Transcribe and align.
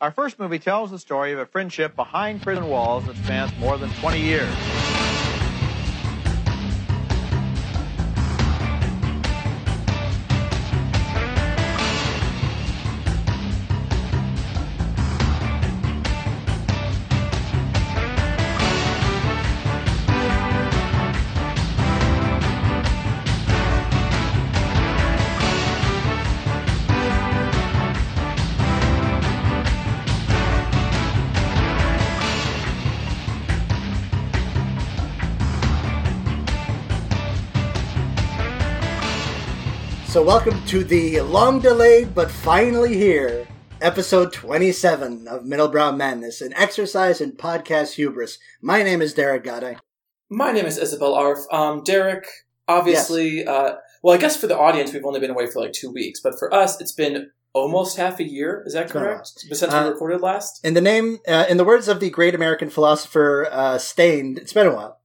Our 0.00 0.12
first 0.12 0.38
movie 0.38 0.60
tells 0.60 0.92
the 0.92 0.98
story 1.00 1.32
of 1.32 1.40
a 1.40 1.46
friendship 1.46 1.96
behind 1.96 2.40
prison 2.40 2.68
walls 2.68 3.04
that 3.06 3.16
spans 3.16 3.50
more 3.58 3.76
than 3.76 3.90
20 3.90 4.20
years. 4.20 4.77
Welcome 40.28 40.62
to 40.66 40.84
the 40.84 41.22
long 41.22 41.58
delayed 41.58 42.14
but 42.14 42.30
finally 42.30 42.94
here 42.94 43.48
episode 43.80 44.30
27 44.30 45.26
of 45.26 45.44
Middlebrow 45.44 45.96
Madness, 45.96 46.42
an 46.42 46.52
exercise 46.52 47.22
in 47.22 47.32
podcast 47.32 47.94
hubris. 47.94 48.38
My 48.60 48.82
name 48.82 49.00
is 49.00 49.14
Derek 49.14 49.42
Gade. 49.44 49.78
My 50.28 50.52
name 50.52 50.66
is 50.66 50.76
Isabel 50.76 51.14
Arf. 51.14 51.38
Um, 51.50 51.82
Derek, 51.82 52.26
obviously, 52.68 53.46
uh, 53.46 53.76
well, 54.02 54.14
I 54.14 54.18
guess 54.18 54.36
for 54.36 54.46
the 54.46 54.58
audience, 54.58 54.92
we've 54.92 55.02
only 55.06 55.18
been 55.18 55.30
away 55.30 55.46
for 55.46 55.62
like 55.62 55.72
two 55.72 55.90
weeks, 55.90 56.20
but 56.20 56.38
for 56.38 56.52
us, 56.52 56.78
it's 56.78 56.92
been 56.92 57.30
almost 57.54 57.96
half 57.96 58.20
a 58.20 58.24
year. 58.24 58.62
Is 58.66 58.74
that 58.74 58.90
correct? 58.90 59.28
Since 59.28 59.62
Uh, 59.62 59.84
we 59.84 59.92
recorded 59.92 60.20
last? 60.20 60.62
In 60.62 60.74
the 60.74 60.82
name, 60.82 61.20
uh, 61.26 61.46
in 61.48 61.56
the 61.56 61.64
words 61.64 61.88
of 61.88 62.00
the 62.00 62.10
great 62.10 62.34
American 62.34 62.68
philosopher 62.68 63.48
uh, 63.50 63.78
Staind, 63.78 64.36
it's 64.36 64.52
been 64.52 64.66
a 64.66 64.74
while. 64.74 65.00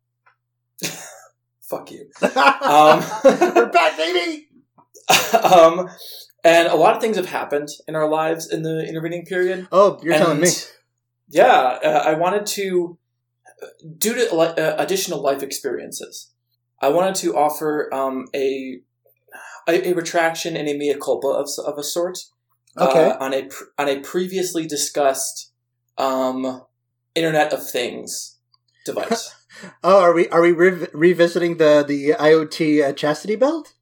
Fuck 1.61 1.91
you. 1.91 2.09
Um, 2.21 3.01
We're 3.23 3.69
back, 3.71 3.95
baby! 3.95 4.47
um, 5.43 5.89
and 6.43 6.67
a 6.67 6.75
lot 6.75 6.95
of 6.95 7.01
things 7.01 7.17
have 7.17 7.27
happened 7.27 7.69
in 7.87 7.95
our 7.95 8.07
lives 8.09 8.51
in 8.51 8.63
the 8.63 8.85
intervening 8.87 9.25
period. 9.25 9.67
Oh, 9.71 9.99
you're 10.03 10.17
telling 10.17 10.39
me. 10.39 10.49
Yeah, 11.29 11.79
uh, 11.83 12.03
I 12.05 12.13
wanted 12.13 12.45
to, 12.47 12.97
due 13.97 14.13
to 14.13 14.35
uh, 14.35 14.75
additional 14.77 15.21
life 15.21 15.41
experiences, 15.41 16.31
I 16.81 16.89
wanted 16.89 17.15
to 17.15 17.35
offer 17.35 17.93
um, 17.93 18.27
a, 18.35 18.81
a 19.67 19.89
a 19.89 19.93
retraction 19.93 20.55
and 20.57 20.67
a 20.67 20.77
mea 20.77 20.95
culpa 21.01 21.27
of, 21.27 21.49
of 21.65 21.77
a 21.77 21.83
sort. 21.83 22.19
Okay. 22.77 23.05
Uh, 23.05 23.17
on 23.19 23.33
a 23.33 23.43
pr- 23.43 23.63
on 23.77 23.87
a 23.87 23.99
previously 23.99 24.65
discussed 24.67 25.53
um, 25.97 26.63
Internet 27.15 27.53
of 27.53 27.69
Things 27.69 28.37
device. 28.85 29.35
Oh, 29.83 30.01
are 30.01 30.13
we 30.13 30.27
are 30.29 30.41
we 30.41 30.51
rev- 30.51 30.89
revisiting 30.93 31.57
the 31.57 31.85
the 31.87 32.15
IoT 32.19 32.83
uh, 32.83 32.91
chastity 32.93 33.35
belt? 33.35 33.75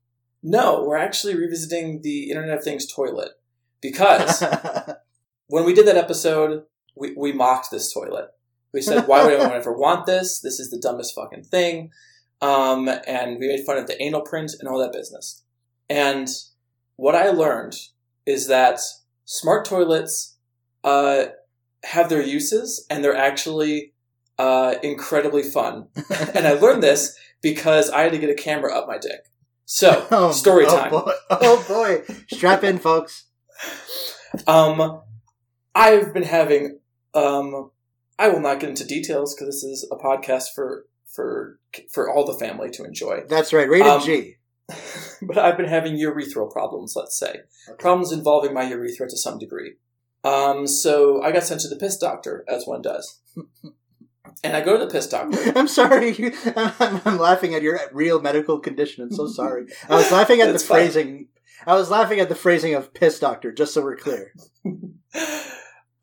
No, 0.44 0.84
we're 0.84 0.97
actually 0.97 1.36
revisiting 1.36 2.02
the 2.02 2.30
Internet 2.30 2.59
of 2.59 2.64
Things 2.64 2.92
toilet 2.92 3.31
because 3.81 4.44
when 5.47 5.66
we 5.66 5.73
did 5.73 5.88
that 5.88 5.97
episode, 5.97 6.64
we, 6.95 7.14
we 7.16 7.31
mocked 7.31 7.72
this 7.72 7.94
toilet. 7.94 8.30
We 8.73 8.81
said, 8.81 9.08
why 9.08 9.23
would 9.23 9.34
anyone 9.34 9.52
ever 9.52 9.73
want 9.73 10.06
this? 10.06 10.39
This 10.39 10.59
is 10.59 10.69
the 10.69 10.80
dumbest 10.80 11.14
fucking 11.14 11.44
thing. 11.44 11.92
Um, 12.42 12.89
and 13.06 13.38
we 13.38 13.47
made 13.47 13.66
fun 13.66 13.78
of 13.78 13.88
the 13.88 14.02
anal 14.02 14.22
print 14.22 14.53
and 14.59 14.67
all 14.67 14.80
that 14.80 14.94
business. 14.94 15.44
And 15.89 16.30
what 16.95 17.16
I 17.16 17.30
learned 17.30 17.75
is 18.25 18.47
that 18.47 18.80
smart 19.25 19.66
toilets 19.66 20.38
uh, 20.84 21.25
have 21.84 22.09
their 22.09 22.22
uses 22.22 22.86
and 22.89 23.03
they're 23.03 23.16
actually 23.16 23.94
uh, 24.39 24.75
incredibly 24.81 25.44
fun. 25.44 25.88
and 26.34 26.47
I 26.47 26.53
learned 26.53 26.81
this 26.81 27.17
because 27.42 27.89
I 27.89 28.03
had 28.03 28.14
to 28.14 28.17
get 28.17 28.30
a 28.30 28.36
camera 28.36 28.73
up 28.73 28.88
my 28.88 28.97
dick. 28.97 29.31
So, 29.73 30.05
Oh, 30.11 30.31
story 30.33 30.65
oh, 30.67 30.77
time. 30.77 30.91
boy. 30.91 31.11
Oh 31.29 31.65
boy, 31.65 32.03
strap 32.29 32.61
in, 32.65 32.77
folks. 32.77 33.27
Um, 34.45 35.01
I've 35.73 36.13
been 36.13 36.23
having. 36.23 36.79
Um, 37.13 37.71
I 38.19 38.27
will 38.27 38.41
not 38.41 38.59
get 38.59 38.69
into 38.69 38.85
details 38.85 39.33
because 39.33 39.47
this 39.47 39.63
is 39.63 39.89
a 39.89 39.95
podcast 39.95 40.47
for 40.53 40.87
for 41.15 41.57
for 41.89 42.11
all 42.11 42.25
the 42.25 42.37
family 42.37 42.69
to 42.71 42.83
enjoy. 42.83 43.21
That's 43.29 43.53
right, 43.53 43.69
rated 43.69 43.87
Um, 43.87 44.01
G. 44.01 44.35
but 45.21 45.37
I've 45.37 45.55
been 45.55 45.69
having 45.69 45.95
urethral 45.95 46.51
problems. 46.51 46.93
Let's 46.97 47.17
say 47.17 47.35
problems 47.79 48.11
involving 48.11 48.53
my 48.53 48.63
urethra 48.63 49.07
to 49.07 49.17
some 49.17 49.39
degree. 49.39 49.75
Um, 50.25 50.67
so 50.67 51.21
I 51.23 51.31
got 51.31 51.43
sent 51.43 51.61
to 51.61 51.69
the 51.69 51.77
piss 51.77 51.97
doctor, 51.97 52.43
as 52.45 52.67
one 52.67 52.81
does. 52.81 53.21
And 54.44 54.57
I 54.57 54.62
go 54.62 54.78
to 54.78 54.85
the 54.85 54.91
piss 54.91 55.07
doctor. 55.07 55.38
I'm 55.56 55.68
sorry. 55.68 56.34
I'm, 56.56 57.02
I'm 57.06 57.18
laughing 57.18 57.53
at 57.53 57.62
your 57.62 57.79
real 57.91 58.22
medical 58.22 58.59
condition. 58.59 59.03
I'm 59.03 59.12
so 59.12 59.28
sorry. 59.28 59.68
I 59.88 59.96
was 59.96 60.12
laughing 60.12 60.41
at 60.41 60.52
the 60.53 60.59
fine. 60.59 60.78
phrasing. 60.78 61.28
I 61.68 61.75
was 61.75 61.91
laughing 61.91 62.19
at 62.19 62.29
the 62.29 62.35
phrasing 62.35 62.74
of 62.74 62.94
piss 62.94 63.19
doctor, 63.19 63.51
just 63.51 63.74
so 63.74 63.84
we're 63.84 63.96
clear. 63.97 64.34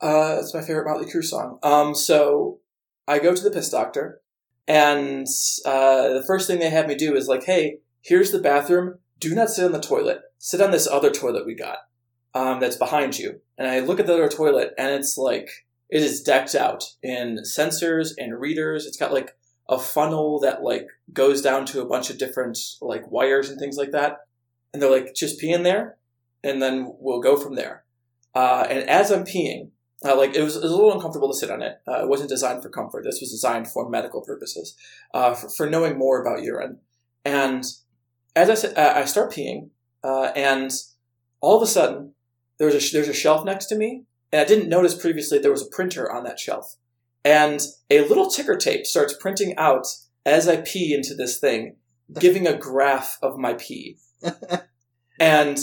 Uh, 0.00 0.37
it's 0.41 0.54
my 0.54 0.60
favorite 0.62 0.87
Motley 0.87 1.10
Crue 1.10 1.25
song. 1.25 1.59
Um, 1.65 1.94
so 1.94 2.60
I 3.09 3.19
go 3.19 3.34
to 3.34 3.43
the 3.43 3.50
piss 3.50 3.69
doctor, 3.71 4.21
and 4.69 5.27
uh, 5.65 6.09
the 6.10 6.25
first 6.27 6.47
thing 6.47 6.60
they 6.60 6.71
have 6.71 6.87
me 6.87 6.94
do 6.94 7.16
is 7.16 7.27
like, 7.27 7.44
"Hey, 7.44 7.78
here's 8.03 8.31
the 8.31 8.38
bathroom. 8.38 9.00
Do 9.19 9.34
not 9.34 9.50
sit 9.50 9.65
on 9.65 9.72
the 9.72 9.81
toilet. 9.81 10.21
Sit 10.38 10.60
on 10.60 10.71
this 10.71 10.87
other 10.87 11.10
toilet 11.10 11.44
we 11.44 11.56
got, 11.56 11.78
um, 12.34 12.60
that's 12.60 12.77
behind 12.77 13.19
you." 13.19 13.41
And 13.56 13.66
I 13.66 13.81
look 13.81 13.98
at 13.98 14.06
the 14.06 14.15
other 14.15 14.28
toilet, 14.28 14.72
and 14.78 14.94
it's 14.94 15.19
like 15.19 15.48
it 15.88 16.03
is 16.03 16.22
decked 16.22 16.54
out 16.54 16.84
in 17.03 17.38
sensors 17.38 18.12
and 18.19 18.41
readers. 18.41 18.87
It's 18.87 18.97
got 18.97 19.12
like 19.12 19.37
a 19.69 19.78
funnel 19.78 20.41
that 20.41 20.62
like 20.62 20.87
goes 21.12 21.43
down 21.43 21.66
to 21.66 21.81
a 21.81 21.87
bunch 21.87 22.10
of 22.10 22.19
different 22.19 22.59
like 22.81 23.10
wires 23.10 23.50
and 23.50 23.59
things 23.59 23.76
like 23.76 23.91
that. 23.93 24.19
And 24.72 24.82
they're 24.82 24.91
like, 24.91 25.15
"Just 25.15 25.38
pee 25.38 25.53
in 25.53 25.62
there, 25.62 25.97
and 26.43 26.60
then 26.60 26.94
we'll 26.98 27.21
go 27.21 27.37
from 27.37 27.54
there." 27.54 27.84
Uh, 28.34 28.66
and 28.69 28.88
as 28.88 29.10
I'm 29.10 29.25
peeing, 29.25 29.71
uh, 30.04 30.16
like 30.16 30.34
it 30.34 30.43
was, 30.43 30.56
it 30.56 30.62
was 30.62 30.71
a 30.71 30.77
little 30.77 30.93
uncomfortable 30.93 31.32
to 31.32 31.38
sit 31.38 31.50
on 31.50 31.62
it. 31.62 31.81
Uh, 31.88 32.03
it 32.03 32.09
wasn't 32.09 32.28
designed 32.28 32.62
for 32.62 32.69
comfort. 32.69 33.04
This 33.04 33.21
was 33.21 33.31
designed 33.31 33.69
for 33.69 33.88
medical 33.88 34.21
purposes, 34.21 34.77
uh, 35.15 35.34
for, 35.34 35.48
for 35.48 35.71
knowing 35.71 35.98
more 35.98 36.21
about 36.21 36.43
urine. 36.43 36.78
And 37.25 37.65
as 38.37 38.50
I 38.50 38.54
said, 38.54 38.78
uh, 38.78 38.93
I 38.94 39.04
start 39.06 39.32
peeing, 39.32 39.71
uh, 40.04 40.31
and 40.37 40.71
all 41.41 41.56
of 41.56 41.62
a 41.62 41.66
sudden 41.66 42.12
there's 42.59 42.75
a 42.75 42.93
there's 42.93 43.09
a 43.09 43.15
shelf 43.15 43.44
next 43.44 43.66
to 43.66 43.77
me, 43.77 44.04
and 44.33 44.41
I 44.41 44.44
didn't 44.44 44.69
notice 44.69 44.94
previously 44.94 45.39
there 45.39 45.50
was 45.50 45.62
a 45.62 45.71
printer 45.71 46.11
on 46.11 46.25
that 46.25 46.39
shelf, 46.39 46.77
and 47.25 47.61
a 47.91 48.06
little 48.06 48.31
ticker 48.31 48.56
tape 48.56 48.87
starts 48.87 49.15
printing 49.19 49.56
out 49.56 49.87
as 50.27 50.49
I 50.49 50.56
pee 50.56 50.94
into 50.94 51.15
this 51.15 51.39
thing, 51.39 51.77
giving 52.19 52.47
a 52.47 52.56
graph 52.56 53.19
of 53.22 53.39
my 53.39 53.55
pee, 53.55 53.99
and 55.21 55.59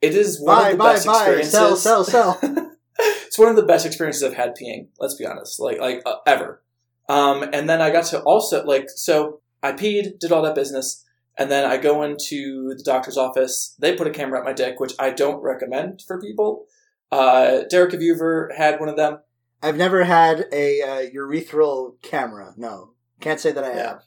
it 0.00 0.14
is 0.14 0.40
one 0.40 0.56
Bye, 0.56 0.70
of 0.70 0.72
the 0.72 0.78
bye, 0.78 0.92
best 0.92 1.06
bye. 1.06 1.12
experiences 1.12 1.52
Sell, 1.52 1.76
sell, 1.76 2.04
sell. 2.04 2.38
it's 2.98 3.38
one 3.38 3.48
of 3.48 3.56
the 3.56 3.62
best 3.62 3.86
experiences 3.86 4.22
I've 4.22 4.34
had 4.34 4.54
peeing. 4.56 4.88
Let's 4.98 5.14
be 5.14 5.26
honest, 5.26 5.58
like 5.60 5.80
like 5.80 6.02
uh, 6.06 6.16
ever. 6.26 6.62
Um, 7.08 7.42
and 7.42 7.68
then 7.68 7.82
I 7.82 7.90
got 7.90 8.04
to 8.06 8.20
also 8.22 8.64
like 8.64 8.86
so 8.88 9.40
I 9.62 9.72
peed, 9.72 10.18
did 10.18 10.30
all 10.30 10.42
that 10.42 10.54
business, 10.54 11.04
and 11.38 11.50
then 11.50 11.64
I 11.64 11.76
go 11.78 12.02
into 12.02 12.74
the 12.76 12.84
doctor's 12.84 13.16
office. 13.16 13.74
They 13.78 13.96
put 13.96 14.06
a 14.06 14.10
camera 14.10 14.38
at 14.40 14.44
my 14.44 14.52
dick, 14.52 14.78
which 14.78 14.92
I 14.98 15.10
don't 15.10 15.42
recommend 15.42 16.02
for 16.06 16.20
people. 16.20 16.66
Uh, 17.10 17.62
Derek, 17.70 17.92
have 17.92 18.02
you 18.02 18.14
ever 18.14 18.52
had 18.56 18.80
one 18.80 18.88
of 18.88 18.96
them? 18.96 19.18
I've 19.62 19.76
never 19.76 20.04
had 20.04 20.46
a 20.52 20.82
uh, 20.82 21.10
urethral 21.14 22.00
camera. 22.02 22.52
No, 22.56 22.90
can't 23.20 23.40
say 23.40 23.52
that 23.52 23.64
I 23.64 23.74
Yeah. 23.74 23.82
have. 23.88 24.02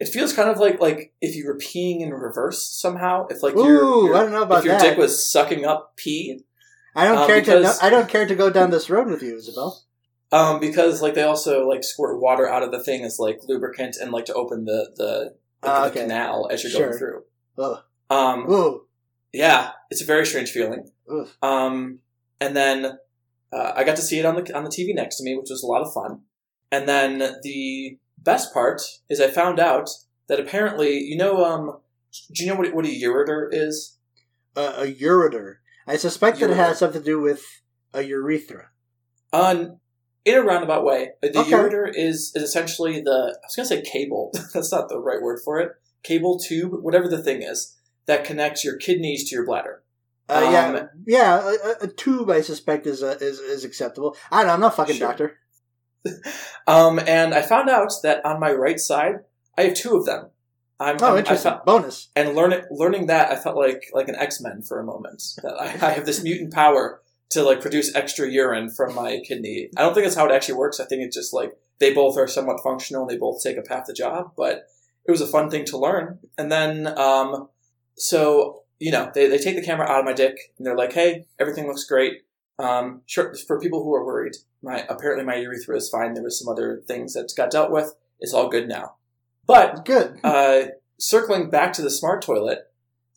It 0.00 0.08
feels 0.08 0.32
kind 0.32 0.48
of 0.50 0.58
like 0.58 0.80
like 0.80 1.12
if 1.20 1.36
you 1.36 1.46
were 1.46 1.56
peeing 1.56 2.00
in 2.00 2.10
reverse 2.10 2.66
somehow. 2.66 3.26
If 3.28 3.42
like 3.42 3.54
Ooh, 3.56 3.64
your, 3.64 4.06
your 4.06 4.16
I 4.16 4.20
don't 4.22 4.32
know 4.32 4.42
about 4.42 4.58
if 4.60 4.64
your 4.64 4.74
that. 4.74 4.82
dick 4.82 4.98
was 4.98 5.30
sucking 5.30 5.64
up 5.64 5.96
pee. 5.96 6.44
I 6.96 7.04
don't 7.06 7.18
um, 7.18 7.26
care 7.26 7.40
because- 7.40 7.78
to. 7.78 7.84
I 7.84 7.90
don't 7.90 8.08
care 8.08 8.26
to 8.26 8.34
go 8.34 8.50
down 8.50 8.70
this 8.70 8.90
road 8.90 9.08
with 9.08 9.22
you, 9.22 9.36
Isabel. 9.36 9.82
Um, 10.32 10.58
because 10.58 11.00
like 11.00 11.14
they 11.14 11.22
also 11.22 11.68
like 11.68 11.84
squirt 11.84 12.20
water 12.20 12.48
out 12.48 12.62
of 12.64 12.72
the 12.72 12.82
thing 12.82 13.04
as 13.04 13.18
like 13.20 13.40
lubricant 13.46 13.96
and 14.00 14.10
like 14.10 14.24
to 14.26 14.34
open 14.34 14.64
the 14.64 14.90
the, 14.96 15.34
the, 15.62 15.68
Ah, 15.68 15.82
the 15.84 15.90
okay. 15.90 16.00
canal 16.02 16.48
as 16.50 16.62
you're 16.64 16.72
Sure. 16.72 16.86
going 16.88 16.98
through. 16.98 17.22
Ugh. 17.58 17.78
Um, 18.10 18.50
Ooh, 18.50 18.86
yeah, 19.32 19.70
it's 19.90 20.02
a 20.02 20.04
very 20.06 20.26
strange 20.26 20.50
feeling. 20.50 20.90
Oof. 21.12 21.36
Um, 21.42 22.00
and 22.40 22.56
then 22.56 22.98
uh, 23.52 23.72
I 23.76 23.84
got 23.84 23.96
to 23.96 24.02
see 24.02 24.18
it 24.18 24.24
on 24.24 24.34
the 24.36 24.56
on 24.56 24.64
the 24.64 24.70
TV 24.70 24.94
next 24.94 25.16
to 25.18 25.24
me, 25.24 25.36
which 25.36 25.50
was 25.50 25.62
a 25.62 25.66
lot 25.66 25.82
of 25.82 25.92
fun. 25.92 26.22
And 26.72 26.88
then 26.88 27.18
the 27.42 27.98
best 28.18 28.52
part 28.52 28.82
is 29.08 29.20
I 29.20 29.28
found 29.28 29.60
out 29.60 29.88
that 30.28 30.40
apparently, 30.40 30.98
you 30.98 31.16
know, 31.16 31.44
um, 31.44 31.78
do 32.32 32.42
you 32.44 32.50
know 32.50 32.56
what 32.58 32.74
what 32.74 32.84
a 32.86 32.88
ureter 32.88 33.48
is? 33.52 33.98
a, 34.56 34.60
a 34.60 34.92
ureter. 34.94 35.56
I 35.86 35.96
suspect 35.96 36.40
that 36.40 36.50
it 36.50 36.56
has 36.56 36.78
something 36.78 37.02
to 37.02 37.04
do 37.06 37.20
with 37.20 37.44
a 37.92 38.02
urethra. 38.02 38.70
On 39.32 39.78
in 40.24 40.34
a 40.36 40.42
roundabout 40.42 40.84
way, 40.84 41.10
the 41.22 41.38
Okay. 41.40 41.50
ureter 41.52 41.86
is 41.94 42.32
is 42.34 42.42
essentially 42.42 43.00
the 43.02 43.36
I 43.36 43.46
was 43.46 43.54
gonna 43.56 43.66
say 43.68 43.82
cable. 43.82 44.32
That's 44.54 44.72
not 44.72 44.88
the 44.88 44.98
right 44.98 45.20
word 45.22 45.40
for 45.44 45.60
it. 45.60 45.72
Cable 46.02 46.38
tube, 46.40 46.72
whatever 46.82 47.08
the 47.08 47.22
thing 47.22 47.42
is 47.42 47.76
that 48.06 48.24
connects 48.24 48.64
your 48.64 48.76
kidneys 48.76 49.28
to 49.28 49.36
your 49.36 49.46
bladder. 49.46 49.82
Uh, 50.28 50.48
yeah, 50.52 50.66
Um, 50.68 50.88
yeah. 51.06 51.40
A, 51.42 51.48
a- 51.48 51.76
a 51.82 51.86
tube, 51.88 52.30
I 52.30 52.40
suspect, 52.40 52.86
is 52.86 53.02
uh, 53.02 53.18
is 53.20 53.38
is 53.40 53.64
acceptable. 53.64 54.16
I 54.30 54.38
don't 54.38 54.46
know. 54.46 54.54
I'm 54.54 54.60
not 54.60 54.72
a 54.72 54.76
fucking 54.76 54.96
Sure. 54.96 55.08
doctor. 55.08 55.38
Um, 56.66 56.98
and 56.98 57.34
I 57.34 57.42
found 57.42 57.68
out 57.70 57.90
that 58.02 58.24
on 58.24 58.40
my 58.40 58.52
right 58.52 58.78
side, 58.78 59.16
I 59.56 59.62
have 59.64 59.74
two 59.74 59.96
of 59.96 60.06
them. 60.06 60.30
I'm, 60.80 60.96
Oh, 61.00 61.06
I'm- 61.06 61.14
I 61.16 61.18
interesting. 61.18 61.52
felt- 61.52 61.66
Bonus. 61.66 62.08
and 62.16 62.34
learning 62.34 62.62
learning 62.70 63.06
that, 63.06 63.30
I 63.30 63.36
felt 63.36 63.56
like 63.56 63.84
like 63.92 64.08
an 64.08 64.16
X 64.16 64.40
Men 64.40 64.62
for 64.62 64.80
a 64.80 64.84
moment. 64.84 65.22
That 65.42 65.54
I, 65.60 65.66
I 65.86 65.90
have 65.92 66.04
this 66.06 66.22
mutant 66.28 66.52
power 66.52 67.00
to 67.30 67.42
like 67.42 67.60
produce 67.60 67.94
extra 67.94 68.28
urine 68.28 68.70
from 68.70 68.94
my 68.94 69.20
kidney. 69.26 69.70
I 69.76 69.82
don't 69.82 69.94
think 69.94 70.04
that's 70.04 70.16
how 70.16 70.26
it 70.26 70.32
actually 70.32 70.56
works. 70.56 70.80
I 70.80 70.84
think 70.86 71.02
it's 71.02 71.16
just 71.16 71.32
like 71.32 71.52
they 71.78 71.92
both 71.94 72.16
are 72.18 72.26
somewhat 72.28 72.62
functional 72.62 73.02
and 73.02 73.10
they 73.10 73.16
both 73.18 73.42
take 73.42 73.56
up 73.58 73.68
half 73.68 73.86
the 73.86 73.92
job. 73.94 74.32
But 74.36 74.64
it 75.06 75.10
was 75.10 75.20
a 75.20 75.26
fun 75.26 75.50
thing 75.50 75.64
to 75.66 75.78
learn. 75.78 76.18
And 76.38 76.50
then, 76.50 76.86
um, 76.98 77.48
so 77.96 78.63
you 78.84 78.90
know, 78.90 79.10
they 79.14 79.26
they 79.28 79.38
take 79.38 79.56
the 79.56 79.64
camera 79.64 79.88
out 79.88 80.00
of 80.00 80.04
my 80.04 80.12
dick 80.12 80.36
and 80.58 80.66
they're 80.66 80.76
like, 80.76 80.92
"Hey, 80.92 81.24
everything 81.40 81.66
looks 81.66 81.84
great." 81.84 82.20
Um, 82.58 83.00
sure, 83.06 83.34
for 83.46 83.58
people 83.58 83.82
who 83.82 83.94
are 83.94 84.04
worried, 84.04 84.36
my 84.62 84.84
apparently 84.90 85.24
my 85.24 85.36
urethra 85.36 85.74
is 85.74 85.88
fine. 85.88 86.12
There 86.12 86.22
was 86.22 86.38
some 86.38 86.52
other 86.52 86.82
things 86.86 87.14
that 87.14 87.32
got 87.34 87.50
dealt 87.50 87.70
with. 87.70 87.94
It's 88.20 88.34
all 88.34 88.50
good 88.50 88.68
now. 88.68 88.96
But 89.46 89.86
Good. 89.86 90.20
uh, 90.24 90.64
circling 90.98 91.48
back 91.48 91.72
to 91.74 91.82
the 91.82 91.88
smart 91.88 92.20
toilet, 92.20 92.70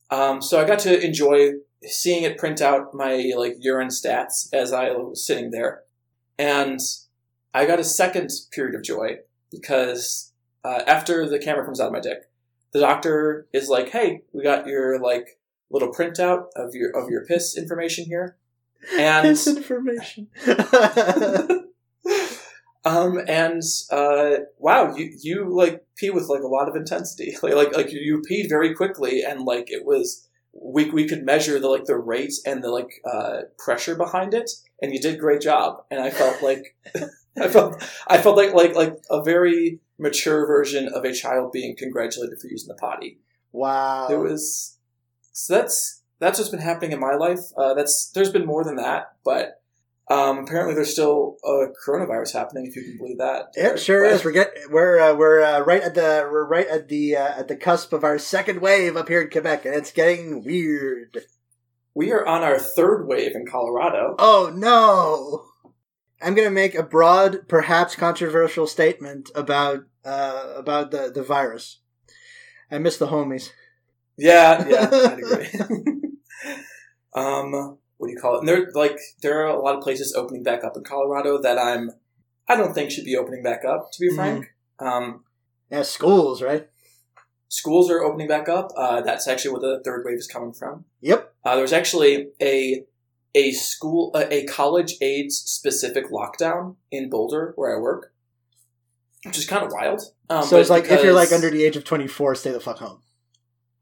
um, 0.09 0.41
so 0.41 0.61
I 0.61 0.65
got 0.65 0.79
to 0.79 1.05
enjoy 1.05 1.55
seeing 1.83 2.23
it 2.23 2.37
print 2.37 2.61
out 2.61 2.93
my 2.93 3.33
like 3.35 3.57
urine 3.59 3.89
stats 3.89 4.47
as 4.53 4.71
I 4.71 4.91
was 4.91 5.27
sitting 5.27 5.51
there, 5.51 5.83
and 6.39 6.79
I 7.53 7.65
got 7.65 7.81
a 7.81 7.83
second 7.83 8.31
period 8.51 8.73
of 8.73 8.83
joy 8.83 9.17
because 9.51 10.31
uh, 10.63 10.83
after 10.87 11.27
the 11.27 11.39
camera 11.39 11.65
comes 11.65 11.81
out 11.81 11.87
of 11.87 11.93
my 11.93 11.99
dick, 11.99 12.29
the 12.71 12.79
doctor 12.79 13.47
is 13.51 13.67
like, 13.67 13.89
"Hey, 13.89 14.21
we 14.31 14.43
got 14.43 14.65
your 14.65 14.97
like 15.01 15.37
little 15.69 15.89
printout 15.89 16.45
of 16.55 16.73
your 16.73 16.91
of 16.91 17.09
your 17.09 17.25
piss 17.25 17.57
information 17.57 18.05
here," 18.05 18.37
and 18.97 19.27
This 19.27 19.47
information. 19.47 20.27
Um 22.87 23.19
and 23.27 23.61
uh 23.91 24.37
wow 24.59 24.95
you 24.95 25.11
you 25.21 25.53
like 25.53 25.85
pee 25.97 26.09
with 26.09 26.29
like 26.29 26.41
a 26.41 26.47
lot 26.47 26.69
of 26.69 26.75
intensity 26.75 27.35
like 27.43 27.53
like 27.53 27.75
like 27.75 27.91
you, 27.91 27.99
you 27.99 28.21
peed 28.21 28.47
very 28.47 28.73
quickly 28.73 29.23
and 29.23 29.43
like 29.43 29.69
it 29.69 29.85
was 29.85 30.25
we 30.53 30.89
we 30.91 31.05
could 31.05 31.25
measure 31.25 31.59
the 31.59 31.67
like 31.67 31.83
the 31.83 31.97
rate 31.97 32.33
and 32.45 32.63
the 32.63 32.69
like 32.69 33.01
uh 33.03 33.41
pressure 33.57 33.95
behind 33.95 34.33
it 34.33 34.49
and 34.81 34.93
you 34.93 34.99
did 34.99 35.15
a 35.15 35.17
great 35.17 35.41
job 35.41 35.83
and 35.91 35.99
I 35.99 36.11
felt 36.11 36.41
like 36.41 36.77
I 37.37 37.49
felt 37.49 37.83
I 38.07 38.19
felt 38.19 38.37
like 38.37 38.53
like 38.53 38.73
like 38.75 38.97
a 39.09 39.21
very 39.21 39.81
mature 39.99 40.47
version 40.47 40.87
of 40.87 41.03
a 41.03 41.13
child 41.13 41.51
being 41.51 41.75
congratulated 41.75 42.39
for 42.39 42.47
using 42.47 42.69
the 42.69 42.75
potty 42.75 43.19
wow. 43.51 44.07
it 44.07 44.17
was 44.17 44.76
so 45.37 45.53
that's 45.55 46.01
that's 46.19 46.39
what's 46.39 46.49
been 46.49 46.59
happening 46.59 46.91
in 46.91 46.99
my 46.99 47.13
life. 47.15 47.39
Uh, 47.55 47.73
that's 47.75 48.09
there's 48.15 48.31
been 48.31 48.45
more 48.45 48.63
than 48.63 48.75
that, 48.77 49.13
but 49.23 49.61
um, 50.09 50.39
apparently 50.39 50.73
there's 50.73 50.91
still 50.91 51.37
a 51.43 51.65
coronavirus 51.85 52.33
happening. 52.33 52.65
If 52.65 52.75
you 52.75 52.81
can 52.83 52.97
believe 52.97 53.19
that. 53.19 53.51
It 53.53 53.77
sure 53.79 54.03
But- 54.03 54.13
is. 54.13 54.25
We're 54.25 54.31
get, 54.31 54.51
we're 54.71 54.99
uh, 54.99 55.13
we're 55.15 55.41
uh, 55.43 55.59
right 55.61 55.83
at 55.83 55.93
the 55.93 56.27
we're 56.31 56.47
right 56.47 56.67
at 56.67 56.87
the 56.87 57.15
uh, 57.15 57.39
at 57.39 57.47
the 57.47 57.55
cusp 57.55 57.93
of 57.93 58.03
our 58.03 58.17
second 58.17 58.61
wave 58.61 58.97
up 58.97 59.09
here 59.09 59.21
in 59.21 59.29
Quebec, 59.29 59.65
and 59.65 59.75
it's 59.75 59.91
getting 59.91 60.43
weird. 60.43 61.19
We 61.93 62.11
are 62.11 62.25
on 62.25 62.41
our 62.43 62.57
third 62.57 63.05
wave 63.07 63.35
in 63.35 63.45
Colorado. 63.45 64.15
Oh 64.17 64.51
no! 64.55 65.71
I'm 66.21 66.33
gonna 66.33 66.49
make 66.49 66.73
a 66.73 66.83
broad, 66.83 67.47
perhaps 67.47 67.95
controversial 67.95 68.65
statement 68.65 69.29
about 69.35 69.81
uh, 70.03 70.53
about 70.55 70.89
the 70.89 71.11
the 71.13 71.23
virus. 71.23 71.79
I 72.71 72.79
miss 72.79 72.97
the 72.97 73.07
homies. 73.07 73.51
Yeah, 74.17 74.67
yeah, 74.67 74.89
I'd 74.91 75.19
agree. 75.19 75.47
um, 77.15 77.77
what 77.97 78.07
do 78.07 78.13
you 78.13 78.19
call 78.19 78.35
it? 78.35 78.39
And 78.39 78.47
there, 78.47 78.69
like, 78.73 78.97
there 79.21 79.41
are 79.41 79.47
a 79.47 79.59
lot 79.61 79.75
of 79.75 79.81
places 79.83 80.13
opening 80.15 80.43
back 80.43 80.63
up 80.63 80.75
in 80.75 80.83
Colorado 80.83 81.41
that 81.41 81.57
I'm, 81.57 81.91
I 82.47 82.55
don't 82.55 82.73
think 82.73 82.91
should 82.91 83.05
be 83.05 83.15
opening 83.17 83.43
back 83.43 83.63
up. 83.65 83.91
To 83.91 83.99
be 83.99 84.09
Mhm. 84.11 84.15
frank, 84.15 84.45
um, 84.79 85.23
Yeah, 85.69 85.81
schools, 85.83 86.41
right? 86.41 86.67
schools 87.49 87.89
are 87.89 88.03
opening 88.03 88.27
back 88.27 88.49
up. 88.49 88.71
Uh, 88.75 88.99
that's 89.01 89.27
actually 89.27 89.51
where 89.51 89.61
the 89.77 89.81
third 89.83 90.03
wave 90.05 90.17
is 90.17 90.27
coming 90.27 90.51
from. 90.53 90.83
Yep. 91.01 91.33
Uh, 91.45 91.53
there 91.55 91.61
was 91.61 91.71
actually 91.73 92.29
a 92.41 92.83
a 93.33 93.51
school 93.51 94.11
a, 94.15 94.33
a 94.33 94.45
college 94.45 94.95
AIDS 94.99 95.35
specific 95.45 96.09
lockdown 96.09 96.75
in 96.91 97.09
Boulder 97.09 97.53
where 97.55 97.75
I 97.77 97.79
work, 97.79 98.11
which 99.25 99.37
is 99.37 99.45
kind 99.45 99.63
of 99.65 99.71
wild. 99.71 100.01
Um, 100.29 100.43
so 100.43 100.59
it's 100.59 100.69
like 100.69 100.85
if 100.91 101.03
you're 101.03 101.13
like 101.13 101.31
under 101.31 101.49
the 101.49 101.63
age 101.63 101.77
of 101.77 101.85
24, 101.85 102.35
stay 102.35 102.51
the 102.51 102.59
fuck 102.59 102.79
home. 102.79 103.01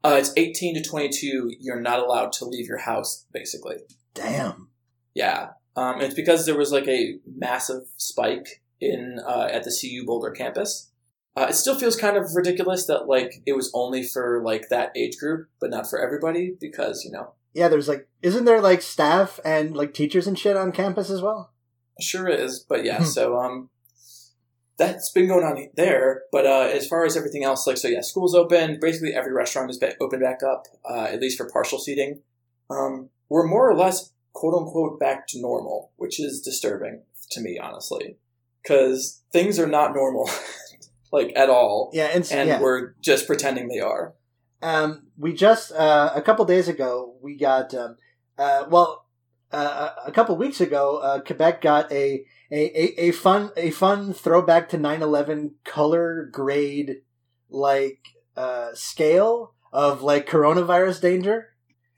Uh, 0.06 0.16
it's 0.16 0.32
eighteen 0.36 0.74
to 0.74 0.88
twenty 0.88 1.08
two. 1.08 1.50
You're 1.60 1.80
not 1.80 1.98
allowed 1.98 2.32
to 2.34 2.44
leave 2.44 2.66
your 2.66 2.78
house, 2.78 3.26
basically. 3.32 3.76
Damn. 4.14 4.68
Yeah, 5.14 5.50
um, 5.76 6.00
it's 6.00 6.14
because 6.14 6.46
there 6.46 6.56
was 6.56 6.72
like 6.72 6.86
a 6.88 7.18
massive 7.26 7.82
spike 7.96 8.62
in 8.80 9.18
uh, 9.26 9.48
at 9.50 9.64
the 9.64 9.76
CU 9.80 10.06
Boulder 10.06 10.30
campus. 10.30 10.90
Uh, 11.36 11.48
it 11.50 11.54
still 11.54 11.78
feels 11.78 11.96
kind 11.96 12.16
of 12.16 12.34
ridiculous 12.34 12.86
that 12.86 13.08
like 13.08 13.42
it 13.46 13.54
was 13.54 13.70
only 13.74 14.02
for 14.02 14.42
like 14.44 14.68
that 14.68 14.92
age 14.96 15.18
group, 15.18 15.48
but 15.60 15.70
not 15.70 15.88
for 15.88 16.00
everybody 16.00 16.56
because 16.60 17.04
you 17.04 17.10
know 17.10 17.32
Yeah, 17.52 17.68
there's 17.68 17.88
like, 17.88 18.08
isn't 18.22 18.44
there 18.44 18.60
like 18.60 18.82
staff 18.82 19.38
and 19.44 19.76
like 19.76 19.92
teachers 19.92 20.26
and 20.26 20.38
shit 20.38 20.56
on 20.56 20.72
campus 20.72 21.10
as 21.10 21.20
well? 21.20 21.52
Sure 22.00 22.28
is, 22.28 22.60
but 22.60 22.84
yeah. 22.84 22.98
Hmm. 22.98 23.04
so 23.04 23.36
um, 23.38 23.70
that's 24.78 25.10
been 25.10 25.26
going 25.28 25.44
on 25.44 25.68
there. 25.76 26.22
But 26.32 26.46
uh, 26.46 26.68
as 26.72 26.86
far 26.86 27.04
as 27.04 27.16
everything 27.16 27.44
else, 27.44 27.66
like 27.66 27.76
so, 27.78 27.88
yeah, 27.88 28.00
school's 28.02 28.34
open. 28.34 28.78
Basically, 28.80 29.14
every 29.14 29.32
restaurant 29.32 29.70
is 29.70 29.78
ba- 29.78 29.96
open 30.00 30.20
back 30.20 30.42
up, 30.42 30.66
uh, 30.88 31.04
at 31.10 31.20
least 31.20 31.38
for 31.38 31.48
partial 31.50 31.78
seating. 31.78 32.20
Um, 32.70 33.10
we're 33.28 33.46
more 33.46 33.70
or 33.70 33.74
less 33.76 34.12
quote 34.32 34.54
unquote 34.54 35.00
back 35.00 35.26
to 35.28 35.40
normal, 35.40 35.92
which 35.96 36.20
is 36.20 36.40
disturbing 36.42 37.02
to 37.30 37.40
me, 37.40 37.58
honestly, 37.58 38.16
because 38.62 39.22
things 39.32 39.58
are 39.58 39.66
not 39.66 39.94
normal, 39.94 40.28
like 41.12 41.32
at 41.34 41.48
all, 41.48 41.90
Yeah, 41.94 42.10
and, 42.12 42.28
and 42.30 42.48
yeah. 42.48 42.60
we're 42.60 42.94
just 43.00 43.26
pretending 43.26 43.68
they 43.68 43.80
are. 43.80 44.14
Um, 44.62 45.04
we 45.18 45.32
just 45.32 45.72
uh, 45.72 46.12
a 46.14 46.22
couple 46.22 46.44
days 46.44 46.66
ago 46.68 47.14
we 47.20 47.36
got 47.36 47.74
um, 47.74 47.96
uh, 48.38 48.64
well 48.70 49.04
uh, 49.52 49.90
a 50.06 50.10
couple 50.12 50.34
weeks 50.36 50.60
ago 50.60 50.96
uh, 50.98 51.20
Quebec 51.20 51.60
got 51.60 51.92
a, 51.92 52.24
a, 52.50 52.56
a, 52.56 53.08
a 53.08 53.10
fun 53.12 53.50
a 53.56 53.70
fun 53.70 54.12
throwback 54.12 54.68
to 54.70 54.78
9-11 54.78 55.52
color 55.64 56.28
grade 56.32 57.02
like 57.48 58.00
uh, 58.36 58.70
scale 58.74 59.54
of 59.72 60.02
like 60.02 60.28
coronavirus 60.28 61.00
danger 61.00 61.48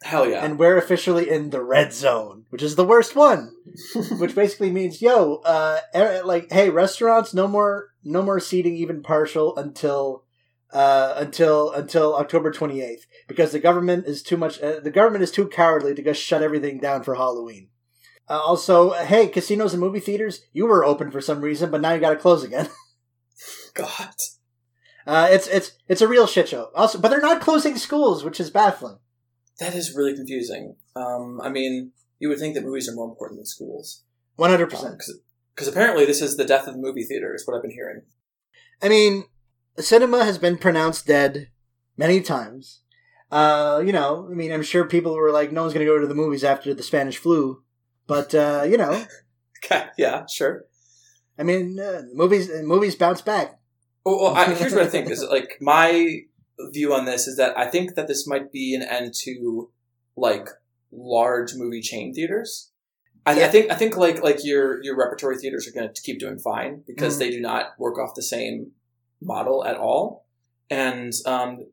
Hell 0.02 0.28
yeah! 0.28 0.44
and 0.44 0.58
we're 0.58 0.76
officially 0.76 1.28
in 1.28 1.50
the 1.50 1.62
red 1.62 1.92
zone 1.92 2.44
which 2.50 2.62
is 2.62 2.76
the 2.76 2.84
worst 2.84 3.16
one 3.16 3.52
which 4.18 4.34
basically 4.34 4.70
means 4.70 5.02
yo 5.02 5.36
uh 5.44 5.78
er- 5.94 6.22
like 6.24 6.50
hey 6.52 6.70
restaurants 6.70 7.34
no 7.34 7.48
more 7.48 7.88
no 8.04 8.22
more 8.22 8.40
seating 8.40 8.76
even 8.76 9.02
partial 9.02 9.56
until 9.56 10.24
uh 10.72 11.14
until 11.16 11.72
until 11.72 12.14
October 12.14 12.52
28th 12.52 13.02
because 13.26 13.52
the 13.52 13.58
government 13.58 14.06
is 14.06 14.22
too 14.22 14.36
much 14.36 14.60
uh, 14.60 14.80
the 14.80 14.90
government 14.90 15.24
is 15.24 15.30
too 15.32 15.48
cowardly 15.48 15.94
to 15.94 16.02
just 16.02 16.22
shut 16.22 16.42
everything 16.42 16.78
down 16.78 17.02
for 17.02 17.14
Halloween. 17.16 17.68
Uh, 18.30 18.38
also, 18.40 18.92
hey, 18.92 19.26
casinos 19.28 19.72
and 19.72 19.80
movie 19.80 20.00
theaters, 20.00 20.42
you 20.52 20.66
were 20.66 20.84
open 20.84 21.10
for 21.10 21.20
some 21.20 21.40
reason, 21.40 21.70
but 21.70 21.80
now 21.80 21.92
you 21.94 22.00
got 22.00 22.10
to 22.10 22.16
close 22.16 22.42
again. 22.44 22.68
God, 23.74 24.14
Uh, 25.06 25.28
it's 25.30 25.46
it's 25.46 25.72
it's 25.88 26.02
a 26.02 26.08
real 26.08 26.26
shit 26.26 26.48
show. 26.48 26.70
Also, 26.74 26.98
but 26.98 27.08
they're 27.08 27.20
not 27.20 27.40
closing 27.40 27.76
schools, 27.76 28.24
which 28.24 28.40
is 28.40 28.50
baffling. 28.50 28.98
that 29.58 29.74
is 29.74 29.94
really 29.96 30.14
confusing. 30.14 30.76
Um, 30.94 31.40
I 31.42 31.48
mean, 31.48 31.92
you 32.18 32.28
would 32.28 32.38
think 32.38 32.54
that 32.54 32.64
movies 32.64 32.88
are 32.88 32.94
more 32.94 33.08
important 33.08 33.38
than 33.38 33.46
schools. 33.46 34.02
One 34.36 34.50
hundred 34.50 34.70
percent. 34.70 35.00
Because 35.54 35.68
apparently 35.68 36.04
this 36.04 36.20
is 36.22 36.36
the 36.36 36.44
death 36.44 36.66
of 36.68 36.74
the 36.74 36.80
movie 36.80 37.04
theater, 37.04 37.34
is 37.34 37.46
what 37.46 37.56
I've 37.56 37.62
been 37.62 37.70
hearing. 37.72 38.02
I 38.82 38.88
mean, 38.88 39.24
cinema 39.78 40.24
has 40.24 40.38
been 40.38 40.58
pronounced 40.58 41.06
dead 41.06 41.48
many 41.96 42.20
times. 42.20 42.80
Uh, 43.30 43.82
you 43.84 43.92
know, 43.92 44.28
I 44.30 44.34
mean, 44.34 44.52
I'm 44.52 44.62
sure 44.62 44.84
people 44.84 45.14
were 45.16 45.32
like, 45.32 45.50
no 45.52 45.62
one's 45.62 45.74
going 45.74 45.84
to 45.84 45.92
go 45.92 45.98
to 45.98 46.06
the 46.06 46.14
movies 46.14 46.44
after 46.44 46.72
the 46.74 46.82
Spanish 46.84 47.16
flu, 47.18 47.62
but 48.08 48.34
uh, 48.34 48.64
you 48.68 48.76
know, 48.76 49.04
Okay, 49.64 49.86
yeah, 49.96 50.26
sure. 50.26 50.64
I 51.38 51.42
mean, 51.44 51.78
uh, 51.78 52.02
movies 52.12 52.50
movies 52.62 52.96
bounce 52.96 53.22
back. 53.22 53.58
Well, 54.04 54.18
well 54.20 54.34
I, 54.34 54.52
here's 54.54 54.72
what 54.72 54.82
I 54.82 54.88
think 54.88 55.10
is 55.10 55.22
like 55.22 55.58
my 55.60 56.22
view 56.72 56.92
on 56.94 57.04
this 57.04 57.28
is 57.28 57.36
that 57.36 57.56
I 57.56 57.66
think 57.66 57.94
that 57.94 58.08
this 58.08 58.26
might 58.26 58.50
be 58.50 58.74
an 58.74 58.82
end 58.82 59.14
to 59.24 59.70
like 60.16 60.48
large 60.90 61.54
movie 61.54 61.80
chain 61.82 62.12
theaters. 62.14 62.72
I, 63.26 63.44
I 63.44 63.48
think 63.48 63.70
I 63.70 63.74
think 63.74 63.96
like 63.96 64.22
like 64.22 64.44
your 64.44 64.82
your 64.82 64.96
repertory 64.96 65.36
theaters 65.36 65.68
are 65.68 65.72
going 65.72 65.92
to 65.92 66.02
keep 66.02 66.18
doing 66.18 66.38
fine 66.38 66.82
because 66.86 67.16
Mhm. 67.16 67.18
they 67.18 67.30
do 67.30 67.40
not 67.40 67.78
work 67.78 67.98
off 67.98 68.14
the 68.14 68.22
same 68.22 68.72
model 69.20 69.64
at 69.64 69.76
all, 69.76 70.26
and 70.70 71.12
um, 71.26 71.66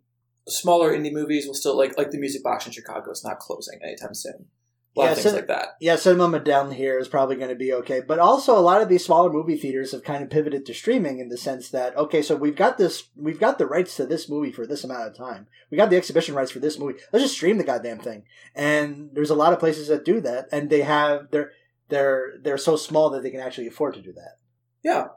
smaller 0.47 0.91
indie 0.91 1.13
movies 1.13 1.47
will 1.47 1.53
still 1.53 1.77
like 1.77 1.97
like 1.97 2.11
the 2.11 2.17
Music 2.19 2.43
Box 2.43 2.65
in 2.65 2.73
Chicago 2.73 3.09
is 3.11 3.23
not 3.23 3.39
closing 3.39 3.79
anytime 3.83 4.13
soon. 4.13 4.47
A 4.95 4.99
lot 4.99 5.05
Yeah, 5.05 5.11
of 5.11 5.17
things 5.17 5.29
so- 5.31 5.35
like 5.35 5.47
that. 5.47 5.75
yeah, 5.81 5.95
cinema 5.97 6.39
down 6.39 6.71
here 6.71 6.97
is 6.97 7.09
probably 7.09 7.35
going 7.35 7.49
to 7.49 7.55
be 7.55 7.73
okay. 7.73 7.99
But 7.99 8.17
also, 8.19 8.57
a 8.57 8.61
lot 8.61 8.81
of 8.81 8.87
these 8.87 9.03
smaller 9.03 9.29
movie 9.29 9.57
theaters 9.57 9.91
have 9.91 10.03
kind 10.03 10.23
of 10.23 10.29
pivoted 10.29 10.65
to 10.65 10.73
streaming 10.73 11.19
in 11.19 11.27
the 11.27 11.37
sense 11.37 11.69
that 11.71 11.97
okay, 11.97 12.21
so 12.21 12.35
we've 12.35 12.55
got 12.55 12.77
this, 12.77 13.09
we've 13.17 13.39
got 13.39 13.57
the 13.57 13.65
rights 13.65 13.97
to 13.97 14.05
this 14.05 14.29
movie 14.29 14.51
for 14.53 14.65
this 14.65 14.83
amount 14.85 15.07
of 15.09 15.17
time. 15.17 15.47
We 15.69 15.77
got 15.77 15.89
the 15.89 15.97
exhibition 15.97 16.33
rights 16.33 16.51
for 16.51 16.59
this 16.59 16.79
movie. 16.79 16.99
Let's 17.11 17.23
just 17.25 17.35
stream 17.35 17.57
the 17.57 17.63
goddamn 17.65 17.99
thing. 17.99 18.23
And 18.55 19.09
there's 19.13 19.29
a 19.31 19.35
lot 19.35 19.51
of 19.51 19.59
places 19.59 19.89
that 19.89 20.05
do 20.05 20.21
that, 20.21 20.47
and 20.51 20.69
they 20.69 20.81
have 20.83 21.29
they're 21.31 21.51
they're 21.89 22.33
they're 22.41 22.57
so 22.57 22.77
small 22.77 23.09
that 23.09 23.21
they 23.23 23.31
can 23.31 23.41
actually 23.41 23.67
afford 23.67 23.95
to 23.95 24.01
do 24.01 24.13
that. 24.13 24.37
Yeah. 24.81 25.07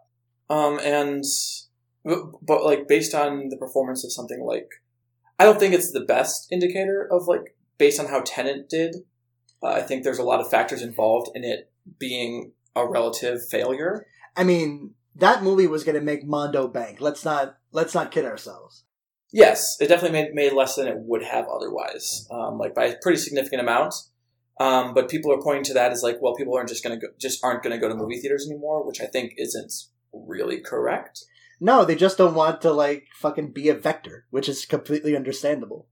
Um, 0.50 0.80
and 0.80 1.22
but 2.04 2.64
like 2.64 2.88
based 2.88 3.14
on 3.14 3.48
the 3.50 3.56
performance 3.56 4.04
of 4.04 4.12
something 4.12 4.40
like, 4.42 4.68
I 5.38 5.44
don't 5.44 5.60
think 5.60 5.74
it's 5.74 5.92
the 5.92 6.00
best 6.04 6.50
indicator 6.50 7.06
of 7.10 7.28
like 7.28 7.54
based 7.76 8.00
on 8.00 8.06
how 8.06 8.22
Tenet 8.24 8.68
did. 8.68 8.96
Uh, 9.62 9.68
I 9.68 9.82
think 9.82 10.04
there's 10.04 10.18
a 10.18 10.24
lot 10.24 10.40
of 10.40 10.50
factors 10.50 10.82
involved 10.82 11.30
in 11.34 11.44
it 11.44 11.70
being 11.98 12.52
a 12.76 12.86
relative 12.86 13.46
failure. 13.48 14.06
I 14.36 14.44
mean, 14.44 14.94
that 15.16 15.42
movie 15.42 15.66
was 15.66 15.84
going 15.84 15.96
to 15.96 16.00
make 16.00 16.24
Mondo 16.24 16.68
bank. 16.68 17.00
Let's 17.00 17.24
not 17.24 17.56
let's 17.72 17.94
not 17.94 18.10
kid 18.10 18.24
ourselves. 18.24 18.84
Yes, 19.32 19.76
it 19.78 19.88
definitely 19.88 20.22
made, 20.22 20.34
made 20.34 20.52
less 20.54 20.76
than 20.76 20.88
it 20.88 20.96
would 20.96 21.22
have 21.22 21.46
otherwise, 21.48 22.26
um, 22.30 22.56
like 22.56 22.74
by 22.74 22.86
a 22.86 22.96
pretty 23.02 23.18
significant 23.18 23.60
amount. 23.60 23.94
Um, 24.58 24.94
but 24.94 25.10
people 25.10 25.32
are 25.32 25.42
pointing 25.42 25.64
to 25.64 25.74
that 25.74 25.92
as 25.92 26.02
like, 26.02 26.16
well, 26.20 26.34
people 26.34 26.56
aren't 26.56 26.70
just 26.70 26.82
going 26.82 26.98
to 26.98 27.06
go, 27.06 27.12
just 27.20 27.44
aren't 27.44 27.62
going 27.62 27.74
to 27.74 27.80
go 27.80 27.88
to 27.88 27.94
movie 27.94 28.18
theaters 28.18 28.48
anymore, 28.48 28.86
which 28.86 29.00
I 29.00 29.06
think 29.06 29.34
isn't 29.36 29.72
really 30.12 30.60
correct. 30.60 31.24
No, 31.60 31.84
they 31.84 31.94
just 31.94 32.18
don't 32.18 32.34
want 32.34 32.60
to 32.62 32.72
like 32.72 33.08
fucking 33.14 33.52
be 33.52 33.68
a 33.68 33.74
vector, 33.74 34.26
which 34.30 34.48
is 34.48 34.64
completely 34.64 35.14
understandable. 35.14 35.88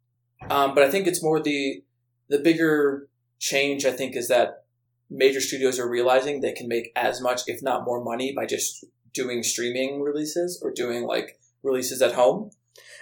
Um, 0.48 0.74
but 0.74 0.84
I 0.84 0.90
think 0.90 1.06
it's 1.06 1.22
more 1.22 1.40
the 1.40 1.82
the 2.28 2.38
bigger 2.38 3.08
change. 3.38 3.84
I 3.84 3.92
think 3.92 4.16
is 4.16 4.28
that 4.28 4.64
major 5.10 5.40
studios 5.40 5.78
are 5.78 5.88
realizing 5.88 6.40
they 6.40 6.52
can 6.52 6.68
make 6.68 6.90
as 6.96 7.20
much, 7.20 7.42
if 7.46 7.62
not 7.62 7.84
more, 7.84 8.02
money 8.02 8.32
by 8.34 8.46
just 8.46 8.84
doing 9.14 9.42
streaming 9.42 10.02
releases 10.02 10.60
or 10.62 10.72
doing 10.72 11.04
like 11.06 11.38
releases 11.62 12.02
at 12.02 12.12
home. 12.12 12.50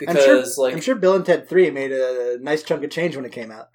I'm 0.06 0.16
sure- 0.16 0.36
Because 0.36 0.58
like 0.58 0.74
I'm 0.74 0.80
sure 0.80 0.94
Bill 0.94 1.16
and 1.16 1.26
Ted 1.26 1.48
Three 1.48 1.70
made 1.70 1.92
a 1.92 2.38
nice 2.40 2.62
chunk 2.62 2.84
of 2.84 2.90
change 2.90 3.16
when 3.16 3.24
it 3.24 3.32
came 3.32 3.50
out. 3.50 3.68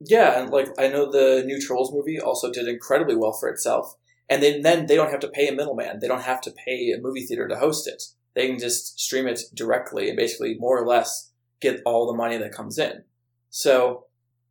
Yeah, 0.00 0.40
and 0.40 0.50
like 0.50 0.68
I 0.78 0.88
know 0.88 1.10
the 1.10 1.42
new 1.46 1.60
Trolls 1.60 1.92
movie 1.92 2.20
also 2.20 2.52
did 2.52 2.68
incredibly 2.68 3.16
well 3.16 3.32
for 3.32 3.48
itself. 3.48 3.94
And 4.28 4.42
then 4.42 4.62
then 4.62 4.86
they 4.86 4.96
don't 4.96 5.10
have 5.10 5.20
to 5.20 5.28
pay 5.28 5.46
a 5.48 5.52
middleman. 5.54 6.00
They 6.00 6.08
don't 6.08 6.22
have 6.22 6.40
to 6.42 6.50
pay 6.66 6.90
a 6.92 7.00
movie 7.00 7.24
theater 7.24 7.46
to 7.48 7.56
host 7.56 7.86
it. 7.86 8.02
They 8.34 8.48
can 8.48 8.58
just 8.58 8.98
stream 8.98 9.26
it 9.26 9.40
directly 9.54 10.08
and 10.08 10.16
basically 10.16 10.56
more 10.58 10.76
or 10.82 10.86
less 10.86 11.30
get 11.60 11.80
all 11.86 12.06
the 12.06 12.16
money 12.16 12.36
that 12.36 12.52
comes 12.52 12.78
in. 12.78 13.04
So 13.50 14.05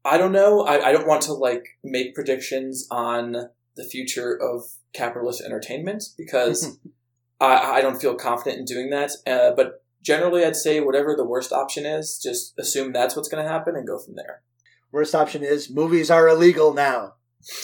I 0.06 0.18
don't 0.18 0.32
know. 0.32 0.62
I, 0.62 0.90
I 0.90 0.92
don't 0.92 1.08
want 1.08 1.24
to 1.24 1.34
like 1.34 1.66
make 1.84 2.14
predictions 2.16 2.88
on 2.92 3.50
the 3.76 3.84
future 3.84 4.38
of 4.42 4.62
capitalist 4.94 5.42
entertainment 5.42 6.04
because 6.18 6.78
I, 7.42 7.78
I 7.78 7.82
don't 7.82 8.00
feel 8.00 8.16
confident 8.16 8.60
in 8.60 8.66
doing 8.66 8.90
that. 8.92 9.12
Uh, 9.28 9.52
but 9.56 9.84
generally, 10.02 10.46
I'd 10.46 10.56
say 10.56 10.80
whatever 10.80 11.16
the 11.16 11.26
worst 11.26 11.52
option 11.52 11.86
is, 11.86 12.20
just 12.22 12.54
assume 12.58 12.94
that's 12.94 13.16
what's 13.16 13.28
going 13.30 13.44
to 13.44 13.52
happen 13.52 13.76
and 13.76 13.86
go 13.88 13.98
from 14.00 14.16
there. 14.16 14.44
Worst 14.92 15.14
option 15.16 15.44
is 15.44 15.70
movies 15.70 16.10
are 16.12 16.28
illegal 16.28 16.74
now. 16.74 17.16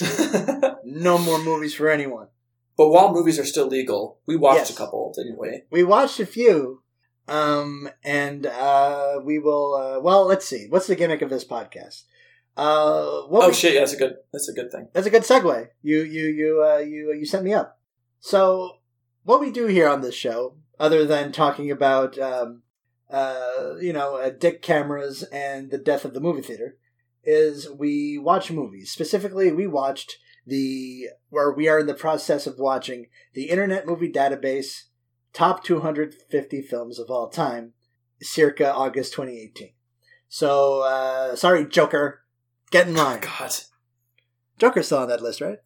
No 0.84 1.16
more 1.18 1.38
movies 1.42 1.74
for 1.74 1.88
anyone. 1.88 2.28
But 2.76 2.88
while 2.90 3.12
movies 3.12 3.38
are 3.38 3.44
still 3.44 3.66
legal, 3.68 4.18
we 4.26 4.36
watched 4.36 4.58
Yes. 4.58 4.70
a 4.70 4.76
couple, 4.76 5.12
didn't 5.16 5.38
we? 5.38 5.62
We 5.70 5.84
watched 5.84 6.20
a 6.20 6.26
few, 6.26 6.82
um, 7.28 7.88
and 8.04 8.46
uh, 8.46 9.20
we 9.24 9.38
will. 9.38 9.74
Uh, 9.74 10.00
well, 10.00 10.26
let's 10.26 10.46
see. 10.46 10.66
What's 10.68 10.86
the 10.86 10.96
gimmick 10.96 11.22
of 11.22 11.30
this 11.30 11.44
podcast? 11.44 12.02
Uh, 12.56 13.22
what 13.22 13.44
Oh 13.44 13.52
shit, 13.52 13.74
yeah, 13.74 13.80
that's 13.80 13.94
a 13.94 13.96
good 13.96 14.16
that's 14.32 14.48
a 14.48 14.52
good 14.52 14.70
thing. 14.70 14.88
That's 14.92 15.06
a 15.06 15.10
good 15.10 15.22
segue. 15.22 15.68
You 15.82 16.02
you 16.02 16.26
you 16.26 16.64
uh, 16.64 16.78
you 16.78 17.12
you 17.12 17.24
set 17.24 17.42
me 17.42 17.54
up. 17.54 17.78
So 18.20 18.78
what 19.24 19.40
we 19.40 19.50
do 19.50 19.66
here 19.66 19.88
on 19.88 20.00
this 20.00 20.14
show, 20.14 20.56
other 20.78 21.06
than 21.06 21.32
talking 21.32 21.70
about 21.70 22.18
um, 22.18 22.62
uh, 23.10 23.74
you 23.80 23.92
know 23.92 24.16
uh, 24.16 24.30
dick 24.30 24.60
cameras 24.60 25.22
and 25.24 25.70
the 25.70 25.78
death 25.78 26.04
of 26.04 26.12
the 26.12 26.20
movie 26.20 26.42
theater, 26.42 26.76
is 27.24 27.70
we 27.70 28.18
watch 28.18 28.50
movies. 28.50 28.90
Specifically, 28.90 29.50
we 29.50 29.66
watched 29.66 30.18
the 30.46 31.08
where 31.30 31.52
we 31.52 31.68
are 31.68 31.78
in 31.78 31.86
the 31.86 31.94
process 31.94 32.46
of 32.46 32.58
watching 32.58 33.06
the 33.32 33.44
Internet 33.44 33.86
Movie 33.86 34.12
Database 34.12 34.84
top 35.32 35.64
250 35.64 36.62
films 36.62 36.98
of 36.98 37.10
all 37.10 37.28
time, 37.28 37.72
circa 38.20 38.72
August 38.72 39.12
2018. 39.14 39.70
So 40.28 40.82
uh, 40.82 41.36
sorry, 41.36 41.66
Joker, 41.66 42.21
get 42.72 42.88
in 42.88 42.94
line. 42.94 43.20
God. 43.20 43.52
Joker's 44.58 44.86
still 44.86 44.98
on 44.98 45.08
that 45.08 45.22
list, 45.22 45.40
right? 45.40 45.58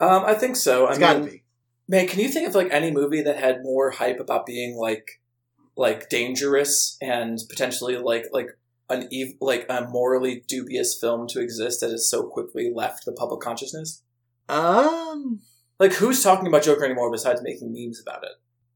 Um, 0.00 0.24
I 0.24 0.34
think 0.34 0.56
so. 0.56 0.88
It's 0.88 0.96
I 0.96 1.00
gotta 1.00 1.20
mean, 1.20 1.28
be. 1.28 1.42
man, 1.88 2.08
can 2.08 2.20
you 2.20 2.28
think 2.28 2.48
of 2.48 2.54
like 2.54 2.68
any 2.70 2.90
movie 2.90 3.22
that 3.22 3.38
had 3.38 3.62
more 3.62 3.90
hype 3.90 4.18
about 4.20 4.46
being 4.46 4.76
like 4.76 5.20
like 5.76 6.08
dangerous 6.08 6.96
and 7.00 7.38
potentially 7.48 7.96
like 7.96 8.26
like 8.32 8.48
an 8.90 9.08
ev- 9.12 9.36
like 9.40 9.64
a 9.70 9.86
morally 9.88 10.42
dubious 10.48 10.98
film 11.00 11.26
to 11.28 11.40
exist 11.40 11.80
that 11.80 11.90
has 11.90 12.08
so 12.10 12.24
quickly 12.28 12.72
left 12.74 13.04
the 13.04 13.12
public 13.12 13.40
consciousness? 13.40 14.02
Um, 14.48 15.40
Like, 15.78 15.94
who's 15.94 16.22
talking 16.22 16.46
about 16.46 16.62
Joker 16.62 16.84
anymore 16.84 17.10
besides 17.10 17.40
making 17.42 17.72
memes 17.72 18.00
about 18.00 18.24
it? 18.24 18.32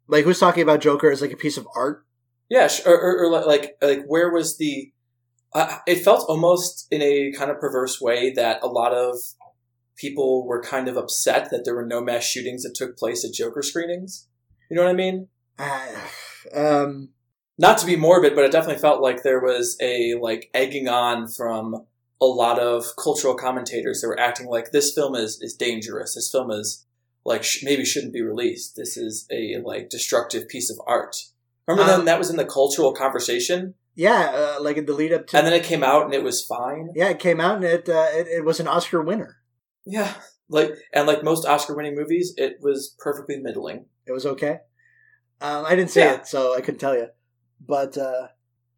like 0.09 0.25
who's 0.25 0.38
talking 0.38 0.62
about 0.62 0.81
Joker 0.81 1.11
as 1.11 1.21
like 1.21 1.33
a 1.33 1.37
piece 1.37 1.57
of 1.57 1.66
art? 1.75 2.07
Yeah, 2.49 2.69
or, 2.87 2.95
or, 2.95 3.25
or 3.25 3.31
like- 3.31 3.47
like 3.47 3.76
like 3.83 4.05
where 4.07 4.31
was 4.33 4.57
the? 4.57 4.93
Uh, 5.56 5.78
it 5.86 6.04
felt 6.04 6.28
almost 6.28 6.86
in 6.90 7.00
a 7.00 7.32
kind 7.32 7.50
of 7.50 7.58
perverse 7.58 7.98
way 7.98 8.30
that 8.30 8.62
a 8.62 8.66
lot 8.66 8.92
of 8.92 9.16
people 9.96 10.46
were 10.46 10.60
kind 10.60 10.86
of 10.86 10.98
upset 10.98 11.50
that 11.50 11.64
there 11.64 11.75
were 11.75 11.86
no 11.86 12.02
mass 12.02 12.25
shootings 12.25 12.62
that 12.62 12.75
took 12.75 12.98
place 12.98 13.25
at 13.25 13.32
Joker 13.32 13.62
screenings. 13.62 14.28
You 14.70 14.76
know 14.76 14.82
what 14.82 14.90
I 14.90 14.94
mean? 14.94 15.28
Uh, 15.58 15.88
um, 16.54 17.08
Not 17.56 17.78
to 17.78 17.86
be 17.86 17.96
morbid, 17.96 18.34
but 18.34 18.44
it 18.44 18.52
definitely 18.52 18.82
felt 18.82 19.00
like 19.00 19.22
there 19.22 19.40
was 19.40 19.78
a 19.80 20.14
like 20.20 20.50
egging 20.52 20.88
on 20.88 21.26
from 21.26 21.86
a 22.20 22.26
lot 22.26 22.58
of 22.58 22.84
cultural 23.02 23.34
commentators 23.34 24.02
that 24.02 24.08
were 24.08 24.20
acting 24.20 24.48
like 24.48 24.72
this 24.72 24.94
film 24.94 25.14
is 25.14 25.40
is 25.40 25.54
dangerous. 25.54 26.14
This 26.14 26.30
film 26.30 26.50
is 26.50 26.84
like 27.25 27.42
sh- 27.42 27.62
maybe 27.62 27.86
shouldn't 27.86 28.12
be 28.12 28.20
released. 28.20 28.76
This 28.76 28.98
is 28.98 29.26
a 29.30 29.56
like 29.64 29.88
destructive 29.88 30.48
piece 30.48 30.70
of 30.70 30.78
art. 30.86 31.16
Remember 31.66 31.90
Um, 31.90 31.96
then 31.96 32.04
that 32.04 32.18
was 32.18 32.28
in 32.28 32.36
the 32.36 32.44
cultural 32.44 32.92
conversation, 32.92 33.75
yeah, 33.97 34.31
uh, 34.59 34.62
like 34.62 34.76
in 34.76 34.87
the 34.87 34.93
lead 34.93 35.12
up 35.12 35.26
to 35.29 35.37
and 35.38 35.47
then 35.47 35.55
it 35.55 35.65
came 35.65 35.83
out 35.83 36.05
and 36.05 36.15
it 36.15 36.23
was 36.23 36.45
fine. 36.45 36.91
yeah, 36.95 37.09
it 37.09 37.19
came 37.19 37.41
out 37.41 37.57
and 37.57 37.65
it, 37.65 37.88
uh, 37.88 38.07
it 38.12 38.29
it 38.29 38.45
was 38.45 38.61
an 38.61 38.69
Oscar 38.69 39.03
winner. 39.03 39.38
Yeah, 39.85 40.12
like 40.49 40.73
and 40.93 41.07
like 41.09 41.25
most 41.25 41.45
Oscar-winning 41.47 41.95
movies, 41.97 42.35
it 42.37 42.59
was 42.61 42.95
perfectly 42.99 43.38
middling. 43.38 43.87
It 44.07 44.12
was 44.12 44.26
okay. 44.26 44.59
Um, 45.41 45.65
I 45.67 45.75
didn't 45.75 45.91
see 45.91 46.00
Yeah. 46.00 46.15
it, 46.15 46.26
so 46.29 46.55
I 46.55 46.61
couldn't 46.61 46.79
tell 46.81 46.95
you. 46.97 47.09
But 47.61 47.97
uh, 47.99 48.29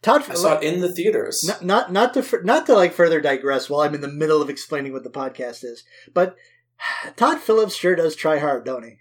Todd, 0.02 0.24
I 0.30 0.34
saw 0.34 0.58
it 0.58 0.62
in 0.64 0.80
the 0.80 0.92
theaters. 0.92 1.44
not 1.44 1.64
not 1.64 1.92
not 1.92 2.14
to 2.14 2.40
not 2.44 2.66
to 2.66 2.74
like 2.74 2.92
further 2.92 3.20
digress 3.20 3.68
while 3.68 3.80
I'm 3.82 3.94
in 3.94 4.00
the 4.00 4.08
middle 4.08 4.40
of 4.40 4.48
explaining 4.50 4.92
what 4.92 5.02
the 5.04 5.10
podcast 5.10 5.64
is, 5.64 5.82
but 6.14 6.36
Todd 7.16 7.40
Phillips 7.40 7.74
sure 7.74 7.96
does 7.96 8.14
try 8.14 8.38
hard, 8.38 8.64
don't 8.64 8.84
he? 8.84 8.96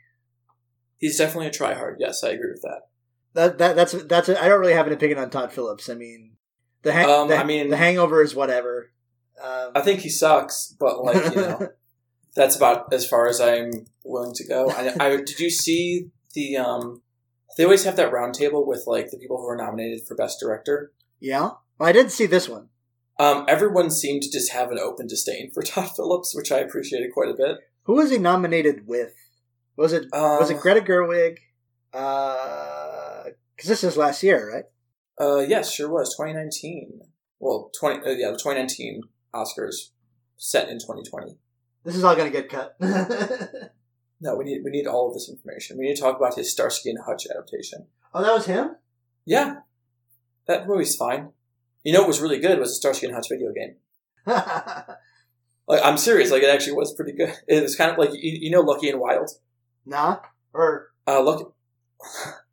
He's 0.98 1.18
definitely 1.18 1.48
a 1.48 1.52
tryhard. 1.52 1.98
Yes, 2.00 2.24
I 2.24 2.30
agree 2.30 2.50
with 2.52 2.64
that. 2.64 2.82
That 3.34 3.58
that 3.60 3.76
that's 3.76 3.92
that's 4.04 4.30
I 4.30 4.48
don't 4.48 4.60
really 4.60 4.74
have 4.74 4.88
an 4.88 4.94
opinion 4.94 5.20
on 5.20 5.30
Todd 5.30 5.52
Phillips. 5.52 5.90
I 5.90 5.94
mean, 5.94 6.32
the 6.82 6.92
hang, 6.92 7.10
Um, 7.10 7.28
the, 7.28 7.38
I 7.38 7.44
mean- 7.44 7.70
the 7.70 7.78
Hangover 7.78 8.22
is 8.22 8.34
whatever. 8.36 8.92
Um, 9.44 9.72
I 9.76 9.82
think 9.82 10.00
he 10.00 10.10
sucks, 10.10 10.76
but 10.80 11.04
like 11.04 11.24
you 11.36 11.42
know. 11.42 11.70
that's 12.36 12.56
about 12.56 12.92
as 12.94 13.08
far 13.08 13.28
as 13.28 13.40
I'm 13.40 13.86
willing 14.04 14.34
to 14.36 14.48
go. 14.48 14.70
I, 14.72 14.94
I 15.00 15.10
did 15.18 15.40
you 15.40 15.50
see 15.50 16.10
the 16.34 16.58
um? 16.58 17.02
They 17.58 17.64
always 17.64 17.84
have 17.86 17.96
that 17.96 18.12
roundtable 18.12 18.66
with 18.68 18.84
like 18.88 19.10
the 19.12 19.18
people 19.18 19.38
who 19.38 19.48
are 19.48 19.56
nominated 19.56 20.08
for 20.08 20.16
best 20.16 20.40
director. 20.40 20.92
yeah, 21.20 21.52
well, 21.78 21.90
I 21.90 21.92
did 21.92 22.12
see 22.12 22.26
this 22.28 22.48
one. 22.50 22.70
Um, 23.20 23.46
everyone 23.48 23.90
seemed 23.90 24.22
to 24.24 24.32
just 24.32 24.52
have 24.52 24.72
an 24.72 24.78
open 24.80 25.08
disdain 25.08 25.52
for 25.52 25.62
Todd 25.64 25.90
Phillips, 25.96 26.36
which 26.36 26.52
I 26.52 26.60
appreciated 26.60 27.12
quite 27.14 27.30
a 27.30 27.34
bit. 27.34 27.58
Who 27.84 27.94
was 27.94 28.12
he 28.12 28.18
nominated 28.20 28.88
with? 28.88 29.14
Was 29.76 29.94
it 29.94 30.04
Um, 30.14 30.40
was 30.40 30.50
it 30.52 30.60
Greta 30.60 30.82
Gerwig? 30.82 31.38
Because 33.58 33.68
this 33.70 33.84
is 33.84 33.98
last 33.98 34.24
year, 34.24 34.54
right? 34.54 34.66
Uh, 35.20 35.40
yes, 35.40 35.74
sure 35.74 35.90
was 35.90 36.16
2019. 36.16 37.02
Well, 37.40 37.72
20 37.78 38.06
uh, 38.06 38.12
yeah, 38.12 38.32
the 38.32 38.38
2019 38.38 39.02
Oscars 39.34 39.90
set 40.38 40.70
in 40.70 40.78
2020. 40.80 41.36
This 41.84 41.96
is 41.96 42.04
all 42.04 42.16
going 42.16 42.32
to 42.32 42.42
get 42.42 42.50
cut. 42.50 42.78
No, 44.20 44.36
we 44.36 44.46
need 44.46 44.62
we 44.64 44.72
need 44.72 44.88
all 44.88 45.08
of 45.10 45.14
this 45.14 45.30
information. 45.30 45.78
We 45.78 45.86
need 45.86 45.96
to 45.96 46.02
talk 46.02 46.18
about 46.18 46.34
his 46.34 46.52
Starsky 46.52 46.90
and 46.90 46.98
Hutch 47.06 47.28
adaptation. 47.30 47.86
oh, 48.16 48.24
that 48.24 48.34
was 48.34 48.48
him. 48.48 48.76
Yeah, 49.26 49.58
that 50.48 50.68
movie's 50.68 50.96
fine. 50.96 51.34
You 51.84 51.94
know 51.94 52.00
what 52.00 52.08
was 52.08 52.20
really 52.20 52.40
good 52.40 52.58
was 52.58 52.70
the 52.72 52.76
Starsky 52.78 53.06
and 53.06 53.14
Hutch 53.14 53.28
video 53.30 53.52
game. 53.54 53.76
Like 55.68 55.82
I'm 55.84 55.98
serious, 56.00 56.32
like 56.32 56.42
it 56.42 56.50
actually 56.50 56.74
was 56.78 56.94
pretty 56.96 57.12
good. 57.12 57.32
It 57.48 57.62
was 57.62 57.76
kind 57.76 57.92
of 57.92 57.98
like 58.00 58.10
you, 58.14 58.20
you 58.42 58.50
know 58.50 58.62
Lucky 58.62 58.90
and 58.90 59.00
Wild. 59.00 59.30
nah, 59.86 60.18
or 60.52 60.88
Uh, 61.06 61.22
Lucky, 61.22 61.44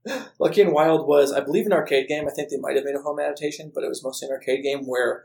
Lucky 0.38 0.61
and 0.62 0.73
Wild 0.73 1.06
was, 1.06 1.32
I 1.32 1.40
believe, 1.40 1.66
an 1.66 1.73
arcade 1.73 2.08
game. 2.08 2.26
I 2.28 2.30
think 2.30 2.50
they 2.50 2.58
might 2.58 2.76
have 2.76 2.84
made 2.84 2.94
a 2.96 3.00
home 3.02 3.18
adaptation, 3.20 3.70
but 3.75 3.84
it 3.84 3.88
was 3.88 4.02
mostly 4.04 4.28
an 4.28 4.32
arcade 4.34 4.62
game 4.62 4.87
where 4.87 5.25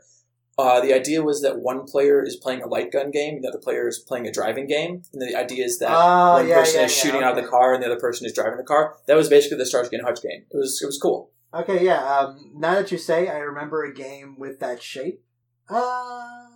Uh, 0.58 0.78
the 0.80 0.92
idea 0.92 1.22
was 1.22 1.40
that 1.40 1.60
one 1.60 1.84
player 1.86 2.22
is 2.22 2.36
playing 2.36 2.60
a 2.62 2.66
light 2.66 2.92
gun 2.92 3.10
game, 3.10 3.36
and 3.36 3.44
the 3.44 3.48
other 3.48 3.58
player 3.66 3.88
is 3.88 3.98
playing 3.98 4.26
a 4.26 4.32
driving 4.32 4.66
game. 4.66 5.00
And 5.12 5.22
the 5.22 5.34
idea 5.34 5.64
is 5.64 5.78
that 5.78 5.88
Oh, 5.90 6.34
one 6.34 6.48
yeah, 6.48 6.56
person 6.60 6.80
yeah, 6.80 6.86
is 6.86 6.96
yeah, 6.96 7.02
shooting 7.02 7.22
out 7.22 7.38
of 7.38 7.42
the 7.42 7.48
car, 7.48 7.72
and 7.72 7.82
the 7.82 7.86
other 7.86 8.00
person 8.00 8.26
is 8.26 8.32
driving 8.34 8.58
the 8.58 8.64
car. 8.64 8.96
That 9.06 9.16
was 9.16 9.28
basically 9.30 9.56
the 9.56 9.64
Starsky 9.64 9.96
and 9.96 10.04
Hutch 10.04 10.20
game. 10.20 10.44
It 10.50 10.56
was 10.56 10.78
it 10.82 10.86
was 10.86 10.98
cool. 10.98 11.30
Okay, 11.54 11.82
yeah. 11.84 12.02
Um, 12.18 12.52
now 12.56 12.74
that 12.74 12.92
you 12.92 12.98
say, 12.98 13.28
I 13.28 13.38
remember 13.38 13.84
a 13.84 13.94
game 13.94 14.36
with 14.38 14.58
that 14.60 14.82
shape. 14.82 15.22
Uh, 15.68 16.46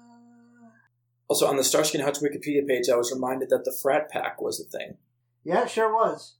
Also, 1.31 1.47
on 1.47 1.57
the 1.57 1.65
Starsky 1.65 1.97
and 1.99 2.05
Hutch 2.05 2.19
Wikipedia 2.21 2.67
page, 2.67 2.89
I 2.91 2.97
was 2.97 3.11
reminded 3.11 3.49
that 3.51 3.65
the 3.65 3.73
frat 3.83 4.11
pack 4.11 4.41
was 4.43 4.61
a 4.61 4.65
thing. 4.65 4.99
yeah, 5.45 5.63
it 5.65 5.71
sure 5.71 5.93
was. 5.93 6.35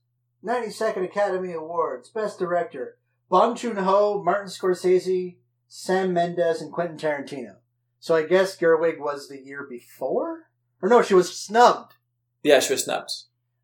92nd 0.45 1.03
Academy 1.03 1.53
Awards, 1.53 2.09
Best 2.09 2.37
Director. 2.39 2.97
Bong 3.29 3.55
Joon-ho, 3.55 4.21
Martin 4.23 4.47
Scorsese, 4.47 5.37
Sam 5.67 6.13
Mendes, 6.13 6.61
and 6.61 6.71
Quentin 6.71 6.97
Tarantino. 6.97 7.55
So 7.99 8.15
I 8.15 8.25
guess 8.25 8.55
Gerwig 8.55 8.99
was 8.99 9.27
the 9.27 9.41
year 9.41 9.65
before? 9.67 10.49
Or 10.81 10.89
no, 10.89 11.01
she 11.01 11.15
was 11.15 11.35
snubbed. 11.35 11.95
Yeah, 12.43 12.59
she 12.59 12.73
was 12.73 12.83
snubbed. 12.83 13.09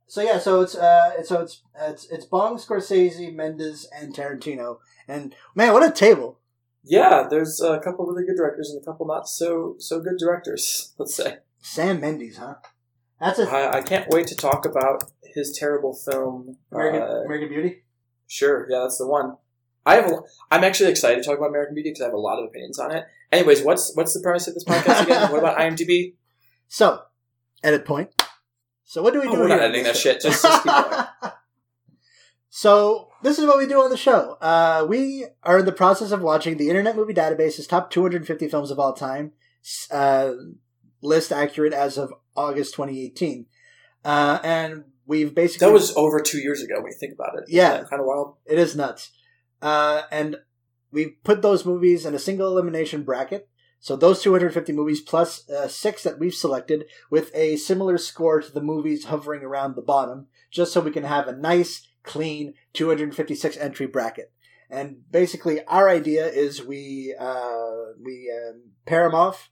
So 0.08 0.22
yeah, 0.22 0.40
so 0.40 0.62
it's 0.62 0.76
uh, 0.76 1.24
so 1.24 1.42
it's 1.42 1.62
it's 1.80 2.06
it's 2.06 2.26
Bong, 2.26 2.58
Scorsese, 2.58 3.34
Mendes, 3.34 3.88
and 3.96 4.14
Tarantino. 4.14 4.80
And 5.08 5.36
man, 5.56 5.72
what 5.74 5.88
a 5.88 5.92
table! 5.92 6.40
Yeah, 6.84 7.28
there's 7.30 7.62
a 7.62 7.80
couple 7.80 8.06
really 8.06 8.26
good 8.26 8.36
directors 8.36 8.72
and 8.72 8.82
a 8.82 8.86
couple 8.86 9.06
not 9.06 9.30
so 9.30 9.76
so 9.78 10.02
good 10.02 10.18
directors. 10.18 10.94
Let's 10.98 11.16
say. 11.16 11.38
Sam 11.60 12.02
Mendes, 12.02 12.38
huh? 12.38 12.56
That's 13.22 13.40
a 13.40 13.50
I, 13.50 13.78
I 13.78 13.82
can't 13.82 14.10
wait 14.10 14.28
to 14.28 14.36
talk 14.36 14.66
about 14.66 15.04
his 15.24 15.56
terrible 15.58 15.94
film. 15.94 16.58
American, 16.72 17.01
uh, 17.01 17.22
American 17.25 17.50
Beauty. 17.50 17.84
Sure, 18.28 18.68
yeah, 18.70 18.80
that's 18.80 18.98
the 18.98 19.08
one. 19.08 19.38
I 19.86 19.96
have. 19.96 20.12
A, 20.12 20.22
I'm 20.50 20.63
actually 20.63 20.90
excited 20.90 21.22
to 21.22 21.30
talk 21.30 21.38
about 21.38 21.50
American 21.50 21.75
Beauty 21.75 21.92
because 21.92 22.01
I 22.01 22.06
have 22.06 22.13
a 22.13 22.18
lot 22.18 22.40
of 22.40 22.46
opinions 22.46 22.80
on 22.80 22.92
it. 22.92 23.06
Anyways, 23.32 23.63
what's 23.63 23.96
what's 23.96 24.13
the 24.13 24.22
premise 24.22 24.48
of 24.48 24.56
this 24.56 24.63
podcast 24.63 25.04
again? 25.04 25.32
what 25.32 25.40
about 25.40 25.58
IMDb? 25.58 26.16
So, 26.68 27.04
edit 27.63 27.86
point. 27.86 28.10
So 28.86 29.01
what 29.01 29.13
do 29.13 29.22
we 29.22 29.28
Oh, 29.28 29.32
do 29.32 29.40
we're 29.40 29.48
not 29.48 29.62
editing 29.62 29.84
that 29.86 29.96
shit. 29.96 30.20
Just, 30.20 30.42
just 30.42 30.63
keep 30.63 30.74
going. 30.74 31.06
so 32.50 33.10
this 33.22 33.40
is 33.40 33.46
what 33.46 33.58
we 33.58 33.66
do 33.66 33.82
on 33.82 33.90
the 33.90 33.98
show. 33.98 34.38
Uh, 34.42 34.86
we 34.90 35.28
are 35.44 35.60
in 35.60 35.66
the 35.66 35.72
process 35.72 36.12
of 36.12 36.22
watching 36.22 36.58
the 36.58 36.68
Internet 36.70 36.98
Movie 36.98 37.13
Database's 37.13 37.68
top 37.68 37.90
250 37.90 38.50
films 38.50 38.70
of 38.70 38.80
all 38.80 38.92
time, 38.94 39.32
uh, 39.92 40.32
list 41.01 41.32
accurate 41.32 41.72
as 41.72 41.98
of 41.98 42.12
August 42.36 42.74
2018, 42.76 43.46
uh, 44.06 44.40
and 44.44 44.84
we've 45.06 45.34
basically 45.36 45.68
That 45.68 45.74
was 45.74 45.96
over 45.96 46.20
two 46.20 46.40
years 46.40 46.62
ago 46.62 46.76
when 46.76 46.92
you 46.92 46.98
think 47.00 47.14
about 47.14 47.38
it. 47.38 47.46
Yeah. 47.48 47.84
kind 47.90 48.00
of 48.00 48.06
wild. 48.06 48.36
It 48.46 48.58
is 48.58 48.76
nuts. 48.76 49.12
Uh, 49.62 50.04
and 50.12 50.38
we 50.92 51.08
put 51.24 51.42
those 51.42 51.66
movies 51.66 52.06
in 52.06 52.16
a 52.16 52.20
single 52.20 52.48
elimination 52.48 53.04
bracket. 53.04 53.48
So 53.80 53.96
those 53.96 54.22
250 54.22 54.74
movies 54.74 55.02
plus 55.02 55.50
uh, 55.50 55.68
six 55.68 56.04
that 56.04 56.20
we've 56.20 56.34
selected 56.34 56.86
with 57.10 57.32
a 57.34 57.56
similar 57.56 57.98
score 57.98 58.40
to 58.40 58.52
the 58.52 58.62
movies 58.62 59.06
hovering 59.06 59.42
around 59.42 59.76
the 59.76 59.82
bottom, 59.82 60.28
just 60.52 60.72
so 60.72 60.82
we 60.82 60.92
can 60.92 61.04
have 61.04 61.28
a 61.28 61.36
nice, 61.36 61.88
clean 62.04 62.54
256 62.74 63.58
entry 63.58 63.88
bracket. 63.88 64.32
And 64.70 64.98
basically, 65.12 65.66
our 65.66 65.90
idea 65.90 66.28
is 66.28 66.64
we 66.64 67.16
uh, 67.20 67.94
we 68.02 68.32
um, 68.32 68.72
pair 68.86 69.04
them 69.04 69.16
off, 69.16 69.50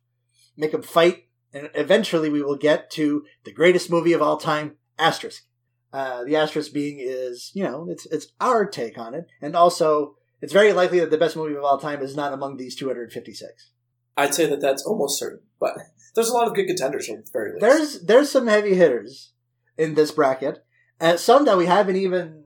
make 0.55 0.73
them 0.73 0.83
fight, 0.83 1.28
and 1.53 1.69
eventually 1.73 2.29
we 2.29 2.41
will 2.41 2.57
get 2.57 2.89
to 2.91 3.25
the 3.43 3.53
greatest 3.53 3.89
movie 3.89 4.13
of 4.13 4.21
all 4.21 4.37
time, 4.37 4.75
Asterisk. 4.97 5.43
Uh, 5.91 6.23
the 6.23 6.35
asterisk 6.35 6.71
being 6.71 6.97
is, 6.99 7.51
you 7.55 7.63
know, 7.63 7.87
it's 7.89 8.05
it's 8.07 8.27
our 8.39 8.65
take 8.65 8.97
on 8.97 9.15
it, 9.15 9.25
and 9.41 9.55
also 9.55 10.15
it's 10.41 10.53
very 10.53 10.71
likely 10.71 10.99
that 10.99 11.09
the 11.09 11.17
best 11.17 11.35
movie 11.35 11.55
of 11.55 11.63
all 11.63 11.79
time 11.79 12.01
is 12.01 12.15
not 12.15 12.31
among 12.31 12.57
these 12.57 12.75
256. 12.75 13.71
I'd 14.15 14.35
say 14.35 14.45
that 14.45 14.61
that's 14.61 14.85
almost 14.85 15.17
certain, 15.17 15.41
but 15.59 15.77
there's 16.15 16.29
a 16.29 16.33
lot 16.33 16.47
of 16.47 16.53
good 16.53 16.67
contenders 16.67 17.09
at 17.09 17.25
the 17.25 17.31
very 17.31 17.53
least. 17.53 17.61
There's 17.61 18.01
there's 18.01 18.29
some 18.29 18.47
heavy 18.47 18.75
hitters 18.75 19.31
in 19.77 19.95
this 19.95 20.11
bracket, 20.11 20.63
and 20.99 21.19
some 21.19 21.45
that 21.45 21.57
we 21.57 21.65
haven't 21.65 21.95
even 21.95 22.43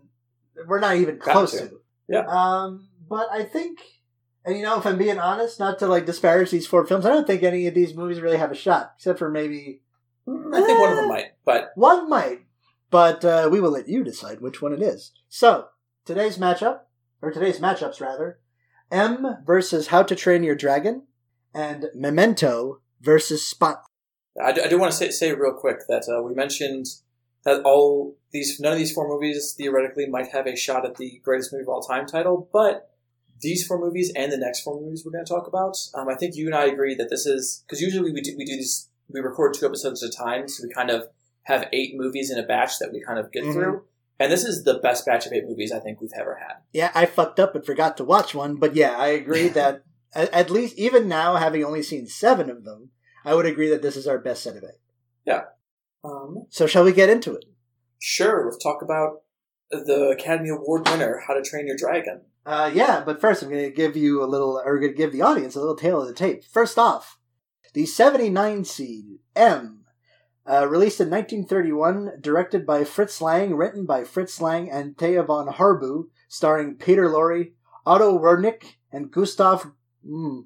we're 0.68 0.80
not 0.80 0.96
even 0.96 1.18
close 1.18 1.52
to. 1.52 1.70
to. 1.70 1.82
Yeah. 2.08 2.26
Um, 2.28 2.88
but 3.10 3.28
I 3.32 3.44
think, 3.44 3.80
and 4.46 4.58
you 4.58 4.64
know, 4.64 4.78
if 4.78 4.86
I'm 4.86 4.98
being 4.98 5.20
honest, 5.20 5.60
not 5.60 5.80
to 5.80 5.88
like 5.88 6.06
disparage 6.06 6.52
these 6.52 6.68
four 6.68 6.86
films, 6.86 7.06
I 7.06 7.10
don't 7.10 7.28
think 7.28 7.44
any 7.44 7.68
of 7.68 7.74
these 7.74 7.96
movies 7.96 8.22
really 8.22 8.38
have 8.38 8.52
a 8.52 8.56
shot, 8.56 8.94
except 8.98 9.20
for 9.20 9.30
maybe 9.30 9.82
I 10.28 10.62
think 10.62 10.80
one 10.80 10.92
of 10.92 10.98
them 10.98 11.10
might, 11.10 11.34
but 11.46 11.72
One 11.76 12.10
might, 12.10 12.46
but 12.90 13.26
uh, 13.26 13.50
we 13.52 13.60
will 13.60 13.72
let 13.72 13.90
you 13.90 14.04
decide 14.04 14.42
which 14.42 14.62
one 14.62 14.74
it 14.74 14.82
is. 14.82 15.12
So, 15.28 15.68
today's 16.06 16.38
matchup, 16.38 16.82
or 17.22 17.32
today's 17.32 17.60
matchups 17.60 18.00
rather, 18.00 18.40
M 18.92 19.38
versus 19.46 19.88
How 19.88 20.04
to 20.04 20.16
Train 20.16 20.44
Your 20.44 20.56
Dragon, 20.56 21.04
and 21.54 21.88
Memento 21.94 22.82
versus 23.02 23.46
Spot. 23.46 23.84
I 24.42 24.52
do, 24.52 24.62
I 24.64 24.68
do 24.68 24.80
want 24.80 24.92
to 24.92 24.98
say, 24.98 25.12
say 25.12 25.34
real 25.34 25.54
quick 25.54 25.88
that 25.88 26.08
uh, 26.08 26.24
we 26.24 26.34
mentioned 26.34 26.86
that 27.44 27.62
all 27.64 28.16
these 28.32 28.60
none 28.60 28.72
of 28.72 28.78
these 28.78 28.94
four 28.94 29.08
movies 29.08 29.54
theoretically 29.58 30.08
might 30.08 30.32
have 30.32 30.48
a 30.48 30.56
shot 30.56 30.86
at 30.86 30.96
the 30.96 31.20
greatest 31.24 31.52
movie 31.52 31.64
of 31.64 31.70
all 31.70 31.82
time 31.82 32.06
title, 32.06 32.50
but 32.54 32.90
these 33.42 33.66
four 33.66 33.80
movies 33.80 34.12
and 34.16 34.32
the 34.32 34.38
next 34.38 34.62
four 34.62 34.80
movies 34.80 35.04
we're 35.06 35.12
going 35.12 35.26
to 35.26 35.34
talk 35.34 35.48
about, 35.48 35.76
um, 35.96 36.08
I 36.10 36.16
think 36.16 36.36
you 36.36 36.46
and 36.48 36.56
I 36.56 36.66
agree 36.66 36.96
that 36.96 37.10
this 37.10 37.26
is 37.26 37.64
because 37.68 37.82
usually 37.82 38.12
we 38.12 38.22
do, 38.22 38.36
we 38.38 38.46
do 38.46 38.56
these 38.56 38.90
we 39.10 39.20
record 39.20 39.54
two 39.54 39.66
episodes 39.66 40.02
at 40.02 40.10
a 40.10 40.12
time, 40.12 40.48
so 40.48 40.64
we 40.64 40.74
kind 40.74 40.90
of 40.90 41.08
have 41.44 41.68
eight 41.74 41.92
movies 41.96 42.32
in 42.32 42.40
a 42.40 42.44
batch 42.48 42.80
that 42.80 42.92
we 42.94 43.04
kind 43.04 43.20
of 43.20 43.32
get 43.32 43.44
Mhm. 43.44 43.54
through, 43.54 43.84
and 44.20 44.32
this 44.32 44.44
is 44.46 44.64
the 44.64 44.76
best 44.80 45.06
batch 45.06 45.26
of 45.26 45.34
eight 45.34 45.44
movies 45.46 45.72
I 45.74 45.80
think 45.80 46.00
we've 46.00 46.14
ever 46.18 46.36
had. 46.36 46.58
Yeah, 46.72 46.90
I 46.96 47.06
fucked 47.06 47.40
up 47.40 47.54
and 47.54 47.66
forgot 47.66 47.98
to 47.98 48.04
watch 48.06 48.34
one, 48.34 48.56
but 48.56 48.76
yeah, 48.76 48.96
I 48.98 49.08
agree 49.10 49.48
that 49.60 49.84
at, 50.16 50.34
at 50.34 50.50
least 50.50 50.78
even 50.78 51.08
now, 51.10 51.36
having 51.36 51.64
only 51.66 51.84
seen 51.84 52.08
seven 52.08 52.50
of 52.50 52.64
them, 52.64 52.92
I 53.26 53.34
would 53.36 53.46
agree 53.46 53.70
that 53.70 53.82
this 53.82 53.98
is 53.98 54.08
our 54.08 54.18
best 54.20 54.44
set 54.44 54.56
of 54.56 54.64
eight. 54.64 55.34
Um, 56.06 56.48
So, 56.50 56.66
shall 56.68 56.84
we 56.84 56.92
get 56.94 57.10
into 57.10 57.34
it? 57.36 57.46
sure, 58.00 58.44
let's 58.46 58.62
talk 58.62 58.82
about 58.82 59.22
the 59.72 60.10
Academy 60.10 60.50
Award 60.50 60.88
winner, 60.90 61.22
How 61.26 61.34
to 61.34 61.42
Train 61.42 61.66
Your 61.68 61.78
Dragon. 61.78 62.22
Uh, 62.46 62.70
yeah, 62.74 63.02
but 63.06 63.22
first 63.22 63.42
I'm 63.42 63.50
going 63.50 63.64
to 63.64 63.72
give 63.72 63.96
you 63.96 64.24
a 64.24 64.28
little, 64.28 64.62
or 64.64 64.80
going 64.80 64.92
to 64.92 64.98
give 64.98 65.12
the 65.12 65.22
audience 65.22 65.56
a 65.56 65.60
little 65.60 65.76
tale 65.76 66.02
of 66.02 66.08
the 66.08 66.14
tape. 66.14 66.44
First 66.44 66.78
off, 66.78 67.20
the 67.74 67.86
79 67.86 68.66
seed 68.66 69.06
M, 69.36 69.86
uh, 70.46 70.68
released 70.68 71.00
in 71.00 71.10
1931, 71.10 72.20
directed 72.20 72.66
by 72.66 72.84
Fritz 72.84 73.22
Lang, 73.22 73.56
written 73.56 73.86
by 73.86 74.04
Fritz 74.04 74.42
Lang 74.42 74.70
and 74.70 74.98
Thea 74.98 75.24
von 75.24 75.48
Harbou, 75.48 76.08
starring 76.28 76.76
Peter 76.76 77.08
Lorre, 77.08 77.52
Otto 77.86 78.20
Wernicke, 78.20 78.76
and 78.92 79.10
Gustav. 79.10 79.72
Mm, 80.06 80.46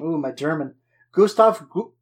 ooh, 0.00 0.18
my 0.18 0.30
German. 0.30 0.76
Gustav 1.10 1.68
Gu, 1.68 1.92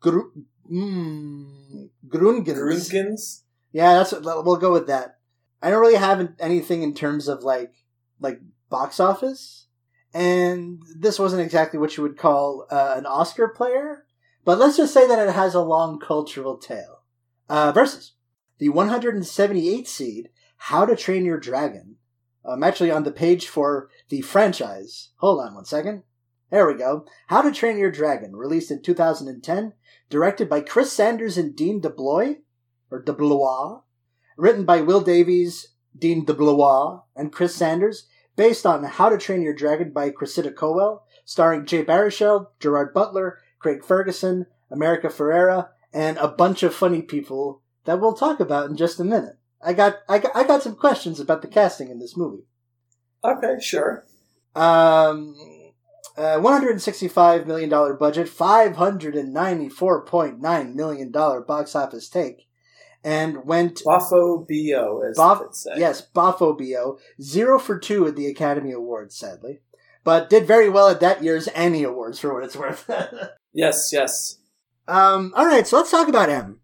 Gru, 0.00 0.32
mm, 0.70 1.88
Grungens. 2.08 2.58
Grunskins? 2.58 3.42
Yeah, 3.72 3.94
that's 3.94 4.12
what, 4.12 4.44
we'll 4.44 4.56
go 4.56 4.72
with 4.72 4.88
that. 4.88 5.18
I 5.62 5.70
don't 5.70 5.80
really 5.80 5.94
have 5.94 6.34
anything 6.40 6.82
in 6.82 6.94
terms 6.94 7.28
of 7.28 7.42
like 7.44 7.72
like 8.18 8.40
box 8.70 8.98
office, 8.98 9.66
and 10.14 10.82
this 10.96 11.18
wasn't 11.18 11.42
exactly 11.42 11.78
what 11.78 11.96
you 11.96 12.02
would 12.02 12.16
call 12.16 12.66
uh, 12.70 12.94
an 12.96 13.06
Oscar 13.06 13.48
player. 13.48 14.06
But 14.44 14.58
let's 14.58 14.76
just 14.78 14.94
say 14.94 15.06
that 15.06 15.28
it 15.28 15.34
has 15.34 15.54
a 15.54 15.60
long 15.60 15.98
cultural 15.98 16.56
tail. 16.56 17.02
Uh, 17.48 17.72
versus 17.72 18.12
the 18.58 18.68
178th 18.68 19.86
seed, 19.86 20.30
How 20.56 20.86
to 20.86 20.96
Train 20.96 21.24
Your 21.24 21.38
Dragon. 21.38 21.96
I'm 22.44 22.62
actually 22.62 22.90
on 22.90 23.04
the 23.04 23.12
page 23.12 23.48
for 23.48 23.90
the 24.08 24.22
franchise. 24.22 25.10
Hold 25.16 25.40
on 25.40 25.54
one 25.54 25.66
second. 25.66 26.04
There 26.50 26.66
we 26.66 26.74
go. 26.74 27.06
How 27.28 27.42
to 27.42 27.52
Train 27.52 27.78
Your 27.78 27.90
Dragon, 27.90 28.34
released 28.34 28.70
in 28.70 28.82
2010, 28.82 29.72
directed 30.08 30.48
by 30.48 30.60
Chris 30.60 30.92
Sanders 30.92 31.38
and 31.38 31.54
Dean 31.54 31.80
DeBlois, 31.80 32.38
or 32.90 33.02
DeBlois, 33.02 33.82
written 34.36 34.64
by 34.64 34.80
Will 34.80 35.00
Davies, 35.00 35.74
Dean 35.96 36.24
DeBlois, 36.24 37.02
and 37.14 37.32
Chris 37.32 37.54
Sanders, 37.54 38.06
based 38.40 38.64
on 38.64 38.84
How 38.84 39.10
to 39.10 39.18
Train 39.18 39.42
Your 39.42 39.52
Dragon 39.52 39.90
by 39.90 40.08
Cressida 40.08 40.50
Cowell, 40.50 41.02
starring 41.26 41.66
Jay 41.66 41.84
Baruchel, 41.84 42.46
Gerard 42.58 42.94
Butler, 42.94 43.38
Craig 43.58 43.84
Ferguson, 43.84 44.46
America 44.70 45.08
Ferrera, 45.08 45.68
and 45.92 46.16
a 46.16 46.26
bunch 46.26 46.62
of 46.62 46.74
funny 46.74 47.02
people 47.02 47.60
that 47.84 48.00
we'll 48.00 48.14
talk 48.14 48.40
about 48.40 48.70
in 48.70 48.78
just 48.78 48.98
a 48.98 49.04
minute. 49.04 49.36
I 49.60 49.74
got, 49.74 49.96
I 50.08 50.20
got, 50.20 50.34
I 50.34 50.44
got 50.44 50.62
some 50.62 50.74
questions 50.74 51.20
about 51.20 51.42
the 51.42 51.48
casting 51.48 51.90
in 51.90 51.98
this 51.98 52.16
movie. 52.16 52.44
Okay, 53.22 53.56
sure. 53.60 54.06
Um, 54.56 55.36
uh, 56.16 56.38
$165 56.38 57.44
million 57.44 57.68
budget, 57.98 58.26
$594.9 58.26 60.74
million 60.74 61.10
box 61.10 61.76
office 61.76 62.08
take, 62.08 62.48
and 63.02 63.44
went 63.44 63.82
Buffo 63.84 64.38
Bo, 64.38 65.02
as 65.08 65.16
the 65.16 65.38
kids 65.42 65.60
say. 65.60 65.72
Yes, 65.76 66.06
Boffo 66.14 66.98
Zero 67.20 67.58
for 67.58 67.78
two 67.78 68.06
at 68.06 68.16
the 68.16 68.26
Academy 68.26 68.72
Awards, 68.72 69.16
sadly. 69.16 69.60
But 70.04 70.30
did 70.30 70.46
very 70.46 70.68
well 70.68 70.88
at 70.88 71.00
that 71.00 71.22
year's 71.22 71.48
Annie 71.48 71.84
Awards, 71.84 72.18
for 72.18 72.34
what 72.34 72.44
it's 72.44 72.56
worth. 72.56 72.90
Yes, 73.52 73.90
yes. 73.92 74.38
um, 74.86 75.32
all 75.34 75.44
right, 75.44 75.66
so 75.66 75.76
let's 75.76 75.90
talk 75.90 76.06
about 76.06 76.28
M. 76.28 76.60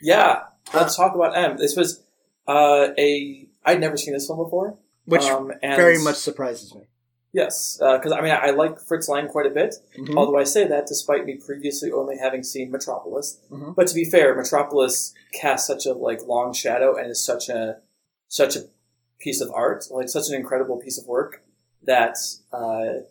Yeah, 0.00 0.42
let's 0.72 0.94
talk 0.94 1.16
about 1.16 1.36
M. 1.36 1.56
This 1.56 1.74
was 1.74 2.04
uh, 2.46 2.90
a. 2.96 3.48
I'd 3.64 3.80
never 3.80 3.96
seen 3.96 4.14
this 4.14 4.28
film 4.28 4.38
before. 4.38 4.78
Which 5.06 5.24
um, 5.24 5.50
very 5.60 5.98
much 5.98 6.14
surprises 6.14 6.72
me. 6.72 6.82
Yes, 7.32 7.76
because 7.78 8.12
I 8.12 8.20
mean 8.20 8.32
I, 8.32 8.48
I 8.48 8.50
like 8.50 8.80
Fritz 8.80 9.08
Lang 9.08 9.28
quite 9.28 9.46
a 9.46 9.50
bit. 9.50 9.76
Mhm. 9.98 10.16
Although 10.16 10.38
I 10.38 10.44
say 10.44 10.66
that 10.66 10.86
despite 10.86 11.24
me 11.24 11.36
previously 11.36 11.92
only 11.92 12.16
having 12.18 12.42
seen 12.42 12.70
Metropolis. 12.70 13.38
Mhm. 13.50 13.74
But 13.76 13.86
to 13.86 13.94
be 13.94 14.04
fair, 14.04 14.34
Metropolis 14.34 15.14
casts 15.32 15.66
such 15.66 15.86
a 15.86 15.92
like 15.92 16.26
long 16.26 16.52
shadow 16.52 16.96
and 16.96 17.10
is 17.10 17.22
such 17.24 17.48
a 17.48 17.78
such 18.28 18.56
a 18.56 18.64
piece 19.20 19.40
of 19.40 19.50
art, 19.52 19.86
like 19.90 20.08
such 20.08 20.28
an 20.28 20.34
incredible 20.34 20.78
piece 20.78 20.98
of 20.98 21.06
work 21.06 21.42
that 21.82 22.16
uh, 22.52 23.04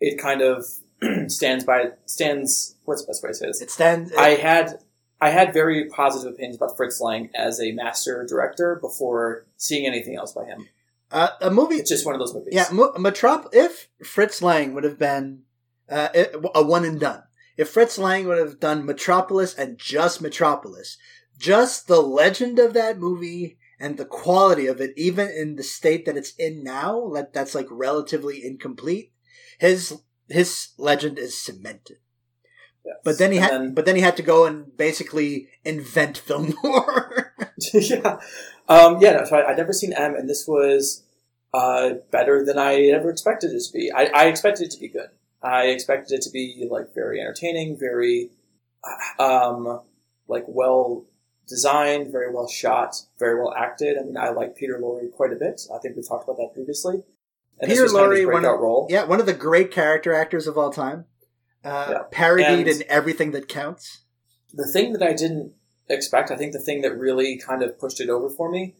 it 0.00 0.18
kind 0.18 0.42
of 0.42 0.66
stands 1.28 1.64
by 1.64 1.92
stands. 2.04 2.76
What's 2.84 3.02
the 3.02 3.06
best 3.08 3.22
way 3.22 3.30
to 3.30 3.34
say 3.34 3.46
this? 3.46 3.62
It 3.62 3.70
stands. 3.70 4.12
I 4.14 4.30
had 4.30 4.80
I 5.20 5.30
had 5.30 5.54
very 5.54 5.86
positive 5.88 6.34
opinions 6.34 6.56
about 6.56 6.76
Fritz 6.76 7.00
Lang 7.00 7.30
as 7.34 7.60
a 7.60 7.72
master 7.72 8.26
director 8.28 8.76
before 8.80 9.46
seeing 9.56 9.86
anything 9.86 10.16
else 10.16 10.32
by 10.32 10.44
him. 10.44 10.68
Uh, 11.12 11.28
a 11.40 11.50
movie. 11.50 11.76
It's 11.76 11.90
just 11.90 12.04
one 12.06 12.14
of 12.14 12.18
those 12.20 12.34
movies. 12.34 12.52
Yeah, 12.52 12.66
Mo- 12.72 12.92
Metrop. 12.96 13.48
If 13.52 13.88
Fritz 14.04 14.42
Lang 14.42 14.74
would 14.74 14.84
have 14.84 14.98
been 14.98 15.42
uh, 15.88 16.08
a 16.54 16.62
one 16.64 16.84
and 16.84 16.98
done, 16.98 17.22
if 17.56 17.68
Fritz 17.70 17.98
Lang 17.98 18.26
would 18.26 18.38
have 18.38 18.58
done 18.60 18.84
Metropolis 18.86 19.54
and 19.54 19.78
just 19.78 20.20
Metropolis, 20.22 20.96
just 21.38 21.86
the 21.86 22.00
legend 22.02 22.58
of 22.58 22.72
that 22.74 22.98
movie 22.98 23.58
and 23.78 23.96
the 23.98 24.04
quality 24.04 24.66
of 24.66 24.80
it, 24.80 24.92
even 24.96 25.28
in 25.28 25.56
the 25.56 25.62
state 25.62 26.06
that 26.06 26.16
it's 26.16 26.34
in 26.36 26.62
now, 26.64 27.10
that 27.14 27.32
that's 27.32 27.54
like 27.54 27.66
relatively 27.70 28.44
incomplete. 28.44 29.12
His 29.58 29.98
his 30.28 30.68
legend 30.78 31.18
is 31.18 31.38
cemented. 31.38 31.98
Yes. 32.84 32.96
But 33.04 33.18
then 33.18 33.30
he 33.32 33.38
And 33.38 33.44
had, 33.46 33.52
then- 33.60 33.74
but 33.74 33.84
then 33.86 33.96
he 33.96 34.02
had 34.02 34.16
to 34.16 34.22
go 34.22 34.44
and 34.46 34.76
basically 34.76 35.48
invent 35.64 36.18
film 36.18 36.54
noir. 36.64 37.32
yeah, 37.74 38.18
um, 38.68 38.98
yeah. 39.00 39.12
No, 39.12 39.24
so 39.24 39.36
I, 39.36 39.50
I'd 39.50 39.56
never 39.56 39.72
seen 39.72 39.92
M, 39.92 40.14
and 40.14 40.28
this 40.28 40.46
was 40.46 41.02
uh, 41.54 41.94
better 42.10 42.44
than 42.44 42.58
I 42.58 42.82
ever 42.86 43.10
expected 43.10 43.52
it 43.52 43.62
to 43.64 43.72
be. 43.72 43.90
I, 43.92 44.04
I 44.14 44.24
expected 44.26 44.66
it 44.66 44.70
to 44.72 44.80
be 44.80 44.88
good. 44.88 45.08
I 45.42 45.64
expected 45.66 46.14
it 46.14 46.22
to 46.22 46.30
be 46.30 46.66
like 46.70 46.94
very 46.94 47.20
entertaining, 47.20 47.78
very 47.78 48.30
uh, 49.18 49.22
um, 49.22 49.80
like 50.28 50.44
well 50.46 51.04
designed, 51.48 52.12
very 52.12 52.32
well 52.32 52.48
shot, 52.48 52.94
very 53.18 53.38
well 53.38 53.52
acted. 53.54 53.98
I 53.98 54.02
mean, 54.04 54.16
I 54.16 54.30
like 54.30 54.56
Peter 54.56 54.78
Lorre 54.80 55.10
quite 55.12 55.32
a 55.32 55.36
bit. 55.36 55.62
I 55.74 55.78
think 55.78 55.96
we 55.96 56.02
talked 56.02 56.24
about 56.24 56.36
that 56.36 56.50
previously. 56.54 57.02
And 57.60 57.68
Peter 57.68 57.82
was 57.82 57.92
kind 57.92 58.04
of 58.06 58.12
Lorre, 58.18 58.32
one 58.32 58.44
of- 58.44 58.60
role. 58.60 58.86
yeah, 58.90 59.04
one 59.04 59.20
of 59.20 59.26
the 59.26 59.34
great 59.34 59.70
character 59.70 60.12
actors 60.14 60.46
of 60.46 60.56
all 60.56 60.70
time. 60.70 61.04
Uh, 61.64 61.88
Yeah. 61.90 62.02
Parodied 62.10 62.66
And- 62.68 62.80
in 62.80 62.82
everything 62.88 63.32
that 63.32 63.48
counts. 63.48 64.04
the 64.54 64.66
thing 64.66 64.92
that 64.94 65.02
I 65.02 65.12
didn't 65.12 65.52
expect, 65.88 66.30
I 66.30 66.36
think 66.36 66.52
the 66.52 66.58
thing 66.58 66.82
that 66.82 66.96
really 66.96 67.36
kind 67.36 67.62
of 67.62 67.78
pushed 67.78 68.00
it 68.00 68.08
over 68.08 68.28
for 68.28 68.50
me 68.50 68.74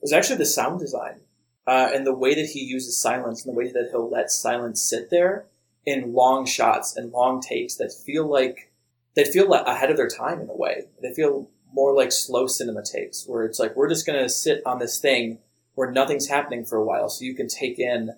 was 0.00 0.12
actually 0.12 0.36
the 0.36 0.46
sound 0.46 0.80
design 0.80 1.20
uh, 1.66 1.90
and 1.94 2.06
the 2.06 2.14
way 2.14 2.34
that 2.34 2.50
he 2.50 2.60
uses 2.60 3.00
silence 3.00 3.44
and 3.44 3.52
the 3.52 3.58
way 3.58 3.70
that 3.70 3.88
he'll 3.90 4.08
let 4.08 4.30
silence 4.30 4.82
sit 4.82 5.10
there 5.10 5.46
in 5.84 6.12
long 6.12 6.46
shots 6.46 6.96
and 6.96 7.12
long 7.12 7.40
takes 7.40 7.76
that 7.76 7.92
feel 7.92 8.26
like 8.26 8.72
they 9.14 9.24
feel 9.24 9.52
ahead 9.52 9.90
of 9.90 9.96
their 9.96 10.08
time 10.08 10.40
in 10.40 10.48
a 10.48 10.56
way. 10.56 10.84
They 11.02 11.12
feel 11.12 11.50
more 11.72 11.94
like 11.94 12.12
slow 12.12 12.46
cinema 12.46 12.82
takes 12.82 13.26
where 13.26 13.44
it's 13.44 13.58
like 13.58 13.76
we're 13.76 13.88
just 13.88 14.06
going 14.06 14.22
to 14.22 14.28
sit 14.28 14.62
on 14.64 14.78
this 14.78 14.98
thing 14.98 15.38
where 15.74 15.90
nothing's 15.90 16.28
happening 16.28 16.64
for 16.64 16.76
a 16.76 16.84
while, 16.84 17.08
so 17.08 17.24
you 17.24 17.34
can 17.34 17.46
take 17.46 17.78
in 17.78 18.10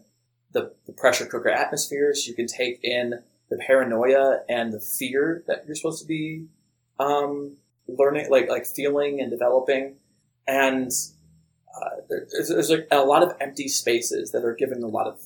the, 0.53 0.72
the 0.87 0.92
pressure 0.92 1.26
cooker 1.26 1.50
atmospheres, 1.50 2.26
you 2.26 2.35
can 2.35 2.46
take 2.46 2.81
in 2.83 3.22
the 3.50 3.59
paranoia 3.59 4.40
and 4.48 4.72
the 4.72 4.81
fear 4.81 5.42
that 5.46 5.64
you're 5.66 5.74
supposed 5.74 6.00
to 6.00 6.07
be 6.07 6.46
um, 6.98 7.57
learning, 7.98 8.31
like 8.31 8.48
like 8.48 8.66
feeling 8.66 9.20
and 9.20 9.31
developing, 9.31 9.96
and 10.46 10.90
uh, 11.74 11.96
there's, 12.09 12.48
there's 12.48 12.70
like 12.70 12.88
a 12.90 13.05
lot 13.05 13.22
of 13.22 13.35
empty 13.40 13.68
spaces 13.68 14.33
that 14.33 14.44
are 14.44 14.55
given 14.55 14.83
a 14.83 14.88
lot 14.88 15.07
of 15.07 15.20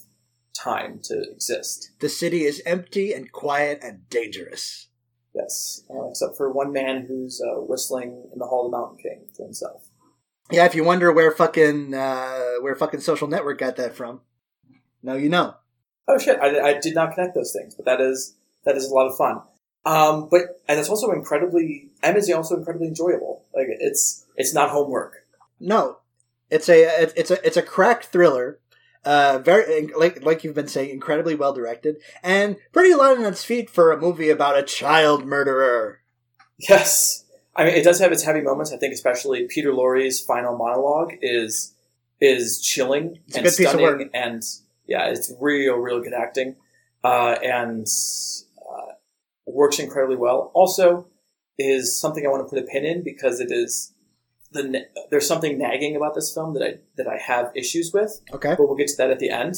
time 0.55 1.00
to 1.05 1.22
exist. 1.31 1.90
The 2.00 2.09
city 2.09 2.44
is 2.44 2.62
empty 2.64 3.12
and 3.12 3.31
quiet 3.33 3.81
and 3.83 4.09
dangerous. 4.09 4.88
Yes, 5.35 5.83
uh, 5.90 6.09
except 6.11 6.37
for 6.37 6.53
one 6.53 6.72
man 6.72 7.07
who's 7.09 7.42
uh, 7.42 7.61
whistling 7.61 8.29
in 8.33 8.38
the 8.38 8.46
Hall 8.46 8.66
of 8.66 8.70
the 8.70 8.77
Mountain 8.79 8.98
King 8.98 9.27
to 9.37 9.42
himself. 9.42 9.88
Yeah, 10.50 10.64
if 10.64 10.74
you 10.74 10.85
wonder 10.85 11.11
where 11.12 11.31
fucking 11.31 11.94
uh, 11.94 12.55
where 12.61 12.77
fucking 12.77 13.00
social 13.00 13.27
network 13.27 13.59
got 13.59 13.77
that 13.77 13.96
from, 13.96 14.20
now 15.03 15.14
you 15.14 15.29
know. 15.29 15.55
Oh 16.07 16.18
shit! 16.18 16.38
I, 16.38 16.61
I 16.61 16.81
did 16.81 16.94
not 16.94 17.14
connect 17.14 17.35
those 17.35 17.53
things, 17.53 17.74
but 17.74 17.87
that 17.87 18.00
is 18.00 18.37
that 18.64 18.77
is 18.77 18.85
a 18.85 18.94
lot 18.94 19.07
of 19.07 19.16
fun. 19.16 19.40
Um, 19.87 20.29
but 20.31 20.61
and 20.68 20.81
it's 20.81 20.88
also 20.88 21.11
incredibly. 21.12 21.90
M 22.03 22.16
is 22.16 22.31
also 22.31 22.57
incredibly 22.57 22.88
enjoyable. 22.88 23.44
Like 23.55 23.66
it's 23.68 24.25
it's 24.37 24.55
not 24.55 24.70
homework. 24.70 25.27
No, 25.61 25.99
it's 26.51 26.68
a 26.68 26.83
it's 27.16 27.31
a 27.31 27.47
it's 27.47 27.57
a 27.57 27.62
cracked 27.62 28.07
thriller. 28.07 28.59
Uh, 29.05 29.38
very 29.38 29.88
like 29.88 30.25
like 30.25 30.44
you've 30.44 30.55
been 30.55 30.68
saying, 30.68 30.88
incredibly 30.88 31.35
well 31.35 31.53
directed 31.53 31.97
and 32.23 32.57
pretty 32.73 32.94
light 32.94 33.18
on 33.18 33.25
its 33.27 33.44
feet 33.44 33.68
for 33.68 33.92
a 33.92 34.01
movie 34.01 34.31
about 34.31 34.57
a 34.59 34.62
child 34.62 35.27
murderer. 35.27 36.01
Yes, 36.57 37.25
I 37.55 37.64
mean 37.64 37.75
it 37.75 37.85
does 37.85 38.01
have 38.01 38.12
its 38.12 38.23
heavy 38.23 38.40
moments. 38.40 38.73
I 38.73 38.79
think 38.79 38.94
especially 38.94 39.47
Peter 39.47 39.75
Lorre's 39.75 40.20
final 40.20 40.57
monologue 40.57 41.12
is 41.20 41.75
is 42.20 42.62
chilling 42.62 43.18
It's 43.27 43.37
and 43.37 43.44
good 43.44 43.55
piece 43.57 43.75
of 43.75 43.81
work. 43.81 44.01
stunning, 44.01 44.11
and 44.14 44.42
yeah, 44.87 45.09
it's 45.09 45.31
real, 45.38 45.75
real 45.77 46.01
good 46.01 46.14
acting, 46.14 46.57
uh, 47.03 47.37
and 47.42 47.87
works 49.46 49.78
incredibly 49.78 50.16
well. 50.16 50.50
Also, 50.54 51.07
is 51.59 51.98
something 51.98 52.26
I 52.26 52.30
want 52.30 52.46
to 52.46 52.50
put 52.50 52.62
a 52.62 52.66
pin 52.66 52.85
in 52.85 53.02
because 53.02 53.40
it 53.40 53.50
is 53.50 53.92
the 54.52 54.87
there's 55.11 55.26
something 55.26 55.59
nagging 55.59 55.96
about 55.96 56.14
this 56.14 56.33
film 56.33 56.54
that 56.54 56.62
I 56.62 56.78
that 56.96 57.07
I 57.07 57.18
have 57.18 57.52
issues 57.54 57.92
with, 57.92 58.20
Okay, 58.33 58.54
but 58.57 58.66
we'll 58.66 58.76
get 58.76 58.88
to 58.88 58.96
that 58.98 59.11
at 59.11 59.18
the 59.18 59.30
end. 59.30 59.57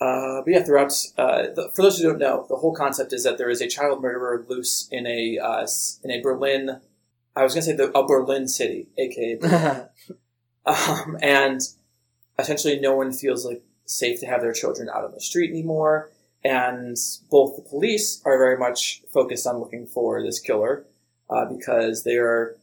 Uh, 0.00 0.40
but 0.42 0.50
yeah, 0.50 0.62
throughout, 0.62 0.92
uh, 1.18 1.42
the, 1.54 1.70
for 1.74 1.82
those 1.82 1.98
who 1.98 2.08
don't 2.08 2.18
know, 2.18 2.46
the 2.48 2.56
whole 2.56 2.74
concept 2.74 3.12
is 3.12 3.22
that 3.24 3.36
there 3.36 3.50
is 3.50 3.60
a 3.60 3.68
child 3.68 4.00
murderer 4.00 4.46
loose 4.48 4.88
in 4.90 5.06
a 5.06 5.38
uh, 5.38 5.66
in 6.02 6.10
a 6.10 6.22
Berlin. 6.22 6.80
I 7.36 7.42
was 7.44 7.54
going 7.54 7.64
to 7.64 7.70
say 7.70 7.76
the 7.76 7.96
a 7.96 8.06
Berlin 8.06 8.48
city, 8.48 8.88
aka 8.96 9.34
Berlin. 9.40 9.88
um, 10.64 11.18
and 11.20 11.60
essentially 12.38 12.80
no 12.80 12.96
one 12.96 13.12
feels 13.12 13.44
like 13.44 13.62
safe 13.84 14.20
to 14.20 14.26
have 14.26 14.40
their 14.40 14.52
children 14.52 14.88
out 14.88 15.04
on 15.04 15.12
the 15.12 15.20
street 15.20 15.50
anymore. 15.50 16.10
And 16.44 16.96
both 17.30 17.56
the 17.56 17.62
police 17.62 18.22
are 18.24 18.38
very 18.38 18.56
much 18.56 19.02
focused 19.12 19.46
on 19.46 19.58
looking 19.58 19.86
for 19.86 20.22
this 20.22 20.40
killer 20.40 20.86
uh, 21.28 21.44
because 21.44 22.04
they 22.04 22.16
are 22.16 22.56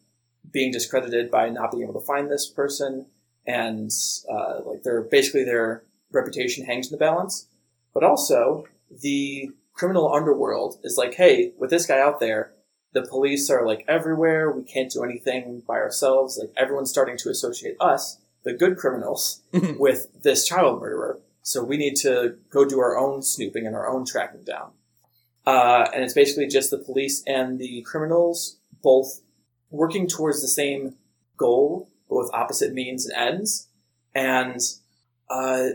being 0.52 0.72
discredited 0.72 1.30
by 1.30 1.50
not 1.50 1.72
being 1.72 1.84
able 1.84 2.00
to 2.00 2.06
find 2.06 2.32
this 2.32 2.48
person, 2.48 3.06
and 3.46 3.92
uh, 4.32 4.62
like 4.66 4.84
they're 4.84 5.02
basically 5.02 5.44
their 5.44 5.84
reputation 6.12 6.66
hangs 6.66 6.88
in 6.88 6.92
the 6.92 6.98
balance. 6.98 7.48
But 7.94 8.04
also 8.04 8.66
the 8.90 9.52
criminal 9.74 10.13
underworld 10.13 10.80
is 10.84 10.98
like, 10.98 11.16
hey, 11.16 11.54
with 11.58 11.70
this 11.70 11.86
guy 11.86 12.00
out 12.00 12.20
there, 12.20 12.54
the 12.94 13.04
police 13.04 13.50
are 13.50 13.66
like 13.66 13.86
everywhere. 13.88 14.52
We 14.52 14.63
can't 14.63 14.92
do 14.92 15.04
anything 15.04 15.62
by 15.68 15.76
ourselves. 15.76 16.38
Like 16.38 16.52
everyone's 16.58 16.90
starting 16.90 17.18
to 17.18 17.30
associate 17.30 17.76
us, 17.80 18.18
the 18.44 18.54
good 18.54 18.78
criminals, 18.78 19.42
with 19.54 20.08
this 20.24 20.48
child 20.48 20.80
murderer. 20.80 21.20
So 21.48 21.64
we 21.64 21.78
need 21.78 21.96
to 21.98 22.36
go 22.50 22.66
do 22.66 22.80
our 22.80 22.98
own 22.98 23.22
snooping 23.22 23.66
and 23.66 23.74
our 23.74 23.88
own 23.88 24.06
tracking 24.06 24.44
down. 24.44 24.72
Uh, 25.46 25.88
and 25.94 26.04
it's 26.04 26.14
basically 26.14 26.48
just 26.48 26.72
the 26.72 26.78
police 26.78 27.24
and 27.26 27.58
the 27.58 27.82
criminals 27.84 28.60
both 28.84 29.22
working 29.70 30.08
towards 30.08 30.42
the 30.42 30.48
same 30.50 30.98
goal, 31.38 31.90
but 32.10 32.18
with 32.18 32.34
opposite 32.34 32.74
means 32.74 33.06
and 33.06 33.18
ends. 33.18 33.70
And 34.14 34.60
uh, 35.30 35.70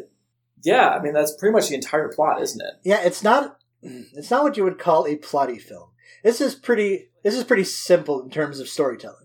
yeah, 0.63 0.91
I 0.91 1.01
mean 1.03 1.15
that's 1.15 1.35
pretty 1.37 1.55
much 1.55 1.69
the 1.69 1.75
entire 1.75 2.09
plot, 2.09 2.43
isn't 2.43 2.61
it? 2.61 2.75
yeah, 2.85 3.01
it's 3.03 3.23
not 3.23 3.57
it's 3.81 4.31
not 4.31 4.43
what 4.43 4.59
you 4.59 4.65
would 4.65 4.79
call 4.79 5.07
a 5.07 5.17
plotty 5.17 5.59
film. 5.61 5.89
This 6.23 6.43
is 6.43 6.55
pretty 6.55 7.09
this 7.23 7.35
is 7.35 7.45
pretty 7.45 7.65
simple 7.65 8.21
in 8.21 8.29
terms 8.29 8.61
of 8.61 8.69
storytelling 8.69 9.23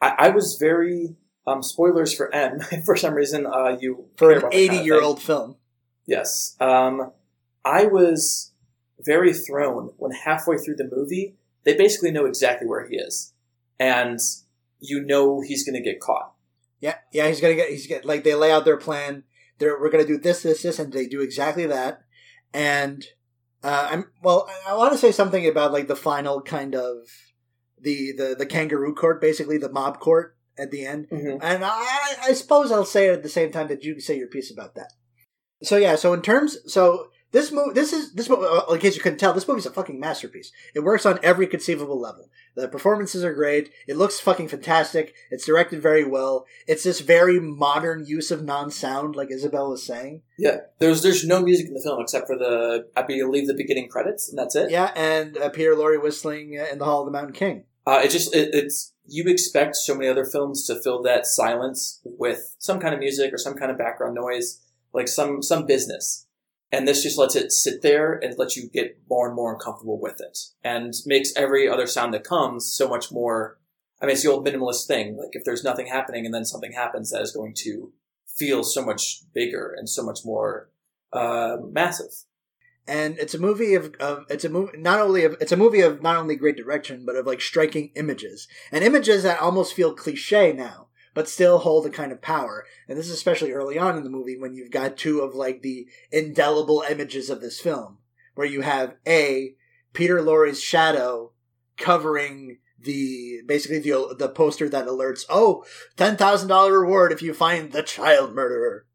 I, 0.00 0.14
I 0.18 0.28
was 0.28 0.56
very 0.60 1.16
um, 1.46 1.62
spoilers 1.62 2.14
for 2.14 2.32
M. 2.32 2.60
for 2.84 2.94
some 2.94 3.14
reason, 3.14 3.46
uh, 3.46 3.76
you 3.80 4.06
for 4.16 4.30
an 4.30 4.38
about 4.38 4.52
that 4.52 4.56
kind 4.56 4.70
of 4.70 4.74
eighty 4.76 4.84
year 4.84 5.02
old 5.02 5.20
film. 5.20 5.56
Yes. 6.08 6.56
Um, 6.58 7.12
I 7.64 7.84
was 7.84 8.52
very 8.98 9.32
thrown 9.32 9.90
when 9.98 10.10
halfway 10.10 10.56
through 10.56 10.76
the 10.76 10.90
movie, 10.90 11.36
they 11.64 11.76
basically 11.76 12.10
know 12.10 12.24
exactly 12.24 12.66
where 12.66 12.88
he 12.88 12.96
is. 12.96 13.34
And 13.78 14.18
you 14.80 15.04
know 15.04 15.40
he's 15.40 15.64
going 15.64 15.80
to 15.80 15.88
get 15.88 16.00
caught. 16.00 16.32
Yeah, 16.80 16.94
yeah, 17.12 17.26
he's 17.26 17.40
gonna 17.40 17.56
get 17.56 17.70
he's 17.70 17.88
get 17.88 18.04
like 18.04 18.22
they 18.22 18.34
lay 18.34 18.52
out 18.52 18.64
their 18.64 18.76
plan. 18.76 19.24
They're 19.58 19.78
we're 19.80 19.90
gonna 19.90 20.06
do 20.06 20.16
this, 20.16 20.42
this, 20.42 20.62
this, 20.62 20.78
and 20.78 20.92
they 20.92 21.06
do 21.06 21.20
exactly 21.20 21.66
that. 21.66 22.02
And 22.54 23.04
uh, 23.64 23.88
I'm 23.90 24.04
well. 24.22 24.48
I, 24.48 24.70
I 24.72 24.76
want 24.76 24.92
to 24.92 24.98
say 24.98 25.10
something 25.10 25.44
about 25.46 25.72
like 25.72 25.88
the 25.88 25.96
final 25.96 26.40
kind 26.40 26.76
of 26.76 27.08
the 27.80 28.12
the 28.16 28.36
the 28.38 28.46
kangaroo 28.46 28.94
court, 28.94 29.20
basically 29.20 29.58
the 29.58 29.72
mob 29.72 29.98
court 29.98 30.36
at 30.56 30.70
the 30.70 30.86
end. 30.86 31.08
Mm-hmm. 31.10 31.38
And 31.42 31.64
I, 31.64 32.14
I 32.22 32.32
suppose 32.32 32.70
I'll 32.70 32.84
say 32.84 33.08
it 33.08 33.14
at 33.14 33.22
the 33.24 33.28
same 33.28 33.50
time 33.50 33.66
that 33.68 33.82
you 33.82 33.98
say 33.98 34.16
your 34.16 34.28
piece 34.28 34.52
about 34.52 34.76
that. 34.76 34.92
So 35.62 35.76
yeah, 35.76 35.96
so 35.96 36.12
in 36.12 36.22
terms, 36.22 36.58
so 36.72 37.08
this 37.32 37.52
movie, 37.52 37.72
this 37.74 37.92
is 37.92 38.12
this 38.12 38.28
movie. 38.28 38.46
uh, 38.46 38.72
In 38.72 38.78
case 38.80 38.96
you 38.96 39.02
couldn't 39.02 39.18
tell, 39.18 39.32
this 39.32 39.46
movie's 39.48 39.66
a 39.66 39.70
fucking 39.70 39.98
masterpiece. 40.00 40.52
It 40.74 40.80
works 40.80 41.04
on 41.04 41.18
every 41.22 41.46
conceivable 41.46 42.00
level. 42.00 42.30
The 42.54 42.68
performances 42.68 43.22
are 43.22 43.34
great. 43.34 43.70
It 43.86 43.96
looks 43.96 44.18
fucking 44.18 44.48
fantastic. 44.48 45.14
It's 45.30 45.46
directed 45.46 45.80
very 45.80 46.04
well. 46.04 46.46
It's 46.66 46.82
this 46.82 47.00
very 47.00 47.38
modern 47.38 48.04
use 48.06 48.30
of 48.30 48.44
non-sound, 48.44 49.14
like 49.14 49.30
Isabel 49.30 49.70
was 49.70 49.82
saying. 49.82 50.22
Yeah, 50.38 50.58
there's 50.78 51.02
there's 51.02 51.24
no 51.26 51.40
music 51.42 51.68
in 51.68 51.74
the 51.74 51.82
film 51.82 52.00
except 52.00 52.26
for 52.26 52.36
the 52.36 52.88
I 52.96 53.02
believe 53.02 53.46
the 53.46 53.54
beginning 53.54 53.88
credits, 53.88 54.28
and 54.28 54.38
that's 54.38 54.56
it. 54.56 54.70
Yeah, 54.70 54.92
and 54.96 55.36
uh, 55.36 55.50
Peter 55.50 55.74
Lorre 55.74 56.02
whistling 56.02 56.58
uh, 56.58 56.66
in 56.72 56.78
the 56.78 56.84
Hall 56.84 57.00
of 57.00 57.06
the 57.06 57.12
Mountain 57.12 57.34
King. 57.34 57.64
Uh, 57.86 58.00
it 58.04 58.10
just 58.10 58.34
it, 58.34 58.50
it's 58.54 58.92
you 59.06 59.24
expect 59.28 59.76
so 59.76 59.94
many 59.94 60.08
other 60.08 60.24
films 60.24 60.66
to 60.66 60.80
fill 60.82 61.02
that 61.02 61.26
silence 61.26 62.00
with 62.04 62.54
some 62.58 62.78
kind 62.80 62.92
of 62.94 63.00
music 63.00 63.32
or 63.32 63.38
some 63.38 63.54
kind 63.54 63.70
of 63.70 63.78
background 63.78 64.14
noise, 64.14 64.60
like 64.92 65.08
some 65.08 65.42
some 65.42 65.66
business, 65.66 66.26
and 66.72 66.86
this 66.86 67.02
just 67.02 67.18
lets 67.18 67.36
it 67.36 67.52
sit 67.52 67.82
there 67.82 68.14
and 68.14 68.38
lets 68.38 68.56
you 68.56 68.68
get 68.68 68.98
more 69.08 69.26
and 69.26 69.36
more 69.36 69.52
uncomfortable 69.52 70.00
with 70.00 70.20
it, 70.20 70.38
and 70.62 70.94
makes 71.06 71.34
every 71.36 71.68
other 71.68 71.86
sound 71.86 72.14
that 72.14 72.24
comes 72.24 72.72
so 72.72 72.88
much 72.88 73.10
more. 73.12 73.58
I 74.00 74.06
mean, 74.06 74.12
it's 74.12 74.22
the 74.22 74.30
old 74.30 74.46
minimalist 74.46 74.86
thing. 74.86 75.16
Like 75.16 75.30
if 75.32 75.44
there's 75.44 75.64
nothing 75.64 75.88
happening 75.88 76.24
and 76.24 76.32
then 76.32 76.44
something 76.44 76.72
happens, 76.72 77.10
that 77.10 77.22
is 77.22 77.32
going 77.32 77.54
to 77.64 77.92
feel 78.26 78.62
so 78.62 78.84
much 78.84 79.22
bigger 79.34 79.74
and 79.76 79.88
so 79.88 80.04
much 80.04 80.20
more 80.24 80.70
uh, 81.12 81.56
massive 81.72 82.12
and 82.88 83.18
it's 83.18 83.34
a 83.34 83.38
movie 83.38 83.74
of, 83.74 83.94
of 84.00 84.24
it's 84.30 84.44
a 84.44 84.48
movie 84.48 84.78
not 84.78 84.98
only 84.98 85.24
of 85.24 85.36
it's 85.40 85.52
a 85.52 85.56
movie 85.56 85.82
of 85.82 86.02
not 86.02 86.16
only 86.16 86.34
great 86.34 86.56
direction 86.56 87.04
but 87.04 87.14
of 87.14 87.26
like 87.26 87.40
striking 87.40 87.90
images 87.94 88.48
and 88.72 88.82
images 88.82 89.22
that 89.22 89.38
almost 89.38 89.74
feel 89.74 89.94
cliche 89.94 90.52
now 90.52 90.87
but 91.18 91.28
still 91.28 91.58
hold 91.58 91.84
a 91.84 91.90
kind 91.90 92.12
of 92.12 92.22
power 92.22 92.64
and 92.86 92.96
this 92.96 93.08
is 93.08 93.12
especially 93.12 93.50
early 93.50 93.76
on 93.76 93.96
in 93.96 94.04
the 94.04 94.08
movie 94.08 94.38
when 94.38 94.54
you've 94.54 94.70
got 94.70 94.96
two 94.96 95.18
of 95.18 95.34
like 95.34 95.62
the 95.62 95.84
indelible 96.12 96.84
images 96.88 97.28
of 97.28 97.40
this 97.40 97.58
film 97.58 97.98
where 98.36 98.46
you 98.46 98.60
have 98.60 98.94
a 99.04 99.56
peter 99.92 100.22
lorre's 100.22 100.62
shadow 100.62 101.32
covering 101.76 102.58
the 102.78 103.40
basically 103.46 103.80
the 103.80 104.14
the 104.16 104.28
poster 104.28 104.68
that 104.68 104.86
alerts 104.86 105.24
oh 105.28 105.64
$10000 105.96 106.70
reward 106.70 107.10
if 107.10 107.20
you 107.20 107.34
find 107.34 107.72
the 107.72 107.82
child 107.82 108.32
murderer 108.32 108.86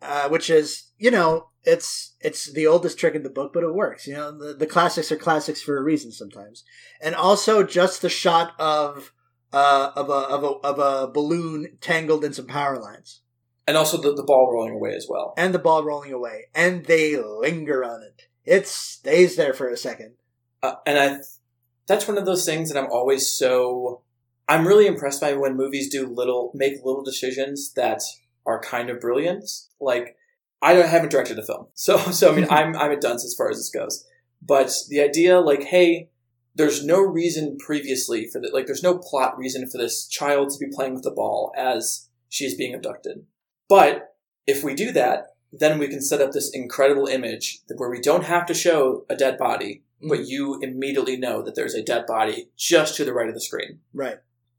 uh, 0.00 0.28
which 0.28 0.48
is 0.48 0.92
you 0.98 1.10
know 1.10 1.48
it's 1.64 2.14
it's 2.20 2.52
the 2.52 2.68
oldest 2.68 2.96
trick 2.96 3.16
in 3.16 3.24
the 3.24 3.28
book, 3.28 3.52
but 3.52 3.64
it 3.64 3.74
works. 3.74 4.06
You 4.06 4.14
know, 4.14 4.30
the, 4.30 4.54
the 4.54 4.66
classics 4.66 5.10
are 5.10 5.16
classics 5.16 5.60
for 5.60 5.76
a 5.76 5.82
reason 5.82 6.12
sometimes. 6.12 6.62
And 7.00 7.16
also 7.16 7.64
just 7.64 8.02
the 8.02 8.08
shot 8.08 8.52
of 8.58 9.12
uh 9.52 9.90
of 9.94 10.08
a 10.08 10.12
of 10.12 10.44
a 10.44 10.46
of 10.46 10.78
a 10.78 11.10
balloon 11.10 11.78
tangled 11.80 12.24
in 12.24 12.32
some 12.32 12.46
power 12.46 12.78
lines. 12.78 13.22
And 13.68 13.76
also 13.76 14.00
the, 14.00 14.14
the 14.14 14.22
ball 14.22 14.52
rolling 14.52 14.74
away 14.74 14.94
as 14.94 15.08
well. 15.10 15.34
And 15.36 15.52
the 15.52 15.58
ball 15.58 15.82
rolling 15.82 16.12
away. 16.12 16.44
And 16.54 16.84
they 16.84 17.16
linger 17.16 17.84
on 17.84 18.00
it. 18.04 18.28
It 18.44 18.68
stays 18.68 19.34
there 19.34 19.52
for 19.52 19.68
a 19.68 19.76
second. 19.76 20.14
Uh, 20.62 20.74
and 20.86 20.98
I 20.98 21.18
that's 21.86 22.08
one 22.08 22.18
of 22.18 22.26
those 22.26 22.44
things 22.44 22.70
that 22.70 22.78
I'm 22.78 22.90
always 22.90 23.28
so 23.28 24.02
I'm 24.48 24.66
really 24.66 24.86
impressed 24.86 25.20
by 25.20 25.32
when 25.34 25.56
movies 25.56 25.90
do 25.90 26.06
little 26.06 26.52
make 26.54 26.84
little 26.84 27.02
decisions 27.02 27.72
that 27.74 28.02
are 28.44 28.60
kind 28.60 28.90
of 28.90 29.00
brilliant. 29.00 29.48
Like 29.80 30.16
I 30.62 30.72
haven't 30.74 31.10
directed 31.10 31.38
a 31.38 31.44
film, 31.44 31.66
so 31.74 31.96
so 32.12 32.32
I 32.32 32.36
mean 32.36 32.46
I'm 32.50 32.76
I'm 32.76 32.92
a 32.92 33.00
dunce 33.00 33.24
as 33.24 33.34
far 33.36 33.50
as 33.50 33.56
this 33.56 33.70
goes. 33.70 34.06
But 34.42 34.72
the 34.88 35.00
idea, 35.00 35.40
like, 35.40 35.64
hey, 35.64 36.10
there's 36.56 36.84
no 36.84 37.00
reason 37.00 37.58
previously 37.58 38.26
for 38.26 38.40
that, 38.40 38.52
like, 38.52 38.66
there's 38.66 38.82
no 38.82 38.98
plot 38.98 39.38
reason 39.38 39.68
for 39.68 39.78
this 39.78 40.06
child 40.06 40.50
to 40.50 40.58
be 40.58 40.72
playing 40.72 40.94
with 40.94 41.02
the 41.02 41.10
ball 41.10 41.52
as 41.56 42.08
she's 42.28 42.56
being 42.56 42.74
abducted. 42.74 43.26
But 43.68 44.14
if 44.46 44.64
we 44.64 44.74
do 44.74 44.90
that, 44.92 45.36
then 45.52 45.78
we 45.78 45.88
can 45.88 46.00
set 46.00 46.20
up 46.20 46.32
this 46.32 46.50
incredible 46.52 47.06
image 47.06 47.60
where 47.76 47.90
we 47.90 48.00
don't 48.00 48.24
have 48.24 48.46
to 48.46 48.54
show 48.54 49.04
a 49.08 49.16
dead 49.16 49.38
body, 49.38 49.82
mm-hmm. 49.98 50.08
but 50.08 50.26
you 50.26 50.58
immediately 50.62 51.16
know 51.16 51.42
that 51.42 51.54
there's 51.54 51.74
a 51.74 51.82
dead 51.82 52.06
body 52.06 52.48
just 52.56 52.96
to 52.96 53.04
the 53.04 53.12
right 53.12 53.28
of 53.28 53.34
the 53.34 53.40
screen. 53.40 53.80
Right. 53.92 54.18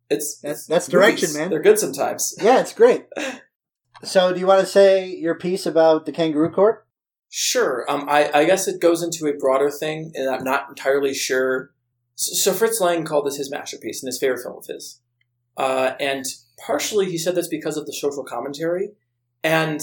It's 0.09 0.39
that's, 0.39 0.65
that's 0.65 0.87
direction, 0.87 1.33
man. 1.33 1.49
They're 1.49 1.61
good 1.61 1.79
sometimes. 1.79 2.33
Yeah, 2.41 2.61
it's 2.61 2.73
great. 2.73 3.05
So, 4.03 4.31
do 4.31 4.39
you 4.39 4.45
want 4.45 4.61
to 4.61 4.67
say 4.67 5.07
your 5.07 5.35
piece 5.35 5.65
about 5.65 6.05
the 6.05 6.11
Kangaroo 6.11 6.51
Court? 6.51 6.85
Sure. 7.29 7.83
Um, 7.89 8.05
I, 8.07 8.29
I 8.31 8.45
guess 8.45 8.67
it 8.67 8.79
goes 8.79 9.01
into 9.01 9.25
a 9.27 9.33
broader 9.33 9.71
thing, 9.71 10.11
and 10.15 10.29
I'm 10.29 10.43
not 10.43 10.69
entirely 10.69 11.13
sure. 11.13 11.71
So, 12.17 12.51
Fritz 12.51 12.81
Lang 12.81 13.05
called 13.05 13.27
this 13.27 13.37
his 13.37 13.51
masterpiece 13.51 14.01
and 14.01 14.07
his 14.07 14.19
favorite 14.19 14.41
film 14.41 14.57
of 14.57 14.65
his. 14.65 14.99
Uh, 15.55 15.93
and 15.99 16.25
partially 16.65 17.09
he 17.09 17.17
said 17.17 17.35
this 17.35 17.47
because 17.47 17.77
of 17.77 17.85
the 17.85 17.93
social 17.93 18.23
commentary. 18.23 18.89
And 19.43 19.81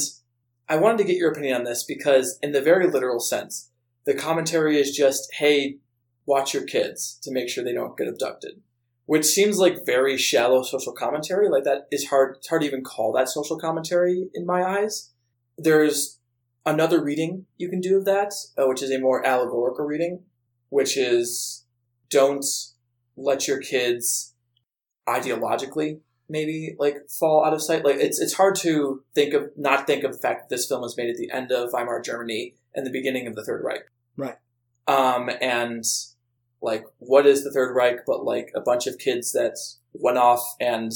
I 0.68 0.76
wanted 0.76 0.98
to 0.98 1.04
get 1.04 1.16
your 1.16 1.30
opinion 1.30 1.56
on 1.56 1.64
this 1.64 1.84
because, 1.84 2.38
in 2.42 2.52
the 2.52 2.60
very 2.60 2.90
literal 2.90 3.20
sense, 3.20 3.70
the 4.04 4.14
commentary 4.14 4.78
is 4.78 4.94
just, 4.94 5.32
hey, 5.34 5.78
watch 6.26 6.52
your 6.52 6.64
kids 6.64 7.18
to 7.22 7.32
make 7.32 7.48
sure 7.48 7.64
they 7.64 7.72
don't 7.72 7.96
get 7.96 8.08
abducted 8.08 8.60
which 9.06 9.24
seems 9.24 9.58
like 9.58 9.84
very 9.84 10.16
shallow 10.16 10.62
social 10.62 10.92
commentary. 10.92 11.48
Like 11.48 11.64
that 11.64 11.86
is 11.90 12.08
hard. 12.08 12.36
It's 12.36 12.48
hard 12.48 12.62
to 12.62 12.66
even 12.66 12.82
call 12.82 13.12
that 13.12 13.28
social 13.28 13.58
commentary 13.58 14.28
in 14.34 14.46
my 14.46 14.64
eyes. 14.64 15.10
There's 15.58 16.18
another 16.64 17.02
reading 17.02 17.46
you 17.56 17.68
can 17.68 17.80
do 17.80 17.98
of 17.98 18.06
that, 18.06 18.32
uh, 18.56 18.66
which 18.66 18.82
is 18.82 18.90
a 18.90 18.98
more 18.98 19.24
allegorical 19.24 19.84
reading, 19.84 20.22
which 20.70 20.96
is 20.96 21.63
don't 22.10 22.44
let 23.16 23.46
your 23.46 23.60
kids 23.60 24.34
ideologically 25.08 26.00
maybe 26.28 26.74
like 26.78 27.08
fall 27.08 27.44
out 27.44 27.52
of 27.52 27.62
sight. 27.62 27.84
Like 27.84 27.96
it's 27.96 28.20
it's 28.20 28.34
hard 28.34 28.56
to 28.56 29.04
think 29.14 29.34
of 29.34 29.50
not 29.56 29.86
think 29.86 30.04
of 30.04 30.12
the 30.12 30.18
fact 30.18 30.48
that 30.48 30.54
this 30.54 30.66
film 30.66 30.80
was 30.80 30.96
made 30.96 31.10
at 31.10 31.16
the 31.16 31.30
end 31.30 31.52
of 31.52 31.70
Weimar 31.72 32.00
Germany 32.00 32.54
and 32.74 32.86
the 32.86 32.90
beginning 32.90 33.26
of 33.26 33.34
the 33.34 33.44
Third 33.44 33.62
Reich. 33.64 33.84
Right. 34.16 34.36
Um, 34.86 35.30
and 35.40 35.84
like 36.64 36.86
what 36.98 37.26
is 37.26 37.44
the 37.44 37.52
Third 37.52 37.74
Reich 37.74 38.00
but 38.06 38.24
like 38.24 38.50
a 38.54 38.60
bunch 38.60 38.86
of 38.86 38.98
kids 38.98 39.32
that 39.32 39.56
went 39.92 40.18
off 40.18 40.56
and 40.58 40.92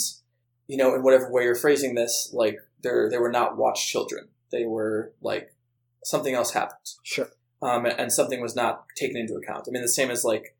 you 0.66 0.77
know 0.77 0.94
in 0.94 1.03
whatever 1.03 1.31
way 1.31 1.44
you're 1.44 1.55
phrasing 1.55 1.94
this 1.94 2.31
like 2.33 2.59
they're 2.83 3.09
they 3.11 3.18
were 3.18 3.31
not 3.31 3.57
watched 3.57 3.88
children 3.88 4.29
they 4.51 4.64
were 4.64 5.12
like 5.21 5.55
something 6.03 6.35
else 6.35 6.53
happened 6.53 6.94
sure 7.03 7.29
um, 7.61 7.85
and 7.87 8.12
something 8.12 8.40
was 8.40 8.57
not 8.57 8.85
taken 8.97 9.16
into 9.16 9.35
account 9.35 9.66
I 9.68 9.71
mean 9.71 9.83
the 9.83 9.88
same 9.88 10.11
as 10.11 10.25
like 10.25 10.57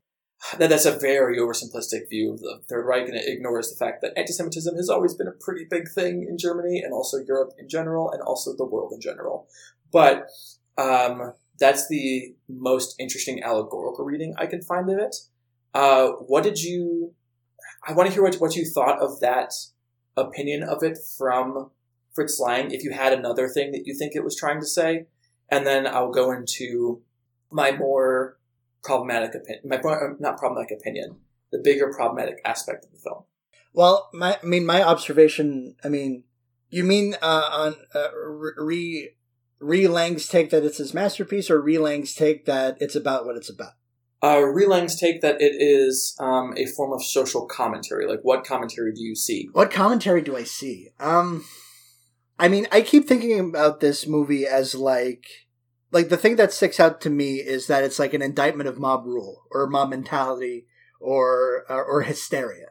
that 0.57 0.69
that's 0.69 0.85
a 0.85 0.97
very 0.97 1.37
oversimplistic 1.37 2.09
view 2.09 2.33
of 2.33 2.39
the 2.39 2.61
Third 2.69 2.85
Reich 2.85 3.07
and 3.07 3.17
it 3.17 3.27
ignores 3.27 3.69
the 3.69 3.83
fact 3.83 4.01
that 4.01 4.17
anti-Semitism 4.17 4.75
has 4.75 4.89
always 4.89 5.13
been 5.13 5.27
a 5.27 5.31
pretty 5.31 5.65
big 5.69 5.89
thing 5.89 6.25
in 6.27 6.37
Germany 6.37 6.81
and 6.83 6.93
also 6.93 7.17
Europe 7.17 7.51
in 7.57 7.67
general 7.67 8.11
and 8.11 8.21
also 8.21 8.55
the 8.55 8.65
world 8.65 8.93
in 8.93 9.01
general 9.01 9.47
but 9.91 10.29
um, 10.77 11.33
that's 11.59 11.87
the 11.87 12.35
most 12.47 12.95
interesting 12.99 13.43
allegorical 13.43 14.05
reading 14.05 14.33
I 14.37 14.45
can 14.45 14.61
find 14.61 14.89
of 14.89 14.97
it. 14.97 15.15
Uh, 15.73 16.09
what 16.27 16.43
did 16.43 16.61
you? 16.61 17.13
I 17.87 17.93
want 17.93 18.07
to 18.07 18.13
hear 18.13 18.23
what 18.23 18.35
what 18.35 18.55
you 18.55 18.65
thought 18.65 18.99
of 18.99 19.19
that 19.19 19.53
opinion 20.17 20.63
of 20.63 20.83
it 20.83 20.97
from 21.17 21.71
Fritz 22.13 22.39
Lang. 22.39 22.71
If 22.71 22.83
you 22.83 22.91
had 22.91 23.13
another 23.13 23.47
thing 23.47 23.71
that 23.71 23.85
you 23.85 23.93
think 23.93 24.15
it 24.15 24.23
was 24.23 24.35
trying 24.35 24.59
to 24.61 24.65
say, 24.65 25.05
and 25.49 25.67
then 25.67 25.85
I'll 25.85 26.11
go 26.11 26.31
into 26.31 27.01
my 27.51 27.71
more 27.71 28.38
problematic 28.83 29.35
opinion. 29.35 29.61
My 29.65 29.81
not 30.19 30.37
problematic 30.37 30.77
opinion. 30.79 31.17
The 31.51 31.59
bigger 31.63 31.91
problematic 31.91 32.41
aspect 32.45 32.85
of 32.85 32.91
the 32.91 32.97
film. 32.97 33.23
Well, 33.73 34.09
my 34.13 34.37
I 34.41 34.45
mean 34.45 34.65
my 34.65 34.83
observation. 34.83 35.75
I 35.83 35.89
mean, 35.89 36.23
you 36.69 36.83
mean 36.83 37.15
uh, 37.21 37.49
on 37.51 37.75
uh, 37.93 38.09
re 38.57 39.11
Re 39.59 39.87
Lang's 39.87 40.27
take 40.27 40.49
that 40.51 40.63
it's 40.63 40.77
his 40.77 40.93
masterpiece, 40.93 41.49
or 41.49 41.61
Re 41.61 41.77
Lang's 41.77 42.13
take 42.13 42.45
that 42.45 42.77
it's 42.79 42.95
about 42.95 43.25
what 43.25 43.35
it's 43.35 43.49
about? 43.49 43.73
Uh, 44.23 44.39
Re 44.39 44.65
Lang's 44.65 44.99
take 44.99 45.21
that 45.21 45.41
it 45.41 45.55
is 45.59 46.15
um, 46.19 46.53
a 46.57 46.65
form 46.65 46.93
of 46.93 47.03
social 47.03 47.45
commentary. 47.45 48.07
Like, 48.07 48.21
what 48.21 48.45
commentary 48.45 48.93
do 48.93 49.01
you 49.01 49.15
see? 49.15 49.49
What 49.51 49.71
commentary 49.71 50.21
do 50.21 50.35
I 50.35 50.43
see? 50.43 50.89
Um, 50.99 51.45
I 52.37 52.47
mean, 52.47 52.67
I 52.71 52.81
keep 52.81 53.07
thinking 53.07 53.39
about 53.39 53.79
this 53.79 54.07
movie 54.07 54.45
as 54.45 54.75
like, 54.75 55.25
like 55.91 56.09
the 56.09 56.17
thing 56.17 56.35
that 56.35 56.53
sticks 56.53 56.79
out 56.79 57.01
to 57.01 57.09
me 57.09 57.35
is 57.35 57.67
that 57.67 57.83
it's 57.83 57.99
like 57.99 58.13
an 58.13 58.21
indictment 58.21 58.69
of 58.69 58.79
mob 58.79 59.05
rule 59.05 59.43
or 59.51 59.67
mob 59.67 59.89
mentality 59.89 60.67
or 60.99 61.65
or, 61.69 61.83
or 61.83 62.01
hysteria. 62.01 62.67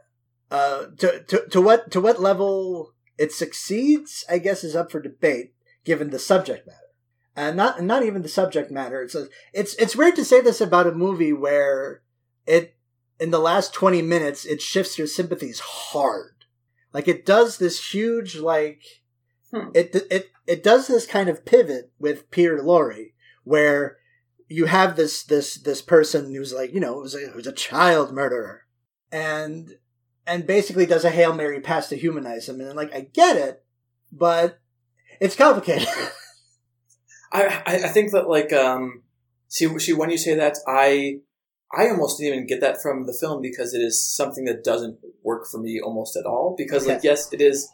Uh, 0.50 0.86
to, 0.96 1.22
to 1.24 1.46
to 1.50 1.60
what 1.60 1.90
to 1.90 2.00
what 2.00 2.20
level 2.20 2.94
it 3.18 3.32
succeeds, 3.32 4.24
I 4.30 4.38
guess, 4.38 4.64
is 4.64 4.76
up 4.76 4.90
for 4.90 5.00
debate 5.00 5.52
given 5.84 6.10
the 6.10 6.18
subject 6.18 6.66
matter. 6.66 6.78
And 7.36 7.56
not 7.56 7.82
not 7.82 8.04
even 8.04 8.22
the 8.22 8.28
subject 8.28 8.70
matter. 8.70 9.02
It's 9.02 9.14
a, 9.14 9.28
it's 9.52 9.74
it's 9.74 9.96
weird 9.96 10.16
to 10.16 10.24
say 10.24 10.40
this 10.40 10.60
about 10.60 10.86
a 10.86 10.92
movie 10.92 11.32
where 11.32 12.02
it 12.46 12.76
in 13.20 13.30
the 13.30 13.40
last 13.40 13.74
20 13.74 14.00
minutes 14.02 14.44
it 14.44 14.62
shifts 14.62 14.96
your 14.96 15.06
sympathies 15.06 15.60
hard. 15.60 16.44
Like 16.92 17.08
it 17.08 17.26
does 17.26 17.58
this 17.58 17.92
huge 17.92 18.36
like 18.36 18.82
hmm. 19.52 19.68
it 19.74 19.94
it 20.10 20.30
it 20.46 20.62
does 20.62 20.86
this 20.86 21.06
kind 21.06 21.28
of 21.28 21.44
pivot 21.44 21.90
with 21.98 22.30
Peter 22.30 22.58
Lorre 22.58 23.12
where 23.44 23.98
you 24.48 24.66
have 24.66 24.96
this 24.96 25.22
this 25.22 25.56
this 25.56 25.82
person 25.82 26.34
who's 26.34 26.52
like, 26.52 26.72
you 26.72 26.80
know, 26.80 27.00
who's 27.00 27.14
a, 27.14 27.28
who's 27.28 27.46
a 27.46 27.52
child 27.52 28.12
murderer 28.12 28.66
and 29.12 29.76
and 30.26 30.46
basically 30.46 30.86
does 30.86 31.04
a 31.04 31.10
Hail 31.10 31.34
Mary 31.34 31.60
pass 31.60 31.88
to 31.88 31.96
humanize 31.96 32.48
him 32.48 32.60
and 32.60 32.74
like 32.74 32.94
I 32.94 33.02
get 33.12 33.36
it, 33.36 33.64
but 34.12 34.58
it's 35.20 35.36
complicated. 35.36 35.88
I 37.32 37.62
I 37.66 37.88
think 37.88 38.12
that 38.12 38.28
like 38.28 38.52
um 38.52 39.02
see 39.48 39.78
see 39.78 39.92
when 39.92 40.10
you 40.10 40.18
say 40.18 40.34
that 40.34 40.56
I 40.66 41.20
I 41.76 41.88
almost 41.88 42.18
didn't 42.18 42.34
even 42.34 42.46
get 42.46 42.60
that 42.60 42.80
from 42.82 43.06
the 43.06 43.12
film 43.12 43.42
because 43.42 43.74
it 43.74 43.80
is 43.80 44.02
something 44.02 44.44
that 44.46 44.64
doesn't 44.64 44.98
work 45.22 45.46
for 45.46 45.58
me 45.58 45.80
almost 45.80 46.16
at 46.16 46.24
all. 46.24 46.54
Because 46.56 46.86
like, 46.86 47.04
yes, 47.04 47.30
it 47.32 47.40
is. 47.42 47.68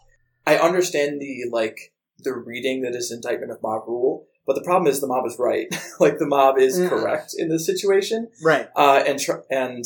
I 0.46 0.56
understand 0.58 1.20
the 1.20 1.44
like 1.50 1.92
the 2.18 2.32
reading 2.34 2.82
that 2.82 2.94
is 2.94 3.10
indictment 3.10 3.52
of 3.52 3.62
mob 3.62 3.84
rule, 3.86 4.26
but 4.46 4.54
the 4.54 4.62
problem 4.62 4.90
is 4.90 5.00
the 5.00 5.06
mob 5.06 5.26
is 5.26 5.36
right. 5.38 5.66
like 6.00 6.18
the 6.18 6.26
mob 6.26 6.58
is 6.58 6.78
correct 6.88 7.34
in 7.36 7.48
this 7.48 7.66
situation, 7.66 8.28
Right. 8.42 8.68
uh, 8.76 9.02
and 9.06 9.18
tr- 9.18 9.44
and 9.50 9.84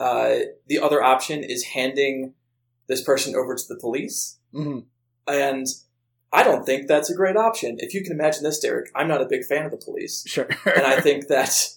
uh, 0.00 0.36
the 0.66 0.78
other 0.78 1.02
option 1.02 1.42
is 1.42 1.64
handing 1.64 2.34
this 2.86 3.02
person 3.02 3.34
over 3.36 3.54
to 3.54 3.62
the 3.68 3.76
police, 3.80 4.38
hmm 4.52 4.80
and 5.26 5.66
I 6.32 6.42
don't 6.42 6.64
think 6.64 6.88
that's 6.88 7.10
a 7.10 7.14
great 7.14 7.36
option. 7.36 7.76
If 7.80 7.92
you 7.94 8.02
can 8.02 8.12
imagine 8.12 8.44
this, 8.44 8.58
Derek, 8.60 8.90
I'm 8.94 9.08
not 9.08 9.20
a 9.22 9.26
big 9.26 9.44
fan 9.44 9.64
of 9.66 9.70
the 9.70 9.76
police 9.78 10.24
Sure. 10.26 10.46
and 10.66 10.84
I 10.86 11.00
think 11.00 11.26
that 11.28 11.68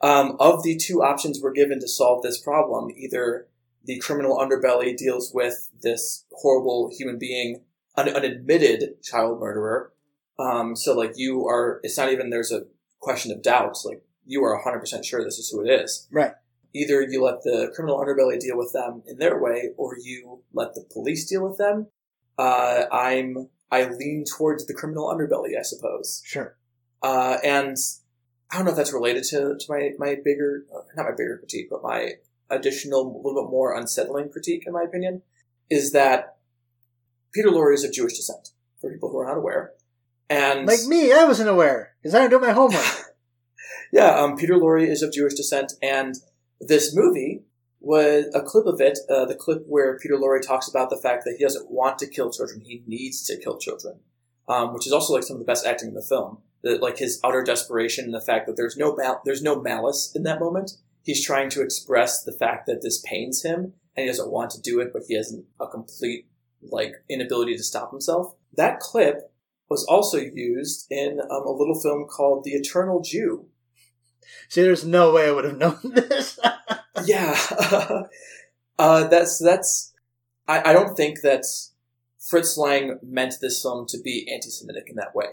um, 0.00 0.36
of 0.40 0.62
the 0.62 0.76
two 0.76 1.02
options 1.02 1.40
we're 1.40 1.52
given 1.52 1.80
to 1.80 1.88
solve 1.88 2.22
this 2.22 2.40
problem, 2.40 2.90
either 2.96 3.46
the 3.84 3.98
criminal 3.98 4.36
underbelly 4.38 4.96
deals 4.96 5.32
with 5.34 5.70
this 5.82 6.24
horrible 6.32 6.90
human 6.96 7.18
being, 7.18 7.62
an 7.96 8.24
admitted 8.24 9.02
child 9.02 9.40
murderer. 9.40 9.92
Um, 10.38 10.74
so, 10.74 10.94
like, 10.94 11.12
you 11.16 11.46
are, 11.46 11.80
it's 11.82 11.98
not 11.98 12.12
even 12.12 12.30
there's 12.30 12.52
a 12.52 12.62
question 12.98 13.32
of 13.32 13.42
doubt. 13.42 13.76
Like, 13.84 14.02
you 14.24 14.42
are 14.44 14.62
100% 14.62 15.04
sure 15.04 15.22
this 15.22 15.38
is 15.38 15.50
who 15.50 15.64
it 15.64 15.68
is. 15.68 16.08
Right. 16.10 16.32
Either 16.74 17.02
you 17.02 17.22
let 17.22 17.42
the 17.42 17.72
criminal 17.74 17.98
underbelly 17.98 18.38
deal 18.38 18.56
with 18.56 18.72
them 18.72 19.02
in 19.06 19.18
their 19.18 19.42
way, 19.42 19.70
or 19.76 19.96
you 20.00 20.42
let 20.52 20.74
the 20.74 20.86
police 20.92 21.28
deal 21.28 21.46
with 21.46 21.58
them. 21.58 21.88
Uh, 22.38 22.84
I'm, 22.92 23.48
I 23.70 23.88
lean 23.88 24.24
towards 24.24 24.66
the 24.66 24.74
criminal 24.74 25.08
underbelly, 25.08 25.58
I 25.58 25.62
suppose. 25.62 26.22
sure. 26.24 26.56
Uh, 27.02 27.38
and 27.42 27.76
I 28.50 28.56
don't 28.56 28.66
know 28.66 28.70
if 28.72 28.76
that's 28.76 28.92
related 28.92 29.24
to, 29.24 29.56
to 29.58 29.66
my, 29.68 29.90
my 29.98 30.16
bigger, 30.24 30.64
uh, 30.74 30.82
not 30.96 31.06
my 31.06 31.14
bigger 31.16 31.38
critique, 31.38 31.68
but 31.70 31.82
my 31.82 32.12
additional, 32.50 33.02
a 33.02 33.16
little 33.26 33.44
bit 33.44 33.50
more 33.50 33.74
unsettling 33.76 34.30
critique, 34.30 34.64
in 34.66 34.72
my 34.72 34.82
opinion, 34.82 35.22
is 35.70 35.92
that 35.92 36.36
Peter 37.32 37.48
Lorre 37.48 37.74
is 37.74 37.84
of 37.84 37.92
Jewish 37.92 38.16
descent, 38.16 38.50
for 38.80 38.92
people 38.92 39.10
who 39.10 39.18
are 39.18 39.26
not 39.26 39.36
aware. 39.36 39.72
And 40.28 40.66
Like 40.66 40.84
me, 40.86 41.12
I 41.12 41.24
wasn't 41.24 41.48
aware 41.48 41.94
because 42.00 42.14
I 42.14 42.18
don't 42.20 42.30
do 42.30 42.46
my 42.46 42.52
homework. 42.52 42.84
yeah, 43.92 44.14
um, 44.14 44.36
Peter 44.36 44.54
Lorre 44.54 44.86
is 44.86 45.02
of 45.02 45.12
Jewish 45.12 45.34
descent, 45.34 45.72
and 45.82 46.14
this 46.60 46.94
movie 46.94 47.42
was 47.80 48.26
a 48.34 48.42
clip 48.42 48.66
of 48.66 48.80
it, 48.80 48.98
uh, 49.08 49.24
the 49.24 49.34
clip 49.34 49.64
where 49.66 49.98
Peter 49.98 50.14
Lorre 50.14 50.40
talks 50.40 50.68
about 50.68 50.90
the 50.90 50.96
fact 50.98 51.24
that 51.24 51.36
he 51.38 51.44
doesn't 51.44 51.70
want 51.70 51.98
to 51.98 52.06
kill 52.06 52.30
children, 52.30 52.60
he 52.60 52.82
needs 52.86 53.24
to 53.24 53.38
kill 53.38 53.58
children, 53.58 54.00
um, 54.48 54.74
which 54.74 54.86
is 54.86 54.92
also 54.92 55.14
like 55.14 55.22
some 55.22 55.36
of 55.36 55.40
the 55.40 55.46
best 55.46 55.66
acting 55.66 55.88
in 55.88 55.94
the 55.94 56.02
film. 56.02 56.38
That 56.62 56.82
like 56.82 56.98
his 56.98 57.18
utter 57.24 57.42
desperation 57.42 58.04
and 58.04 58.12
the 58.12 58.20
fact 58.20 58.46
that 58.46 58.54
there's 58.54 58.76
no 58.76 58.94
mal- 58.94 59.22
there's 59.24 59.42
no 59.42 59.62
malice 59.62 60.12
in 60.14 60.24
that 60.24 60.40
moment. 60.40 60.72
He's 61.02 61.24
trying 61.24 61.48
to 61.50 61.62
express 61.62 62.22
the 62.22 62.34
fact 62.34 62.66
that 62.66 62.82
this 62.82 63.00
pains 63.00 63.42
him, 63.42 63.72
and 63.96 64.04
he 64.04 64.06
doesn't 64.06 64.30
want 64.30 64.50
to 64.50 64.60
do 64.60 64.78
it, 64.78 64.92
but 64.92 65.04
he 65.08 65.14
has 65.16 65.34
a 65.58 65.66
complete 65.66 66.26
like 66.62 66.94
inability 67.08 67.56
to 67.56 67.62
stop 67.62 67.90
himself. 67.90 68.34
That 68.56 68.80
clip 68.80 69.32
was 69.68 69.84
also 69.88 70.18
used 70.18 70.86
in 70.90 71.20
um, 71.20 71.46
a 71.46 71.50
little 71.50 71.80
film 71.80 72.06
called 72.06 72.44
The 72.44 72.52
Eternal 72.52 73.02
Jew, 73.02 73.46
See, 74.48 74.62
there's 74.62 74.84
no 74.84 75.12
way 75.12 75.28
I 75.28 75.30
would 75.30 75.44
have 75.44 75.58
known 75.58 75.78
this. 75.82 76.38
yeah, 77.04 77.38
uh, 78.78 79.06
that's 79.08 79.38
that's. 79.38 79.92
I, 80.48 80.70
I 80.70 80.72
don't 80.72 80.96
think 80.96 81.20
that 81.22 81.44
Fritz 82.18 82.56
Lang 82.56 82.98
meant 83.02 83.34
this 83.40 83.62
film 83.62 83.86
to 83.88 83.98
be 84.00 84.28
anti-Semitic 84.32 84.88
in 84.88 84.96
that 84.96 85.14
way, 85.14 85.26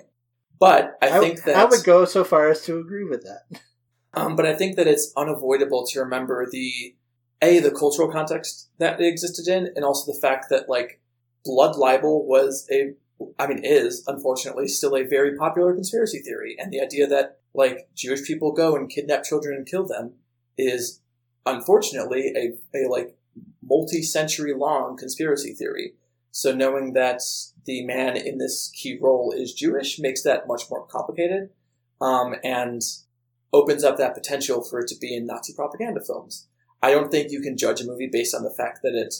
but 0.59 0.97
I, 1.01 1.19
think 1.19 1.43
that 1.43 1.55
I 1.55 1.65
would 1.65 1.83
go 1.83 2.05
so 2.05 2.23
far 2.23 2.49
as 2.49 2.61
to 2.65 2.77
agree 2.77 3.03
with 3.03 3.23
that. 3.23 3.61
Um, 4.13 4.35
but 4.35 4.47
I 4.47 4.55
think 4.55 4.77
that 4.77 4.87
it's 4.87 5.13
unavoidable 5.15 5.85
to 5.87 5.99
remember 5.99 6.47
the 6.49 6.95
a 7.43 7.59
the 7.59 7.69
cultural 7.69 8.11
context 8.11 8.69
that 8.79 8.99
it 8.99 9.05
existed 9.05 9.47
in, 9.47 9.69
and 9.75 9.85
also 9.85 10.11
the 10.11 10.19
fact 10.19 10.47
that 10.49 10.67
like 10.67 11.01
blood 11.47 11.75
libel 11.77 12.27
was 12.27 12.67
a, 12.71 12.93
I 13.39 13.47
mean, 13.47 13.61
is 13.63 14.03
unfortunately 14.05 14.67
still 14.67 14.95
a 14.95 15.03
very 15.03 15.35
popular 15.35 15.73
conspiracy 15.73 16.19
theory, 16.19 16.55
and 16.59 16.71
the 16.71 16.81
idea 16.81 17.07
that 17.07 17.39
like 17.53 17.89
Jewish 17.95 18.23
people 18.27 18.51
go 18.51 18.75
and 18.75 18.89
kidnap 18.89 19.23
children 19.23 19.55
and 19.57 19.65
kill 19.65 19.87
them 19.87 20.13
is 20.57 21.01
unfortunately 21.45 22.33
a 22.35 22.77
a 22.77 22.89
like 22.89 23.15
multi-century 23.63 24.53
long 24.53 24.97
conspiracy 24.97 25.53
theory. 25.53 25.93
So 26.31 26.53
knowing 26.53 26.93
that 26.93 27.21
the 27.65 27.83
man 27.85 28.15
in 28.15 28.37
this 28.37 28.71
key 28.75 28.99
role 29.01 29.33
is 29.35 29.53
Jewish 29.53 29.99
makes 29.99 30.21
that 30.23 30.47
much 30.47 30.63
more 30.69 30.85
complicated, 30.85 31.49
um, 31.99 32.35
and 32.43 32.81
opens 33.51 33.83
up 33.83 33.97
that 33.97 34.13
potential 34.13 34.61
for 34.61 34.79
it 34.79 34.87
to 34.89 34.97
be 34.99 35.15
in 35.15 35.25
Nazi 35.25 35.53
propaganda 35.53 36.01
films. 36.01 36.47
I 36.81 36.91
don't 36.91 37.09
think 37.09 37.31
you 37.31 37.41
can 37.41 37.57
judge 37.57 37.81
a 37.81 37.85
movie 37.85 38.09
based 38.11 38.35
on 38.35 38.43
the 38.43 38.51
fact 38.51 38.81
that 38.83 38.93
it 38.93 39.15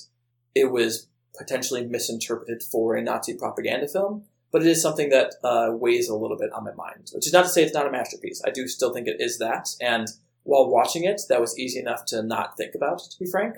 it 0.53 0.71
was 0.71 1.07
potentially 1.37 1.85
misinterpreted 1.85 2.63
for 2.63 2.95
a 2.95 3.01
Nazi 3.01 3.33
propaganda 3.35 3.87
film, 3.87 4.23
but 4.51 4.61
it 4.61 4.67
is 4.67 4.81
something 4.81 5.09
that 5.09 5.35
uh, 5.43 5.69
weighs 5.71 6.09
a 6.09 6.15
little 6.15 6.37
bit 6.37 6.51
on 6.51 6.63
my 6.63 6.73
mind. 6.73 7.09
Which 7.13 7.27
is 7.27 7.33
not 7.33 7.43
to 7.43 7.49
say 7.49 7.63
it's 7.63 7.73
not 7.73 7.87
a 7.87 7.91
masterpiece. 7.91 8.41
I 8.45 8.49
do 8.49 8.67
still 8.67 8.93
think 8.93 9.07
it 9.07 9.17
is 9.19 9.37
that, 9.39 9.69
and 9.81 10.07
while 10.43 10.69
watching 10.69 11.03
it, 11.03 11.21
that 11.29 11.41
was 11.41 11.57
easy 11.59 11.79
enough 11.79 12.05
to 12.05 12.23
not 12.23 12.57
think 12.57 12.73
about, 12.73 12.99
to 12.99 13.19
be 13.19 13.29
frank, 13.29 13.55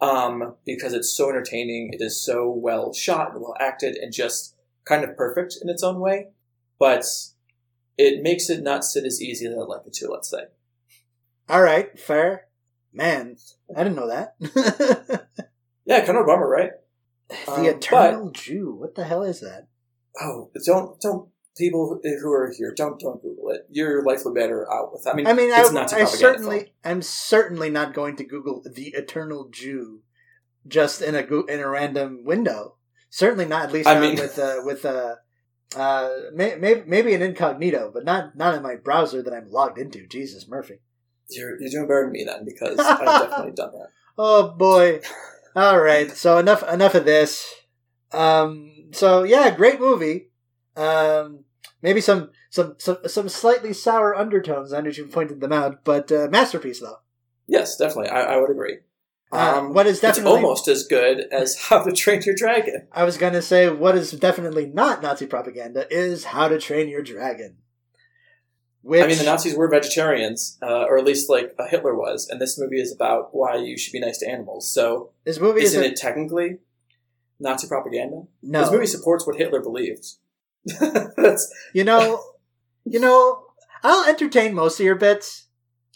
um, 0.00 0.54
because 0.64 0.92
it's 0.92 1.10
so 1.10 1.28
entertaining. 1.28 1.92
It 1.92 2.00
is 2.00 2.20
so 2.24 2.48
well 2.48 2.92
shot 2.92 3.32
and 3.32 3.40
well 3.40 3.56
acted, 3.60 3.96
and 3.96 4.12
just 4.12 4.54
kind 4.84 5.04
of 5.04 5.16
perfect 5.16 5.56
in 5.60 5.68
its 5.68 5.82
own 5.82 6.00
way. 6.00 6.28
But 6.78 7.04
it 7.96 8.22
makes 8.22 8.48
it 8.48 8.62
not 8.62 8.84
sit 8.84 9.04
as 9.04 9.20
easy 9.20 9.46
as 9.46 9.52
I'd 9.52 9.58
like 9.58 9.86
it 9.86 9.94
to, 9.94 10.08
let's 10.08 10.30
say. 10.30 10.44
All 11.48 11.62
right, 11.62 11.98
fair. 11.98 12.46
Man, 12.92 13.36
I 13.76 13.82
didn't 13.84 13.96
know 13.96 14.08
that. 14.08 15.28
Yeah, 15.88 16.04
kind 16.04 16.18
of 16.18 16.24
a 16.24 16.26
bummer, 16.26 16.46
right? 16.46 16.72
the 17.46 17.52
Um, 17.52 17.64
Eternal 17.64 18.30
Jew. 18.30 18.74
What 18.74 18.94
the 18.94 19.04
hell 19.04 19.22
is 19.22 19.40
that? 19.40 19.68
Oh, 20.20 20.50
don't 20.64 21.00
don't 21.00 21.28
people 21.56 22.00
who 22.02 22.32
are 22.32 22.52
here 22.56 22.72
don't 22.74 22.98
don't 22.98 23.20
Google 23.20 23.50
it. 23.50 23.66
Your 23.70 24.02
life 24.04 24.20
will 24.24 24.32
be 24.32 24.40
better 24.40 24.70
out 24.72 24.92
with. 24.92 25.06
I 25.06 25.14
mean, 25.14 25.26
I 25.26 25.32
mean, 25.32 25.52
I, 25.52 25.62
not 25.72 25.92
I 25.92 26.04
certainly, 26.04 26.72
I'm 26.84 27.02
certainly 27.02 27.68
not 27.68 27.92
going 27.92 28.16
to 28.16 28.24
Google 28.24 28.62
the 28.64 28.88
Eternal 28.88 29.48
Jew 29.50 30.00
just 30.66 31.02
in 31.02 31.14
a 31.14 31.24
in 31.46 31.60
a 31.60 31.68
random 31.68 32.24
window. 32.24 32.76
Certainly 33.10 33.46
not, 33.46 33.64
at 33.64 33.72
least 33.72 33.88
I 33.88 33.94
not 33.94 34.00
mean- 34.00 34.16
with 34.16 34.38
uh, 34.38 34.56
with 34.64 34.84
uh, 34.84 35.16
uh, 35.76 36.08
may, 36.32 36.54
may, 36.56 36.82
maybe 36.86 37.14
an 37.14 37.22
incognito, 37.22 37.90
but 37.92 38.04
not 38.04 38.36
not 38.36 38.54
in 38.54 38.62
my 38.62 38.76
browser 38.76 39.22
that 39.22 39.32
I'm 39.34 39.50
logged 39.50 39.78
into. 39.78 40.06
Jesus 40.06 40.48
Murphy. 40.48 40.80
You're 41.28 41.60
you're 41.60 41.70
doing 41.70 41.86
better 41.88 42.04
than 42.04 42.12
me 42.12 42.24
then 42.24 42.44
because 42.44 42.78
I've 42.78 43.28
definitely 43.28 43.52
done 43.52 43.72
that. 43.72 43.88
Oh 44.16 44.54
boy. 44.56 45.00
All 45.58 45.80
right. 45.80 46.16
So 46.16 46.38
enough 46.38 46.62
enough 46.62 46.94
of 46.94 47.04
this. 47.04 47.52
Um 48.12 48.90
so 48.92 49.24
yeah, 49.24 49.50
great 49.50 49.80
movie. 49.80 50.30
Um 50.76 51.44
maybe 51.82 52.00
some 52.00 52.30
some 52.50 52.76
some, 52.78 52.98
some 53.06 53.28
slightly 53.28 53.72
sour 53.72 54.14
undertones. 54.16 54.72
I 54.72 54.80
know 54.80 54.90
you 54.90 55.06
pointed 55.06 55.40
them 55.40 55.52
out, 55.52 55.84
but 55.84 56.12
uh, 56.12 56.28
masterpiece 56.30 56.80
though. 56.80 57.00
Yes, 57.48 57.76
definitely. 57.76 58.10
I, 58.10 58.34
I 58.34 58.36
would 58.36 58.50
agree. 58.50 58.78
Uh, 59.32 59.58
Um, 59.58 59.74
what 59.74 59.86
is 59.86 59.94
It's 59.94 60.02
definitely 60.02 60.40
almost 60.42 60.68
as 60.68 60.86
good 60.86 61.26
as 61.32 61.58
How 61.68 61.82
to 61.82 61.92
Train 61.92 62.22
Your 62.24 62.34
Dragon. 62.36 62.86
I 62.92 63.04
was 63.04 63.18
going 63.18 63.34
to 63.34 63.42
say 63.42 63.68
what 63.68 63.96
is 63.96 64.12
definitely 64.12 64.66
not 64.66 65.02
Nazi 65.02 65.26
propaganda 65.26 65.86
is 65.90 66.26
How 66.26 66.48
to 66.48 66.58
Train 66.58 66.88
Your 66.88 67.02
Dragon. 67.02 67.56
Which 68.88 69.04
I 69.04 69.06
mean, 69.06 69.18
the 69.18 69.24
Nazis 69.24 69.54
were 69.54 69.68
vegetarians, 69.68 70.56
uh, 70.62 70.84
or 70.84 70.96
at 70.96 71.04
least 71.04 71.28
like 71.28 71.54
uh, 71.58 71.66
Hitler 71.68 71.94
was, 71.94 72.26
and 72.26 72.40
this 72.40 72.58
movie 72.58 72.80
is 72.80 72.90
about 72.90 73.34
why 73.34 73.56
you 73.56 73.76
should 73.76 73.92
be 73.92 74.00
nice 74.00 74.16
to 74.20 74.26
animals. 74.26 74.72
So, 74.72 75.10
this 75.24 75.38
movie 75.38 75.60
isn't 75.62 75.84
is 75.84 75.90
it 75.92 75.96
technically 75.96 76.56
Nazi 77.38 77.68
propaganda? 77.68 78.22
no. 78.42 78.62
This 78.62 78.70
movie 78.70 78.86
supports 78.86 79.26
what 79.26 79.36
Hitler 79.36 79.60
believed. 79.60 80.06
That's 80.80 81.54
You 81.74 81.84
know, 81.84 82.22
you 82.86 82.98
know, 82.98 83.44
I'll 83.82 84.08
entertain 84.08 84.54
most 84.54 84.80
of 84.80 84.86
your 84.86 84.94
bits. 84.96 85.48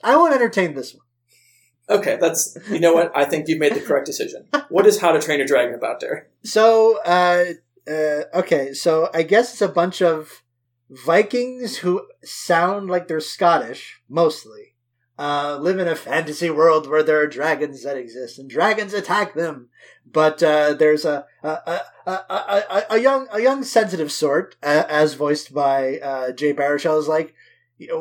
I 0.05 0.15
won't 0.17 0.35
entertain 0.35 0.75
this 0.75 0.95
one. 0.95 1.99
okay. 1.99 2.19
That's 2.21 2.59
you 2.71 2.79
know 2.79 2.93
what? 2.93 3.11
I 3.15 3.25
think 3.25 3.49
you've 3.49 3.59
made 3.59 3.75
the 3.75 3.81
correct 3.81 4.05
decision. 4.05 4.49
What 4.69 4.87
is 4.87 5.01
How 5.01 5.13
to 5.13 5.19
Train 5.19 5.39
Your 5.39 5.49
Dragon 5.49 5.75
about 5.75 6.01
there? 6.01 6.29
So, 6.45 7.01
uh, 7.07 7.45
uh, 7.89 8.25
okay, 8.35 8.75
so 8.75 9.09
I 9.15 9.23
guess 9.23 9.53
it's 9.55 9.63
a 9.63 9.69
bunch 9.69 10.03
of 10.03 10.42
Vikings 10.93 11.79
who 11.79 12.07
sound 12.23 12.91
like 12.91 13.09
they're 13.09 13.21
Scottish, 13.21 14.01
mostly. 14.09 14.75
Uh, 15.19 15.59
live 15.61 15.79
in 15.79 15.87
a 15.87 15.95
fantasy 15.95 16.51
world 16.51 16.89
where 16.89 17.03
there 17.03 17.19
are 17.21 17.27
dragons 17.27 17.85
that 17.85 17.97
exist, 17.97 18.39
and 18.39 18.51
dragons 18.51 18.93
attack 18.93 19.35
them. 19.35 19.69
But 20.11 20.43
uh, 20.43 20.75
there's 20.75 21.05
a 21.05 21.27
a, 21.43 21.49
a, 21.49 21.81
a, 22.07 22.83
a 22.91 22.99
young 22.99 23.29
a 23.31 23.41
young 23.41 23.63
sensitive 23.63 24.11
sort, 24.11 24.57
uh, 24.63 24.85
as 24.89 25.15
voiced 25.15 25.55
by 25.55 25.99
uh, 25.99 26.33
Jay 26.33 26.53
Baruchel, 26.53 26.99
is 26.99 27.09
like, 27.09 27.35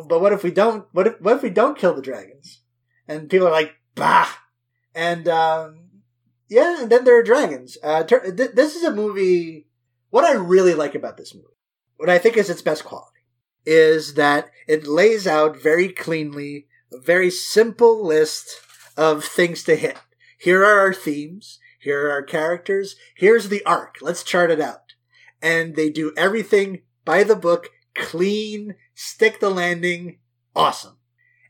but 0.07 0.21
what 0.21 0.33
if 0.33 0.43
we 0.43 0.51
don't? 0.51 0.87
What 0.93 1.07
if 1.07 1.21
what 1.21 1.35
if 1.35 1.43
we 1.43 1.49
don't 1.49 1.77
kill 1.77 1.93
the 1.93 2.01
dragons? 2.01 2.61
And 3.07 3.29
people 3.29 3.47
are 3.47 3.51
like, 3.51 3.75
bah. 3.93 4.27
And 4.95 5.27
um, 5.27 5.89
yeah, 6.49 6.81
and 6.81 6.89
then 6.89 7.03
there 7.03 7.19
are 7.19 7.23
dragons. 7.23 7.77
Uh, 7.83 8.03
tur- 8.03 8.31
th- 8.31 8.51
this 8.53 8.75
is 8.75 8.83
a 8.83 8.95
movie. 8.95 9.67
What 10.09 10.25
I 10.25 10.33
really 10.33 10.73
like 10.73 10.95
about 10.95 11.17
this 11.17 11.35
movie, 11.35 11.47
what 12.01 12.09
I 12.09 12.17
think 12.17 12.35
is 12.35 12.49
its 12.49 12.63
best 12.63 12.83
quality, 12.83 13.19
is 13.63 14.15
that 14.15 14.49
it 14.67 14.87
lays 14.87 15.27
out 15.27 15.61
very 15.61 15.89
cleanly 15.89 16.65
a 16.91 16.99
very 16.99 17.29
simple 17.29 18.03
list 18.03 18.59
of 18.97 19.23
things 19.23 19.63
to 19.65 19.75
hit. 19.75 19.99
Here 20.39 20.63
are 20.63 20.79
our 20.79 20.95
themes. 20.95 21.59
Here 21.79 22.07
are 22.07 22.11
our 22.11 22.23
characters. 22.23 22.95
Here's 23.15 23.49
the 23.49 23.63
arc. 23.65 23.97
Let's 24.01 24.23
chart 24.23 24.49
it 24.49 24.59
out. 24.59 24.95
And 25.43 25.75
they 25.75 25.91
do 25.91 26.11
everything 26.17 26.81
by 27.05 27.23
the 27.23 27.35
book, 27.35 27.69
clean, 27.93 28.73
stick 28.95 29.39
the 29.39 29.51
landing, 29.51 30.17
awesome. 30.55 30.97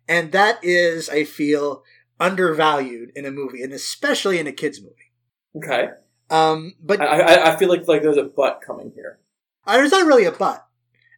And 0.06 0.34
that 0.34 0.60
is, 0.62 1.10
I 1.10 1.24
feel, 1.24 1.84
undervalued 2.20 3.14
in 3.16 3.26
a 3.26 3.32
movie, 3.32 3.64
and 3.64 3.72
especially 3.72 4.38
in 4.38 4.47
a 4.47 4.52
kids 4.52 4.82
movie. 4.82 5.14
Okay. 5.56 5.91
Um, 6.30 6.74
but 6.84 6.99
I, 6.99 7.22
I, 7.22 7.54
I 7.54 7.56
feel 7.56 7.70
like 7.70 7.88
like 7.88 8.02
there's 8.02 8.18
a 8.18 8.24
butt 8.24 8.60
coming 8.66 8.91
here. 8.93 9.20
Uh, 9.66 9.78
there's 9.78 9.91
not 9.91 10.05
really 10.07 10.26
a 10.26 10.32
but. 10.32 10.66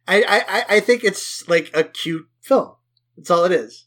I, 0.06 0.22
I, 0.22 0.44
I- 0.48 0.64
I 0.76 0.80
think 0.80 1.02
it's 1.04 1.48
like 1.48 1.70
a 1.74 1.84
cute 1.84 2.26
film. 2.42 2.72
That's 3.16 3.30
all 3.30 3.44
it 3.44 3.52
is. 3.52 3.86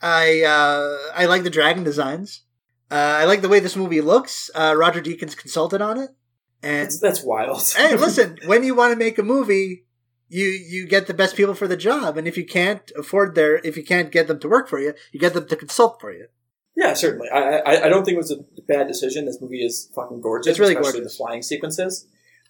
I 0.00 0.42
uh, 0.42 1.12
I 1.14 1.26
like 1.26 1.42
the 1.42 1.50
dragon 1.50 1.82
designs. 1.84 2.42
Uh, 2.90 2.94
I 2.94 3.24
like 3.24 3.42
the 3.42 3.48
way 3.48 3.60
this 3.60 3.76
movie 3.76 4.00
looks. 4.00 4.50
Uh, 4.54 4.74
Roger 4.76 5.00
Deakins 5.00 5.36
consulted 5.36 5.80
on 5.82 5.98
it, 5.98 6.10
and 6.62 6.84
That's, 6.86 7.00
that's 7.00 7.24
wild. 7.24 7.62
hey, 7.76 7.96
listen, 7.96 8.38
when 8.46 8.62
you 8.62 8.74
want 8.74 8.92
to 8.92 8.98
make 8.98 9.18
a 9.18 9.22
movie, 9.22 9.86
you 10.28 10.44
you 10.46 10.86
get 10.86 11.06
the 11.06 11.14
best 11.14 11.34
people 11.34 11.54
for 11.54 11.66
the 11.66 11.76
job, 11.76 12.16
and 12.16 12.28
if 12.28 12.36
you 12.36 12.46
can't 12.46 12.92
afford 12.96 13.34
their, 13.34 13.56
if 13.64 13.76
you 13.76 13.84
can't 13.84 14.12
get 14.12 14.28
them 14.28 14.38
to 14.40 14.48
work 14.48 14.68
for 14.68 14.78
you, 14.78 14.92
you 15.12 15.18
get 15.18 15.34
them 15.34 15.48
to 15.48 15.56
consult 15.56 16.00
for 16.00 16.12
you. 16.12 16.26
yeah, 16.76 16.92
certainly. 16.94 17.28
I, 17.30 17.58
I 17.58 17.84
I 17.86 17.88
don't 17.88 18.04
think 18.04 18.14
it 18.16 18.18
was 18.18 18.30
a 18.32 18.62
bad 18.68 18.86
decision. 18.86 19.24
This 19.24 19.40
movie 19.40 19.64
is 19.64 19.90
fucking 19.94 20.20
gorgeous. 20.20 20.50
It's 20.50 20.58
really 20.60 20.74
especially 20.74 21.00
gorgeous. 21.00 21.12
The 21.14 21.16
flying 21.16 21.42
sequences. 21.42 22.06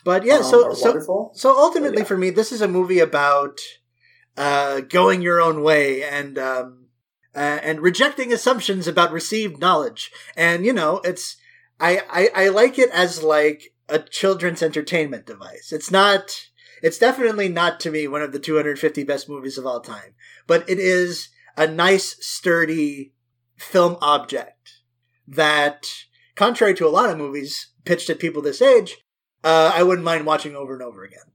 But 0.06 0.24
yeah, 0.24 0.36
um, 0.36 0.44
so 0.44 0.72
so 0.72 0.90
wonderful. 0.90 1.32
so 1.34 1.58
ultimately 1.58 1.98
Oh, 1.98 2.00
yeah. 2.02 2.04
for 2.04 2.16
me, 2.16 2.30
this 2.30 2.52
is 2.52 2.62
a 2.62 2.68
movie 2.68 3.00
about 3.00 3.58
uh, 4.36 4.82
going 4.82 5.20
your 5.20 5.40
own 5.40 5.64
way 5.64 6.04
and 6.04 6.38
um, 6.38 6.86
uh, 7.34 7.58
and 7.60 7.80
rejecting 7.80 8.32
assumptions 8.32 8.86
about 8.86 9.10
received 9.10 9.58
knowledge. 9.60 10.12
And 10.36 10.64
you 10.64 10.72
know, 10.72 11.00
it's 11.02 11.36
I, 11.80 12.02
I 12.08 12.44
I 12.44 12.48
like 12.50 12.78
it 12.78 12.88
as 12.90 13.24
like 13.24 13.74
a 13.88 13.98
children's 13.98 14.62
entertainment 14.62 15.26
device. 15.26 15.72
It's 15.72 15.90
not. 15.90 16.50
It's 16.84 16.98
definitely 16.98 17.48
not 17.48 17.80
to 17.80 17.90
me 17.90 18.06
one 18.06 18.22
of 18.22 18.30
the 18.30 18.38
250 18.38 19.02
best 19.02 19.28
movies 19.28 19.58
of 19.58 19.66
all 19.66 19.80
time, 19.80 20.14
but 20.46 20.70
it 20.70 20.78
is 20.78 21.30
a 21.56 21.66
nice, 21.66 22.16
sturdy 22.24 23.12
film 23.56 23.96
object 24.00 24.82
that, 25.26 25.86
contrary 26.36 26.74
to 26.74 26.86
a 26.86 26.90
lot 26.92 27.10
of 27.10 27.18
movies 27.18 27.72
pitched 27.84 28.10
at 28.10 28.18
people 28.20 28.42
this 28.42 28.60
age, 28.62 28.98
uh, 29.44 29.72
I 29.74 29.82
wouldn't 29.82 30.04
mind 30.04 30.26
watching 30.26 30.56
over 30.56 30.74
and 30.74 30.82
over 30.82 31.04
again. 31.04 31.32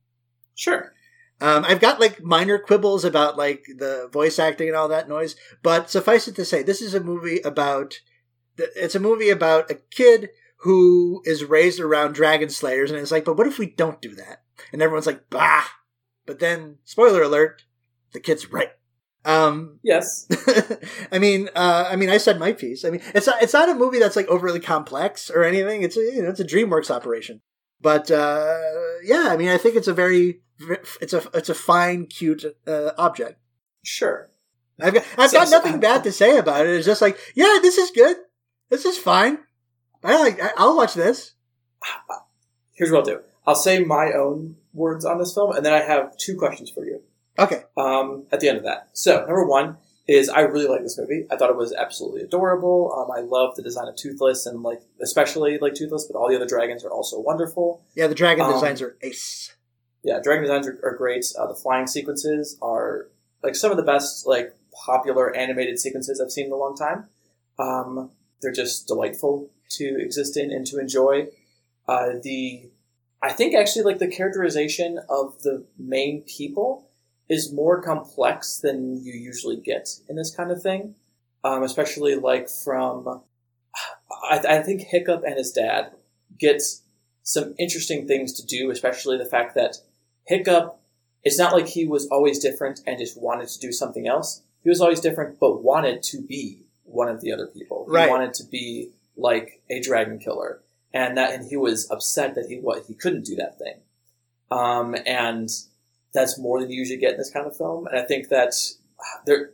Sure. 0.55 0.93
Um, 1.39 1.65
I've 1.65 1.79
got 1.79 1.99
like 1.99 2.21
minor 2.21 2.59
quibbles 2.59 3.03
about 3.03 3.35
like 3.35 3.65
the 3.67 4.09
voice 4.13 4.37
acting 4.37 4.67
and 4.67 4.77
all 4.77 4.87
that 4.89 5.09
noise, 5.09 5.35
but 5.63 5.89
suffice 5.89 6.27
it 6.27 6.35
to 6.35 6.45
say, 6.45 6.61
this 6.61 6.81
is 6.81 6.93
a 6.93 6.99
movie 6.99 7.39
about. 7.39 7.99
It's 8.57 8.95
a 8.95 8.99
movie 8.99 9.29
about 9.29 9.71
a 9.71 9.75
kid 9.75 10.29
who 10.57 11.23
is 11.25 11.43
raised 11.43 11.79
around 11.79 12.13
dragon 12.13 12.49
slayers, 12.49 12.91
and 12.91 12.99
it's 12.99 13.11
like, 13.11 13.25
but 13.25 13.37
what 13.37 13.47
if 13.47 13.57
we 13.57 13.65
don't 13.65 14.01
do 14.01 14.13
that? 14.15 14.43
And 14.71 14.81
everyone's 14.81 15.07
like, 15.07 15.29
bah. 15.29 15.63
But 16.27 16.39
then, 16.39 16.77
spoiler 16.83 17.23
alert, 17.23 17.63
the 18.13 18.19
kid's 18.19 18.51
right. 18.51 18.69
Um, 19.25 19.79
Yes. 19.83 20.27
I 21.11 21.17
mean, 21.17 21.49
uh, 21.55 21.87
I 21.89 21.95
mean, 21.95 22.09
I 22.09 22.17
said 22.17 22.39
my 22.39 22.53
piece. 22.53 22.85
I 22.85 22.91
mean, 22.91 23.01
it's 23.15 23.27
not, 23.27 23.41
it's 23.41 23.53
not 23.53 23.69
a 23.69 23.75
movie 23.75 23.99
that's 23.99 24.15
like 24.15 24.27
overly 24.27 24.59
complex 24.59 25.29
or 25.29 25.43
anything. 25.43 25.81
It's 25.81 25.97
a, 25.97 26.01
you 26.01 26.21
know, 26.21 26.29
it's 26.29 26.39
a 26.39 26.45
DreamWorks 26.45 26.91
operation. 26.91 27.41
But 27.81 28.11
uh, 28.11 28.57
yeah, 29.03 29.27
I 29.31 29.37
mean, 29.37 29.49
I 29.49 29.57
think 29.57 29.75
it's 29.75 29.87
a 29.87 29.93
very, 29.93 30.41
it's 31.01 31.13
a, 31.13 31.23
it's 31.33 31.49
a 31.49 31.55
fine, 31.55 32.05
cute 32.05 32.45
uh, 32.67 32.91
object. 32.97 33.39
Sure. 33.83 34.29
I've 34.79 34.93
got, 34.93 35.03
I've 35.17 35.29
So- 35.31 35.37
got 35.39 35.47
so- 35.47 35.57
nothing 35.57 35.79
bad 35.79 36.03
to 36.03 36.11
say 36.11 36.37
about 36.37 36.65
it. 36.65 36.75
It's 36.75 36.85
just 36.85 37.01
like, 37.01 37.17
yeah, 37.35 37.57
this 37.61 37.77
is 37.77 37.91
good. 37.91 38.17
This 38.69 38.85
is 38.85 38.97
fine. 38.97 39.39
I 40.03 40.17
like. 40.19 40.39
I'll 40.57 40.75
watch 40.77 40.93
this. 40.93 41.33
Here's 42.73 42.91
what 42.91 42.99
I'll 42.99 43.05
do. 43.15 43.19
I'll 43.45 43.55
say 43.55 43.79
my 43.83 44.11
own 44.13 44.55
words 44.73 45.03
on 45.05 45.17
this 45.19 45.33
film, 45.33 45.51
and 45.55 45.65
then 45.65 45.73
I 45.73 45.81
have 45.81 46.15
two 46.17 46.37
questions 46.37 46.69
for 46.69 46.85
you. 46.85 47.01
Okay. 47.39 47.63
um, 47.77 48.25
at 48.31 48.39
the 48.39 48.49
end 48.49 48.57
of 48.57 48.63
that. 48.65 48.89
So, 48.93 49.19
number 49.19 49.45
one 49.45 49.77
is 50.07 50.29
I 50.29 50.41
really 50.41 50.67
like 50.67 50.81
this 50.81 50.97
movie. 50.97 51.25
I 51.31 51.37
thought 51.37 51.49
it 51.49 51.55
was 51.55 51.73
absolutely 51.73 52.21
adorable. 52.21 52.93
Um, 52.97 53.11
I 53.15 53.21
love 53.21 53.55
the 53.55 53.61
design 53.61 53.87
of 53.87 53.95
Toothless 53.95 54.45
and 54.45 54.63
like 54.63 54.81
especially 55.01 55.57
like 55.59 55.75
Toothless, 55.75 56.05
but 56.05 56.17
all 56.17 56.27
the 56.29 56.35
other 56.35 56.47
dragons 56.47 56.83
are 56.83 56.91
also 56.91 57.19
wonderful. 57.19 57.83
Yeah, 57.95 58.07
the 58.07 58.15
dragon 58.15 58.45
Um, 58.45 58.53
designs 58.53 58.81
are 58.81 58.97
ace. 59.01 59.55
Yeah, 60.03 60.19
dragon 60.21 60.43
designs 60.43 60.67
are, 60.67 60.79
are 60.83 60.95
great. 60.95 61.25
Uh, 61.37 61.47
the 61.47 61.55
flying 61.55 61.87
sequences 61.87 62.57
are 62.61 63.07
like 63.43 63.55
some 63.55 63.71
of 63.71 63.77
the 63.77 63.83
best 63.83 64.25
like 64.25 64.55
popular 64.85 65.35
animated 65.35 65.79
sequences 65.79 66.19
I've 66.19 66.31
seen 66.31 66.47
in 66.47 66.51
a 66.51 66.55
long 66.55 66.75
time. 66.75 67.05
Um, 67.59 68.09
they're 68.41 68.51
just 68.51 68.87
delightful 68.87 69.49
to 69.69 69.97
exist 69.99 70.35
in 70.37 70.51
and 70.51 70.65
to 70.67 70.79
enjoy. 70.79 71.27
Uh, 71.87 72.13
the 72.21 72.69
I 73.21 73.33
think 73.33 73.53
actually 73.53 73.83
like 73.83 73.99
the 73.99 74.07
characterization 74.07 74.99
of 75.09 75.41
the 75.43 75.65
main 75.77 76.23
people 76.23 76.87
is 77.31 77.53
more 77.53 77.81
complex 77.81 78.59
than 78.59 79.01
you 79.01 79.13
usually 79.13 79.55
get 79.55 79.87
in 80.09 80.17
this 80.17 80.35
kind 80.35 80.51
of 80.51 80.61
thing. 80.61 80.95
Um, 81.43 81.63
especially 81.63 82.13
like 82.15 82.49
from 82.49 83.21
I, 84.29 84.39
I 84.47 84.59
think 84.61 84.81
Hiccup 84.81 85.23
and 85.23 85.35
his 85.37 85.51
dad 85.51 85.93
get 86.37 86.61
some 87.23 87.55
interesting 87.57 88.05
things 88.07 88.33
to 88.33 88.45
do, 88.45 88.69
especially 88.69 89.17
the 89.17 89.25
fact 89.25 89.55
that 89.55 89.77
Hiccup, 90.27 90.79
it's 91.23 91.39
not 91.39 91.53
like 91.53 91.67
he 91.67 91.87
was 91.87 92.07
always 92.07 92.37
different 92.37 92.81
and 92.85 92.99
just 92.99 93.19
wanted 93.19 93.47
to 93.47 93.59
do 93.59 93.71
something 93.71 94.07
else. 94.07 94.43
He 94.63 94.69
was 94.69 94.81
always 94.81 94.99
different, 94.99 95.39
but 95.39 95.63
wanted 95.63 96.03
to 96.03 96.21
be 96.21 96.63
one 96.83 97.07
of 97.07 97.21
the 97.21 97.31
other 97.31 97.47
people. 97.47 97.85
He 97.87 97.93
Right. 97.93 98.09
wanted 98.09 98.33
to 98.35 98.43
be 98.43 98.89
like 99.15 99.61
a 99.69 99.79
dragon 99.79 100.19
killer, 100.19 100.61
and 100.93 101.17
that, 101.17 101.33
and 101.33 101.47
he 101.49 101.57
was 101.57 101.89
upset 101.89 102.35
that 102.35 102.47
he 102.47 102.59
what 102.59 102.85
he 102.87 102.93
couldn't 102.93 103.25
do 103.25 103.35
that 103.35 103.57
thing. 103.57 103.77
Um, 104.51 104.95
and 105.05 105.49
that's 106.13 106.37
more 106.39 106.59
than 106.59 106.69
you 106.71 106.79
usually 106.79 106.99
get 106.99 107.13
in 107.13 107.17
this 107.17 107.31
kind 107.31 107.45
of 107.47 107.55
film. 107.57 107.87
And 107.87 107.97
I 107.99 108.03
think 108.03 108.29
that 108.29 108.53
there, 109.25 109.51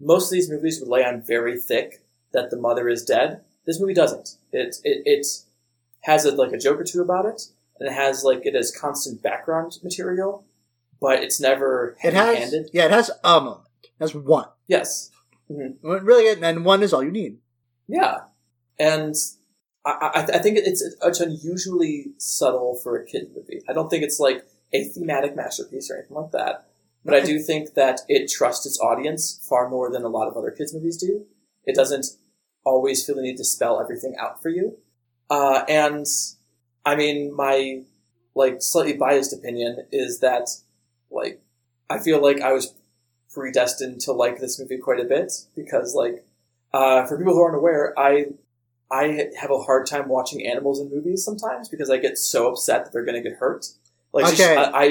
most 0.00 0.26
of 0.26 0.32
these 0.32 0.50
movies 0.50 0.80
would 0.80 0.88
lay 0.88 1.04
on 1.04 1.22
very 1.22 1.58
thick 1.58 2.04
that 2.32 2.50
the 2.50 2.56
mother 2.58 2.88
is 2.88 3.04
dead. 3.04 3.40
This 3.66 3.80
movie 3.80 3.94
doesn't. 3.94 4.36
It 4.52 4.76
it, 4.84 5.02
it 5.06 5.26
has 6.02 6.24
a, 6.24 6.32
like 6.32 6.52
a 6.52 6.58
joke 6.58 6.80
or 6.80 6.84
two 6.84 7.00
about 7.00 7.24
it, 7.26 7.42
and 7.78 7.88
it 7.88 7.92
has 7.92 8.22
like 8.24 8.44
it 8.44 8.54
has 8.54 8.70
constant 8.70 9.22
background 9.22 9.78
material, 9.82 10.44
but 11.00 11.22
it's 11.22 11.40
never 11.40 11.96
It 12.04 12.12
has. 12.12 12.26
heavy-handed. 12.26 12.70
Yeah, 12.72 12.84
it 12.86 12.90
has 12.90 13.10
a 13.22 13.40
moment. 13.40 13.66
It 13.82 13.90
has 14.00 14.14
one. 14.14 14.48
Yes, 14.66 15.10
mm-hmm. 15.50 15.86
Really, 15.86 16.42
and 16.42 16.64
one 16.64 16.82
is 16.82 16.92
all 16.92 17.02
you 17.02 17.10
need. 17.12 17.38
yeah, 17.88 18.18
and 18.78 19.14
I, 19.86 19.90
I, 20.14 20.20
I 20.34 20.38
think 20.38 20.58
it's 20.58 20.82
it's 21.02 21.20
unusually 21.20 22.12
subtle 22.18 22.74
for 22.82 22.96
a 22.98 23.06
kid 23.06 23.30
movie. 23.34 23.62
I 23.68 23.72
don't 23.72 23.88
think 23.88 24.02
it's 24.04 24.18
like 24.20 24.44
a 24.72 24.84
thematic 24.84 25.36
masterpiece 25.36 25.90
or 25.90 25.98
anything 25.98 26.16
like 26.16 26.32
that. 26.32 26.66
But 27.04 27.14
I 27.14 27.20
do 27.20 27.38
think 27.38 27.74
that 27.74 28.00
it 28.08 28.30
trusts 28.30 28.64
its 28.64 28.80
audience 28.80 29.40
far 29.48 29.68
more 29.68 29.90
than 29.90 30.04
a 30.04 30.08
lot 30.08 30.26
of 30.26 30.36
other 30.36 30.50
kids 30.50 30.72
movies 30.72 30.96
do. 30.96 31.26
It 31.64 31.74
doesn't 31.74 32.06
always 32.64 33.04
feel 33.04 33.16
the 33.16 33.22
need 33.22 33.36
to 33.36 33.44
spell 33.44 33.80
everything 33.80 34.16
out 34.18 34.40
for 34.40 34.48
you. 34.48 34.78
Uh, 35.28 35.64
and 35.68 36.06
I 36.84 36.96
mean, 36.96 37.34
my 37.34 37.82
like 38.34 38.56
slightly 38.60 38.94
biased 38.94 39.32
opinion 39.32 39.86
is 39.92 40.20
that 40.20 40.48
like 41.10 41.42
I 41.88 41.98
feel 41.98 42.20
like 42.22 42.40
I 42.40 42.52
was 42.52 42.74
predestined 43.32 44.00
to 44.02 44.12
like 44.12 44.40
this 44.40 44.58
movie 44.58 44.78
quite 44.78 45.00
a 45.00 45.04
bit 45.04 45.32
because 45.54 45.94
like 45.94 46.24
uh, 46.72 47.04
for 47.06 47.18
people 47.18 47.34
who 47.34 47.42
aren't 47.42 47.56
aware, 47.56 47.98
I 47.98 48.26
I 48.90 49.30
have 49.38 49.50
a 49.50 49.62
hard 49.62 49.86
time 49.86 50.08
watching 50.08 50.46
animals 50.46 50.80
in 50.80 50.90
movies 50.90 51.24
sometimes 51.24 51.68
because 51.68 51.90
I 51.90 51.98
get 51.98 52.18
so 52.18 52.50
upset 52.50 52.84
that 52.84 52.92
they're 52.92 53.04
going 53.04 53.22
to 53.22 53.28
get 53.28 53.38
hurt. 53.38 53.66
Like, 54.14 54.32
Okay. 54.34 54.56
I, 54.56 54.62
I 54.64 54.88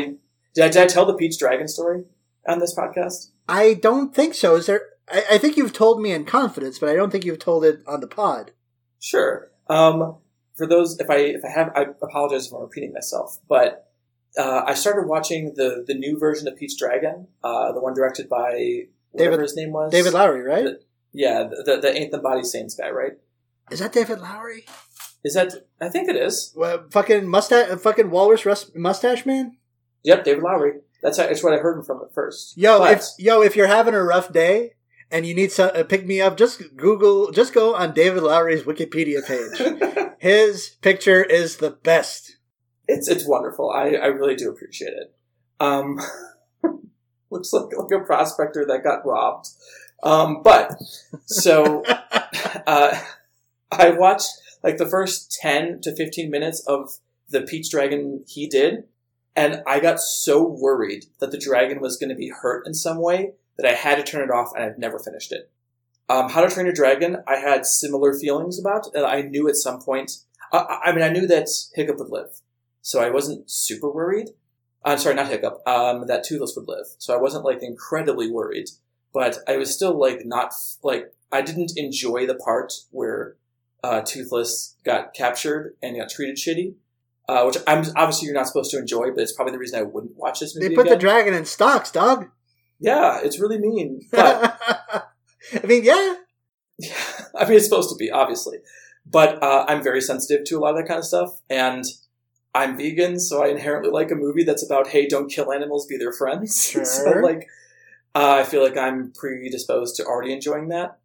did, 0.54 0.64
I 0.66 0.70
did 0.70 0.78
I 0.78 0.86
tell 0.88 1.06
the 1.06 1.14
Pete's 1.16 1.38
Dragon 1.38 1.68
story 1.68 2.04
on 2.48 2.60
this 2.60 2.76
podcast? 2.76 3.30
I 3.48 3.74
don't 3.74 4.14
think 4.14 4.34
so. 4.36 4.56
Is 4.56 4.68
there? 4.68 4.82
I, 5.12 5.24
I 5.32 5.38
think 5.38 5.58
you've 5.58 5.74
told 5.74 6.02
me 6.02 6.12
in 6.12 6.26
confidence, 6.26 6.78
but 6.80 6.90
I 6.90 6.96
don't 6.96 7.10
think 7.12 7.26
you've 7.26 7.40
told 7.40 7.66
it 7.66 7.82
on 7.88 8.00
the 8.02 8.08
pod. 8.08 8.52
Sure. 9.00 9.50
Um, 9.68 10.18
for 10.56 10.68
those, 10.68 11.00
if 11.00 11.10
I 11.10 11.16
if 11.18 11.44
I 11.44 11.50
have, 11.50 11.72
I 11.76 11.86
apologize 12.02 12.48
if 12.48 12.54
I'm 12.54 12.62
repeating 12.62 12.94
myself, 12.94 13.40
but 13.50 13.90
uh, 14.38 14.64
I 14.68 14.74
started 14.76 15.08
watching 15.08 15.54
the 15.56 15.84
the 15.88 15.94
new 15.96 16.20
version 16.20 16.48
of 16.48 16.56
Pete's 16.58 16.76
Dragon, 16.78 17.28
uh, 17.44 17.72
the 17.72 17.82
one 17.82 17.94
directed 17.94 18.30
by 18.30 18.84
whatever 19.12 19.32
David- 19.38 19.40
his 19.44 19.56
name 19.56 19.72
was, 19.72 19.92
David 19.92 20.14
Lowery, 20.14 20.44
right? 20.44 20.64
The- 20.66 20.80
Yeah, 21.14 21.44
the 21.44 21.64
the, 21.66 21.82
the 21.82 21.98
Ain't 21.98 22.12
Them 22.12 22.22
Bodies 22.22 22.52
Saints 22.52 22.76
guy, 22.76 22.90
right? 22.92 23.14
Is 23.72 23.80
that 23.80 23.94
David 23.94 24.20
Lowery? 24.20 24.66
Is 25.24 25.34
that? 25.36 25.54
I 25.82 25.90
think 25.90 26.10
it 26.10 26.16
is. 26.16 26.52
Well, 26.56 26.86
fucking 26.92 27.28
mustache, 27.28 27.80
fucking 27.80 28.10
walrus 28.10 28.46
rus- 28.46 28.72
mustache 28.76 29.26
man. 29.26 29.58
Yep, 30.04 30.24
David 30.26 30.44
Lowery. 30.44 30.74
That's 31.02 31.18
that's 31.18 31.44
what 31.44 31.54
I 31.54 31.58
heard 31.58 31.78
him 31.78 31.84
from 31.86 32.02
at 32.02 32.14
first. 32.14 32.58
Yo, 32.58 32.80
But- 32.80 32.98
if 32.98 33.04
yo, 33.18 33.42
if 33.42 33.56
you're 33.56 33.68
having 33.68 33.94
a 33.94 34.04
rough 34.04 34.34
day 34.34 34.74
and 35.12 35.26
you 35.26 35.34
need 35.34 35.52
some 35.52 35.72
uh, 35.74 35.84
pick 35.84 36.06
me 36.06 36.20
up, 36.22 36.36
just 36.38 36.76
Google, 36.76 37.32
just 37.32 37.54
go 37.54 37.74
on 37.76 37.94
David 37.94 38.24
Lowery's 38.24 38.64
Wikipedia 38.64 39.26
page. 39.26 40.10
His 40.20 40.70
picture 40.82 41.24
is 41.24 41.58
the 41.58 41.70
best. 41.72 42.38
it's 42.88 43.08
it's 43.08 43.28
wonderful. 43.28 43.70
I, 43.70 43.92
I 43.96 44.08
really 44.08 44.36
do 44.36 44.50
appreciate 44.50 44.94
it. 44.94 45.14
Um, 45.60 46.00
looks 47.30 47.52
like 47.54 47.76
like 47.78 47.92
a 48.02 48.04
prospector 48.06 48.66
that 48.68 48.84
got 48.84 49.06
robbed. 49.06 49.48
Um, 50.04 50.42
but 50.44 50.72
so 51.26 51.84
uh, 52.68 53.00
I 53.72 53.92
watched 53.92 54.30
like 54.64 54.78
the 54.78 54.90
first 54.90 55.38
ten 55.42 55.82
to 55.82 55.96
fifteen 55.96 56.32
minutes 56.32 56.62
of 56.68 57.00
the 57.30 57.42
Pete's 57.42 57.70
Dragon 57.70 58.24
he 58.28 58.48
did, 58.48 58.86
and 59.36 59.64
I 59.68 59.80
got 59.80 60.00
so 60.00 60.44
worried 60.44 61.06
that 61.20 61.32
the 61.32 61.38
dragon 61.38 61.82
was 61.82 61.98
going 61.98 62.10
to 62.10 62.16
be 62.16 62.30
hurt 62.30 62.66
in 62.68 62.74
some 62.74 63.00
way 63.02 63.34
that 63.58 63.66
I 63.66 63.74
had 63.74 63.96
to 63.96 64.04
turn 64.04 64.24
it 64.24 64.32
off, 64.32 64.52
and 64.56 64.64
I've 64.64 64.78
never 64.78 65.00
finished 65.00 65.32
it. 65.32 65.50
Um, 66.10 66.30
How 66.30 66.42
to 66.42 66.54
Train 66.54 66.66
Your 66.66 66.76
Dragon, 66.76 67.18
I 67.28 67.38
had 67.38 67.66
similar 67.66 68.14
feelings 68.14 68.60
about. 68.60 68.88
And 68.94 69.06
I 69.06 69.22
knew 69.22 69.48
at 69.48 69.56
some 69.56 69.80
point. 69.80 70.18
I, 70.52 70.80
I 70.86 70.92
mean, 70.92 71.04
I 71.04 71.10
knew 71.10 71.26
that 71.28 71.50
Hiccup 71.74 71.98
would 71.98 72.10
live, 72.10 72.42
so 72.82 73.02
I 73.02 73.10
wasn't 73.10 73.50
super 73.50 73.90
worried. 73.90 74.30
I'm 74.84 74.98
sorry, 74.98 75.16
not 75.16 75.30
Hiccup. 75.30 75.66
Um, 75.66 76.08
that 76.08 76.24
Toothless 76.24 76.56
would 76.56 76.68
live, 76.68 76.88
so 76.98 77.14
I 77.14 77.22
wasn't 77.22 77.46
like 77.46 77.64
incredibly 77.64 78.30
worried. 78.30 78.70
But 79.14 79.38
I 79.48 79.58
was 79.58 79.74
still 79.74 79.98
like 79.98 80.26
not 80.26 80.54
like 80.84 81.14
I 81.32 81.42
didn't 81.42 81.74
enjoy 81.78 82.28
the 82.28 82.36
part 82.36 82.74
where 82.92 83.36
uh, 83.84 84.02
Toothless 84.02 84.76
got 84.86 85.14
captured 85.14 85.76
and 85.84 85.98
got 85.98 86.10
treated 86.10 86.38
shitty. 86.38 86.76
Uh, 87.30 87.46
which 87.46 87.56
I'm 87.68 87.86
obviously 87.96 88.26
you're 88.26 88.36
not 88.36 88.48
supposed 88.48 88.70
to 88.72 88.78
enjoy, 88.80 89.10
but 89.12 89.22
it's 89.22 89.32
probably 89.32 89.54
the 89.54 89.58
reason 89.60 89.80
I 89.80 89.84
wouldn't 89.84 90.18
watch 90.18 90.42
this 90.42 90.56
movie. 90.56 90.68
They 90.70 90.76
put 90.76 90.90
the 90.90 90.98
dragon 90.98 91.34
in 91.34 91.46
stocks, 91.46 91.90
dog. 91.90 92.28
yeah, 92.80 93.20
it's 93.24 93.40
really 93.40 93.58
mean. 93.58 94.02
But 94.12 94.60
I 95.64 95.66
mean, 95.66 95.84
yeah. 95.86 96.16
I 97.36 97.46
mean, 97.46 97.54
it's 97.58 97.66
supposed 97.66 97.90
to 97.92 97.96
be, 97.96 98.12
obviously. 98.12 98.58
But 99.06 99.42
uh, 99.44 99.66
I'm 99.70 99.82
very 99.84 100.02
sensitive 100.02 100.46
to 100.46 100.58
a 100.58 100.60
lot 100.60 100.72
of 100.72 100.78
that 100.78 100.88
kind 100.88 100.98
of 101.00 101.06
stuff. 101.06 101.30
And 101.50 101.86
I'm 102.56 102.78
vegan, 102.78 103.20
so 103.20 103.44
I 103.44 103.48
inherently 103.50 103.90
like 103.92 104.12
a 104.12 104.16
movie 104.16 104.44
that's 104.44 104.66
about, 104.66 104.88
hey, 104.88 105.08
don't 105.08 105.30
kill 105.32 105.52
animals, 105.52 105.86
be 105.86 105.98
their 105.98 106.12
friends. 106.14 106.56
so, 106.74 106.84
Sure. 106.84 107.24
like, 107.24 107.48
uh, 108.16 108.32
I 108.40 108.44
feel 108.44 108.64
like 108.64 108.78
I'm 108.78 109.12
predisposed 109.12 109.96
to 109.98 110.06
already 110.06 110.34
enjoying 110.34 110.68
that. 110.70 111.00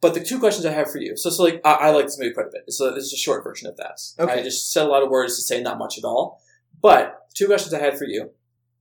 But 0.00 0.14
the 0.14 0.24
two 0.24 0.38
questions 0.38 0.64
I 0.64 0.72
have 0.72 0.90
for 0.90 0.98
you. 0.98 1.16
So, 1.16 1.28
so 1.30 1.42
like, 1.42 1.60
I, 1.64 1.72
I 1.72 1.90
like 1.90 2.06
this 2.06 2.18
movie 2.18 2.32
quite 2.32 2.46
a 2.46 2.50
bit. 2.50 2.72
So 2.72 2.94
this 2.94 3.04
is 3.04 3.12
a 3.12 3.18
short 3.18 3.44
version 3.44 3.68
of 3.68 3.76
that. 3.76 4.00
Okay. 4.18 4.40
I 4.40 4.42
just 4.42 4.72
said 4.72 4.86
a 4.86 4.88
lot 4.88 5.02
of 5.02 5.10
words 5.10 5.36
to 5.36 5.42
say 5.42 5.60
not 5.60 5.78
much 5.78 5.98
at 5.98 6.04
all. 6.04 6.40
But 6.80 7.26
two 7.34 7.46
questions 7.46 7.74
I 7.74 7.80
had 7.80 7.98
for 7.98 8.04
you. 8.04 8.30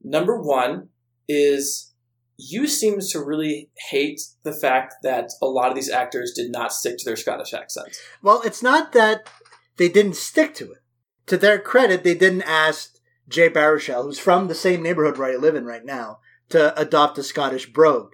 Number 0.01 0.41
one 0.41 0.89
is 1.27 1.93
you 2.37 2.67
seem 2.67 2.99
to 3.01 3.19
really 3.19 3.69
hate 3.89 4.21
the 4.43 4.53
fact 4.53 4.95
that 5.03 5.31
a 5.41 5.45
lot 5.45 5.69
of 5.69 5.75
these 5.75 5.89
actors 5.89 6.31
did 6.33 6.51
not 6.51 6.71
stick 6.71 6.97
to 6.97 7.05
their 7.05 7.17
Scottish 7.17 7.53
accents. 7.53 7.99
Well, 8.21 8.41
it's 8.45 8.63
not 8.63 8.93
that 8.93 9.29
they 9.75 9.89
didn't 9.89 10.15
stick 10.15 10.53
to 10.55 10.71
it. 10.71 10.79
To 11.27 11.37
their 11.37 11.59
credit, 11.59 12.03
they 12.05 12.15
didn't 12.15 12.43
ask 12.43 12.95
Jay 13.27 13.49
Baruchel, 13.49 14.03
who's 14.03 14.19
from 14.19 14.47
the 14.47 14.55
same 14.55 14.81
neighborhood 14.81 15.17
where 15.17 15.33
I 15.33 15.35
live 15.35 15.55
in 15.55 15.65
right 15.65 15.83
now, 15.83 16.19
to 16.49 16.79
adopt 16.79 17.17
a 17.17 17.23
Scottish 17.23 17.71
brogue. 17.71 18.13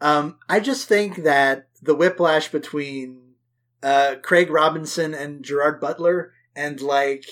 Um, 0.00 0.38
I 0.48 0.60
just 0.60 0.88
think 0.88 1.22
that 1.22 1.67
the 1.82 1.94
whiplash 1.94 2.48
between 2.48 3.34
uh, 3.82 4.16
Craig 4.22 4.50
Robinson 4.50 5.14
and 5.14 5.44
Gerard 5.44 5.80
Butler, 5.80 6.32
and 6.54 6.80
like 6.80 7.24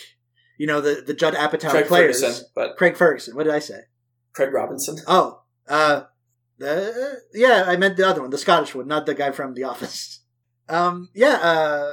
you 0.59 0.67
know 0.67 0.81
the 0.81 1.03
the 1.07 1.15
Judd 1.15 1.35
Apatow 1.35 1.71
Craig 1.71 1.87
players, 1.87 2.21
Ferguson, 2.21 2.47
but 2.55 2.77
Craig 2.77 2.97
Ferguson. 2.97 3.35
What 3.37 3.45
did 3.45 3.55
I 3.55 3.59
say? 3.59 3.81
Craig 4.33 4.53
Robinson. 4.53 4.99
Oh, 5.07 5.43
uh, 5.69 6.03
the, 6.59 7.21
yeah, 7.33 7.65
I 7.67 7.77
meant 7.77 7.97
the 7.97 8.07
other 8.07 8.21
one, 8.21 8.31
the 8.31 8.39
Scottish 8.39 8.75
one, 8.75 8.87
not 8.87 9.07
the 9.07 9.15
guy 9.15 9.31
from 9.33 9.55
The 9.55 9.65
Office. 9.65 10.21
Um, 10.69 11.11
yeah, 11.15 11.39
uh, 11.43 11.93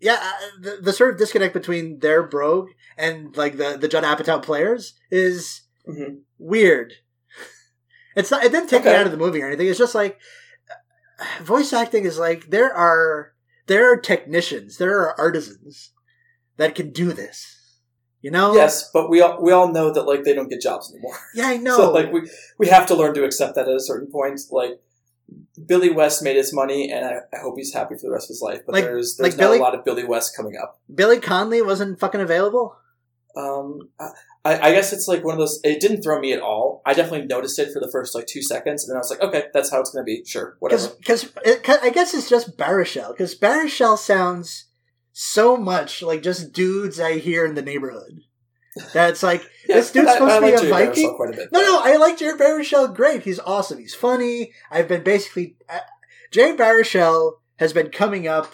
yeah, 0.00 0.18
uh, 0.20 0.60
the, 0.60 0.78
the 0.82 0.92
sort 0.92 1.10
of 1.10 1.16
disconnect 1.16 1.54
between 1.54 2.00
their 2.00 2.24
brogue 2.24 2.70
and 2.98 3.36
like 3.36 3.56
the 3.56 3.78
the 3.80 3.86
Judd 3.86 4.02
Apatow 4.02 4.42
players 4.42 4.94
is 5.12 5.62
hmm 5.86 6.14
weird. 6.36 6.94
It's 8.16 8.32
not. 8.32 8.42
It 8.42 8.50
didn't 8.50 8.68
take 8.68 8.84
me 8.84 8.90
out 8.90 9.06
of 9.06 9.12
the 9.12 9.16
movie 9.16 9.42
or 9.42 9.46
anything. 9.46 9.68
It's 9.68 9.78
just 9.78 9.94
like 9.94 10.18
voice 11.42 11.72
acting 11.72 12.04
is 12.04 12.18
like 12.18 12.50
there 12.50 12.72
are 12.72 13.32
there 13.66 13.90
are 13.92 13.96
technicians, 13.96 14.76
there 14.78 14.98
are 15.00 15.18
artisans 15.18 15.90
that 16.56 16.74
can 16.74 16.90
do 16.90 17.12
this. 17.12 17.60
You 18.20 18.30
know? 18.30 18.54
Yes, 18.54 18.90
but 18.92 19.10
we 19.10 19.20
all 19.20 19.42
we 19.42 19.52
all 19.52 19.70
know 19.70 19.92
that 19.92 20.04
like 20.04 20.24
they 20.24 20.32
don't 20.34 20.48
get 20.48 20.60
jobs 20.62 20.90
anymore. 20.92 21.16
Yeah, 21.34 21.48
I 21.48 21.56
know. 21.58 21.76
So 21.76 21.92
like 21.92 22.10
we 22.12 22.28
we 22.58 22.68
have 22.68 22.86
to 22.86 22.94
learn 22.94 23.12
to 23.14 23.24
accept 23.24 23.54
that 23.56 23.68
at 23.68 23.74
a 23.74 23.80
certain 23.80 24.10
point. 24.10 24.40
Like 24.50 24.80
Billy 25.66 25.90
West 25.90 26.22
made 26.22 26.36
his 26.36 26.52
money, 26.52 26.90
and 26.90 27.04
I, 27.04 27.16
I 27.34 27.40
hope 27.42 27.54
he's 27.58 27.74
happy 27.74 27.96
for 27.96 28.02
the 28.06 28.12
rest 28.12 28.26
of 28.26 28.28
his 28.34 28.42
life. 28.42 28.62
But 28.64 28.72
Like- 28.74 28.84
there's 28.84 29.16
there's 29.16 29.32
like 29.34 29.38
not 29.38 29.46
Billy- 29.46 29.58
a 29.58 29.62
lot 29.62 29.74
of 29.74 29.84
Billy 29.84 30.04
West 30.04 30.34
coming 30.36 30.54
up. 30.60 30.80
Billy 30.94 31.20
Connolly 31.20 31.60
wasn't 31.62 32.00
fucking 32.00 32.20
available. 32.22 32.76
Um, 33.36 33.90
I, 34.44 34.68
I 34.68 34.72
guess 34.72 34.92
it's 34.92 35.06
like 35.08 35.22
one 35.24 35.34
of 35.34 35.38
those. 35.40 35.60
It 35.62 35.80
didn't 35.80 36.02
throw 36.02 36.18
me 36.18 36.32
at 36.32 36.40
all. 36.40 36.73
I 36.86 36.92
definitely 36.94 37.26
noticed 37.26 37.58
it 37.58 37.72
for 37.72 37.80
the 37.80 37.90
first 37.90 38.14
like 38.14 38.26
two 38.26 38.42
seconds, 38.42 38.84
and 38.84 38.90
then 38.90 38.96
I 38.96 39.00
was 39.00 39.10
like, 39.10 39.22
okay, 39.22 39.44
that's 39.54 39.70
how 39.70 39.80
it's 39.80 39.90
going 39.90 40.02
to 40.04 40.06
be. 40.06 40.22
Sure, 40.26 40.56
whatever. 40.60 40.88
Because 40.98 41.30
I 41.82 41.90
guess 41.90 42.12
it's 42.14 42.28
just 42.28 42.56
Baruchel. 42.58 43.10
Because 43.12 43.34
Baruchel 43.38 43.96
sounds 43.98 44.66
so 45.12 45.56
much 45.56 46.02
like 46.02 46.22
just 46.22 46.52
dudes 46.52 46.98
I 47.00 47.18
hear 47.18 47.46
in 47.46 47.54
the 47.54 47.62
neighborhood. 47.62 48.20
That's 48.92 49.22
like 49.22 49.42
Yeah, 49.68 49.76
this 49.76 49.92
dude's 49.92 50.08
I- 50.08 50.14
supposed 50.14 50.32
I 50.32 50.40
to 50.40 50.46
be 50.46 50.52
like 50.52 50.62
a 50.62 50.66
Marisol 50.66 50.88
Viking. 50.88 51.16
a 51.32 51.36
bit. 51.36 51.52
No, 51.52 51.60
no, 51.62 51.80
I 51.82 51.96
like 51.96 52.18
Jerry 52.18 52.38
Baruchel. 52.38 52.94
Great, 52.94 53.22
he's 53.22 53.38
awesome. 53.40 53.78
He's 53.78 53.94
funny. 53.94 54.52
I've 54.70 54.88
been 54.88 55.02
basically 55.04 55.56
uh, 55.68 55.78
Jerry 56.32 56.56
Baruchel 56.56 57.34
has 57.58 57.72
been 57.72 57.90
coming 57.90 58.26
up 58.26 58.52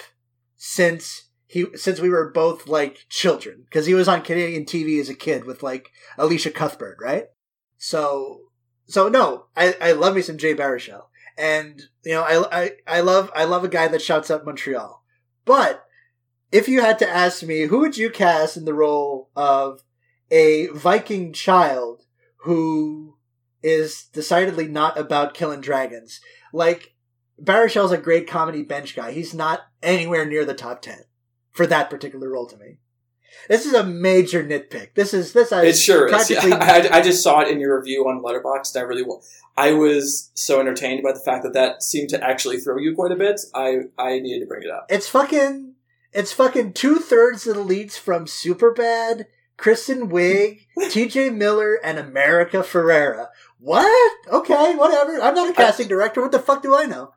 since 0.57 1.31
he 1.47 1.67
since 1.75 1.99
we 2.01 2.11
were 2.11 2.31
both 2.31 2.69
like 2.69 3.07
children 3.09 3.63
because 3.65 3.87
he 3.87 3.95
was 3.95 4.07
on 4.07 4.23
Canadian 4.23 4.67
TV 4.67 5.01
as 5.01 5.09
a 5.09 5.15
kid 5.15 5.47
with 5.47 5.63
like 5.63 5.91
Elisha 6.19 6.51
Cuthbert, 6.51 6.99
right? 7.01 7.25
So, 7.83 8.43
so 8.87 9.09
no, 9.09 9.47
I 9.57 9.75
I 9.81 9.93
love 9.93 10.15
me 10.15 10.23
some 10.23 10.39
Jay 10.39 10.55
Baruchel, 10.55 11.07
and 11.37 11.83
you 12.05 12.13
know 12.13 12.23
I 12.23 12.63
I 12.65 12.71
I 12.87 13.01
love 13.01 13.33
I 13.35 13.45
love 13.45 13.65
a 13.65 13.69
guy 13.69 13.89
that 13.89 14.03
shouts 14.03 14.31
out 14.31 14.47
Montreal, 14.47 15.03
but. 15.45 15.85
If 16.53 16.67
you 16.67 16.81
had 16.81 16.99
to 16.99 17.09
ask 17.09 17.45
me, 17.45 17.67
who 17.67 17.79
would 17.79 17.97
you 17.97 18.11
cast 18.11 18.57
in 18.57 18.65
the 18.65 18.75
role 18.75 19.31
of 19.37 19.85
a 20.31 20.67
Viking 20.69 21.33
child 21.33 22.07
who 22.39 23.17
is 23.63 24.05
decidedly 24.05 24.69
not 24.69 24.99
about 24.99 25.35
killing 25.35 25.61
dragons. 25.61 26.21
Like, 26.53 26.95
Baruchel's 27.39 27.93
a 27.93 27.99
great 27.99 28.27
comedy 28.27 28.63
bench 28.63 28.97
guy. 28.97 29.13
He's 29.13 29.35
not 29.35 29.61
anywhere 29.83 30.25
near 30.25 30.45
the 30.45 30.55
top 30.55 30.83
10 30.83 31.01
for 31.51 31.67
that 31.67 31.91
particular 31.91 32.31
role 32.31 32.47
to 32.47 32.57
me. 32.57 32.79
This 33.49 33.67
is 33.67 33.73
a 33.73 33.85
major 33.85 34.45
nitpick. 34.45 34.95
This 34.95 35.15
is, 35.15 35.33
this 35.33 35.53
I 35.53 35.65
It 35.65 35.77
sure 35.77 36.07
is. 36.09 36.31
Yeah. 36.31 36.41
I, 36.61 36.99
I 36.99 37.01
just 37.01 37.23
saw 37.23 37.41
it 37.41 37.49
in 37.49 37.61
your 37.61 37.79
review 37.79 38.09
on 38.09 38.23
Letterboxd. 38.23 38.77
I 38.77 38.81
really, 38.81 39.05
I 39.57 39.73
was 39.73 40.31
so 40.35 40.61
entertained 40.61 41.03
by 41.03 41.13
the 41.13 41.21
fact 41.21 41.43
that 41.45 41.53
that 41.55 41.83
seemed 41.83 42.11
to 42.11 42.23
actually 42.23 42.59
throw 42.59 42.79
you 42.79 42.95
quite 42.95 43.13
a 43.13 43.17
bit. 43.17 43.41
I, 43.55 43.83
I 43.99 44.21
needed 44.21 44.41
to 44.41 44.47
bring 44.47 44.63
it 44.63 44.71
up. 44.71 44.87
It's 44.89 45.09
fucking, 45.09 45.75
it's 46.13 46.33
fucking 46.33 46.73
two 46.73 46.97
thirds 46.97 47.47
of 47.47 47.57
the 47.57 47.63
leads 47.63 47.97
from 47.97 48.27
Superbad, 48.27 49.27
Kristen 49.57 50.11
Wiig, 50.11 50.67
TJ 50.79 51.35
Miller, 51.37 51.79
and 51.85 51.99
America 51.99 52.59
Ferrera. 52.59 53.29
What? 53.59 54.13
Okay, 54.29 54.75
whatever. 54.75 55.21
I'm 55.21 55.35
not 55.35 55.51
a 55.51 55.53
casting 55.53 55.87
director. 55.87 56.23
What 56.23 56.33
the 56.33 56.39
fuck 56.39 56.63
do 56.63 56.75
I 56.75 56.87
know? 56.87 57.13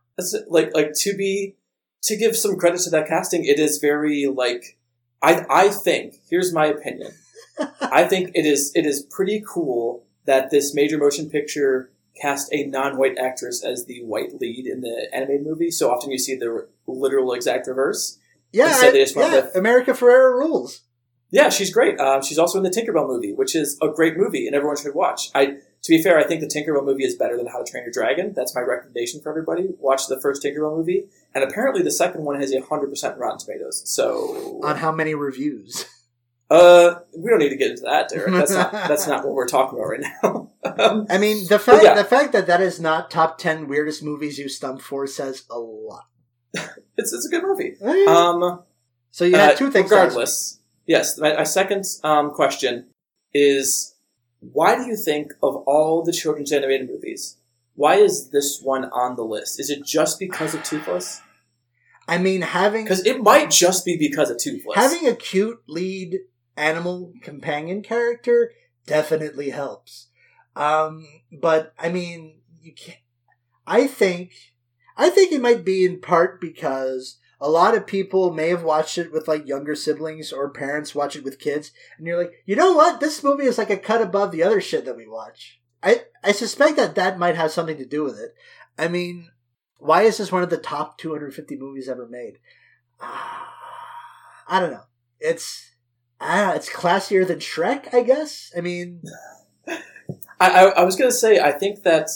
Like 0.50 0.76
like 0.76 0.92
to 1.00 1.16
be 1.16 1.56
to 2.04 2.18
give 2.18 2.36
some 2.36 2.58
credit 2.58 2.82
to 2.82 2.90
that 2.92 3.08
casting. 3.08 3.46
It 3.46 3.60
is 3.60 3.78
very 3.78 4.28
like 4.28 4.78
I 5.24 5.46
I 5.50 5.70
think 5.70 6.16
here's 6.30 6.54
my 6.54 6.66
opinion. 6.68 7.12
I 7.82 8.04
think 8.04 8.32
it 8.36 8.46
is 8.46 8.72
it 8.76 8.86
is 8.86 9.02
pretty 9.10 9.44
cool 9.48 10.04
that 10.26 10.52
this 10.52 10.74
major 10.76 10.98
motion 10.98 11.30
picture 11.30 11.90
cast 12.22 12.54
a 12.54 12.66
non-white 12.68 13.18
actress 13.18 13.64
as 13.64 13.86
the 13.86 14.04
white 14.04 14.40
lead 14.40 14.68
in 14.68 14.82
the 14.82 15.08
animated 15.14 15.46
movie. 15.46 15.72
So 15.72 15.92
often 15.92 16.12
you 16.12 16.18
see 16.20 16.36
the 16.36 16.68
literal 16.88 17.34
exact 17.34 17.68
reverse. 17.68 18.20
Yeah, 18.52 18.66
I- 18.90 18.92
yeah, 19.16 19.36
with- 19.46 19.56
America 19.56 19.92
Ferrera 19.92 20.38
rules. 20.38 20.82
Yeah, 21.32 21.50
she's 21.50 21.74
great. 21.74 22.00
Um, 22.00 22.22
she's 22.22 22.38
also 22.38 22.60
in 22.60 22.64
the 22.64 22.70
Tinkerbell 22.70 23.08
movie, 23.08 23.34
which 23.34 23.56
is 23.56 23.80
a 23.82 23.88
great 23.90 24.16
movie 24.18 24.46
and 24.46 24.56
everyone 24.56 24.78
should 24.78 24.94
watch. 24.94 25.32
I, 25.34 25.58
to 25.84 25.90
be 25.90 26.02
fair, 26.02 26.18
I 26.18 26.24
think 26.24 26.42
the 26.42 26.48
Tinkerbell 26.48 26.86
movie 26.86 27.04
is 27.04 27.16
better 27.16 27.36
than 27.38 27.48
How 27.48 27.62
to 27.62 27.70
Train 27.70 27.84
Your 27.84 27.92
Dragon. 27.92 28.34
That's 28.34 28.56
my 28.56 28.62
recommendation 28.62 29.22
for 29.22 29.30
everybody. 29.30 29.70
Watch 29.80 30.08
the 30.08 30.20
first 30.20 30.42
Tinkerbell 30.44 30.76
movie, 30.78 31.06
and 31.36 31.44
apparently 31.44 31.82
the 31.84 31.92
second 31.92 32.24
one 32.24 32.40
has 32.40 32.54
a 32.54 32.62
hundred 32.62 32.90
percent 32.90 33.18
Rotten 33.18 33.38
Tomatoes. 33.40 33.84
So, 33.86 34.62
On 34.64 34.78
how 34.78 34.92
many 34.92 35.14
reviews? 35.14 35.86
uh, 36.50 36.96
we 37.18 37.30
don't 37.30 37.40
need 37.40 37.50
to 37.50 37.58
get 37.58 37.72
into 37.72 37.84
that, 37.84 38.10
Derek. 38.10 38.32
That's 38.34 38.52
not 38.52 38.72
that's 38.90 39.08
not 39.08 39.26
what 39.26 39.34
we're 39.34 39.48
talking 39.48 39.78
about 39.78 39.90
right 39.90 40.06
now. 40.24 40.50
um, 40.64 41.06
I 41.10 41.18
mean, 41.18 41.46
the 41.50 41.60
fact 41.60 41.84
yeah. 41.84 41.96
the 41.96 42.04
fact 42.06 42.32
that 42.34 42.48
that 42.48 42.62
is 42.62 42.80
not 42.80 43.12
top 43.12 43.38
ten 43.38 43.68
weirdest 43.68 44.04
movies 44.04 44.38
you 44.38 44.48
stumped 44.50 44.84
for 44.84 45.06
says 45.08 45.44
a 45.50 45.58
lot. 45.60 46.06
it's 46.54 47.12
it's 47.12 47.26
a 47.26 47.30
good 47.30 47.44
movie. 47.44 47.76
Um, 47.82 48.44
Um, 48.44 48.64
so 49.12 49.26
you 49.26 49.36
had 49.36 49.54
Uh, 49.54 49.56
two 49.56 49.72
things. 49.72 49.90
to 49.90 49.96
ask 49.96 50.02
me. 50.02 50.06
Regardless, 50.08 50.60
yes. 50.86 51.18
My, 51.20 51.34
my 51.34 51.44
second 51.44 51.86
um, 52.04 52.32
question 52.32 52.88
is: 53.34 53.93
Why 54.52 54.76
do 54.76 54.86
you 54.86 54.96
think 54.98 55.34
of 55.42 55.56
all 55.68 56.04
the 56.04 56.12
children's 56.12 56.52
animated 56.52 56.90
movies, 56.90 57.38
why 57.76 57.96
is 57.96 58.30
this 58.30 58.60
one 58.62 58.86
on 58.86 59.16
the 59.16 59.24
list? 59.24 59.60
Is 59.60 59.70
it 59.70 59.86
just 59.86 60.20
because 60.20 60.54
of 60.54 60.64
Toothless? 60.64 61.22
I 62.08 62.18
mean, 62.18 62.42
having 62.42 62.84
Because 62.84 63.06
it 63.06 63.22
might 63.22 63.50
just 63.50 63.86
be 63.86 63.98
because 63.98 64.30
of 64.30 64.38
Toothless. 64.38 64.76
having 64.76 65.08
a 65.08 65.16
cute 65.16 65.60
lead 65.68 66.20
animal 66.58 67.14
companion 67.22 67.82
character 67.82 68.52
definitely 68.86 69.50
helps. 69.52 70.10
Um, 70.56 71.08
but 71.32 71.74
I 71.80 71.90
mean, 71.90 72.42
you 72.62 72.74
can't. 72.74 73.00
I 73.66 73.88
think 73.88 74.32
I 74.98 75.10
think 75.10 75.32
it 75.32 75.42
might 75.42 75.64
be 75.66 75.86
in 75.86 76.02
part 76.02 76.40
because 76.42 77.18
a 77.44 77.50
lot 77.50 77.76
of 77.76 77.86
people 77.86 78.32
may 78.32 78.48
have 78.48 78.64
watched 78.64 78.98
it 78.98 79.12
with 79.12 79.28
like 79.28 79.46
younger 79.46 79.76
siblings 79.76 80.32
or 80.32 80.50
parents 80.50 80.96
watch 80.96 81.18
it 81.18 81.26
with 81.26 81.40
kids, 81.40 81.72
and 81.98 82.08
you're 82.08 82.18
like, 82.18 82.32
you 82.46 82.56
know 82.56 82.72
what? 82.72 83.02
This 83.02 83.22
movie 83.22 83.44
is 83.44 83.58
like 83.58 83.70
a 83.70 83.76
cut 83.76 84.02
above 84.02 84.32
the 84.32 84.42
other 84.42 84.62
shit 84.62 84.86
that 84.86 84.96
we 84.96 85.06
watch. 85.06 85.60
I 85.84 86.04
I 86.24 86.32
suspect 86.32 86.78
that 86.78 86.96
that 86.96 87.20
might 87.20 87.36
have 87.36 87.52
something 87.52 87.76
to 87.76 87.86
do 87.86 88.06
with 88.06 88.18
it. 88.18 88.34
I 88.80 88.88
mean, 88.88 89.30
why 89.78 90.04
is 90.04 90.18
this 90.18 90.32
one 90.32 90.42
of 90.42 90.50
the 90.50 90.58
top 90.58 90.98
250 90.98 91.58
movies 91.58 91.90
ever 91.90 92.08
made? 92.08 92.40
I 93.02 94.62
don't 94.62 94.72
know. 94.72 94.86
It's 95.20 95.72
ah, 96.22 96.54
it's 96.54 96.70
classier 96.70 97.28
than 97.28 97.40
Shrek, 97.40 97.94
I 97.94 98.04
guess. 98.04 98.54
I 98.58 98.62
mean, 98.62 99.02
I, 99.68 99.82
I, 100.40 100.64
I 100.70 100.84
was 100.86 100.96
to 100.96 101.12
say, 101.12 101.42
I 101.42 101.52
think 101.52 101.84
that, 101.84 102.08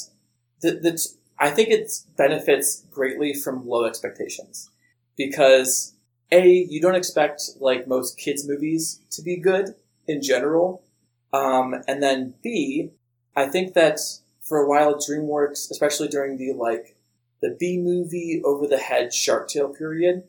that, 0.62 0.84
that 0.84 1.06
I 1.38 1.50
think 1.50 1.68
it 1.68 1.92
benefits 2.16 2.86
greatly 2.90 3.34
from 3.34 3.68
low 3.68 3.84
expectations 3.84 4.70
because 5.18 5.94
a 6.32 6.48
you 6.48 6.80
don't 6.82 6.96
expect 6.96 7.42
like 7.60 7.88
most 7.88 8.18
kids 8.18 8.48
movies 8.48 9.00
to 9.12 9.22
be 9.22 9.38
good 9.38 9.76
in 10.08 10.22
general, 10.22 10.84
um, 11.34 11.76
and 11.88 12.02
then 12.02 12.36
b 12.44 12.92
I 13.36 13.48
think 13.48 13.74
that 13.74 14.00
for 14.42 14.58
a 14.60 14.68
while 14.68 14.96
DreamWorks, 14.96 15.70
especially 15.72 16.08
during 16.08 16.38
the 16.38 16.54
like 16.54 16.96
the 17.42 17.56
B 17.60 17.78
movie 17.78 18.42
over 18.44 18.66
the 18.68 18.78
head 18.78 19.14
Shark 19.14 19.48
Tale 19.50 19.70
period, 19.70 20.24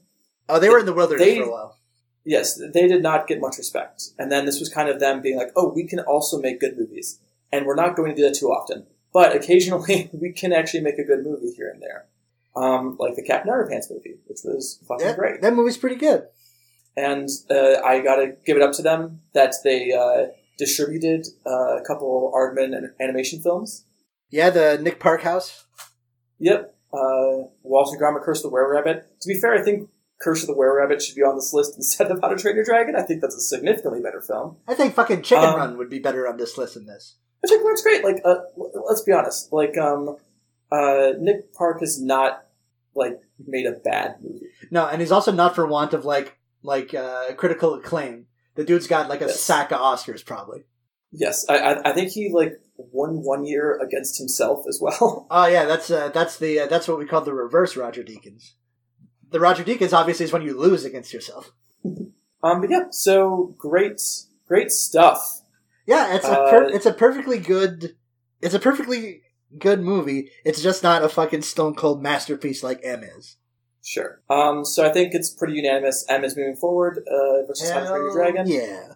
oh, 0.49 0.59
they 0.59 0.69
were 0.69 0.79
in 0.81 0.87
the 0.87 0.93
wilderness 0.93 1.25
They- 1.25 1.39
for 1.39 1.45
a 1.45 1.51
while. 1.51 1.77
yes, 2.25 2.61
they 2.73 2.87
did 2.87 3.03
not 3.03 3.27
get 3.27 3.41
much 3.41 3.57
respect. 3.57 4.11
And 4.19 4.31
then 4.31 4.45
this 4.45 4.61
was 4.61 4.69
kind 4.69 4.91
of 4.91 5.01
them 5.01 5.23
being 5.23 5.39
like, 5.39 5.51
oh, 5.57 5.69
we 5.73 5.85
can 5.85 6.01
also 6.01 6.39
make 6.39 6.61
good 6.61 6.77
movies. 6.77 7.19
And 7.51 7.65
we're 7.65 7.77
not 7.77 7.97
going 7.97 8.11
to 8.11 8.17
do 8.17 8.29
that 8.29 8.35
too 8.35 8.49
often. 8.49 8.87
But 9.15 9.35
occasionally, 9.35 10.11
we 10.13 10.33
can 10.33 10.53
actually 10.53 10.81
make 10.83 10.99
a 10.99 11.05
good 11.05 11.25
movie 11.25 11.53
here 11.57 11.71
and 11.71 11.81
there. 11.81 12.05
Um, 12.61 12.97
like 12.99 13.15
the 13.15 13.23
Captain 13.23 13.53
Underpants 13.53 13.91
movie, 13.91 14.17
which 14.27 14.39
was 14.45 14.83
fucking 14.89 15.07
Yeah, 15.07 15.15
great. 15.17 15.41
that 15.43 15.55
movie's 15.55 15.77
pretty 15.77 15.97
good. 15.97 16.25
And 16.97 17.29
uh, 17.51 17.81
I 17.85 18.01
gotta 18.01 18.37
give 18.45 18.57
it 18.57 18.63
up 18.63 18.73
to 18.73 18.83
them 18.83 19.21
that 19.35 19.55
they 19.63 19.93
uh, 19.93 20.33
distributed 20.59 21.27
uh, 21.47 21.77
a 21.79 21.83
couple 21.87 22.33
Aardman 22.35 22.77
an- 22.77 22.95
animation 23.01 23.41
films. 23.41 23.85
Yeah, 24.31 24.51
the 24.51 24.79
Nick 24.83 24.99
Park 24.99 25.23
house. 25.23 25.65
Yep. 26.41 26.75
Uh, 26.93 27.49
Walter 27.63 27.97
Gromit, 27.99 28.23
Curse 28.25 28.39
of 28.39 28.45
the 28.45 28.49
Were 28.51 28.73
Rabbit. 28.75 29.07
To 29.21 29.29
be 29.29 29.39
fair, 29.41 29.55
I 29.55 29.63
think 29.63 29.89
Curse 30.21 30.43
of 30.43 30.49
the 30.49 30.55
Were 30.55 30.77
Rabbit 30.77 31.01
should 31.03 31.15
be 31.15 31.23
on 31.23 31.37
this 31.37 31.53
list 31.53 31.75
instead 31.77 32.11
of 32.11 32.21
How 32.21 32.29
to 32.29 32.37
Train 32.37 32.57
Your 32.57 32.65
Dragon. 32.65 32.97
I 32.97 33.03
think 33.03 33.21
that's 33.21 33.37
a 33.37 33.41
significantly 33.41 34.01
better 34.01 34.21
film. 34.21 34.57
I 34.67 34.75
think 34.75 34.95
fucking 34.95 35.23
Chicken 35.23 35.45
Um, 35.45 35.57
Run 35.57 35.79
would 35.79 35.91
be 35.91 35.99
better 36.01 36.27
on 36.27 36.37
this 36.37 36.59
list 36.59 36.75
than 36.75 36.87
this. 36.87 37.17
I 37.45 37.49
think's 37.49 37.83
great. 37.83 38.03
Like, 38.03 38.21
uh, 38.25 38.39
let's 38.89 39.03
be 39.03 39.13
honest. 39.13 39.53
Like, 39.53 39.79
um, 39.79 40.17
uh, 40.73 41.13
Nick 41.21 41.55
Park 41.55 41.83
is 41.83 42.03
not 42.03 42.45
like 42.99 43.19
made 43.47 43.67
a 43.67 43.73
bad 43.73 44.17
movie. 44.23 44.47
No, 44.71 44.87
and 44.87 45.01
he's 45.01 45.13
also 45.13 45.33
not 45.33 45.55
for 45.55 45.67
want 45.67 45.95
of 45.95 46.05
like 46.05 46.39
like 46.63 46.93
uh, 46.95 47.33
critical 47.35 47.75
acclaim. 47.75 48.27
The 48.57 48.65
dude's 48.65 48.87
got 48.89 49.09
like 49.09 49.21
a 49.23 49.27
Yes. 49.27 49.41
sack 49.41 49.71
of 49.73 49.79
Oscars, 49.79 50.25
probably. 50.25 50.65
Yes, 51.13 51.47
I, 51.49 51.59
I, 51.59 51.91
I 51.91 51.93
think 51.95 52.11
he 52.11 52.31
like 52.33 52.61
won 52.77 53.23
one 53.25 53.45
year 53.45 53.79
against 53.81 54.19
himself 54.19 54.65
as 54.69 54.79
well. 54.81 55.27
Oh 55.31 55.47
yeah, 55.47 55.65
that's 55.65 55.91
uh, 55.91 56.09
that's 56.11 56.39
the 56.39 56.61
uh, 56.61 56.67
that's 56.67 56.87
what 56.89 56.99
we 56.99 57.07
call 57.07 57.23
the 57.23 57.33
reverse 57.33 57.77
Roger 57.77 58.03
Deakins. 58.03 58.53
The 59.31 59.41
Roger 59.41 59.63
Deakins 59.65 59.93
obviously 59.93 60.25
is 60.25 60.33
when 60.33 60.43
you 60.43 60.59
lose 60.59 60.85
against 60.85 61.13
yourself. 61.15 61.53
um, 61.85 62.61
but 62.61 62.71
yeah, 62.71 62.85
so 62.91 63.55
great, 63.59 64.01
great 64.47 64.71
stuff. 64.71 65.43
Yeah, 65.87 66.15
it's 66.17 66.27
a 66.27 66.39
Uh, 66.39 66.51
per- 66.51 66.69
it's 66.69 66.87
a 66.87 66.93
perfectly 66.93 67.39
good 67.39 67.97
it's 68.43 68.55
a 68.55 68.59
perfectly 68.61 69.23
good 69.59 69.81
movie. 69.81 70.31
It's 70.45 70.63
just 70.63 70.83
not 70.83 71.03
a 71.03 71.09
fucking 71.09 71.43
stone 71.43 71.75
cold 71.75 72.03
masterpiece 72.03 72.63
like 72.63 72.81
M 72.83 73.03
is. 73.03 73.37
Sure. 73.85 74.21
Um, 74.29 74.65
so 74.65 74.85
I 74.87 74.93
think 74.93 75.15
it's 75.15 75.31
pretty 75.31 75.55
unanimous. 75.55 76.05
M 76.09 76.25
is 76.25 76.37
moving 76.37 76.57
forward 76.57 76.99
uh, 77.11 77.47
versus 77.47 77.71
How 77.71 77.81
to 77.81 77.87
Train 77.87 78.03
Your 78.03 78.13
Dragon. 78.15 78.47
Yeah. 78.47 78.95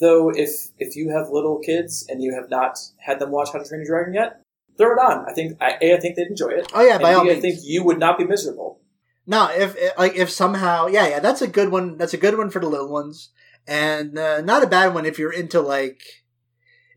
Though, 0.00 0.30
if 0.30 0.50
if 0.78 0.96
you 0.96 1.10
have 1.10 1.28
little 1.30 1.58
kids 1.58 2.06
and 2.08 2.22
you 2.22 2.34
have 2.34 2.50
not 2.50 2.78
had 2.98 3.18
them 3.18 3.30
watch 3.30 3.48
How 3.52 3.58
to 3.58 3.64
Train 3.68 3.80
Your 3.84 3.96
Dragon 3.96 4.14
yet, 4.14 4.42
throw 4.76 4.92
it 4.92 4.98
on. 4.98 5.26
I 5.28 5.32
think 5.32 5.56
I, 5.60 5.76
a 5.80 5.96
I 5.96 6.00
think 6.00 6.16
they'd 6.16 6.26
enjoy 6.26 6.48
it. 6.48 6.70
Oh 6.74 6.82
yeah, 6.82 6.98
by 6.98 7.10
and 7.10 7.18
all 7.18 7.24
B, 7.24 7.30
I 7.30 7.32
means. 7.34 7.42
think 7.42 7.58
you 7.62 7.84
would 7.84 7.98
not 7.98 8.18
be 8.18 8.24
miserable. 8.24 8.80
No, 9.26 9.48
if 9.50 9.76
if- 9.76 9.98
like 9.98 10.16
if 10.16 10.30
somehow, 10.30 10.86
yeah, 10.86 11.06
yeah, 11.08 11.20
that's 11.20 11.42
a 11.42 11.46
good 11.46 11.70
one. 11.70 11.96
That's 11.98 12.14
a 12.14 12.18
good 12.18 12.36
one 12.36 12.50
for 12.50 12.60
the 12.60 12.68
little 12.68 12.90
ones, 12.90 13.30
and 13.66 14.18
uh, 14.18 14.40
not 14.40 14.62
a 14.62 14.66
bad 14.66 14.92
one 14.94 15.04
if 15.06 15.18
you're 15.18 15.32
into 15.32 15.60
like, 15.60 16.00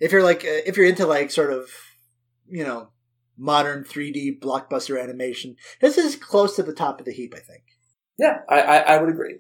if 0.02 0.12
you're 0.12 0.24
like, 0.24 0.44
uh, 0.44 0.64
if 0.66 0.76
you're 0.78 0.88
into 0.88 1.06
like 1.06 1.30
sort 1.30 1.52
of, 1.54 1.70
you 2.54 2.64
know, 2.64 2.90
modern 3.36 3.84
3D 3.84 4.40
blockbuster 4.40 5.02
animation. 5.02 5.56
This 5.82 5.98
is 5.98 6.16
close 6.16 6.56
to 6.56 6.62
the 6.62 6.72
top 6.72 7.00
of 7.00 7.06
the 7.06 7.12
heap, 7.12 7.34
I 7.36 7.40
think. 7.40 7.64
Yeah, 8.20 8.42
I, 8.48 8.62
I, 8.62 8.78
I 8.78 9.02
would 9.02 9.10
agree. 9.10 9.40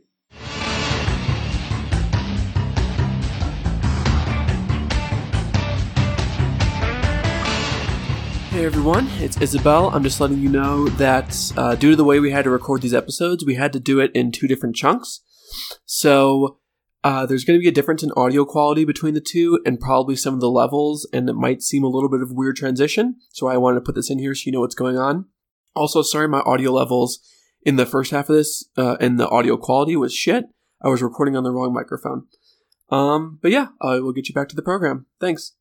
Hey 8.49 8.65
everyone, 8.65 9.07
it's 9.19 9.39
Isabel. 9.39 9.89
I'm 9.89 10.01
just 10.01 10.19
letting 10.19 10.39
you 10.39 10.49
know 10.49 10.87
that 10.87 11.53
uh, 11.55 11.75
due 11.75 11.91
to 11.91 11.95
the 11.95 12.03
way 12.03 12.19
we 12.19 12.31
had 12.31 12.45
to 12.45 12.49
record 12.49 12.81
these 12.81 12.95
episodes, 12.95 13.45
we 13.45 13.53
had 13.53 13.73
to 13.73 13.79
do 13.79 13.99
it 13.99 14.11
in 14.15 14.31
two 14.31 14.47
different 14.47 14.75
chunks. 14.75 15.21
So 15.85 16.57
uh, 17.03 17.25
there's 17.25 17.43
going 17.43 17.59
to 17.59 17.61
be 17.61 17.67
a 17.67 17.73
difference 17.73 18.01
in 18.01 18.11
audio 18.15 18.45
quality 18.45 18.85
between 18.85 19.13
the 19.13 19.21
two 19.21 19.59
and 19.65 19.79
probably 19.79 20.15
some 20.15 20.33
of 20.33 20.39
the 20.39 20.49
levels, 20.49 21.07
and 21.11 21.29
it 21.29 21.33
might 21.33 21.61
seem 21.61 21.83
a 21.83 21.89
little 21.89 22.09
bit 22.09 22.21
of 22.21 22.31
weird 22.31 22.55
transition. 22.55 23.15
So 23.31 23.47
I 23.47 23.57
wanted 23.57 23.75
to 23.75 23.81
put 23.81 23.95
this 23.95 24.09
in 24.09 24.19
here 24.19 24.33
so 24.33 24.43
you 24.45 24.51
know 24.53 24.61
what's 24.61 24.75
going 24.75 24.97
on. 24.97 25.25
Also, 25.75 26.01
sorry, 26.01 26.27
my 26.27 26.39
audio 26.41 26.71
levels 26.71 27.19
in 27.65 27.75
the 27.75 27.85
first 27.85 28.11
half 28.11 28.29
of 28.29 28.35
this 28.35 28.65
uh, 28.77 28.97
and 28.99 29.19
the 29.19 29.27
audio 29.29 29.57
quality 29.57 29.95
was 29.95 30.13
shit. 30.13 30.45
I 30.81 30.89
was 30.89 31.01
recording 31.01 31.35
on 31.35 31.43
the 31.43 31.51
wrong 31.51 31.73
microphone. 31.73 32.27
Um, 32.89 33.39
but 33.41 33.51
yeah, 33.51 33.67
I 33.81 33.99
will 33.99 34.13
get 34.13 34.29
you 34.29 34.35
back 34.35 34.49
to 34.49 34.55
the 34.55 34.61
program. 34.61 35.05
Thanks. 35.19 35.53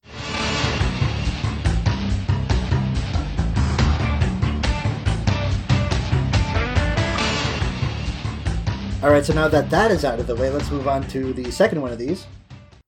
All 9.02 9.10
right, 9.10 9.24
so 9.24 9.34
now 9.34 9.48
that 9.48 9.68
that 9.70 9.90
is 9.90 10.04
out 10.04 10.20
of 10.20 10.28
the 10.28 10.36
way, 10.36 10.48
let's 10.48 10.70
move 10.70 10.86
on 10.86 11.06
to 11.08 11.32
the 11.32 11.50
second 11.50 11.82
one 11.82 11.90
of 11.90 11.98
these. 11.98 12.24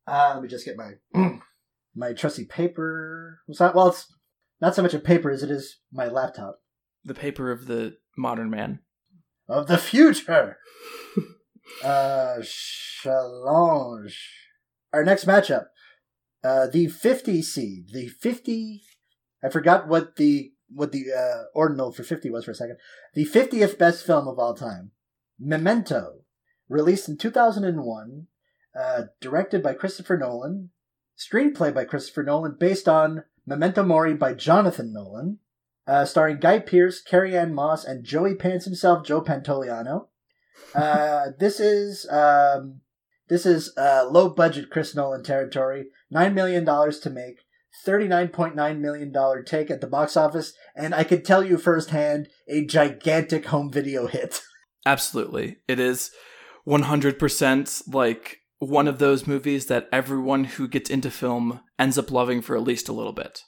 Uh, 0.07 0.33
let 0.35 0.43
me 0.43 0.49
just 0.49 0.65
get 0.65 0.77
my 0.77 0.93
my 1.97 2.13
trusty 2.13 2.45
paper. 2.45 3.41
It's 3.49 3.59
not, 3.59 3.75
well, 3.75 3.89
it's 3.89 4.07
not 4.61 4.77
so 4.77 4.83
much 4.83 4.95
a 4.95 5.01
paper 5.01 5.31
as 5.31 5.43
it 5.43 5.51
is 5.51 5.79
my 5.93 6.07
laptop 6.07 6.61
the 7.05 7.15
paper 7.15 7.51
of 7.51 7.67
the 7.67 7.97
modern 8.17 8.51
man. 8.51 8.81
of 9.49 9.67
the 9.67 9.79
future. 9.79 10.57
uh, 11.85 12.37
challenge. 12.43 14.31
Our 14.93 15.05
next 15.05 15.27
matchup, 15.27 15.67
uh, 16.43 16.69
the 16.69 16.87
fifty 16.89 17.43
seed, 17.43 17.89
the 17.93 18.09
fifty. 18.09 18.83
I 19.43 19.49
forgot 19.49 19.89
what 19.89 20.17
the 20.17 20.53
what 20.69 20.93
the 20.93 21.07
uh, 21.13 21.45
ordinal 21.55 21.93
for 21.93 22.05
fifty 22.05 22.31
was 22.31 22.45
for 22.45 22.53
a 22.53 22.55
second. 22.55 22.77
The 23.15 23.25
fiftieth 23.25 23.79
best 23.79 24.07
film 24.07 24.29
of 24.29 24.39
all 24.39 24.55
time, 24.55 24.93
Memento, 25.39 26.21
released 26.69 27.09
in 27.09 27.17
two 27.17 27.31
thousand 27.31 27.65
and 27.65 27.83
one, 27.83 28.27
uh, 28.79 29.03
directed 29.21 29.63
by 29.63 29.75
Christopher 29.75 30.17
Nolan, 30.17 30.71
screenplay 31.19 31.73
by 31.75 31.85
Christopher 31.85 32.23
Nolan, 32.23 32.57
based 32.59 32.89
on 32.89 33.25
Memento 33.47 33.83
Mori 33.83 34.15
by 34.15 34.35
Jonathan 34.35 34.93
Nolan, 34.93 35.39
uh, 35.87 36.05
starring 36.05 36.39
Guy 36.39 36.59
Pearce, 36.59 37.01
Carrie 37.01 37.37
Ann 37.37 37.55
Moss, 37.55 37.85
and 37.85 38.05
Joey 38.05 38.35
Pants 38.35 38.65
himself, 38.65 39.05
Joe 39.05 39.23
Pantoliano. 39.23 40.09
Uh, 40.75 41.27
this 41.39 41.61
is 41.61 42.09
um, 42.11 42.81
this 43.29 43.47
is 43.47 43.73
uh, 43.77 44.07
low 44.11 44.29
budget 44.29 44.71
Chris 44.71 44.95
Nolan 44.95 45.23
territory. 45.23 45.87
Nine 46.11 46.35
million 46.35 46.65
dollars 46.65 47.01
to 47.01 47.11
make, 47.11 47.41
thirty 47.85 48.09
nine 48.09 48.29
point 48.29 48.55
nine 48.57 48.81
million 48.81 49.13
dollar 49.13 49.43
take 49.43 49.71
at 49.71 49.81
the 49.81 49.87
box 49.87 50.17
office, 50.17 50.55
and 50.75 50.95
I 50.95 51.05
can 51.05 51.23
tell 51.23 51.45
you 51.45 51.59
firsthand, 51.59 52.29
a 52.49 52.65
gigantic 52.65 53.47
home 53.47 53.71
video 53.71 54.07
hit. 54.07 54.41
Absolutely. 54.87 55.57
It 55.69 55.79
is 55.81 56.11
100% 56.67 57.95
like 57.95 58.39
one 58.59 58.89
of 58.89 58.99
those 58.99 59.27
movies 59.27 59.67
that 59.67 59.89
everyone 59.93 60.45
who 60.45 60.69
gets 60.69 60.89
into 60.91 61.11
film 61.11 61.61
ends 61.79 61.99
up 61.99 62.11
loving 62.11 62.41
for 62.41 62.57
at 62.57 62.63
least 62.63 62.89
a 62.89 62.93
little 62.93 63.13
bit. 63.13 63.43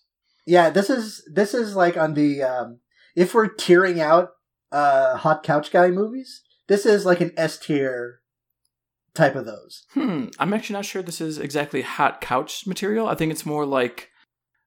yeah, 0.46 0.70
this 0.70 0.90
is 0.90 1.22
this 1.32 1.54
is 1.54 1.74
like 1.74 1.96
on 1.96 2.14
the 2.14 2.42
um, 2.42 2.80
if 3.14 3.34
we're 3.34 3.48
tearing 3.48 4.00
out 4.00 4.30
uh, 4.72 5.16
hot 5.16 5.42
couch 5.42 5.70
guy 5.72 5.88
movies, 5.88 6.42
this 6.68 6.84
is 6.86 7.06
like 7.06 7.20
an 7.20 7.32
S 7.36 7.58
tier 7.58 8.20
type 9.14 9.34
of 9.34 9.46
those. 9.46 9.86
Hmm, 9.94 10.26
I'm 10.38 10.52
actually 10.52 10.74
not 10.74 10.84
sure 10.84 11.02
this 11.02 11.20
is 11.20 11.38
exactly 11.38 11.82
hot 11.82 12.20
couch 12.20 12.66
material. 12.66 13.08
I 13.08 13.14
think 13.14 13.32
it's 13.32 13.46
more 13.46 13.64
like 13.66 14.10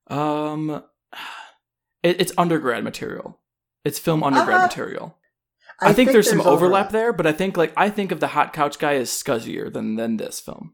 um 0.08 0.84
it, 2.04 2.20
it's 2.20 2.34
undergrad 2.38 2.84
material. 2.84 3.40
It's 3.86 4.00
film 4.00 4.24
undergrad 4.24 4.62
Uh, 4.62 4.68
material. 4.68 5.18
I, 5.82 5.94
think, 5.94 6.12
there's, 6.12 6.30
some 6.30 6.42
overlap, 6.42 6.90
there, 6.92 7.14
but 7.14 7.26
I 7.28 7.32
think 7.32 7.56
like 7.58 7.74
I 7.78 7.90
think 7.90 8.12
of 8.12 8.20
the 8.20 8.28
hot 8.28 8.54
couch 8.54 8.80
guy 8.80 8.96
as 8.96 9.10
scuzzier 9.10 9.72
than 9.72 9.96
than 9.96 10.18
this 10.18 10.40
film. 10.40 10.74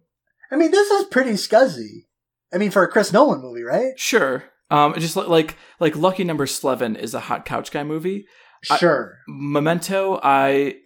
I 0.51 0.55
mean, 0.55 0.71
this 0.71 0.89
is 0.91 1.05
pretty 1.05 1.31
scuzzy. 1.31 2.05
I 2.53 2.57
mean, 2.57 2.71
for 2.71 2.83
a 2.83 2.87
Chris 2.87 3.11
Nolan 3.13 3.41
movie, 3.41 3.63
right? 3.63 3.93
Sure. 3.97 4.43
Um, 4.71 4.93
just 4.95 5.15
li- 5.15 5.25
like 5.25 5.57
like 5.79 5.95
Lucky 5.95 6.23
Number 6.23 6.45
Slevin 6.47 6.95
is 6.95 7.13
a 7.13 7.19
hot 7.21 7.45
couch 7.45 7.71
guy 7.71 7.83
movie. 7.83 8.25
I- 8.71 8.77
Sure. 8.77 9.19
Memento, 9.27 10.19
I 10.23 10.77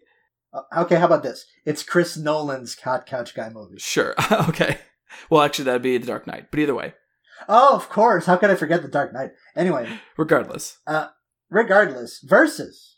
Uh, 0.53 0.61
okay, 0.79 0.95
how 0.95 1.05
about 1.05 1.23
this? 1.23 1.45
It's 1.65 1.83
Chris 1.83 2.17
Nolan's 2.17 2.77
Hot 2.79 3.05
Couch 3.05 3.33
Guy 3.35 3.49
movie. 3.49 3.77
sure. 3.77 4.15
okay. 4.49 4.79
Well, 5.29 5.41
actually, 5.43 5.65
that'd 5.65 5.81
be 5.81 5.97
The 5.97 6.07
Dark 6.07 6.27
Knight. 6.27 6.47
But 6.51 6.59
either 6.59 6.75
way, 6.75 6.93
Oh, 7.47 7.75
of 7.75 7.87
course. 7.87 8.25
How 8.25 8.35
could 8.35 8.49
I 8.49 8.55
forget 8.55 8.81
The 8.81 8.87
Dark 8.89 9.13
Knight? 9.13 9.31
Anyway, 9.55 9.87
regardless, 10.17 10.77
Uh, 10.87 11.07
regardless, 11.49 12.19
versus 12.23 12.88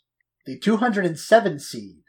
the 0.44 0.58
207 0.58 1.58
seed 1.58 2.02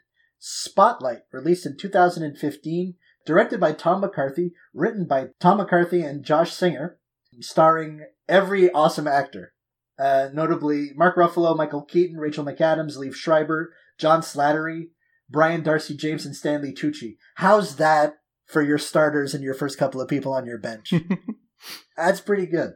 Spotlight, 0.46 1.22
released 1.32 1.64
in 1.64 1.74
2015, 1.74 2.96
directed 3.24 3.58
by 3.58 3.72
Tom 3.72 4.02
McCarthy, 4.02 4.52
written 4.74 5.06
by 5.06 5.28
Tom 5.40 5.56
McCarthy 5.56 6.02
and 6.02 6.22
Josh 6.22 6.52
Singer, 6.52 6.98
starring 7.40 8.04
every 8.28 8.70
awesome 8.72 9.08
actor. 9.08 9.54
Uh, 9.98 10.28
notably 10.34 10.90
Mark 10.96 11.16
Ruffalo, 11.16 11.56
Michael 11.56 11.80
Keaton, 11.80 12.18
Rachel 12.18 12.44
McAdams, 12.44 12.98
Liev 12.98 13.14
Schreiber, 13.14 13.72
John 13.98 14.20
Slattery, 14.20 14.88
Brian 15.30 15.62
Darcy 15.62 15.96
James, 15.96 16.26
and 16.26 16.36
Stanley 16.36 16.74
Tucci. 16.74 17.16
How's 17.36 17.76
that 17.76 18.16
for 18.44 18.60
your 18.60 18.76
starters 18.76 19.32
and 19.32 19.42
your 19.42 19.54
first 19.54 19.78
couple 19.78 20.02
of 20.02 20.08
people 20.08 20.34
on 20.34 20.44
your 20.44 20.58
bench? 20.58 20.92
That's 21.96 22.20
pretty 22.20 22.44
good. 22.44 22.72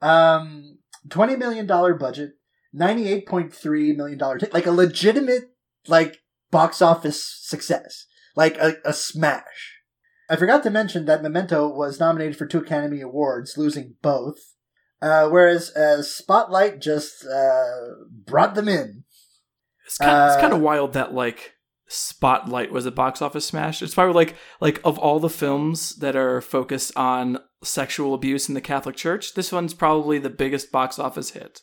Um, 0.00 0.78
$20 1.08 1.36
million 1.36 1.66
budget, 1.66 2.34
$98.3 2.74 3.96
million, 3.96 4.18
like 4.52 4.66
a 4.66 4.72
legitimate, 4.72 5.44
like, 5.86 6.18
box 6.50 6.80
office 6.82 7.38
success. 7.42 8.06
Like 8.34 8.56
a, 8.56 8.76
a 8.84 8.94
smash. 8.94 9.80
I 10.30 10.36
forgot 10.36 10.62
to 10.62 10.70
mention 10.70 11.04
that 11.04 11.22
Memento 11.22 11.68
was 11.68 12.00
nominated 12.00 12.36
for 12.36 12.46
two 12.46 12.60
Academy 12.60 13.02
Awards, 13.02 13.58
losing 13.58 13.96
both. 14.00 14.38
Uh, 15.02 15.28
whereas 15.28 15.70
uh, 15.76 16.00
Spotlight 16.02 16.80
just 16.80 17.26
uh, 17.26 17.88
brought 18.24 18.54
them 18.54 18.68
in. 18.68 19.04
it's 19.84 19.98
kind, 19.98 20.30
it's 20.32 20.40
kind 20.40 20.54
Uh, 20.54 20.56
of 20.56 20.62
wild 20.62 20.94
that 20.94 21.12
like 21.12 21.52
Spotlight 21.88 22.72
was 22.72 22.86
a 22.86 22.90
box 22.90 23.20
office 23.20 23.44
smash. 23.44 23.82
It's 23.82 23.94
probably 23.94 24.14
like 24.14 24.36
like 24.62 24.80
of 24.82 24.98
all 24.98 25.20
the 25.20 25.28
films 25.28 25.96
that 25.96 26.16
are 26.16 26.40
focused 26.40 26.96
on 26.96 27.38
sexual 27.62 28.14
abuse 28.14 28.48
in 28.48 28.54
the 28.54 28.62
Catholic 28.62 28.96
Church, 28.96 29.34
this 29.34 29.52
one's 29.52 29.74
probably 29.74 30.18
the 30.18 30.30
biggest 30.30 30.72
box 30.72 30.98
office 30.98 31.32
hit. 31.32 31.60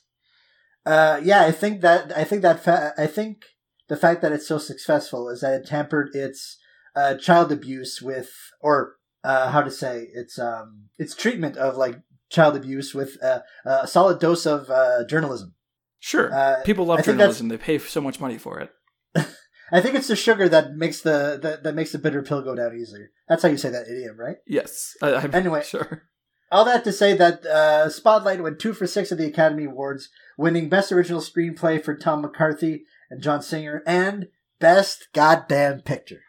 Uh, 0.86 1.19
yeah, 1.23 1.43
I 1.43 1.51
think 1.51 1.82
that 1.82 2.15
I 2.17 2.23
think 2.23 2.41
that 2.41 2.63
fa- 2.63 2.93
I 2.97 3.07
think 3.07 3.43
the 3.88 3.97
fact 3.97 4.21
that 4.21 4.32
it's 4.32 4.47
so 4.47 4.57
successful 4.57 5.30
is 5.30 5.41
that 5.41 5.53
it 5.53 5.67
tampered 5.67 6.09
its 6.13 6.57
uh, 6.95 7.15
child 7.15 7.51
abuse 7.51 8.01
with, 8.01 8.32
or 8.61 8.95
uh, 9.23 9.51
how 9.51 9.61
to 9.61 9.71
say, 9.71 10.07
its 10.13 10.39
um, 10.39 10.89
its 10.97 11.15
treatment 11.15 11.57
of 11.57 11.75
like 11.77 11.99
child 12.30 12.55
abuse 12.55 12.93
with 12.93 13.21
uh, 13.23 13.41
a 13.65 13.88
solid 13.88 14.19
dose 14.19 14.45
of 14.45 14.69
uh, 14.69 15.03
journalism. 15.05 15.55
Sure, 15.99 16.34
Uh, 16.34 16.63
people 16.63 16.86
love 16.86 16.99
I 16.99 17.01
journalism; 17.01 17.49
they 17.49 17.57
pay 17.57 17.77
so 17.77 18.01
much 18.01 18.19
money 18.19 18.38
for 18.38 18.59
it. 18.59 18.71
I 19.71 19.82
think 19.82 19.95
it's 19.95 20.07
the 20.07 20.15
sugar 20.15 20.47
that 20.49 20.75
makes 20.75 21.01
the 21.01 21.38
that, 21.41 21.63
that 21.63 21.75
makes 21.75 21.91
the 21.91 21.99
bitter 21.99 22.21
pill 22.21 22.41
go 22.41 22.55
down 22.55 22.75
easier. 22.75 23.11
That's 23.27 23.43
how 23.43 23.49
you 23.49 23.57
say 23.57 23.69
that 23.69 23.88
idiom, 23.88 24.17
right? 24.17 24.38
Yes, 24.47 24.95
I, 25.01 25.15
I'm 25.15 25.36
Anyway. 25.36 25.63
sure. 25.65 26.09
All 26.51 26.65
that 26.65 26.83
to 26.83 26.91
say 26.91 27.15
that 27.15 27.45
uh, 27.45 27.89
Spotlight 27.89 28.41
went 28.41 28.59
two 28.59 28.73
for 28.73 28.87
six 28.87 29.11
at 29.11 29.17
the 29.17 29.27
Academy 29.27 29.65
Awards, 29.65 30.09
winning 30.37 30.69
Best 30.69 30.91
Original 30.91 31.21
Screenplay 31.21 31.83
for 31.83 31.95
Tom 31.95 32.21
McCarthy 32.21 32.83
and 33.09 33.21
John 33.21 33.41
Singer, 33.41 33.83
and 33.85 34.27
Best 34.59 35.09
Goddamn 35.13 35.81
Picture. 35.81 36.21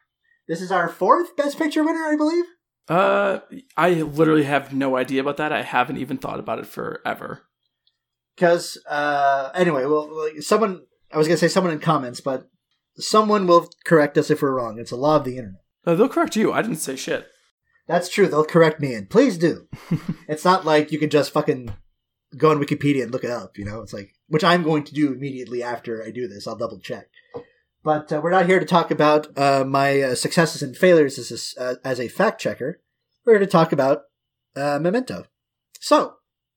This 0.46 0.60
is 0.60 0.70
our 0.70 0.88
fourth 0.88 1.36
Best 1.36 1.58
Picture 1.58 1.84
winner, 1.84 2.04
I 2.04 2.16
believe. 2.16 2.44
Uh, 2.88 3.40
I 3.76 4.02
literally 4.02 4.42
have 4.44 4.74
no 4.74 4.96
idea 4.96 5.20
about 5.20 5.36
that. 5.36 5.52
I 5.52 5.62
haven't 5.62 5.98
even 5.98 6.18
thought 6.18 6.40
about 6.40 6.58
it 6.58 6.66
forever. 6.66 7.42
Because 8.34 8.78
uh, 8.88 9.50
anyway, 9.54 9.84
well, 9.84 10.08
well, 10.08 10.30
someone 10.40 10.82
I 11.12 11.18
was 11.18 11.28
gonna 11.28 11.38
say 11.38 11.48
someone 11.48 11.72
in 11.72 11.78
comments, 11.78 12.20
but 12.20 12.48
someone 12.96 13.46
will 13.46 13.70
correct 13.84 14.18
us 14.18 14.30
if 14.30 14.42
we're 14.42 14.54
wrong. 14.54 14.78
It's 14.78 14.90
a 14.90 14.96
law 14.96 15.16
of 15.16 15.24
the 15.24 15.36
internet. 15.36 15.60
Uh, 15.86 15.94
they'll 15.94 16.08
correct 16.08 16.36
you. 16.36 16.52
I 16.52 16.62
didn't 16.62 16.78
say 16.78 16.96
shit. 16.96 17.26
That's 17.90 18.08
true. 18.08 18.28
They'll 18.28 18.44
correct 18.44 18.80
me, 18.80 18.94
and 18.94 19.10
please 19.10 19.36
do. 19.36 19.66
it's 20.28 20.44
not 20.44 20.64
like 20.64 20.92
you 20.92 20.98
can 21.00 21.10
just 21.10 21.32
fucking 21.32 21.74
go 22.36 22.52
on 22.52 22.62
Wikipedia 22.62 23.02
and 23.02 23.10
look 23.10 23.24
it 23.24 23.32
up. 23.32 23.58
You 23.58 23.64
know, 23.64 23.80
it's 23.80 23.92
like 23.92 24.14
which 24.28 24.44
I'm 24.44 24.62
going 24.62 24.84
to 24.84 24.94
do 24.94 25.12
immediately 25.12 25.60
after 25.60 26.00
I 26.00 26.12
do 26.12 26.28
this. 26.28 26.46
I'll 26.46 26.54
double 26.54 26.78
check. 26.78 27.08
But 27.82 28.12
uh, 28.12 28.20
we're 28.22 28.30
not 28.30 28.46
here 28.46 28.60
to 28.60 28.64
talk 28.64 28.92
about 28.92 29.36
uh, 29.36 29.64
my 29.64 30.02
uh, 30.02 30.14
successes 30.14 30.62
and 30.62 30.76
failures 30.76 31.18
as 31.18 31.54
a, 31.58 31.60
uh, 31.60 31.74
as 31.84 31.98
a 31.98 32.06
fact 32.06 32.40
checker. 32.40 32.80
We're 33.26 33.32
here 33.32 33.40
to 33.40 33.46
talk 33.48 33.72
about 33.72 34.02
uh, 34.54 34.78
Memento. 34.80 35.24
So 35.80 36.14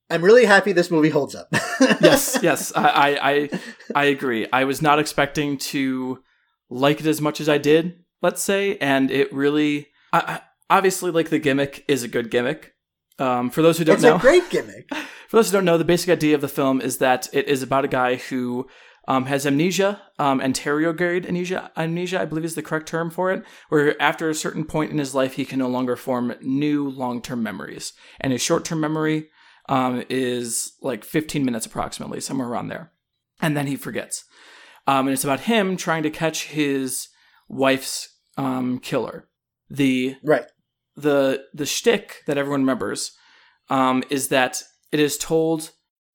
I'm 0.08 0.22
really 0.22 0.44
happy 0.44 0.70
this 0.70 0.90
movie 0.92 1.10
holds 1.10 1.34
up. 1.34 1.48
yes, 1.80 2.38
yes, 2.42 2.72
I, 2.76 2.88
I, 2.88 3.30
I, 3.32 3.50
I 3.96 4.04
agree. 4.04 4.46
I 4.52 4.62
was 4.62 4.80
not 4.80 5.00
expecting 5.00 5.58
to 5.58 6.22
like 6.70 7.00
it 7.00 7.06
as 7.06 7.20
much 7.20 7.40
as 7.40 7.48
I 7.48 7.58
did. 7.58 8.04
Let's 8.22 8.42
say, 8.42 8.76
and 8.76 9.10
it 9.10 9.32
really, 9.32 9.88
I, 10.12 10.18
I, 10.18 10.40
obviously, 10.74 11.10
like 11.10 11.30
the 11.30 11.38
gimmick 11.38 11.84
is 11.86 12.02
a 12.02 12.08
good 12.08 12.30
gimmick. 12.30 12.74
Um, 13.18 13.48
for 13.48 13.62
those 13.62 13.78
who 13.78 13.84
don't 13.84 13.94
it's 13.94 14.02
know, 14.02 14.16
a 14.16 14.18
great 14.18 14.50
gimmick. 14.50 14.88
for 15.28 15.36
those 15.36 15.50
who 15.50 15.56
don't 15.56 15.64
know, 15.64 15.78
the 15.78 15.84
basic 15.84 16.10
idea 16.10 16.34
of 16.34 16.40
the 16.40 16.48
film 16.48 16.80
is 16.80 16.98
that 16.98 17.28
it 17.32 17.46
is 17.46 17.62
about 17.62 17.84
a 17.84 17.88
guy 17.88 18.16
who 18.16 18.66
um, 19.06 19.26
has 19.26 19.46
amnesia, 19.46 20.02
um, 20.18 20.40
anterograde 20.40 21.26
amnesia, 21.26 21.70
amnesia, 21.76 22.20
I 22.20 22.24
believe 22.24 22.44
is 22.44 22.56
the 22.56 22.62
correct 22.62 22.88
term 22.88 23.10
for 23.10 23.30
it, 23.30 23.44
where 23.68 24.00
after 24.02 24.28
a 24.28 24.34
certain 24.34 24.64
point 24.64 24.90
in 24.90 24.98
his 24.98 25.14
life, 25.14 25.34
he 25.34 25.44
can 25.44 25.60
no 25.60 25.68
longer 25.68 25.94
form 25.94 26.34
new 26.40 26.88
long 26.88 27.22
term 27.22 27.42
memories. 27.42 27.92
And 28.20 28.32
his 28.32 28.42
short 28.42 28.64
term 28.64 28.80
memory 28.80 29.28
um, 29.68 30.04
is 30.08 30.72
like 30.82 31.04
15 31.04 31.44
minutes 31.44 31.66
approximately, 31.66 32.20
somewhere 32.20 32.48
around 32.48 32.68
there. 32.68 32.90
And 33.40 33.56
then 33.56 33.68
he 33.68 33.76
forgets. 33.76 34.24
Um, 34.86 35.06
and 35.06 35.14
it's 35.14 35.24
about 35.24 35.40
him 35.40 35.76
trying 35.76 36.02
to 36.02 36.10
catch 36.10 36.46
his 36.46 37.08
wife's 37.48 38.08
um, 38.36 38.80
killer. 38.80 39.28
The 39.70 40.16
Right. 40.22 40.44
The 40.96 41.44
the 41.52 41.66
shtick 41.66 42.22
that 42.26 42.38
everyone 42.38 42.60
remembers 42.60 43.12
um, 43.70 44.04
is 44.10 44.28
that 44.28 44.62
it 44.92 45.00
is 45.00 45.18
told 45.18 45.70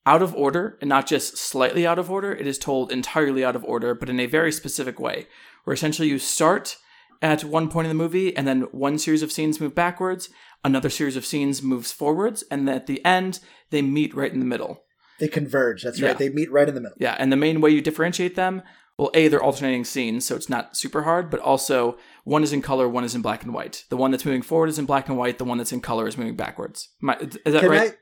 out 0.06 0.22
of 0.22 0.34
order 0.36 0.78
and 0.82 0.90
not 0.90 1.06
just 1.06 1.38
slightly 1.38 1.86
out 1.86 2.00
of 2.00 2.10
order. 2.10 2.32
It 2.34 2.48
is 2.48 2.58
told 2.58 2.92
entirely 2.92 3.44
out 3.44 3.56
of 3.56 3.64
order, 3.66 3.94
but 3.94 4.10
in 4.10 4.20
a 4.20 4.26
very 4.26 4.52
specific 4.52 5.00
way, 5.00 5.28
where 5.64 5.74
essentially 5.74 6.08
you 6.08 6.18
start 6.20 6.78
at 7.22 7.44
one 7.44 7.70
point 7.70 7.86
in 7.86 7.90
the 7.90 8.02
movie 8.04 8.36
and 8.36 8.48
then 8.48 8.62
one 8.72 8.98
series 8.98 9.22
of 9.22 9.32
scenes 9.32 9.60
move 9.60 9.76
backwards, 9.76 10.30
another 10.64 10.90
series 10.90 11.18
of 11.18 11.26
scenes 11.26 11.62
moves 11.62 11.92
forwards, 11.92 12.44
and 12.50 12.70
at 12.70 12.88
the 12.88 13.04
end 13.06 13.40
they 13.72 13.82
meet 13.82 14.16
right 14.16 14.32
in 14.32 14.40
the 14.40 14.46
middle. 14.46 14.84
They 15.20 15.28
converge. 15.28 15.84
That's 15.84 16.00
Yeah. 16.00 16.08
right. 16.10 16.18
They 16.18 16.30
meet 16.30 16.50
right 16.50 16.70
in 16.70 16.76
the 16.76 16.82
middle. 16.82 16.96
Yeah, 16.98 17.16
and 17.20 17.30
the 17.32 17.36
main 17.36 17.60
way 17.60 17.72
you 17.72 17.82
differentiate 17.82 18.36
them, 18.36 18.62
well, 19.00 19.12
A, 19.14 19.30
they're 19.30 19.42
alternating 19.42 19.86
scenes, 19.86 20.26
so 20.26 20.36
it's 20.36 20.50
not 20.50 20.76
super 20.76 21.04
hard, 21.04 21.30
but 21.30 21.40
also 21.40 21.98
one 22.26 22.44
is 22.44 22.52
in 22.52 22.62
color, 22.62 22.90
one 22.90 23.06
is 23.06 23.16
in 23.16 23.22
black 23.22 23.44
and 23.44 23.54
white. 23.54 23.86
The 23.88 23.96
one 23.96 24.12
that's 24.12 24.26
moving 24.26 24.42
forward 24.42 24.68
is 24.68 24.78
in 24.78 24.86
black 24.86 25.08
and 25.08 25.18
white, 25.18 25.38
the 25.38 25.46
one 25.46 25.58
that's 25.58 25.72
in 25.72 25.80
color 25.80 26.06
is 26.06 26.18
moving 26.18 26.36
backwards. 26.36 26.90
I- 27.08 27.16
is 27.22 27.54
that 27.54 27.62
Can 27.62 27.70
right? 27.70 27.92
I? 27.92 27.96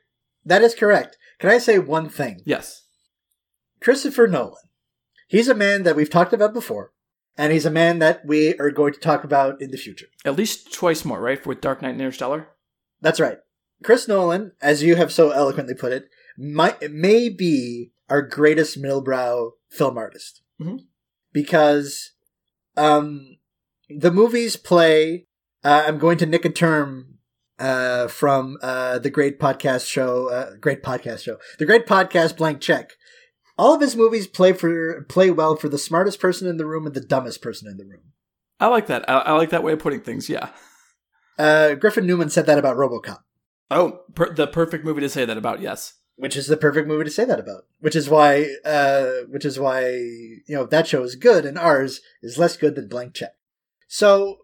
That 0.43 0.63
is 0.63 0.73
correct. 0.73 1.15
Can 1.37 1.51
I 1.51 1.59
say 1.59 1.77
one 1.77 2.09
thing? 2.09 2.41
Yes. 2.45 2.87
Christopher 3.79 4.25
Nolan. 4.25 4.55
He's 5.27 5.47
a 5.47 5.53
man 5.53 5.83
that 5.83 5.95
we've 5.95 6.09
talked 6.09 6.33
about 6.33 6.51
before, 6.51 6.93
and 7.37 7.53
he's 7.53 7.67
a 7.67 7.69
man 7.69 7.99
that 7.99 8.25
we 8.25 8.57
are 8.57 8.71
going 8.71 8.93
to 8.93 8.99
talk 8.99 9.23
about 9.23 9.61
in 9.61 9.69
the 9.69 9.77
future. 9.77 10.07
At 10.25 10.35
least 10.35 10.73
twice 10.73 11.05
more, 11.05 11.21
right? 11.21 11.45
With 11.45 11.61
Dark 11.61 11.83
Knight 11.83 11.91
and 11.91 12.01
Interstellar? 12.01 12.47
That's 13.01 13.19
right. 13.19 13.37
Chris 13.83 14.07
Nolan, 14.07 14.53
as 14.63 14.81
you 14.81 14.95
have 14.95 15.11
so 15.11 15.29
eloquently 15.29 15.75
put 15.75 15.91
it, 15.91 16.05
might 16.39 16.91
may 16.91 17.29
be 17.29 17.91
our 18.09 18.23
greatest 18.23 18.81
middlebrow 18.81 19.51
film 19.69 19.99
artist 19.99 20.41
Mhm. 20.61 20.79
because 21.33 22.11
um, 22.75 23.37
the 23.89 24.11
movies 24.11 24.55
play. 24.55 25.25
Uh, 25.63 25.83
I'm 25.87 25.97
going 25.97 26.17
to 26.19 26.25
nick 26.25 26.45
a 26.45 26.49
term 26.49 27.15
uh, 27.59 28.07
from 28.07 28.57
uh, 28.61 28.99
the 28.99 29.09
great 29.09 29.39
podcast 29.39 29.87
show, 29.87 30.29
uh, 30.29 30.51
great 30.61 30.83
podcast 30.83 31.23
show, 31.23 31.37
the 31.59 31.65
great 31.65 31.85
podcast 31.87 32.37
Blank 32.37 32.61
Check. 32.61 32.91
All 33.57 33.73
of 33.73 33.81
his 33.81 33.95
movies 33.95 34.27
play 34.27 34.53
for 34.53 35.01
play 35.09 35.31
well 35.31 35.55
for 35.55 35.67
the 35.67 35.79
smartest 35.79 36.19
person 36.19 36.47
in 36.47 36.57
the 36.57 36.65
room 36.65 36.85
and 36.85 36.93
the 36.95 37.01
dumbest 37.01 37.41
person 37.41 37.67
in 37.67 37.77
the 37.77 37.85
room. 37.85 38.13
I 38.59 38.67
like 38.67 38.87
that. 38.87 39.09
I, 39.09 39.19
I 39.19 39.31
like 39.33 39.49
that 39.49 39.63
way 39.63 39.73
of 39.73 39.79
putting 39.79 40.01
things, 40.01 40.29
yeah. 40.29 40.49
Uh, 41.37 41.73
Griffin 41.75 42.05
Newman 42.07 42.29
said 42.29 42.45
that 42.45 42.57
about 42.59 42.77
RoboCop. 42.77 43.19
Oh, 43.69 43.99
per- 44.15 44.33
the 44.33 44.47
perfect 44.47 44.85
movie 44.85 45.01
to 45.01 45.09
say 45.09 45.25
that 45.25 45.37
about, 45.37 45.59
yes. 45.61 45.93
Which 46.17 46.35
is 46.35 46.47
the 46.47 46.57
perfect 46.57 46.87
movie 46.87 47.05
to 47.05 47.09
say 47.11 47.23
that 47.25 47.39
about. 47.39 47.65
Which 47.79 47.95
is 47.95 48.09
why, 48.09 48.47
uh, 48.65 49.11
which 49.29 49.45
is 49.45 49.59
why 49.59 49.87
you 49.87 50.43
know 50.55 50.65
that 50.65 50.87
show 50.87 51.03
is 51.03 51.15
good 51.15 51.45
and 51.45 51.57
ours 51.57 52.01
is 52.21 52.37
less 52.37 52.57
good 52.57 52.75
than 52.75 52.89
Blank 52.89 53.13
Check. 53.13 53.35
So, 53.87 54.39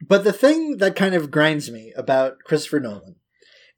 but 0.00 0.24
the 0.24 0.32
thing 0.32 0.78
that 0.78 0.96
kind 0.96 1.14
of 1.14 1.30
grinds 1.30 1.70
me 1.70 1.92
about 1.96 2.38
Christopher 2.44 2.80
Nolan 2.80 3.16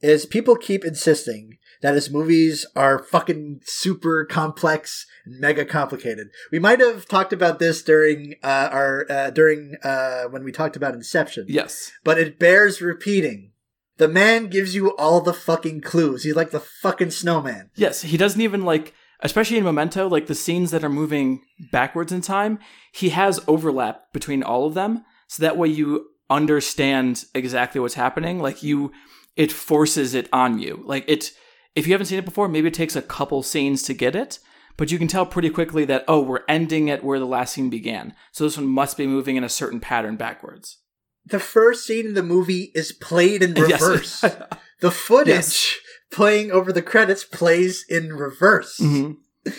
is 0.00 0.26
people 0.26 0.54
keep 0.54 0.84
insisting 0.84 1.58
that 1.82 1.94
his 1.94 2.10
movies 2.10 2.66
are 2.76 2.98
fucking 3.02 3.60
super 3.64 4.24
complex 4.24 5.06
and 5.24 5.40
mega 5.40 5.64
complicated. 5.64 6.28
We 6.52 6.58
might 6.58 6.80
have 6.80 7.06
talked 7.06 7.32
about 7.32 7.58
this 7.58 7.82
during 7.82 8.34
uh, 8.42 8.68
our 8.70 9.06
uh, 9.10 9.30
during 9.30 9.76
uh, 9.82 10.24
when 10.24 10.44
we 10.44 10.52
talked 10.52 10.76
about 10.76 10.94
Inception 10.94 11.46
Yes. 11.48 11.92
but 12.04 12.18
it 12.18 12.38
bears 12.38 12.80
repeating. 12.80 13.52
The 13.98 14.08
man 14.08 14.48
gives 14.48 14.74
you 14.74 14.96
all 14.96 15.20
the 15.20 15.34
fucking 15.34 15.82
clues. 15.82 16.24
He's 16.24 16.36
like 16.36 16.50
the 16.50 16.60
fucking 16.60 17.10
snowman. 17.10 17.70
Yes, 17.74 18.02
he 18.02 18.16
doesn't 18.16 18.40
even 18.40 18.62
like 18.62 18.94
especially 19.20 19.58
in 19.58 19.64
Memento, 19.64 20.08
like 20.08 20.26
the 20.26 20.34
scenes 20.34 20.70
that 20.70 20.84
are 20.84 20.88
moving 20.88 21.42
backwards 21.72 22.12
in 22.12 22.20
time, 22.20 22.58
he 22.92 23.10
has 23.10 23.40
overlap 23.48 24.12
between 24.12 24.42
all 24.42 24.66
of 24.66 24.74
them. 24.74 25.04
So 25.26 25.42
that 25.42 25.56
way 25.56 25.68
you 25.68 26.10
understand 26.30 27.24
exactly 27.34 27.80
what's 27.80 27.94
happening. 27.94 28.40
Like 28.40 28.62
you, 28.62 28.92
it 29.36 29.52
forces 29.52 30.14
it 30.14 30.28
on 30.32 30.58
you. 30.58 30.82
Like 30.84 31.04
it, 31.08 31.32
if 31.74 31.86
you 31.86 31.94
haven't 31.94 32.06
seen 32.06 32.18
it 32.18 32.24
before, 32.24 32.48
maybe 32.48 32.68
it 32.68 32.74
takes 32.74 32.96
a 32.96 33.02
couple 33.02 33.42
scenes 33.42 33.82
to 33.84 33.94
get 33.94 34.14
it, 34.14 34.38
but 34.76 34.92
you 34.92 34.98
can 34.98 35.08
tell 35.08 35.26
pretty 35.26 35.50
quickly 35.50 35.84
that, 35.86 36.04
oh, 36.06 36.20
we're 36.20 36.44
ending 36.48 36.88
at 36.90 37.04
where 37.04 37.18
the 37.18 37.26
last 37.26 37.54
scene 37.54 37.70
began. 37.70 38.14
So 38.32 38.44
this 38.44 38.56
one 38.56 38.66
must 38.66 38.96
be 38.96 39.06
moving 39.06 39.36
in 39.36 39.44
a 39.44 39.48
certain 39.48 39.80
pattern 39.80 40.16
backwards. 40.16 40.78
The 41.30 41.40
first 41.40 41.84
scene 41.86 42.06
in 42.06 42.14
the 42.14 42.22
movie 42.22 42.70
is 42.74 42.92
played 42.92 43.42
in 43.42 43.54
Yes. 43.56 43.80
reverse. 43.80 44.20
the 44.80 44.90
footage 44.90 45.28
Yes. 45.34 45.74
playing 46.10 46.50
over 46.50 46.72
the 46.72 46.82
credits 46.82 47.24
plays 47.24 47.84
in 47.88 48.12
reverse. 48.14 48.78
Mhm. 48.78 49.16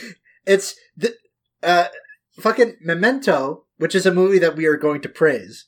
It's 0.46 0.74
the 0.98 1.14
uh, 1.62 1.90
fucking 2.40 2.78
Memento, 2.82 3.66
which 3.78 3.94
is 3.94 4.08
a 4.08 4.14
movie 4.14 4.40
that 4.40 4.56
we 4.56 4.66
are 4.66 4.78
going 4.78 5.00
to 5.02 5.10
praise. 5.10 5.66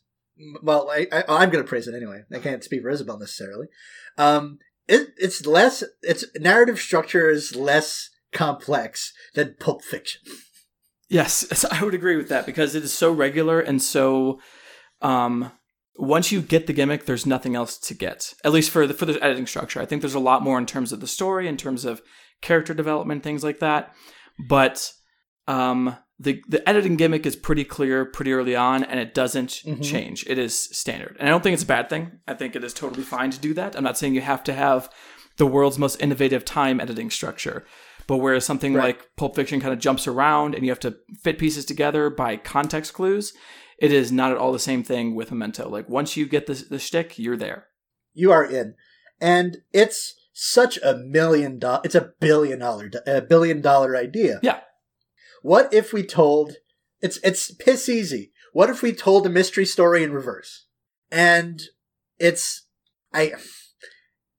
Well, 0.64 0.90
I, 0.90 1.06
I, 1.12 1.24
I'm 1.28 1.52
going 1.52 1.64
to 1.64 1.70
praise 1.70 1.88
it 1.88 1.94
anyway. 1.94 2.24
I 2.34 2.40
can't 2.40 2.64
speak 2.64 2.82
for 2.82 2.90
Isabel 2.90 3.20
necessarily. 3.20 3.68
Um, 4.18 4.58
it, 4.88 5.10
it's 5.18 5.46
less. 5.46 5.84
Its 6.02 6.26
narrative 6.40 6.80
structure 6.80 7.30
is 7.30 7.56
less 7.56 8.10
complex 8.32 9.14
than 9.36 9.56
Pulp 9.60 9.84
Fiction. 9.84 10.22
Yes, 11.10 11.46
yes, 11.52 11.64
I 11.66 11.84
would 11.84 11.94
agree 11.94 12.16
with 12.16 12.30
that 12.30 12.48
because 12.48 12.74
it 12.74 12.84
is 12.84 12.94
so 12.94 13.12
regular 13.12 13.60
and 13.60 13.80
so. 13.84 14.40
Um, 15.02 15.52
once 15.98 16.32
you 16.32 16.42
get 16.42 16.68
the 16.68 16.74
gimmick, 16.74 17.06
there's 17.06 17.26
nothing 17.26 17.56
else 17.56 17.78
to 17.78 17.94
get. 17.94 18.34
At 18.44 18.52
least 18.54 18.70
for 18.72 18.88
the 18.88 18.94
for 18.94 19.06
the 19.06 19.22
editing 19.24 19.48
structure, 19.48 19.82
I 19.82 19.86
think 19.86 20.02
there's 20.02 20.14
a 20.16 20.20
lot 20.20 20.42
more 20.44 20.58
in 20.58 20.66
terms 20.66 20.92
of 20.92 21.00
the 21.00 21.08
story, 21.08 21.48
in 21.48 21.58
terms 21.58 21.86
of 21.86 22.02
character 22.42 22.74
development, 22.74 23.24
things 23.24 23.44
like 23.44 23.60
that. 23.60 23.94
But 24.48 24.92
um, 25.48 25.96
the 26.20 26.42
the 26.48 26.68
editing 26.68 26.96
gimmick 26.96 27.26
is 27.26 27.36
pretty 27.36 27.64
clear 27.66 28.06
pretty 28.06 28.32
early 28.34 28.56
on, 28.56 28.84
and 28.84 29.00
it 29.00 29.14
doesn't 29.14 29.62
Mhm. 29.66 29.84
change. 29.84 30.26
It 30.28 30.38
is 30.38 30.56
standard, 30.56 31.18
and 31.20 31.28
I 31.28 31.32
don't 31.32 31.42
think 31.44 31.54
it's 31.56 31.64
a 31.64 31.68
bad 31.68 31.90
thing. 31.90 32.20
I 32.28 32.34
think 32.36 32.56
it 32.56 32.64
is 32.64 32.74
totally 32.74 33.04
fine 33.04 33.32
to 33.32 33.40
do 33.40 33.54
that. 33.56 33.76
I'm 33.76 33.84
not 33.84 33.98
saying 33.98 34.16
you 34.16 34.22
have 34.22 34.44
to 34.46 34.54
have 34.54 34.90
the 35.38 35.46
world's 35.48 35.80
most 35.80 36.02
innovative 36.02 36.46
time 36.46 36.80
editing 36.80 37.10
structure. 37.10 37.66
But 38.08 38.18
whereas 38.18 38.44
something 38.46 38.74
Right. 38.74 38.98
like 39.00 39.10
Pulp 39.16 39.36
Fiction 39.36 39.62
kind 39.62 39.72
of 39.74 39.80
jumps 39.80 40.08
around 40.08 40.54
and 40.56 40.64
you 40.66 40.72
have 40.72 40.80
to 40.82 40.96
fit 41.24 41.38
pieces 41.38 41.66
together 41.66 42.10
by 42.10 42.36
context 42.36 42.94
clues, 42.94 43.32
it 43.82 43.92
is 43.92 44.12
not 44.12 44.32
at 44.32 44.38
all 44.38 44.54
the 44.54 44.60
same 44.60 44.84
thing 44.84 45.16
with 45.16 45.32
Memento. 45.32 45.68
Like 45.68 45.90
once 45.90 46.16
you 46.16 46.28
get 46.28 46.46
the 46.46 46.54
the 46.54 46.80
shtick, 46.80 47.18
you're 47.18 47.36
there. 47.36 47.66
You 48.14 48.32
are 48.32 48.46
in, 48.46 48.76
and 49.20 49.58
it's 49.74 50.14
such 50.34 50.78
a 50.84 50.96
million 50.96 51.58
dollar. 51.58 51.82
It's 51.84 51.96
a 51.96 52.14
billion 52.20 52.60
dollar, 52.60 52.92
a 53.08 53.22
billion 53.22 53.60
dollar 53.60 53.98
idea. 53.98 54.40
Yeah. 54.44 54.60
What 55.42 55.74
if 55.74 55.92
we 55.92 56.04
told? 56.04 56.58
It's 57.02 57.18
it's 57.24 57.52
piss 57.52 57.90
easy. 57.90 58.32
What 58.54 58.70
if 58.70 58.84
we 58.84 58.94
told 58.94 59.26
a 59.26 59.30
mystery 59.30 59.66
story 59.66 60.04
in 60.04 60.14
reverse? 60.14 60.68
And 61.12 61.60
it's 62.20 62.68
I. 63.12 63.34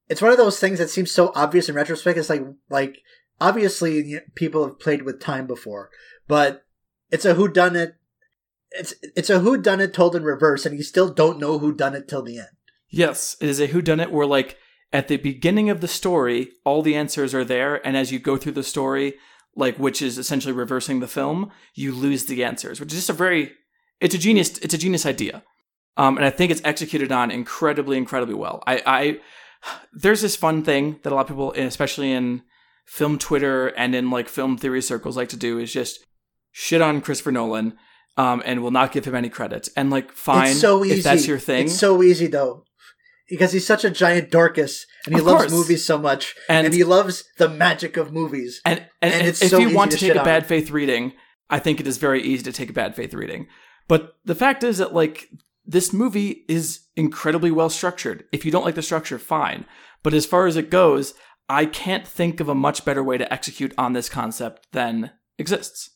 It's 0.09 0.22
one 0.22 0.30
of 0.30 0.38
those 0.38 0.61
things 0.61 0.78
that 0.78 0.90
seems 0.90 1.11
so 1.11 1.32
obvious 1.34 1.68
in 1.68 1.74
retrospect. 1.74 2.16
It's 2.16 2.30
like 2.30 2.45
like 2.70 2.99
obviously 3.40 4.20
people 4.36 4.64
have 4.64 4.78
played 4.78 5.03
with 5.03 5.20
time 5.20 5.49
before, 5.49 5.90
but 6.28 6.64
it's 7.11 7.24
a 7.24 7.34
who 7.34 7.49
done 7.49 7.74
it. 7.74 7.97
It's 8.75 8.95
it's 9.16 9.31
a 9.31 9.41
who 9.41 9.57
done 9.57 9.81
it 9.81 9.93
told 9.93 10.16
in 10.16 10.25
reverse, 10.25 10.66
and 10.66 10.77
you 10.77 10.83
still 10.83 11.12
don't 11.12 11.39
know 11.39 11.59
who 11.59 11.73
done 11.73 11.95
it 11.95 12.09
till 12.09 12.23
the 12.23 12.39
end. 12.39 12.49
Yes, 12.89 13.37
it 13.41 13.49
is 13.49 13.61
a 13.61 13.68
whodunit 13.68 14.11
where 14.11 14.27
like 14.27 14.57
at 14.93 15.09
the 15.09 15.16
beginning 15.16 15.70
of 15.70 15.81
the 15.81 15.89
story, 15.89 16.51
all 16.64 16.83
the 16.83 16.95
answers 16.95 17.35
are 17.35 17.45
there, 17.45 17.87
and 17.87 17.97
as 17.97 18.12
you 18.12 18.18
go 18.18 18.37
through 18.37 18.53
the 18.53 18.62
story, 18.62 19.14
like 19.57 19.77
which 19.79 20.03
is 20.03 20.18
essentially 20.18 20.53
reversing 20.53 21.01
the 21.01 21.09
film, 21.09 21.51
you 21.75 21.93
lose 21.93 22.27
the 22.27 22.45
answers, 22.45 22.81
which 22.81 22.93
is 22.93 22.99
just 22.99 23.11
a 23.11 23.14
very 23.14 23.53
it's 24.01 24.14
a 24.14 24.18
genius 24.18 24.59
it's 24.59 24.75
a 24.75 24.79
genius 24.79 25.07
idea. 25.07 25.43
Um, 25.97 26.16
and 26.16 26.25
I 26.25 26.31
think 26.31 26.51
it's 26.51 26.62
executed 26.64 27.12
on 27.12 27.31
incredibly, 27.31 27.99
incredibly 27.99 28.35
well. 28.35 28.62
I, 28.66 28.83
I 28.87 29.20
there's 29.93 30.23
this 30.23 30.37
fun 30.37 30.64
thing 30.64 30.99
that 31.03 31.12
a 31.12 31.14
lot 31.14 31.23
of 31.23 31.29
people, 31.29 31.53
especially 31.53 32.12
in 32.12 32.43
film 32.87 33.18
Twitter 33.18 33.68
and 33.68 33.95
in 33.95 34.11
like 34.11 34.29
film 34.29 34.57
theory 34.57 34.83
circles, 34.83 35.16
like 35.16 35.29
to 35.31 35.37
do 35.37 35.59
is 35.59 35.73
just 35.73 36.05
shit 36.51 36.81
on 36.83 37.01
Christopher 37.01 37.33
Nolan, 37.33 37.77
um, 38.16 38.42
and 38.44 38.62
will 38.62 38.70
not 38.70 38.92
give 38.92 39.04
him 39.04 39.14
any 39.14 39.28
credit. 39.28 39.68
And 39.76 39.90
like, 39.90 40.12
fine, 40.12 40.50
It's 40.52 40.60
so 40.60 40.84
easy. 40.84 40.98
if 40.98 41.04
that's 41.04 41.26
your 41.26 41.38
thing. 41.38 41.66
It's 41.66 41.78
so 41.78 42.02
easy 42.02 42.26
though. 42.26 42.64
Because 43.28 43.52
he's 43.52 43.66
such 43.66 43.84
a 43.84 43.90
giant 43.90 44.30
Dorcas 44.30 44.84
and 45.06 45.14
he 45.14 45.20
Of 45.20 45.26
loves 45.26 45.42
course. 45.44 45.52
movies 45.52 45.84
so 45.84 45.96
much 45.96 46.34
and 46.48 46.66
and, 46.66 46.74
he 46.74 46.84
loves 46.84 47.24
the 47.38 47.48
magic 47.48 47.96
of 47.96 48.12
movies. 48.12 48.60
And 48.64 48.80
and, 49.00 49.14
And 49.14 49.26
it's 49.26 49.40
if 49.42 49.50
so 49.50 49.58
you 49.58 49.74
want 49.74 49.92
to 49.92 49.96
to 49.98 50.06
take 50.08 50.16
a 50.20 50.24
bad 50.24 50.46
faith 50.46 50.70
reading, 50.70 51.12
I 51.48 51.58
think 51.58 51.80
it 51.80 51.86
is 51.86 51.96
very 51.98 52.22
easy 52.22 52.42
to 52.44 52.52
take 52.52 52.68
a 52.70 52.74
bad 52.74 52.94
faith 52.94 53.14
reading. 53.14 53.46
But 53.88 54.12
the 54.24 54.34
fact 54.34 54.62
is 54.62 54.78
that 54.78 54.92
like 54.92 55.28
this 55.64 55.92
movie 55.92 56.44
is 56.48 56.80
incredibly 56.96 57.50
well 57.50 57.70
structured. 57.70 58.24
If 58.32 58.44
you 58.44 58.50
don't 58.50 58.64
like 58.64 58.74
the 58.74 58.82
structure, 58.82 59.18
fine. 59.18 59.64
But 60.02 60.12
as 60.12 60.26
far 60.26 60.46
as 60.46 60.56
it 60.56 60.68
goes, 60.70 61.14
I 61.48 61.66
can't 61.66 62.06
think 62.06 62.40
of 62.40 62.48
a 62.48 62.54
much 62.54 62.84
better 62.84 63.02
way 63.02 63.16
to 63.18 63.32
execute 63.32 63.72
on 63.78 63.92
this 63.92 64.08
concept 64.08 64.66
than 64.72 65.12
exists. 65.38 65.90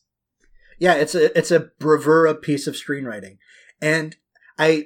Yeah, 0.78 0.94
it's 0.94 1.14
a 1.14 1.36
it's 1.36 1.50
a 1.50 1.70
bravura 1.78 2.34
piece 2.34 2.66
of 2.66 2.74
screenwriting. 2.74 3.38
And 3.80 4.16
I 4.58 4.84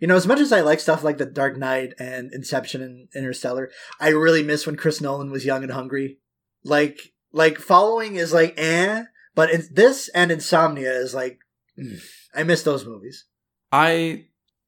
you 0.00 0.06
know, 0.06 0.16
as 0.16 0.26
much 0.26 0.40
as 0.40 0.52
I 0.52 0.60
like 0.60 0.80
stuff 0.80 1.02
like 1.02 1.18
The 1.18 1.26
Dark 1.26 1.56
Knight 1.56 1.94
and 1.98 2.32
Inception 2.32 2.82
and 2.82 3.08
Interstellar, 3.14 3.70
I 4.00 4.08
really 4.08 4.42
miss 4.42 4.66
when 4.66 4.76
Chris 4.76 5.00
Nolan 5.00 5.30
was 5.30 5.44
young 5.44 5.62
and 5.62 5.72
hungry. 5.72 6.18
Like 6.64 7.12
like 7.32 7.58
following 7.58 8.16
is 8.16 8.32
like 8.32 8.54
eh, 8.56 9.04
but 9.34 9.50
in, 9.50 9.64
this 9.72 10.08
and 10.08 10.30
Insomnia 10.30 10.92
is 10.92 11.14
like 11.14 11.38
mm, 11.78 12.00
I 12.34 12.42
miss 12.42 12.62
those 12.62 12.84
movies. 12.84 13.24
I 13.70 14.24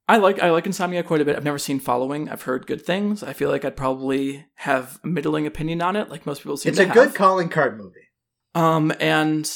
I 0.07 0.17
like 0.17 0.39
I 0.41 0.51
like 0.51 0.65
Insomnia 0.65 1.03
quite 1.03 1.21
a 1.21 1.25
bit. 1.25 1.35
I've 1.35 1.43
never 1.43 1.57
seen 1.59 1.79
Following. 1.79 2.29
I've 2.29 2.43
heard 2.43 2.67
good 2.67 2.85
things. 2.85 3.23
I 3.23 3.33
feel 3.33 3.49
like 3.49 3.63
I'd 3.65 3.77
probably 3.77 4.45
have 4.55 4.99
a 5.03 5.07
middling 5.07 5.47
opinion 5.47 5.81
on 5.81 5.95
it, 5.95 6.09
like 6.09 6.25
most 6.25 6.39
people 6.43 6.57
seem 6.57 6.71
It's 6.71 6.79
a 6.79 6.85
have. 6.85 6.93
good 6.93 7.15
calling 7.15 7.49
card 7.49 7.77
movie. 7.77 8.09
Um, 8.53 8.91
and 8.99 9.49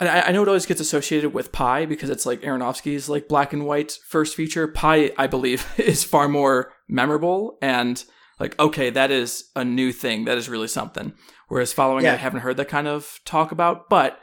I, 0.00 0.22
I 0.22 0.32
know 0.32 0.42
it 0.42 0.48
always 0.48 0.66
gets 0.66 0.80
associated 0.80 1.32
with 1.32 1.52
Pi 1.52 1.86
because 1.86 2.10
it's 2.10 2.26
like 2.26 2.40
Aronofsky's 2.42 3.08
like 3.08 3.28
black 3.28 3.52
and 3.52 3.64
white 3.66 3.98
first 4.06 4.34
feature. 4.34 4.66
Pi, 4.68 5.12
I 5.16 5.26
believe, 5.26 5.66
is 5.78 6.04
far 6.04 6.28
more 6.28 6.72
memorable 6.88 7.58
and 7.62 8.04
like 8.40 8.58
okay, 8.58 8.90
that 8.90 9.10
is 9.10 9.50
a 9.54 9.64
new 9.64 9.92
thing. 9.92 10.24
That 10.24 10.36
is 10.38 10.48
really 10.48 10.68
something. 10.68 11.12
Whereas 11.48 11.72
following, 11.72 12.04
Yeah. 12.04 12.14
I 12.14 12.16
haven't 12.16 12.40
heard 12.40 12.56
that 12.56 12.68
kind 12.68 12.88
of 12.88 13.20
talk 13.24 13.52
about. 13.52 13.88
But 13.88 14.18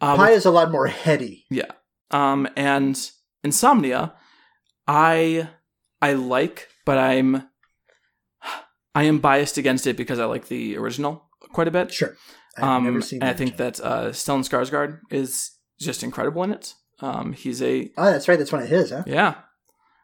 um, 0.00 0.16
Pi 0.16 0.30
is 0.30 0.46
a 0.46 0.50
lot 0.50 0.70
more 0.70 0.86
heady. 0.86 1.44
yeah. 1.50 1.72
Um, 2.10 2.48
and 2.56 2.98
Insomnia, 3.44 4.14
I 4.88 5.48
I 6.00 6.14
like, 6.14 6.68
but 6.86 6.98
I'm 6.98 7.48
I 8.94 9.04
am 9.04 9.18
biased 9.18 9.58
against 9.58 9.86
it 9.86 9.96
because 9.96 10.18
I 10.18 10.24
like 10.24 10.48
the 10.48 10.76
original 10.76 11.28
quite 11.52 11.68
a 11.68 11.70
bit. 11.70 11.92
Sure. 11.92 12.16
I've 12.62 12.68
Um, 12.78 12.84
never 12.84 13.00
seen 13.00 13.22
I 13.22 13.32
think 13.32 13.56
that 13.56 13.80
uh, 13.80 14.08
Stellan 14.10 14.40
Skarsgård 14.48 15.00
is 15.10 15.52
just 15.78 16.02
incredible 16.02 16.42
in 16.44 16.52
it. 16.52 16.74
Um, 17.00 17.32
he's 17.32 17.62
a 17.62 17.90
Oh, 17.96 18.04
that's 18.10 18.28
right. 18.28 18.38
That's 18.38 18.52
one 18.52 18.62
of 18.62 18.68
his, 18.68 18.90
huh? 18.90 19.04
yeah, 19.06 19.34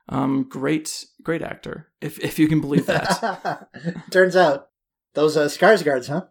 um, 0.08 0.44
great 0.48 1.04
great 1.22 1.42
actor 1.42 1.88
if 2.00 2.18
if 2.20 2.38
you 2.38 2.48
can 2.48 2.60
believe 2.60 2.86
that. 2.86 3.68
Turns 4.10 4.36
out 4.36 4.68
those 5.14 5.36
uh, 5.36 5.46
Skarsgårds, 5.46 6.08
huh? 6.08 6.24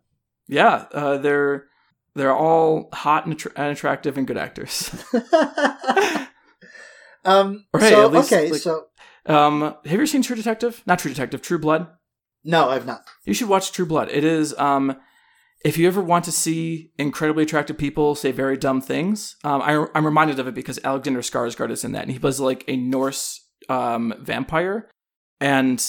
yeah, 0.47 0.85
uh, 0.91 1.17
they're 1.17 1.65
they're 2.15 2.35
all 2.35 2.89
hot 2.93 3.25
and, 3.25 3.35
attra- 3.35 3.51
and 3.55 3.71
attractive 3.71 4.17
and 4.17 4.25
good 4.25 4.37
actors. 4.37 4.89
um. 7.25 7.65
Or 7.73 7.79
hey, 7.79 7.89
so 7.91 8.07
least, 8.07 8.31
okay, 8.31 8.51
like- 8.51 8.61
so 8.61 8.85
um, 9.25 9.61
have 9.61 9.77
you 9.85 9.93
ever 9.93 10.05
seen 10.05 10.21
True 10.21 10.35
Detective? 10.35 10.83
Not 10.85 10.99
True 10.99 11.11
Detective, 11.11 11.41
True 11.41 11.59
Blood. 11.59 11.87
no, 12.43 12.69
I've 12.69 12.85
not. 12.85 13.05
You 13.25 13.33
should 13.33 13.49
watch 13.49 13.71
True 13.71 13.85
Blood. 13.85 14.09
It 14.11 14.23
is 14.23 14.53
um 14.57 14.95
if 15.65 15.79
you 15.79 15.87
ever 15.87 15.99
want 16.01 16.23
to 16.25 16.31
see 16.31 16.91
incredibly 16.99 17.41
attractive 17.41 17.75
people 17.75 18.13
say 18.13 18.31
very 18.31 18.55
dumb 18.55 18.81
things, 18.81 19.35
um, 19.43 19.63
I, 19.63 19.87
I'm 19.95 20.05
reminded 20.05 20.37
of 20.37 20.47
it 20.47 20.53
because 20.53 20.79
Alexander 20.83 21.21
Skarsgård 21.21 21.71
is 21.71 21.83
in 21.83 21.91
that, 21.93 22.03
and 22.03 22.11
he 22.11 22.19
plays 22.19 22.39
like 22.39 22.63
a 22.67 22.77
Norse 22.77 23.43
um, 23.67 24.13
vampire. 24.19 24.91
And 25.41 25.83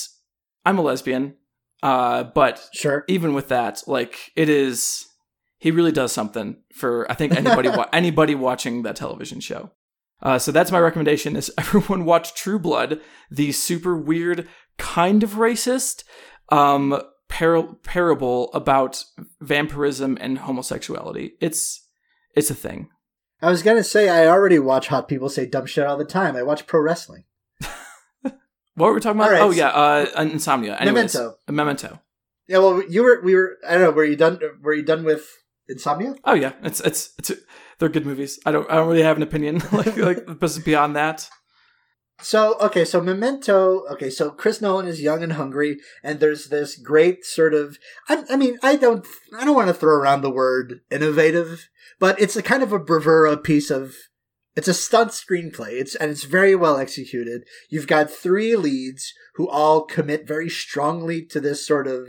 I'm 0.64 0.78
a 0.78 0.82
lesbian, 0.82 1.34
uh, 1.82 2.24
but 2.24 2.66
Sure. 2.72 3.04
even 3.06 3.34
with 3.34 3.48
that, 3.48 3.82
like 3.86 4.32
it 4.34 4.48
is, 4.48 5.04
he 5.58 5.70
really 5.70 5.92
does 5.92 6.10
something 6.10 6.56
for 6.74 7.06
I 7.10 7.14
think 7.14 7.34
anybody 7.36 7.68
wa- 7.68 7.88
anybody 7.92 8.34
watching 8.34 8.82
that 8.82 8.96
television 8.96 9.40
show. 9.40 9.72
Uh, 10.22 10.38
so 10.38 10.50
that's 10.52 10.72
my 10.72 10.80
recommendation: 10.80 11.36
is 11.36 11.52
everyone 11.58 12.06
watch 12.06 12.34
True 12.34 12.58
Blood, 12.58 12.98
the 13.30 13.52
super 13.52 13.94
weird, 13.94 14.48
kind 14.78 15.22
of 15.22 15.32
racist, 15.32 16.02
um, 16.50 16.98
par- 17.28 17.74
parable 17.82 18.50
about 18.52 19.04
vampirism 19.40 20.18
and 20.20 20.38
homosexuality. 20.38 21.32
It's 21.40 21.86
it's 22.34 22.50
a 22.50 22.54
thing. 22.54 22.90
I 23.42 23.50
was 23.50 23.62
gonna 23.62 23.84
say 23.84 24.08
I 24.08 24.26
already 24.26 24.58
watch 24.58 24.88
hot 24.88 25.08
people 25.08 25.28
say 25.28 25.46
dumb 25.46 25.66
shit 25.66 25.86
all 25.86 25.96
the 25.96 26.04
time. 26.04 26.36
I 26.36 26.42
watch 26.42 26.66
pro 26.66 26.80
wrestling. 26.80 27.24
What 28.74 28.88
were 28.88 28.94
we 28.94 29.00
talking 29.00 29.18
about? 29.18 29.30
Right, 29.30 29.40
oh 29.40 29.52
yeah, 29.52 29.68
uh, 29.68 30.06
Insomnia. 30.22 30.76
Anyways, 30.76 31.14
Memento. 31.14 31.38
Memento. 31.48 32.00
Yeah, 32.46 32.58
well, 32.58 32.82
you 32.86 33.02
were 33.02 33.22
we 33.22 33.34
were 33.34 33.56
I 33.66 33.72
don't 33.72 33.82
know. 33.84 33.90
Were 33.90 34.04
you 34.04 34.16
done? 34.16 34.38
Were 34.60 34.74
you 34.74 34.82
done 34.82 35.02
with 35.02 35.26
Insomnia. 35.68 36.14
Oh 36.24 36.34
yeah, 36.34 36.52
it's 36.62 36.80
it's 36.80 37.14
it's 37.18 37.32
they're 37.78 37.88
good 37.88 38.06
movies. 38.06 38.38
I 38.46 38.52
don't 38.52 38.70
I 38.70 38.76
don't 38.76 38.88
really 38.88 39.02
have 39.02 39.16
an 39.16 39.22
opinion 39.22 39.62
like 39.72 39.96
like 39.96 40.64
beyond 40.64 40.96
that. 40.96 41.28
So 42.22 42.56
okay, 42.60 42.84
so 42.84 43.00
Memento. 43.00 43.84
Okay, 43.90 44.08
so 44.08 44.30
Chris 44.30 44.60
Nolan 44.60 44.86
is 44.86 45.02
young 45.02 45.22
and 45.22 45.34
hungry, 45.34 45.78
and 46.02 46.18
there's 46.18 46.46
this 46.46 46.76
great 46.76 47.24
sort 47.24 47.52
of. 47.54 47.78
I, 48.08 48.24
I 48.30 48.36
mean, 48.36 48.58
I 48.62 48.76
don't, 48.76 49.06
I 49.38 49.44
don't 49.44 49.54
want 49.54 49.68
to 49.68 49.74
throw 49.74 49.94
around 49.94 50.22
the 50.22 50.30
word 50.30 50.80
innovative, 50.90 51.68
but 51.98 52.20
it's 52.20 52.36
a 52.36 52.42
kind 52.42 52.62
of 52.62 52.72
a 52.72 52.78
bravura 52.78 53.36
piece 53.36 53.70
of. 53.70 53.94
It's 54.56 54.68
a 54.68 54.72
stunt 54.74 55.10
screenplay. 55.10 55.72
It's 55.72 55.94
and 55.94 56.10
it's 56.10 56.24
very 56.24 56.54
well 56.54 56.78
executed. 56.78 57.42
You've 57.68 57.86
got 57.86 58.10
three 58.10 58.56
leads 58.56 59.12
who 59.34 59.46
all 59.50 59.82
commit 59.84 60.26
very 60.26 60.48
strongly 60.48 61.22
to 61.26 61.40
this 61.40 61.66
sort 61.66 61.86
of 61.86 62.08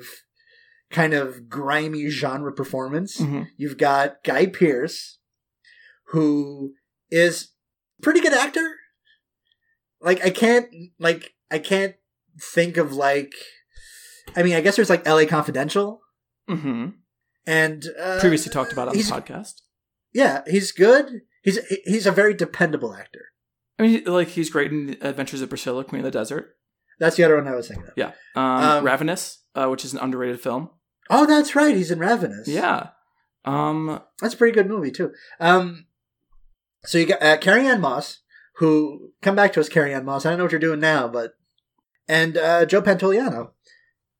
kind 0.89 1.13
of 1.13 1.49
grimy 1.49 2.09
genre 2.09 2.53
performance. 2.53 3.17
Mhm. 3.17 3.47
You've 3.57 3.77
got 3.77 4.23
Guy 4.23 4.45
Pearce, 4.45 5.19
who 6.11 6.75
is 7.11 7.49
pretty 8.01 8.21
good 8.21 8.31
actor. 8.31 8.76
Like 10.01 10.23
I 10.25 10.29
can't 10.29 10.67
like 10.99 11.33
I 11.49 11.59
can't 11.59 11.95
think 12.39 12.77
of 12.77 12.93
like 12.93 13.33
I 14.35 14.43
mean 14.43 14.55
I 14.55 14.61
guess 14.61 14.75
there's 14.75 14.89
like 14.89 15.07
LA 15.07 15.25
Confidential 15.25 16.01
hmm 16.47 16.87
and 17.45 17.85
uh, 17.99 18.19
Previously 18.19 18.51
talked 18.51 18.73
about 18.73 18.89
on 18.89 18.93
the 18.93 19.01
podcast. 19.03 19.61
Yeah, 20.13 20.41
he's 20.47 20.71
good. 20.71 21.21
He's 21.43 21.59
he's 21.85 22.05
a 22.05 22.11
very 22.11 22.33
dependable 22.33 22.93
actor. 22.93 23.27
I 23.79 23.83
mean, 23.83 24.03
like 24.05 24.29
he's 24.29 24.49
great 24.49 24.71
in 24.71 24.97
Adventures 25.01 25.41
of 25.41 25.49
Priscilla, 25.49 25.83
Queen 25.83 26.01
of 26.01 26.05
the 26.05 26.11
Desert. 26.11 26.57
That's 26.99 27.15
the 27.15 27.23
other 27.23 27.37
one 27.37 27.47
I 27.47 27.55
was 27.55 27.67
thinking 27.67 27.85
of. 27.87 27.93
Yeah, 27.95 28.11
um, 28.35 28.63
Um, 28.63 28.83
Ravenous, 28.83 29.43
uh, 29.55 29.67
which 29.67 29.85
is 29.85 29.93
an 29.93 29.99
underrated 29.99 30.41
film. 30.41 30.71
Oh, 31.09 31.25
that's 31.25 31.55
right. 31.55 31.75
He's 31.75 31.91
in 31.91 31.99
Ravenous. 31.99 32.47
Yeah, 32.47 32.89
um, 33.45 34.01
That's 34.21 34.33
a 34.33 34.37
pretty 34.37 34.53
good 34.53 34.67
movie 34.67 34.91
too. 34.91 35.11
Um, 35.39 35.85
so 36.83 36.97
you 36.97 37.05
got 37.05 37.21
uh, 37.23 37.37
Carrie 37.37 37.67
Ann 37.67 37.79
Moss, 37.79 38.19
who 38.57 39.11
come 39.21 39.35
back 39.35 39.53
to 39.53 39.59
us, 39.59 39.69
Carrie 39.69 39.93
Ann 39.93 40.05
Moss. 40.05 40.25
I 40.25 40.29
don't 40.29 40.37
know 40.39 40.45
what 40.45 40.51
you're 40.51 40.59
doing 40.59 40.79
now, 40.79 41.07
but 41.07 41.33
and 42.07 42.37
uh, 42.37 42.65
Joe 42.65 42.81
Pantoliano. 42.81 43.51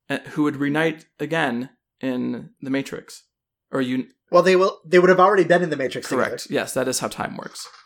uh, 0.10 0.20
who 0.32 0.44
would 0.44 0.58
reunite 0.58 1.06
again 1.20 1.70
in 2.02 2.52
The 2.62 2.70
Matrix, 2.70 3.24
or 3.72 3.82
you? 3.82 4.08
Well, 4.32 4.44
they 4.44 4.56
will. 4.56 4.80
They 4.86 5.00
would 5.00 5.10
have 5.10 5.20
already 5.20 5.44
been 5.46 5.64
in 5.64 5.70
the 5.70 5.78
Matrix. 5.78 6.08
Correct. 6.08 6.48
Yes, 6.50 6.74
that 6.74 6.88
is 6.88 7.00
how 7.00 7.08
time 7.08 7.38
works. 7.38 7.68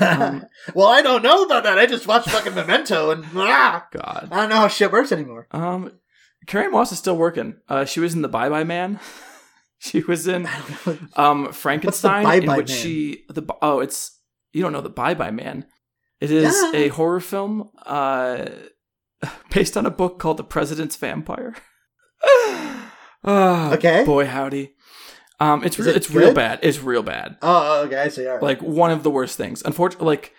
Um, 0.00 0.44
well, 0.72 0.86
I 0.86 1.02
don't 1.02 1.24
know 1.24 1.42
about 1.42 1.64
that. 1.64 1.76
I 1.76 1.84
just 1.84 2.06
watched 2.06 2.30
fucking 2.30 2.54
Memento, 2.54 3.10
and 3.10 3.24
ah, 3.34 3.88
God. 3.90 4.28
I 4.30 4.36
don't 4.36 4.48
know 4.48 4.54
how 4.54 4.68
shit 4.68 4.92
works 4.92 5.10
anymore. 5.10 5.48
Um, 5.50 5.98
Carrie 6.46 6.66
Ann 6.66 6.70
Moss 6.70 6.92
is 6.92 6.98
still 6.98 7.16
working. 7.16 7.56
Uh, 7.68 7.84
she 7.84 7.98
was 7.98 8.14
in 8.14 8.22
The 8.22 8.28
Bye 8.28 8.48
Bye 8.48 8.62
Man. 8.62 9.00
she 9.78 10.00
was 10.02 10.28
in 10.28 10.46
I 10.46 10.60
don't 10.84 10.86
know. 11.02 11.08
um 11.16 11.52
Frankenstein, 11.52 12.22
Bye 12.22 12.34
in 12.36 12.46
Bye 12.46 12.58
which 12.58 12.68
Man? 12.68 12.78
she 12.78 13.24
the 13.30 13.42
oh 13.62 13.80
it's 13.80 14.16
you 14.52 14.62
don't 14.62 14.72
know 14.72 14.80
the 14.80 14.90
Bye 14.90 15.14
Bye 15.14 15.30
Man. 15.30 15.66
It 16.20 16.30
is 16.30 16.54
Yeah. 16.72 16.80
a 16.80 16.88
horror 16.88 17.20
film 17.20 17.70
uh 17.86 18.46
based 19.50 19.76
on 19.76 19.86
a 19.86 19.90
book 19.90 20.18
called 20.18 20.36
The 20.38 20.44
President's 20.44 20.96
Vampire. 20.96 21.54
oh, 23.24 23.70
Okay. 23.74 24.04
boy 24.04 24.26
howdy. 24.26 24.74
Um, 25.38 25.64
it's 25.64 25.78
re- 25.78 25.88
it 25.90 25.96
it's 25.96 26.10
real 26.10 26.34
bad. 26.34 26.58
It's 26.62 26.80
real 26.80 27.02
bad. 27.02 27.36
Oh, 27.40 27.84
okay. 27.84 27.96
I 27.96 28.08
see. 28.08 28.26
Right. 28.26 28.42
Like 28.42 28.60
one 28.60 28.90
of 28.90 29.02
the 29.02 29.10
worst 29.10 29.38
things. 29.38 29.62
Unfortunately, 29.64 30.06
like 30.06 30.34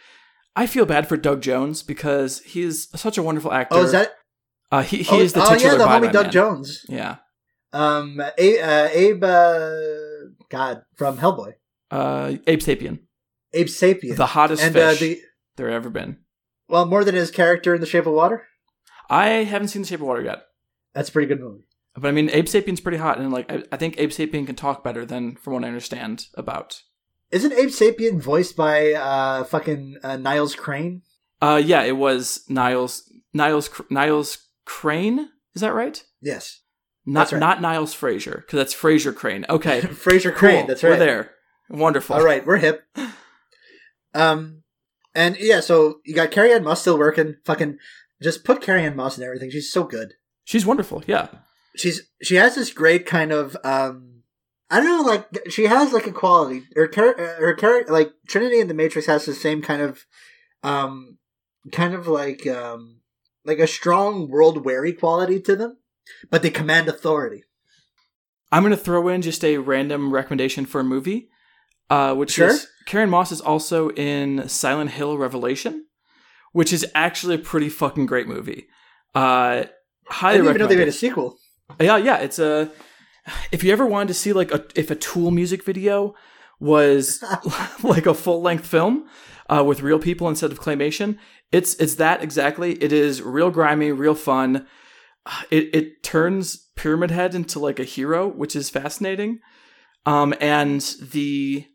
I 0.55 0.67
feel 0.67 0.85
bad 0.85 1.07
for 1.09 1.17
Doug 1.17 1.41
Jones 1.41 1.81
because 1.81 2.39
he's 2.41 2.87
such 2.99 3.17
a 3.17 3.23
wonderful 3.23 3.51
actor. 3.51 3.77
oh, 3.77 3.83
is 3.83 3.93
that? 3.93 4.11
Uh, 4.71 4.83
he 4.83 4.97
he 5.01 5.15
oh, 5.17 5.19
is 5.19 5.33
the 5.33 5.41
titular. 5.41 5.73
oh, 5.73 5.77
yeah, 5.77 5.99
the 5.99 6.07
homie 6.07 6.11
Doug 6.11 6.25
Man. 6.25 6.31
Jones. 6.31 6.85
Yeah. 6.87 7.15
Um, 7.73 8.21
A- 8.37 8.59
uh, 8.61 8.89
Abe. 8.93 9.23
Uh, 9.23 9.71
God, 10.49 10.83
from 10.97 11.17
Hellboy. 11.17 11.53
Uh, 11.89 12.33
Abe 12.45 12.59
Sapien, 12.59 12.99
Abe 13.53 13.67
Sapien. 13.67 14.15
the 14.15 14.25
hottest 14.27 14.63
and 14.63 14.75
uh, 14.75 14.89
fish 14.91 14.99
the 14.99 15.21
there 15.57 15.69
ever 15.69 15.89
been. 15.89 16.17
well, 16.69 16.85
more 16.85 17.03
than 17.03 17.15
his 17.15 17.31
character 17.31 17.75
in 17.75 17.81
The 17.81 17.87
Shape 17.87 18.05
of 18.05 18.13
Water. 18.13 18.47
I 19.09 19.27
haven't 19.43 19.67
seen 19.69 19.81
The 19.81 19.87
Shape 19.89 20.01
of 20.01 20.07
Water 20.07 20.21
yet. 20.23 20.43
That's 20.93 21.09
a 21.09 21.11
pretty 21.11 21.27
good 21.27 21.39
movie. 21.39 21.63
But 21.95 22.07
I 22.07 22.11
mean, 22.11 22.29
Abe 22.29 22.45
Sapien's 22.45 22.79
pretty 22.79 22.97
hot, 22.97 23.17
and 23.19 23.31
like 23.31 23.51
I, 23.51 23.63
I 23.71 23.77
think 23.77 23.95
Abe 23.97 24.11
Sapien 24.11 24.45
can 24.45 24.55
talk 24.55 24.83
better 24.83 25.05
than, 25.05 25.35
from 25.35 25.53
what 25.53 25.63
I 25.65 25.67
understand, 25.67 26.27
about. 26.35 26.81
Isn't 27.31 27.51
Abe 27.53 27.69
Sapien 27.69 28.19
voiced 28.21 28.55
by 28.55 28.93
uh 28.93 29.43
fucking 29.45 29.97
uh, 30.03 30.15
Niles 30.17 30.55
Crane? 30.55 31.01
Uh, 31.41 31.61
yeah, 31.63 31.81
it 31.83 31.97
was 31.97 32.45
Niles 32.47 33.11
Niles 33.33 33.69
Niles 33.89 34.37
Crane. 34.65 35.29
Is 35.55 35.61
that 35.61 35.73
right? 35.73 36.01
Yes, 36.21 36.61
Not 37.05 37.31
right. 37.33 37.39
not 37.39 37.61
Niles 37.61 37.93
Frasier, 37.93 38.37
because 38.37 38.57
that's 38.57 38.73
Frasier 38.75 39.13
Crane. 39.13 39.45
Okay, 39.49 39.81
Frasier 39.81 40.31
cool. 40.31 40.39
Crane. 40.49 40.67
That's 40.67 40.83
right. 40.83 40.91
We're 40.91 40.97
there. 40.99 41.31
Wonderful. 41.69 42.15
All 42.15 42.23
right, 42.23 42.45
we're 42.45 42.57
hip. 42.57 42.83
Um, 44.13 44.63
and 45.15 45.37
yeah, 45.39 45.59
so 45.59 45.99
you 46.05 46.13
got 46.15 46.31
Carrie 46.31 46.53
Ann 46.53 46.63
Moss 46.63 46.81
still 46.81 46.97
working. 46.97 47.35
Fucking 47.45 47.77
just 48.21 48.43
put 48.43 48.61
Carrie 48.61 48.83
Ann 48.85 48.95
Moss 48.95 49.17
in 49.17 49.23
everything. 49.23 49.49
She's 49.51 49.71
so 49.71 49.83
good. 49.83 50.13
She's 50.43 50.65
wonderful. 50.65 51.03
Yeah. 51.07 51.27
She's 51.75 52.01
she 52.21 52.35
has 52.35 52.55
this 52.55 52.71
great 52.73 53.05
kind 53.05 53.31
of 53.31 53.55
um. 53.63 54.07
I 54.73 54.79
don't 54.79 55.05
know, 55.05 55.11
like 55.11 55.27
she 55.49 55.65
has 55.65 55.91
like 55.91 56.07
a 56.07 56.13
quality. 56.13 56.63
Her 56.77 56.85
uh, 56.85 57.39
her 57.41 57.53
character, 57.55 57.91
like 57.91 58.13
Trinity 58.29 58.59
in 58.61 58.69
the 58.69 58.73
Matrix, 58.73 59.05
has 59.07 59.25
the 59.25 59.33
same 59.33 59.61
kind 59.61 59.81
of, 59.81 60.05
um, 60.63 61.17
kind 61.73 61.93
of 61.93 62.07
like 62.07 62.47
um, 62.47 63.01
like 63.43 63.59
a 63.59 63.67
strong 63.67 64.29
world 64.29 64.63
weary 64.63 64.93
quality 64.93 65.41
to 65.41 65.57
them, 65.57 65.75
but 66.29 66.41
they 66.41 66.49
command 66.49 66.87
authority. 66.87 67.43
I'm 68.49 68.63
going 68.63 68.71
to 68.71 68.77
throw 68.77 69.09
in 69.09 69.21
just 69.21 69.43
a 69.43 69.57
random 69.57 70.13
recommendation 70.13 70.65
for 70.65 70.79
a 70.79 70.85
movie, 70.85 71.29
uh, 71.89 72.13
which 72.15 72.31
Sure. 72.31 72.47
is 72.47 72.65
Carrie 72.85 73.03
Ann 73.03 73.09
Moss 73.09 73.31
is 73.31 73.41
also 73.41 73.89
in 73.91 74.47
Silent 74.49 74.91
Hill 74.91 75.17
Revelation, 75.17 75.85
which 76.51 76.73
is 76.73 76.85
actually 76.95 77.35
a 77.35 77.39
pretty 77.39 77.69
fucking 77.69 78.05
great 78.05 78.27
movie. 78.27 78.67
Uh, 79.15 79.65
I 79.65 79.69
highly 80.09 80.37
didn't 80.37 80.49
even 80.49 80.59
know 80.59 80.67
they 80.67 80.75
made 80.75 80.87
a 80.87 80.91
sequel. 80.91 81.37
Yeah, 81.79 81.97
yeah, 81.97 82.17
it's 82.17 82.39
a. 82.39 82.71
If 83.51 83.63
you 83.63 83.71
ever 83.71 83.85
wanted 83.85 84.09
to 84.09 84.13
see 84.15 84.33
like 84.33 84.51
a 84.51 84.65
if 84.75 84.89
a 84.91 84.95
Tool 84.95 85.31
music 85.31 85.63
video 85.63 86.15
was 86.59 87.23
like 87.83 88.05
a 88.05 88.13
full 88.13 88.41
length 88.41 88.65
film 88.65 89.07
uh, 89.49 89.63
with 89.63 89.81
real 89.81 89.99
people 89.99 90.27
instead 90.27 90.51
of 90.51 90.59
claymation, 90.59 91.17
it's 91.51 91.75
it's 91.75 91.95
that 91.95 92.23
exactly. 92.23 92.73
It 92.83 92.91
is 92.91 93.21
real 93.21 93.51
grimy, 93.51 93.91
real 93.91 94.15
fun. 94.15 94.67
Uh, 95.25 95.41
It 95.51 95.75
it 95.75 96.03
turns 96.03 96.67
Pyramid 96.75 97.11
Head 97.11 97.35
into 97.35 97.59
like 97.59 97.79
a 97.79 97.83
hero, 97.83 98.27
which 98.27 98.55
is 98.55 98.69
fascinating. 98.69 99.39
Um, 100.05 100.33
and 100.41 100.81
the 100.99 101.65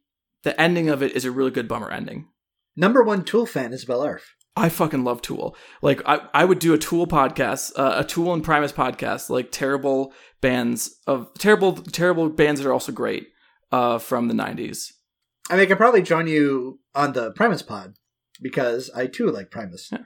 the 0.47 0.59
ending 0.61 0.89
of 0.89 1.03
it 1.03 1.11
is 1.13 1.25
a 1.25 1.31
really 1.33 1.51
good 1.51 1.67
bummer 1.67 1.91
ending. 1.91 2.29
Number 2.77 3.03
one 3.03 3.25
Tool 3.25 3.47
fan 3.47 3.73
is 3.73 3.85
Bel 3.85 4.01
Arf. 4.03 4.37
I 4.55 4.69
fucking 4.69 5.03
love 5.03 5.21
Tool. 5.21 5.57
Like 5.83 6.01
I, 6.07 6.21
I 6.33 6.45
would 6.45 6.61
do 6.61 6.73
a 6.73 6.79
Tool 6.79 7.07
podcast, 7.09 7.73
uh, 7.77 7.95
a 7.99 8.05
Tool 8.05 8.33
and 8.33 8.45
Primus 8.45 8.73
podcast, 8.73 9.29
like 9.29 9.51
terrible 9.51 10.13
bands 10.41 10.95
of 11.07 11.35
terrible, 11.35 11.73
terrible 11.75 12.29
bands 12.29 12.61
that 12.61 12.69
are 12.69 12.73
also 12.73 12.93
great 12.93 13.27
uh, 13.73 13.99
from 13.99 14.29
the 14.29 14.35
'90s. 14.35 14.93
I 15.51 15.55
mean, 15.55 15.63
I 15.63 15.67
could 15.67 15.79
probably 15.79 16.03
join 16.03 16.29
you 16.29 16.79
on 16.95 17.13
the 17.13 17.33
Primus 17.33 17.63
pod 17.63 17.95
because 18.41 18.89
I 18.95 19.09
too 19.09 19.27
like 19.31 19.51
Primus, 19.51 19.89
Yeah. 19.91 19.99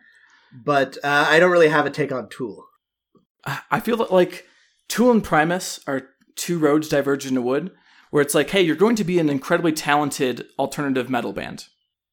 but 0.64 0.96
uh, 1.04 1.26
I 1.28 1.38
don't 1.38 1.52
really 1.52 1.68
have 1.68 1.84
a 1.86 1.90
take 1.90 2.12
on 2.12 2.28
Tool. 2.30 2.64
I 3.70 3.80
feel 3.80 3.96
that 3.98 4.10
like 4.12 4.46
Tool 4.88 5.10
and 5.10 5.22
Primus 5.22 5.80
are 5.86 6.08
two 6.36 6.58
roads 6.58 6.88
diverging 6.88 7.32
in 7.32 7.36
a 7.38 7.42
wood, 7.42 7.70
where 8.10 8.22
it's 8.22 8.34
like, 8.34 8.50
hey, 8.50 8.60
you're 8.62 8.76
going 8.76 8.96
to 8.96 9.04
be 9.04 9.18
an 9.18 9.28
incredibly 9.30 9.72
talented 9.72 10.46
alternative 10.58 11.08
metal 11.08 11.32
band 11.32 11.66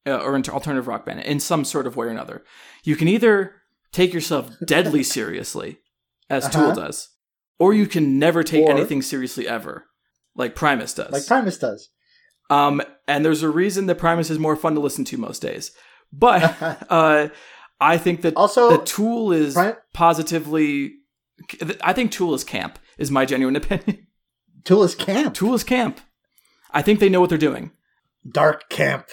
uh, 0.05 0.17
or 0.17 0.35
inter- 0.35 0.53
alternative 0.53 0.87
rock 0.87 1.05
band 1.05 1.19
in 1.21 1.39
some 1.39 1.65
sort 1.65 1.85
of 1.87 1.95
way 1.95 2.07
or 2.07 2.09
another. 2.09 2.43
You 2.83 2.95
can 2.95 3.07
either 3.07 3.55
take 3.91 4.13
yourself 4.13 4.51
deadly 4.65 5.03
seriously, 5.17 5.79
as 6.29 6.49
Tool 6.49 6.65
Uh-huh. 6.71 6.75
does, 6.75 7.09
or 7.59 7.73
you 7.73 7.87
can 7.87 8.19
never 8.19 8.43
take 8.43 8.65
Or- 8.65 8.71
anything 8.71 9.01
seriously 9.01 9.47
ever, 9.47 9.85
like 10.35 10.55
Primus 10.55 10.93
does. 10.93 11.11
Like 11.11 11.25
Primus 11.27 11.57
does. 11.57 11.89
Um, 12.49 12.81
and 13.07 13.25
there's 13.25 13.43
a 13.43 13.49
reason 13.49 13.87
that 13.87 13.95
Primus 13.97 14.29
is 14.29 14.39
more 14.39 14.55
fun 14.55 14.75
to 14.75 14.79
listen 14.81 15.03
to 15.05 15.17
most 15.17 15.41
days. 15.41 15.71
But 16.13 16.55
uh, 16.89 17.29
I 17.81 17.97
think 17.97 18.21
that 18.21 18.35
Also, 18.37 18.69
the 18.77 18.83
Tool 18.85 19.31
is 19.33 19.53
Pri- 19.55 19.75
positively. 19.93 20.93
I 21.81 21.93
think 21.93 22.11
Tool 22.11 22.33
is 22.33 22.43
camp. 22.43 22.79
Is 22.97 23.11
my 23.11 23.25
genuine 23.25 23.55
opinion. 23.61 24.06
Tool 24.67 24.83
is 24.83 24.95
camp. 24.95 25.33
Tool 25.33 25.53
is 25.53 25.63
camp. 25.63 26.01
I 26.71 26.81
think 26.81 26.99
they 26.99 27.07
know 27.07 27.21
what 27.21 27.29
they're 27.29 27.37
doing. 27.37 27.71
Dark 28.29 28.69
camp. 28.69 29.07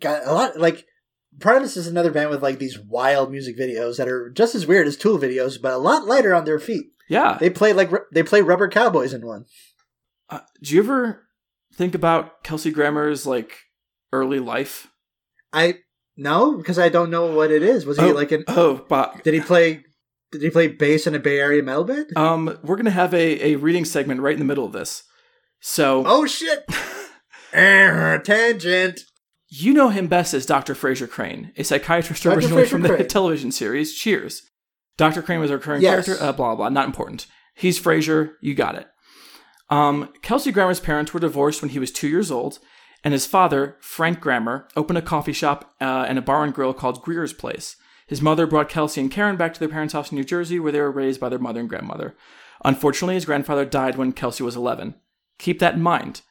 Got 0.00 0.26
a 0.26 0.32
lot 0.32 0.58
like 0.58 0.84
Primus 1.38 1.76
is 1.76 1.86
another 1.86 2.10
band 2.10 2.30
with 2.30 2.42
like 2.42 2.58
these 2.58 2.76
wild 2.76 3.30
music 3.30 3.56
videos 3.56 3.98
that 3.98 4.08
are 4.08 4.30
just 4.30 4.56
as 4.56 4.66
weird 4.66 4.88
as 4.88 4.96
Tool 4.96 5.16
videos, 5.16 5.62
but 5.62 5.72
a 5.72 5.78
lot 5.78 6.08
lighter 6.08 6.34
on 6.34 6.44
their 6.44 6.58
feet. 6.58 6.86
Yeah. 7.08 7.36
They 7.38 7.50
play 7.50 7.72
like 7.72 7.92
they 8.12 8.24
play 8.24 8.40
Rubber 8.40 8.68
Cowboys 8.68 9.12
in 9.12 9.24
one. 9.24 9.44
Uh, 10.28 10.40
do 10.60 10.74
you 10.74 10.82
ever 10.82 11.24
think 11.72 11.94
about 11.94 12.42
Kelsey 12.42 12.72
Grammer's 12.72 13.24
like 13.24 13.58
early 14.12 14.40
life? 14.40 14.88
I 15.52 15.78
no 16.16 16.56
because 16.56 16.80
I 16.80 16.88
don't 16.88 17.10
know 17.10 17.26
what 17.26 17.52
it 17.52 17.62
is. 17.62 17.86
Was 17.86 17.96
he 17.96 18.06
oh, 18.06 18.12
like 18.12 18.32
an? 18.32 18.42
oh, 18.48 18.84
but 18.88 19.22
Did 19.22 19.34
he 19.34 19.40
play? 19.40 19.84
Did 20.32 20.42
he 20.42 20.50
play 20.50 20.68
bass 20.68 21.06
in 21.06 21.14
a 21.14 21.18
Bay 21.18 21.38
Area 21.40 21.62
metal 21.62 21.84
band? 21.84 22.16
um, 22.16 22.58
we're 22.62 22.76
gonna 22.76 22.90
have 22.90 23.12
a 23.14 23.52
a 23.52 23.56
reading 23.56 23.84
segment 23.84 24.20
right 24.20 24.32
in 24.34 24.38
the 24.38 24.44
middle 24.44 24.64
of 24.64 24.72
this. 24.72 25.02
So 25.60 26.04
Oh 26.06 26.26
shit! 26.26 26.64
Eh, 27.52 28.18
tangent. 28.18 29.00
you 29.48 29.72
know 29.74 29.88
him 29.88 30.06
best 30.06 30.34
as 30.34 30.46
Dr. 30.46 30.74
Frasier 30.74 31.10
Crane, 31.10 31.52
a 31.56 31.64
psychiatrist 31.64 32.22
Dr. 32.22 32.36
originally 32.36 32.62
Frasier 32.62 32.68
from 32.68 32.82
the 32.82 32.88
Crane. 32.90 32.98
hit 33.00 33.08
television 33.10 33.50
series 33.50 33.92
Cheers. 33.92 34.42
Dr. 34.96 35.20
Crane 35.20 35.40
was 35.40 35.50
a 35.50 35.54
recurring 35.54 35.82
Yes. 35.82 36.06
character. 36.06 36.24
Uh, 36.24 36.32
blah 36.32 36.54
blah. 36.54 36.68
Not 36.68 36.86
important. 36.86 37.26
He's 37.56 37.80
Frasier. 37.80 38.34
You 38.40 38.54
got 38.54 38.76
it. 38.76 38.86
Um, 39.68 40.10
Kelsey 40.22 40.52
Grammer's 40.52 40.78
parents 40.80 41.12
were 41.12 41.20
divorced 41.20 41.60
when 41.62 41.70
he 41.70 41.78
was 41.80 41.90
two 41.90 42.08
years 42.08 42.30
old, 42.30 42.58
and 43.04 43.12
his 43.12 43.26
father, 43.26 43.76
Frank 43.80 44.20
Grammer, 44.20 44.68
opened 44.76 44.98
a 44.98 45.02
coffee 45.02 45.32
shop 45.32 45.72
uh, 45.80 46.04
and 46.08 46.18
a 46.18 46.22
bar 46.22 46.44
and 46.44 46.54
grill 46.54 46.72
called 46.74 47.02
Greer's 47.02 47.32
Place. 47.32 47.74
His 48.10 48.20
mother 48.20 48.44
brought 48.44 48.68
Kelsey 48.68 49.00
and 49.00 49.08
Karen 49.08 49.36
back 49.36 49.54
to 49.54 49.60
their 49.60 49.68
parents' 49.68 49.92
house 49.92 50.10
in 50.10 50.16
New 50.16 50.24
Jersey, 50.24 50.58
where 50.58 50.72
they 50.72 50.80
were 50.80 50.90
raised 50.90 51.20
by 51.20 51.28
their 51.28 51.38
mother 51.38 51.60
and 51.60 51.68
grandmother. 51.68 52.16
Unfortunately, 52.64 53.14
his 53.14 53.24
grandfather 53.24 53.64
died 53.64 53.96
when 53.96 54.10
Kelsey 54.10 54.42
was 54.42 54.56
11. 54.56 54.96
Keep 55.38 55.60
that 55.60 55.74
in 55.74 55.80
mind. 55.80 56.22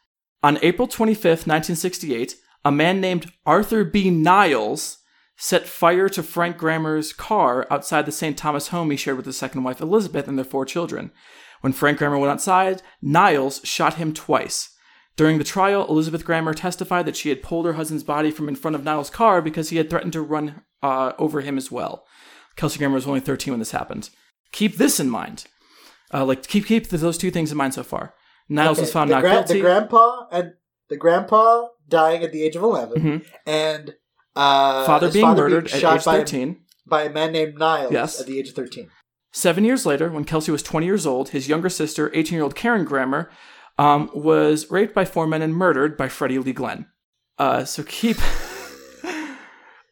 On 0.44 0.60
April 0.62 0.90
25th, 0.90 1.48
1968, 1.48 2.36
a 2.66 2.72
man 2.72 3.00
named 3.00 3.32
Arthur 3.46 3.86
B. 3.86 4.10
Niles 4.10 4.98
set 5.38 5.66
fire 5.66 6.10
to 6.10 6.22
Frank 6.22 6.58
Grammer's 6.58 7.14
car 7.14 7.66
outside 7.72 8.06
the 8.06 8.12
St. 8.12 8.38
Thomas 8.38 8.68
home 8.68 8.92
he 8.92 8.98
shared 8.98 9.16
with 9.16 9.26
his 9.26 9.38
second 9.38 9.64
wife 9.64 9.80
Elizabeth 9.80 10.28
and 10.28 10.38
their 10.38 10.44
four 10.44 10.66
children. 10.66 11.12
When 11.62 11.72
Frank 11.72 12.00
Grammer 12.00 12.18
went 12.18 12.34
outside, 12.34 12.82
Niles 13.02 13.62
shot 13.64 13.94
him 13.94 14.14
twice. 14.14 14.76
During 15.16 15.38
the 15.38 15.46
trial, 15.46 15.88
Elizabeth 15.88 16.26
Grammer 16.26 16.54
testified 16.54 17.06
that 17.06 17.16
she 17.16 17.30
had 17.30 17.42
pulled 17.42 17.66
her 17.66 17.74
husband's 17.74 18.04
body 18.04 18.32
from 18.32 18.50
in 18.50 18.56
front 18.56 18.76
of 18.76 18.84
Niles' 18.84 19.10
car 19.10 19.42
because 19.42 19.70
he 19.70 19.78
had 19.78 19.90
threatened 19.90 20.12
to 20.12 20.22
run 20.22 20.64
uh, 20.82 21.14
over 21.18 21.42
him 21.42 21.58
as 21.58 21.72
well. 21.72 22.06
Kelsey 22.56 22.78
Grammer 22.80 22.96
was 22.96 23.08
only 23.08 23.20
13 23.20 23.54
when 23.54 23.60
this 23.60 23.72
happened. 23.72 24.10
Keep 24.52 24.78
this 24.78 25.00
in 25.00 25.10
mind. 25.10 25.46
Uh, 26.14 26.26
like 26.26 26.48
keep 26.48 26.66
keep 26.66 26.88
those 26.90 27.18
two 27.18 27.32
things 27.32 27.52
in 27.52 27.58
mind 27.58 27.74
so 27.74 27.84
far. 27.84 28.14
Niles 28.50 28.78
Okay, 28.78 28.82
was 28.82 28.92
found 28.92 29.10
not 29.12 29.22
gra- 29.22 29.32
guilty. 29.32 29.54
The 29.56 29.60
grandpa 29.62 30.26
and 30.32 30.54
the 30.90 30.98
grandpa 30.98 31.68
dying 31.88 32.24
at 32.24 32.32
the 32.32 32.42
age 32.44 32.56
of 32.56 32.64
11 32.64 33.02
Mhm. 33.02 33.26
and 33.46 33.96
uh, 34.36 34.86
father 34.86 35.12
being 35.12 35.24
father 35.26 35.44
murdered 35.44 35.66
being 35.66 35.76
at 35.76 35.82
shot 35.82 35.96
age 35.98 36.06
by, 36.06 36.18
13. 36.18 36.58
by 36.88 37.04
a 37.04 37.10
man 37.12 37.32
named 37.32 37.58
Niles 37.60 37.92
Yes. 37.92 38.20
at 38.20 38.26
the 38.28 38.40
age 38.40 38.50
of 38.50 38.56
13. 38.56 38.90
Seven 39.32 39.64
years 39.64 39.86
later, 39.86 40.10
when 40.10 40.24
Kelsey 40.26 40.52
was 40.52 40.64
20 40.64 40.88
years 40.88 41.06
old, 41.06 41.30
his 41.30 41.48
younger 41.48 41.70
sister, 41.70 42.10
18 42.16 42.34
year 42.36 42.44
old 42.44 42.56
Karen 42.56 42.86
Grammer, 42.86 43.30
um, 43.78 44.10
was 44.16 44.70
raped 44.72 44.96
by 44.96 45.06
four 45.06 45.28
men 45.28 45.44
and 45.44 45.54
murdered 45.56 45.96
by 45.96 46.10
Freddie 46.10 46.40
Lee 46.40 46.54
Glenn. 46.54 46.88
Uh, 47.38 47.64
so 47.66 47.84
keep. 47.84 48.18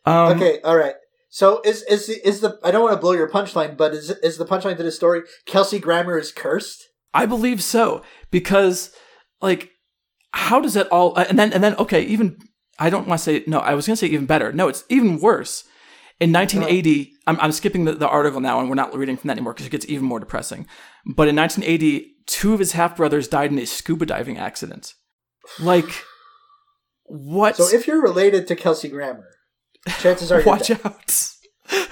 um, 0.07 0.37
okay, 0.37 0.59
all 0.63 0.77
right. 0.77 0.95
So 1.29 1.61
is 1.65 1.83
is 1.83 2.07
the, 2.07 2.27
is 2.27 2.39
the 2.41 2.59
I 2.63 2.71
don't 2.71 2.83
want 2.83 2.95
to 2.95 3.01
blow 3.01 3.11
your 3.11 3.29
punchline, 3.29 3.75
but 3.77 3.93
is 3.93 4.09
is 4.09 4.37
the 4.37 4.45
punchline 4.45 4.77
to 4.77 4.83
the 4.83 4.91
story 4.91 5.21
Kelsey 5.45 5.79
Grammer 5.79 6.17
is 6.17 6.31
cursed? 6.31 6.87
I 7.13 7.25
believe 7.25 7.61
so 7.61 8.03
because, 8.31 8.91
like, 9.41 9.71
how 10.31 10.59
does 10.59 10.73
that 10.75 10.87
all? 10.87 11.15
And 11.15 11.37
then 11.37 11.51
and 11.51 11.63
then 11.63 11.75
okay, 11.75 12.01
even 12.03 12.37
I 12.79 12.89
don't 12.89 13.07
want 13.07 13.19
to 13.19 13.23
say 13.23 13.43
no. 13.47 13.59
I 13.59 13.73
was 13.73 13.85
gonna 13.85 13.97
say 13.97 14.07
even 14.07 14.25
better. 14.25 14.51
No, 14.53 14.67
it's 14.67 14.85
even 14.89 15.19
worse. 15.19 15.63
In 16.19 16.31
1980, 16.33 17.13
I'm, 17.27 17.39
I'm 17.39 17.51
skipping 17.51 17.85
the, 17.85 17.91
the 17.91 18.07
article 18.07 18.39
now, 18.39 18.59
and 18.59 18.69
we're 18.69 18.75
not 18.75 18.95
reading 18.95 19.17
from 19.17 19.27
that 19.27 19.33
anymore 19.33 19.53
because 19.53 19.67
it 19.67 19.71
gets 19.71 19.85
even 19.87 20.05
more 20.05 20.19
depressing. 20.19 20.65
But 21.05 21.27
in 21.27 21.35
1980, 21.35 22.15
two 22.25 22.53
of 22.53 22.59
his 22.59 22.71
half 22.71 22.97
brothers 22.97 23.27
died 23.27 23.51
in 23.51 23.59
a 23.59 23.67
scuba 23.67 24.07
diving 24.07 24.39
accident. 24.39 24.95
Like, 25.59 26.03
what? 27.03 27.57
So 27.57 27.67
if 27.67 27.85
you're 27.85 28.01
related 28.01 28.47
to 28.47 28.55
Kelsey 28.55 28.89
Grammer, 28.89 29.27
chances 29.99 30.31
are 30.31 30.43
Watch 30.43 30.67
dead. 30.69 30.79
out! 30.83 31.29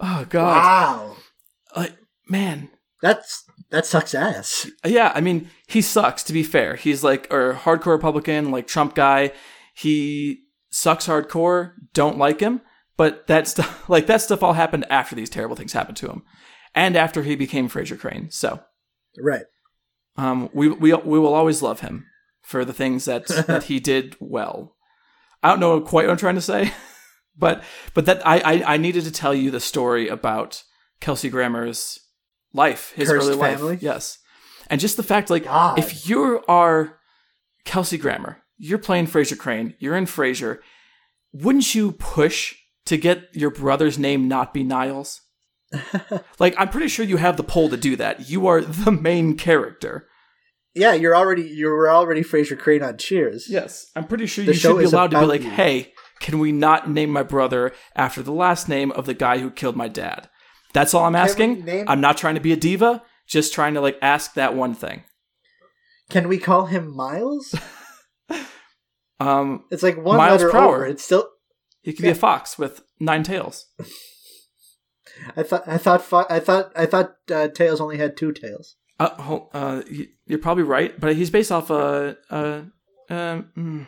oh 0.00 0.26
God, 0.28 0.56
Wow, 0.56 1.16
like 1.76 1.96
man, 2.28 2.70
that's 3.00 3.44
that 3.70 3.86
sucks 3.86 4.14
ass. 4.14 4.70
Yeah, 4.84 5.12
I 5.14 5.20
mean, 5.20 5.50
he 5.66 5.80
sucks 5.80 6.22
to 6.24 6.32
be 6.32 6.42
fair. 6.42 6.76
He's 6.76 7.02
like 7.04 7.26
a 7.32 7.54
hardcore 7.54 7.86
Republican, 7.92 8.50
like 8.50 8.66
Trump 8.66 8.94
guy. 8.94 9.32
He 9.74 10.42
sucks 10.70 11.06
hardcore, 11.06 11.72
don't 11.94 12.18
like 12.18 12.40
him, 12.40 12.60
but 12.96 13.26
that 13.26 13.48
stuff 13.48 13.84
like 13.88 14.06
that 14.06 14.20
stuff 14.20 14.42
all 14.42 14.52
happened 14.54 14.84
after 14.90 15.14
these 15.14 15.30
terrible 15.30 15.56
things 15.56 15.72
happened 15.72 15.96
to 15.98 16.08
him. 16.08 16.22
And 16.74 16.96
after 16.96 17.22
he 17.22 17.36
became 17.36 17.68
Frasier 17.68 17.98
Crane. 17.98 18.30
So, 18.30 18.60
Right. 19.18 19.44
um 20.16 20.48
we 20.54 20.68
we 20.68 20.92
we 20.94 21.18
will 21.18 21.34
always 21.34 21.62
love 21.62 21.80
him 21.80 22.06
for 22.42 22.64
the 22.64 22.72
things 22.72 23.04
that 23.04 23.26
that 23.46 23.64
he 23.64 23.78
did 23.80 24.16
well. 24.20 24.76
I 25.42 25.50
don't 25.50 25.60
know 25.60 25.80
quite 25.80 26.06
what 26.06 26.12
I'm 26.12 26.16
trying 26.18 26.36
to 26.36 26.40
say, 26.40 26.72
but 27.36 27.62
but 27.94 28.06
that 28.06 28.26
I 28.26 28.38
I, 28.38 28.74
I 28.74 28.76
needed 28.76 29.04
to 29.04 29.12
tell 29.12 29.34
you 29.34 29.50
the 29.50 29.60
story 29.60 30.08
about 30.08 30.62
Kelsey 31.00 31.30
Grammer's 31.30 31.98
life, 32.52 32.92
his 32.94 33.08
Cursed 33.08 33.28
early 33.28 33.38
family? 33.38 33.72
life. 33.74 33.82
Yes. 33.82 34.18
And 34.68 34.80
just 34.80 34.96
the 34.96 35.02
fact 35.02 35.30
like 35.30 35.44
God. 35.44 35.78
if 35.78 36.08
you 36.08 36.42
are 36.48 36.98
Kelsey 37.64 37.98
Grammer, 37.98 38.38
you're 38.56 38.78
playing 38.78 39.06
Frasier 39.06 39.38
Crane, 39.38 39.74
you're 39.78 39.96
in 39.96 40.06
Frasier, 40.06 40.58
wouldn't 41.32 41.74
you 41.74 41.92
push 41.92 42.54
to 42.86 42.96
get 42.96 43.28
your 43.34 43.50
brother's 43.50 43.98
name 43.98 44.28
not 44.28 44.54
be 44.54 44.62
Niles? 44.62 45.20
like 46.38 46.54
I'm 46.58 46.68
pretty 46.68 46.88
sure 46.88 47.04
you 47.04 47.16
have 47.16 47.36
the 47.36 47.42
pull 47.42 47.68
to 47.70 47.76
do 47.76 47.96
that. 47.96 48.28
You 48.30 48.46
are 48.46 48.60
the 48.60 48.92
main 48.92 49.36
character. 49.36 50.08
Yeah, 50.74 50.94
you're 50.94 51.14
already 51.14 51.42
you 51.42 51.66
were 51.68 51.90
already 51.90 52.22
Frasier 52.22 52.58
Crane 52.58 52.82
on 52.82 52.96
Cheers. 52.96 53.46
Yes, 53.48 53.90
I'm 53.94 54.06
pretty 54.06 54.26
sure 54.26 54.44
The 54.44 54.52
you 54.52 54.58
should 54.58 54.78
be 54.78 54.84
allowed 54.84 55.10
to 55.10 55.20
be 55.20 55.26
like, 55.26 55.42
you. 55.42 55.50
"Hey, 55.50 55.92
can 56.20 56.38
we 56.38 56.50
not 56.52 56.88
name 56.90 57.10
my 57.10 57.22
brother 57.22 57.72
after 57.94 58.22
the 58.22 58.32
last 58.32 58.68
name 58.68 58.90
of 58.92 59.04
the 59.06 59.14
guy 59.14 59.38
who 59.38 59.50
killed 59.50 59.76
my 59.76 59.88
dad?" 59.88 60.28
That's 60.72 60.94
all 60.94 61.04
I'm 61.04 61.14
asking. 61.16 61.64
name- 61.66 61.84
I'm 61.88 62.00
not 62.00 62.16
trying 62.16 62.36
to 62.36 62.40
be 62.40 62.52
a 62.52 62.56
diva, 62.56 63.02
just 63.26 63.52
trying 63.52 63.74
to 63.74 63.80
like 63.82 63.98
ask 64.00 64.32
that 64.34 64.54
one 64.54 64.74
thing. 64.74 65.04
Can 66.08 66.28
we 66.28 66.38
call 66.38 66.66
him 66.66 66.94
Miles? 66.96 67.54
Um, 69.20 69.64
It's 69.70 69.82
like 69.84 69.96
one 69.96 70.16
Miles 70.16 70.40
letter 70.40 70.50
Prower. 70.50 70.74
over. 70.76 70.86
It's 70.86 71.04
still. 71.04 71.28
he 71.82 71.92
could 71.92 72.02
be 72.02 72.08
a 72.08 72.14
fox 72.14 72.58
with 72.58 72.82
nine 72.98 73.22
tails. 73.22 73.66
I 75.36 75.42
thought. 75.44 75.62
I 75.68 75.78
thought. 75.78 76.26
I 76.30 76.40
thought. 76.40 76.72
I 76.74 76.86
thought. 76.86 77.12
Uh, 77.30 77.46
tails 77.48 77.80
only 77.80 77.98
had 77.98 78.16
two 78.16 78.32
tails. 78.32 78.74
Uh, 79.02 79.40
uh, 79.52 79.82
you're 80.26 80.38
probably 80.38 80.64
right, 80.64 80.98
but 81.00 81.16
he's 81.16 81.30
based 81.30 81.50
off 81.50 81.70
uh, 81.70 82.14
uh, 82.30 82.62
um, 83.10 83.48
mm, 83.56 83.86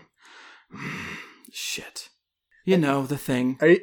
shit. 1.52 2.08
You 2.64 2.78
know 2.78 3.06
the 3.06 3.18
thing. 3.18 3.58
Are 3.60 3.68
you? 3.68 3.80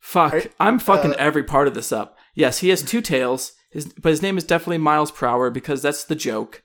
Fuck, 0.00 0.34
Are- 0.34 0.42
I'm 0.58 0.78
fucking 0.78 1.12
uh, 1.12 1.16
every 1.18 1.44
part 1.44 1.68
of 1.68 1.74
this 1.74 1.92
up. 1.92 2.16
Yes, 2.34 2.58
he 2.58 2.70
has 2.70 2.82
two 2.82 3.00
tails, 3.00 3.52
his, 3.70 3.92
but 3.92 4.10
his 4.10 4.22
name 4.22 4.36
is 4.38 4.44
definitely 4.44 4.78
Miles 4.78 5.10
Per 5.10 5.26
Hour 5.26 5.50
because 5.50 5.82
that's 5.82 6.04
the 6.04 6.14
joke. 6.14 6.62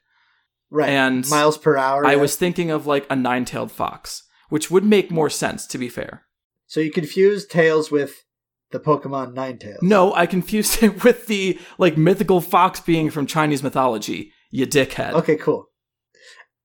Right. 0.69 0.89
And 0.89 1.29
miles 1.29 1.57
per 1.57 1.77
hour. 1.77 2.05
I 2.05 2.13
yeah. 2.13 2.21
was 2.21 2.35
thinking 2.35 2.71
of 2.71 2.85
like 2.85 3.05
a 3.09 3.15
nine-tailed 3.15 3.71
fox, 3.71 4.23
which 4.49 4.69
would 4.69 4.83
make 4.83 5.11
more 5.11 5.29
sense 5.29 5.65
to 5.67 5.77
be 5.77 5.87
fair. 5.87 6.23
So 6.65 6.81
you 6.81 6.91
confuse 6.91 7.45
tails 7.45 7.89
with 7.89 8.23
the 8.71 8.79
Pokemon 8.79 9.33
Ninetales. 9.33 9.81
No, 9.81 10.13
I 10.13 10.25
confused 10.25 10.81
it 10.83 11.03
with 11.03 11.27
the 11.27 11.59
like 11.77 11.97
mythical 11.97 12.41
fox 12.41 12.79
being 12.79 13.09
from 13.09 13.25
Chinese 13.27 13.63
mythology. 13.63 14.31
You 14.51 14.65
dickhead. 14.67 15.13
Okay, 15.13 15.35
cool. 15.35 15.65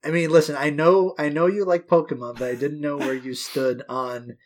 I 0.05 0.11
mean, 0.11 0.31
listen, 0.31 0.57
I 0.57 0.71
know, 0.71 1.15
I 1.19 1.29
know 1.29 1.47
you 1.47 1.65
like 1.65 1.87
Pokemon, 1.87 2.39
but 2.39 2.49
I 2.49 2.55
didn't 2.57 2.81
know 2.81 2.97
where 2.97 3.15
you 3.15 3.35
stood 3.35 3.83
on 3.89 4.37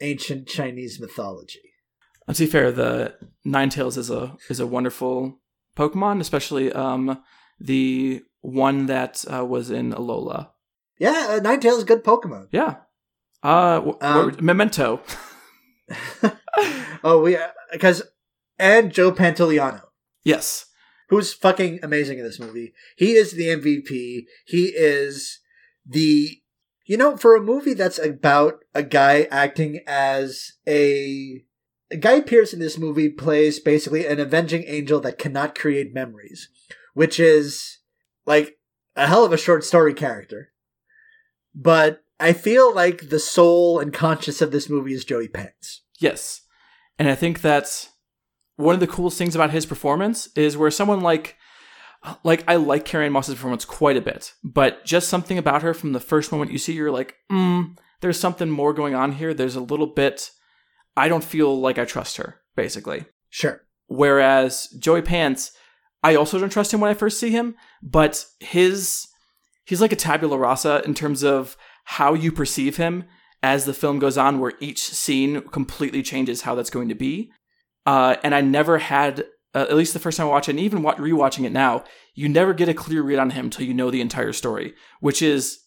ancient 0.00 0.46
Chinese 0.46 1.00
mythology. 1.00 1.60
Uh, 2.28 2.32
To 2.34 2.44
be 2.44 2.50
fair, 2.50 2.70
the 2.70 3.14
Ninetales 3.46 3.96
is 3.96 4.10
a 4.10 4.36
is 4.48 4.60
a 4.60 4.66
wonderful 4.66 5.40
Pokemon, 5.76 6.20
especially 6.20 6.72
um 6.72 7.22
the 7.58 8.22
one 8.42 8.86
that 8.86 9.24
uh, 9.32 9.44
was 9.44 9.70
in 9.70 9.92
Alola. 9.92 10.50
Yeah, 10.98 11.28
uh, 11.30 11.40
Ninetales 11.40 11.78
is 11.78 11.84
good 11.84 12.04
Pokemon. 12.04 12.48
Yeah. 12.52 12.76
Uh, 13.42 13.76
w- 13.76 13.98
Um, 14.02 14.26
w- 14.30 14.42
Memento. 14.42 15.00
oh, 17.04 17.20
we 17.22 17.36
because 17.72 18.02
and 18.58 18.92
Joe 18.92 19.12
Pantoliano, 19.12 19.82
Yes. 20.24 20.66
who's 21.08 21.32
fucking 21.32 21.80
amazing 21.82 22.18
in 22.18 22.24
this 22.24 22.40
movie. 22.40 22.72
He 22.96 23.12
is 23.12 23.32
the 23.32 23.48
MVP. 23.48 24.24
He 24.46 24.66
is 24.66 25.40
the 25.86 26.38
you 26.86 26.96
know 26.96 27.16
for 27.16 27.36
a 27.36 27.42
movie 27.42 27.74
that's 27.74 27.98
about 27.98 28.60
a 28.74 28.82
guy 28.82 29.28
acting 29.30 29.80
as 29.86 30.52
a 30.66 31.42
Guy 31.98 32.20
Pearce 32.20 32.52
in 32.52 32.60
this 32.60 32.78
movie 32.78 33.08
plays 33.08 33.58
basically 33.58 34.06
an 34.06 34.20
avenging 34.20 34.64
angel 34.66 35.00
that 35.00 35.18
cannot 35.18 35.58
create 35.58 35.92
memories, 35.94 36.48
which 36.94 37.18
is 37.18 37.78
like 38.26 38.58
a 38.94 39.06
hell 39.06 39.24
of 39.24 39.32
a 39.32 39.36
short 39.38 39.64
story 39.64 39.94
character. 39.94 40.52
But 41.54 42.04
I 42.20 42.32
feel 42.32 42.72
like 42.72 43.08
the 43.08 43.18
soul 43.18 43.80
and 43.80 43.92
conscience 43.92 44.40
of 44.40 44.52
this 44.52 44.68
movie 44.68 44.92
is 44.92 45.04
Joey 45.04 45.26
Pants. 45.26 45.82
Yes. 46.00 46.40
And 46.98 47.08
I 47.08 47.14
think 47.14 47.40
that's 47.40 47.90
one 48.56 48.74
of 48.74 48.80
the 48.80 48.86
coolest 48.86 49.16
things 49.16 49.34
about 49.34 49.52
his 49.52 49.64
performance 49.64 50.28
is 50.34 50.56
where 50.56 50.70
someone 50.70 51.00
like 51.00 51.36
like 52.24 52.42
I 52.48 52.56
like 52.56 52.84
Carrie 52.84 53.06
Ann 53.06 53.12
Moss's 53.12 53.34
performance 53.34 53.64
quite 53.64 53.96
a 53.96 54.02
bit, 54.02 54.32
but 54.42 54.84
just 54.84 55.08
something 55.08 55.38
about 55.38 55.62
her 55.62 55.74
from 55.74 55.92
the 55.92 56.00
first 56.00 56.32
moment 56.32 56.50
you 56.50 56.58
see 56.58 56.72
you're 56.72 56.90
like, 56.90 57.14
mm, 57.30 57.76
there's 58.00 58.18
something 58.18 58.50
more 58.50 58.72
going 58.72 58.94
on 58.94 59.12
here. 59.12 59.34
There's 59.34 59.56
a 59.56 59.60
little 59.60 59.86
bit 59.86 60.30
I 60.96 61.08
don't 61.08 61.24
feel 61.24 61.58
like 61.58 61.78
I 61.78 61.84
trust 61.84 62.16
her, 62.16 62.40
basically. 62.56 63.04
Sure. 63.28 63.62
Whereas 63.86 64.68
Joey 64.78 65.02
Pants, 65.02 65.52
I 66.02 66.14
also 66.14 66.38
don't 66.38 66.50
trust 66.50 66.72
him 66.72 66.80
when 66.80 66.90
I 66.90 66.94
first 66.94 67.20
see 67.20 67.30
him, 67.30 67.54
but 67.82 68.24
his 68.40 69.06
he's 69.64 69.80
like 69.80 69.92
a 69.92 69.96
tabula 69.96 70.38
rasa 70.38 70.82
in 70.84 70.94
terms 70.94 71.22
of 71.22 71.56
how 71.84 72.14
you 72.14 72.32
perceive 72.32 72.76
him 72.76 73.04
as 73.42 73.64
the 73.64 73.74
film 73.74 73.98
goes 73.98 74.18
on, 74.18 74.38
where 74.40 74.52
each 74.60 74.80
scene 74.82 75.40
completely 75.42 76.02
changes 76.02 76.42
how 76.42 76.54
that's 76.54 76.70
going 76.70 76.88
to 76.88 76.94
be. 76.94 77.30
Uh, 77.86 78.16
and 78.22 78.34
I 78.34 78.40
never 78.42 78.78
had, 78.78 79.20
uh, 79.54 79.66
at 79.70 79.76
least 79.76 79.94
the 79.94 79.98
first 79.98 80.18
time 80.18 80.26
I 80.26 80.30
watched 80.30 80.48
it, 80.48 80.52
and 80.52 80.60
even 80.60 80.82
rewatching 80.82 81.44
it 81.44 81.52
now, 81.52 81.84
you 82.14 82.28
never 82.28 82.52
get 82.52 82.68
a 82.68 82.74
clear 82.74 83.02
read 83.02 83.18
on 83.18 83.30
him 83.30 83.46
until 83.46 83.64
you 83.66 83.72
know 83.74 83.90
the 83.90 84.00
entire 84.02 84.32
story, 84.32 84.74
which 85.00 85.22
is 85.22 85.58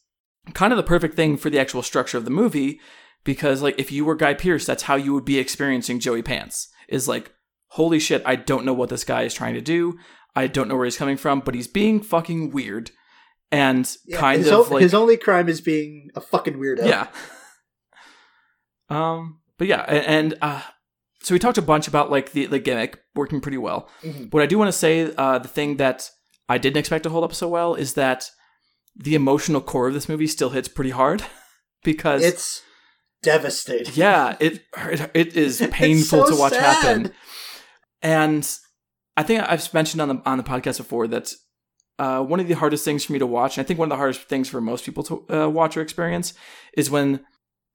kind 0.54 0.72
of 0.74 0.78
the 0.78 0.84
perfect 0.84 1.16
thing 1.16 1.38
for 1.38 1.50
the 1.50 1.60
actual 1.60 1.82
structure 1.82 2.18
of 2.18 2.26
the 2.26 2.32
movie. 2.32 2.80
Because 3.24 3.62
like 3.62 3.80
if 3.80 3.92
you 3.92 4.04
were 4.06 4.16
Guy 4.16 4.34
Pearce, 4.34 4.66
that's 4.66 4.84
how 4.84 4.96
you 4.96 5.14
would 5.14 5.26
be 5.26 5.40
experiencing 5.40 6.00
Joey 6.00 6.22
Pants. 6.22 6.68
Is 6.90 7.08
like, 7.08 7.32
holy 7.70 7.98
shit, 8.00 8.22
I 8.26 8.36
don't 8.36 8.66
know 8.66 8.74
what 8.74 8.90
this 8.90 9.06
guy 9.06 9.24
is 9.24 9.34
trying 9.34 9.54
to 9.54 9.62
do. 9.62 9.98
I 10.36 10.48
don't 10.48 10.68
know 10.68 10.76
where 10.76 10.84
he's 10.86 10.98
coming 10.98 11.16
from, 11.18 11.40
but 11.40 11.56
he's 11.56 11.68
being 11.68 12.02
fucking 12.02 12.52
weird 12.52 12.92
and 13.52 13.90
Yeah, 14.06 14.20
kind 14.20 14.40
his, 14.40 14.52
of 14.52 14.70
o- 14.70 14.74
like 14.76 14.82
his 14.82 14.94
only 14.94 15.16
crime 15.16 15.48
is 15.48 15.62
being 15.62 16.10
a 16.16 16.22
fucking 16.22 16.56
weirdo. 16.56 16.86
yeah. 16.86 17.08
Um, 18.90 19.40
but 19.58 19.68
yeah, 19.68 19.82
and 19.82 20.36
uh, 20.42 20.62
so 21.22 21.34
we 21.36 21.40
talked 21.40 21.58
a 21.58 21.62
bunch 21.62 21.88
about 21.88 22.12
like 22.12 22.32
the 22.34 22.46
the 22.48 22.60
gimmick 22.60 23.00
working 23.16 23.42
pretty 23.42 23.58
well. 23.58 23.90
Mhm. 24.04 24.30
But 24.30 24.42
I 24.42 24.46
do 24.46 24.58
want 24.58 24.68
to 24.70 24.78
say 24.78 25.14
uh, 25.18 25.40
the 25.40 25.48
thing 25.48 25.78
that 25.78 26.10
I 26.50 26.58
didn't 26.58 26.78
expect 26.78 27.04
to 27.04 27.10
hold 27.10 27.24
up 27.24 27.34
so 27.34 27.48
well 27.48 27.76
is 27.76 27.94
that 27.94 28.30
the 28.96 29.16
emotional 29.16 29.62
core 29.62 29.88
of 29.88 29.94
this 29.94 30.10
movie 30.10 30.28
still 30.28 30.50
hits 30.52 30.68
pretty 30.68 30.92
hard 30.92 31.24
because 31.84 32.24
It's 32.24 32.62
devastating. 33.24 33.94
yeah, 33.96 34.36
it 34.40 34.62
it, 34.78 35.12
it 35.14 35.36
is 35.38 35.66
painful 35.72 36.26
so 36.28 36.34
to 36.34 36.40
watch 36.40 36.54
sad. 36.54 36.62
happen. 36.76 37.12
And 38.02 38.50
I 39.16 39.24
think 39.24 39.44
I've 39.50 39.74
mentioned 39.74 40.02
on 40.02 40.10
the 40.10 40.22
on 40.26 40.38
the 40.38 40.44
podcast 40.44 40.78
before 40.78 41.08
that 41.08 41.32
uh, 42.00 42.22
one 42.24 42.40
of 42.40 42.48
the 42.48 42.56
hardest 42.56 42.84
things 42.84 43.06
for 43.06 43.14
me 43.14 43.20
to 43.20 43.26
watch, 43.28 43.58
and 43.58 43.64
I 43.64 43.68
think 43.68 43.80
one 43.80 43.86
of 43.88 43.92
the 43.92 43.98
hardest 43.98 44.24
things 44.24 44.50
for 44.50 44.60
most 44.60 44.84
people 44.84 45.04
to 45.04 45.26
uh, 45.30 45.48
watch 45.48 45.78
or 45.78 45.82
experience, 45.82 46.34
is 46.76 46.90
when 46.90 47.22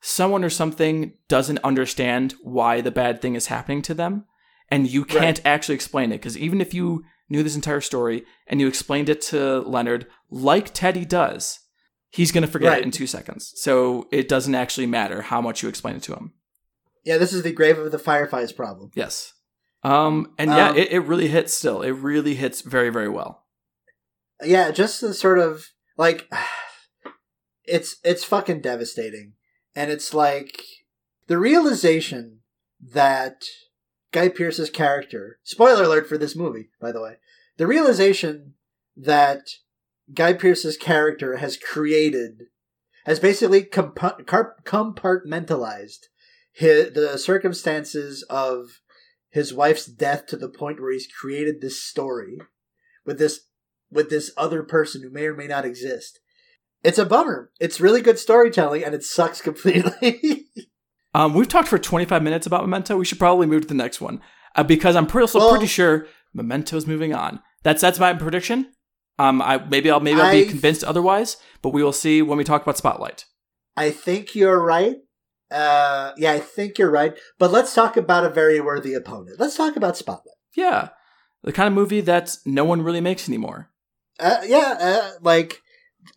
someone 0.00 0.44
or 0.44 0.50
something 0.50 1.14
doesn't 1.28 1.58
understand 1.64 2.34
why 2.42 2.80
the 2.80 2.90
bad 2.90 3.20
thing 3.20 3.34
is 3.34 3.46
happening 3.46 3.82
to 3.82 3.94
them, 3.94 4.24
and 4.70 4.88
you 4.90 5.04
can't 5.04 5.40
actually 5.44 5.74
explain 5.74 6.12
it. 6.12 6.16
Because 6.18 6.36
even 6.38 6.60
if 6.60 6.72
you 6.74 7.04
knew 7.28 7.42
this 7.42 7.56
entire 7.56 7.80
story 7.80 8.24
and 8.46 8.60
you 8.60 8.68
explained 8.68 9.08
it 9.08 9.20
to 9.20 9.60
Leonard, 9.60 10.06
like 10.30 10.72
Teddy 10.72 11.04
does, 11.04 11.60
he's 12.10 12.32
going 12.32 12.42
to 12.44 12.50
forget 12.50 12.70
Right. 12.72 12.78
it 12.80 12.84
in 12.84 12.90
two 12.90 13.06
seconds. 13.06 13.52
So 13.56 14.08
it 14.10 14.28
doesn't 14.28 14.54
actually 14.54 14.86
matter 14.86 15.22
how 15.22 15.40
much 15.40 15.62
you 15.62 15.68
explain 15.68 15.96
it 15.96 16.02
to 16.04 16.14
him. 16.14 16.32
Yeah, 17.04 17.18
this 17.18 17.32
is 17.32 17.42
the 17.42 17.52
grave 17.52 17.78
of 17.78 17.92
the 17.92 17.98
fireflies 17.98 18.52
problem. 18.52 18.90
Yes. 18.94 19.32
Um, 19.82 20.32
and 20.38 20.50
yeah, 20.50 20.70
Um, 20.70 20.76
it, 20.76 20.90
it 20.92 21.00
really 21.00 21.28
hits 21.28 21.54
still. 21.54 21.82
It 21.82 21.92
really 21.92 22.34
hits 22.34 22.60
very, 22.62 22.90
very 22.90 23.08
well. 23.08 23.44
Yeah, 24.42 24.70
just 24.70 25.00
the 25.00 25.14
sort 25.14 25.38
of 25.38 25.66
like 25.96 26.28
it's 27.64 27.96
it's 28.04 28.24
fucking 28.24 28.60
devastating. 28.60 29.34
And 29.78 29.90
it's 29.92 30.12
like 30.12 30.64
the 31.28 31.38
realization 31.38 32.40
that 32.80 33.44
Guy 34.10 34.28
Pearce's 34.28 34.70
character, 34.70 35.38
spoiler 35.44 35.84
alert 35.84 36.08
for 36.08 36.18
this 36.18 36.34
movie, 36.34 36.70
by 36.80 36.90
the 36.90 37.00
way, 37.00 37.18
the 37.58 37.68
realization 37.68 38.54
that 38.96 39.50
Guy 40.12 40.32
Pearce's 40.32 40.76
character 40.76 41.36
has 41.36 41.56
created, 41.56 42.46
has 43.04 43.20
basically 43.20 43.62
compartmentalized 43.62 46.06
his, 46.52 46.92
the 46.92 47.16
circumstances 47.16 48.24
of 48.28 48.80
his 49.30 49.54
wife's 49.54 49.86
death 49.86 50.26
to 50.26 50.36
the 50.36 50.48
point 50.48 50.80
where 50.80 50.90
he's 50.90 51.06
created 51.06 51.60
this 51.60 51.80
story 51.80 52.38
with 53.06 53.20
this 53.20 53.42
with 53.92 54.10
this 54.10 54.32
other 54.36 54.64
person 54.64 55.02
who 55.02 55.10
may 55.10 55.26
or 55.26 55.36
may 55.36 55.46
not 55.46 55.64
exist. 55.64 56.18
It's 56.84 56.98
a 56.98 57.04
bummer. 57.06 57.50
It's 57.60 57.80
really 57.80 58.00
good 58.00 58.18
storytelling 58.18 58.84
and 58.84 58.94
it 58.94 59.02
sucks 59.02 59.40
completely. 59.48 60.46
Um, 61.14 61.34
we've 61.34 61.48
talked 61.48 61.68
for 61.68 61.78
25 61.78 62.22
minutes 62.22 62.46
about 62.46 62.62
Memento. 62.62 62.96
We 62.96 63.04
should 63.04 63.18
probably 63.18 63.46
move 63.46 63.62
to 63.62 63.68
the 63.68 63.74
next 63.74 64.00
one 64.00 64.20
uh, 64.54 64.62
because 64.62 64.94
I'm 64.96 65.06
pretty, 65.06 65.24
also 65.24 65.38
Well- 65.38 65.50
pretty 65.50 65.66
sure 65.66 66.06
Memento's 66.36 66.86
moving 66.86 67.14
on. 67.14 67.40
That's 67.64 67.80
that's 67.80 67.98
my 67.98 68.12
prediction. 68.14 68.72
Um, 69.18 69.42
I 69.42 69.58
maybe 69.58 69.90
I'll 69.90 69.98
maybe 69.98 70.20
I'll 70.20 70.30
be 70.32 70.44
I- 70.46 70.48
convinced 70.48 70.84
otherwise, 70.84 71.38
but 71.60 71.70
we 71.70 71.82
will 71.82 71.92
see 71.92 72.22
when 72.22 72.38
we 72.38 72.44
talk 72.44 72.62
about 72.62 72.76
Spotlight. 72.78 73.24
I 73.76 73.90
think 73.90 74.34
you're 74.36 74.62
right. 74.62 74.96
Uh, 75.50 76.12
yeah, 76.16 76.32
I 76.32 76.38
think 76.40 76.78
you're 76.78 76.90
right. 76.90 77.18
But 77.38 77.50
let's 77.50 77.74
talk 77.74 77.96
about 77.96 78.24
a 78.24 78.28
very 78.30 78.60
worthy 78.60 78.94
opponent. 78.94 79.40
Let's 79.40 79.56
talk 79.56 79.74
about 79.76 79.96
Spotlight. 79.96 80.36
Yeah, 80.54 80.90
the 81.42 81.52
kind 81.52 81.66
of 81.66 81.72
movie 81.72 82.00
that 82.02 82.36
no 82.46 82.64
one 82.64 82.82
really 82.82 83.00
makes 83.00 83.28
anymore. 83.28 83.70
Uh, 84.20 84.42
yeah, 84.46 84.76
uh, 84.80 85.10
like 85.20 85.62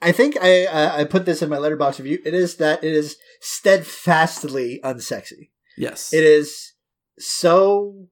I 0.01 0.11
think 0.11 0.37
I 0.41 0.65
uh, 0.65 0.95
I 0.97 1.03
put 1.03 1.25
this 1.25 1.41
in 1.41 1.49
my 1.49 1.57
Letterboxd 1.57 1.99
review. 1.99 2.19
It 2.25 2.33
is 2.33 2.55
that 2.57 2.83
it 2.83 2.93
is 2.93 3.17
steadfastly 3.39 4.79
unsexy. 4.83 5.49
Yes, 5.77 6.13
It 6.13 6.23
is 6.23 6.73
so 7.17 8.07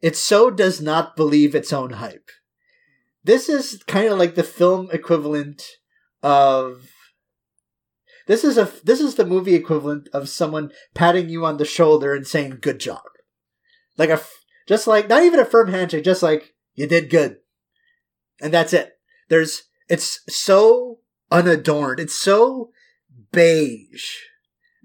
it 0.00 0.16
so 0.16 0.50
does 0.50 0.80
not 0.80 1.16
believe 1.16 1.54
its 1.54 1.72
own 1.72 1.94
hype. 1.94 2.30
This 3.24 3.48
is 3.48 3.82
kind 3.86 4.08
of 4.08 4.18
like 4.18 4.34
the 4.34 4.44
film 4.44 4.88
equivalent 4.92 5.64
of 6.22 6.90
this 8.26 8.44
is 8.44 8.58
a 8.58 8.70
this 8.84 9.00
is 9.00 9.14
the 9.14 9.24
movie 9.26 9.54
equivalent 9.54 10.08
of 10.12 10.28
someone 10.28 10.70
patting 10.94 11.28
you 11.28 11.44
on 11.44 11.56
the 11.56 11.64
shoulder 11.64 12.14
and 12.14 12.26
saying 12.26 12.58
good 12.60 12.78
job. 12.78 13.02
Like 13.96 14.10
a 14.10 14.20
just 14.68 14.86
like 14.86 15.08
not 15.08 15.22
even 15.22 15.40
a 15.40 15.44
firm 15.44 15.70
handshake, 15.72 16.04
just 16.04 16.22
like 16.22 16.54
you 16.74 16.86
did 16.86 17.10
good. 17.10 17.38
And 18.40 18.52
that's 18.52 18.72
it. 18.72 18.92
There's 19.28 19.64
it's 19.88 20.20
so 20.28 20.98
unadorned. 21.30 22.00
It's 22.00 22.18
so 22.18 22.70
beige. 23.32 24.16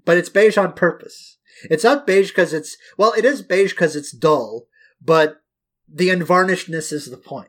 But 0.04 0.16
it's 0.16 0.28
beige 0.28 0.58
on 0.58 0.72
purpose. 0.72 1.38
It's 1.70 1.84
not 1.84 2.06
beige 2.06 2.30
because 2.30 2.52
it's 2.52 2.76
well, 2.98 3.12
it 3.16 3.24
is 3.24 3.42
beige 3.42 3.72
because 3.72 3.96
it's 3.96 4.12
dull, 4.12 4.66
but 5.00 5.36
the 5.88 6.08
unvarnishedness 6.08 6.92
is 6.92 7.10
the 7.10 7.16
point. 7.16 7.48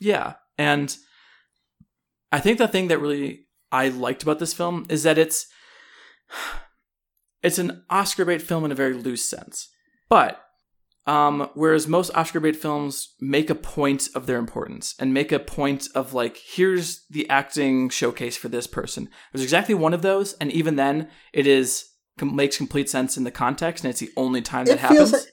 Yeah, 0.00 0.34
and 0.58 0.96
I 2.30 2.38
think 2.38 2.58
the 2.58 2.68
thing 2.68 2.88
that 2.88 3.00
really 3.00 3.46
I 3.72 3.88
liked 3.88 4.22
about 4.22 4.38
this 4.38 4.52
film 4.52 4.86
is 4.88 5.02
that 5.02 5.18
it's 5.18 5.46
it's 7.42 7.58
an 7.58 7.84
Oscar 7.90 8.24
bait 8.24 8.42
film 8.42 8.64
in 8.64 8.72
a 8.72 8.76
very 8.76 8.94
loose 8.94 9.28
sense. 9.28 9.68
But 10.08 10.40
um, 11.06 11.48
whereas 11.54 11.86
most 11.86 12.10
Oscar 12.14 12.40
bait 12.40 12.56
films 12.56 13.14
make 13.20 13.48
a 13.48 13.54
point 13.54 14.08
of 14.14 14.26
their 14.26 14.38
importance 14.38 14.94
and 14.98 15.14
make 15.14 15.30
a 15.32 15.38
point 15.38 15.88
of 15.94 16.14
like, 16.14 16.36
here's 16.36 17.04
the 17.08 17.28
acting 17.30 17.88
showcase 17.90 18.36
for 18.36 18.48
this 18.48 18.66
person. 18.66 19.08
There's 19.32 19.44
exactly 19.44 19.74
one 19.74 19.94
of 19.94 20.02
those, 20.02 20.34
and 20.34 20.50
even 20.50 20.76
then, 20.76 21.08
it 21.32 21.46
is 21.46 21.90
com- 22.18 22.34
makes 22.34 22.56
complete 22.56 22.90
sense 22.90 23.16
in 23.16 23.24
the 23.24 23.30
context, 23.30 23.84
and 23.84 23.90
it's 23.90 24.00
the 24.00 24.12
only 24.16 24.42
time 24.42 24.66
that 24.66 24.74
it 24.74 24.80
happens. 24.80 24.98
feels 24.98 25.12
like 25.12 25.32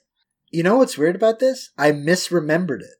you 0.51 0.61
know 0.61 0.77
what's 0.77 0.97
weird 0.97 1.15
about 1.15 1.39
this? 1.39 1.71
I 1.77 1.91
misremembered 1.91 2.81
it. 2.81 2.97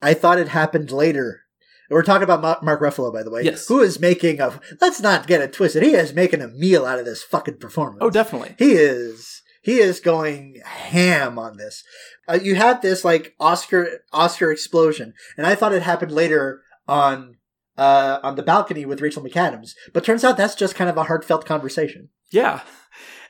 I 0.00 0.14
thought 0.14 0.38
it 0.38 0.48
happened 0.48 0.90
later. 0.90 1.42
We're 1.90 2.02
talking 2.02 2.22
about 2.22 2.40
Ma- 2.40 2.58
Mark 2.62 2.80
Ruffalo, 2.80 3.12
by 3.12 3.22
the 3.22 3.30
way. 3.30 3.42
Yes. 3.42 3.66
Who 3.68 3.80
is 3.80 4.00
making 4.00 4.40
a? 4.40 4.58
Let's 4.80 5.00
not 5.00 5.26
get 5.26 5.40
it 5.40 5.52
twisted. 5.52 5.82
He 5.82 5.94
is 5.94 6.14
making 6.14 6.40
a 6.40 6.48
meal 6.48 6.86
out 6.86 6.98
of 6.98 7.04
this 7.04 7.22
fucking 7.22 7.58
performance. 7.58 7.98
oh, 8.00 8.10
definitely. 8.10 8.54
He 8.58 8.72
is. 8.72 9.37
He 9.62 9.78
is 9.78 10.00
going 10.00 10.60
ham 10.64 11.38
on 11.38 11.56
this. 11.56 11.82
Uh, 12.28 12.38
you 12.40 12.54
have 12.54 12.80
this 12.80 13.04
like 13.04 13.34
Oscar 13.40 14.00
Oscar 14.12 14.50
explosion, 14.50 15.14
and 15.36 15.46
I 15.46 15.54
thought 15.54 15.72
it 15.72 15.82
happened 15.82 16.12
later 16.12 16.62
on 16.86 17.36
uh, 17.76 18.18
on 18.22 18.34
the 18.34 18.42
balcony 18.42 18.84
with 18.84 19.00
Rachel 19.00 19.22
McAdams, 19.22 19.70
but 19.92 20.04
turns 20.04 20.24
out 20.24 20.36
that's 20.36 20.54
just 20.54 20.74
kind 20.74 20.90
of 20.90 20.96
a 20.96 21.04
heartfelt 21.04 21.46
conversation. 21.46 22.08
Yeah. 22.30 22.62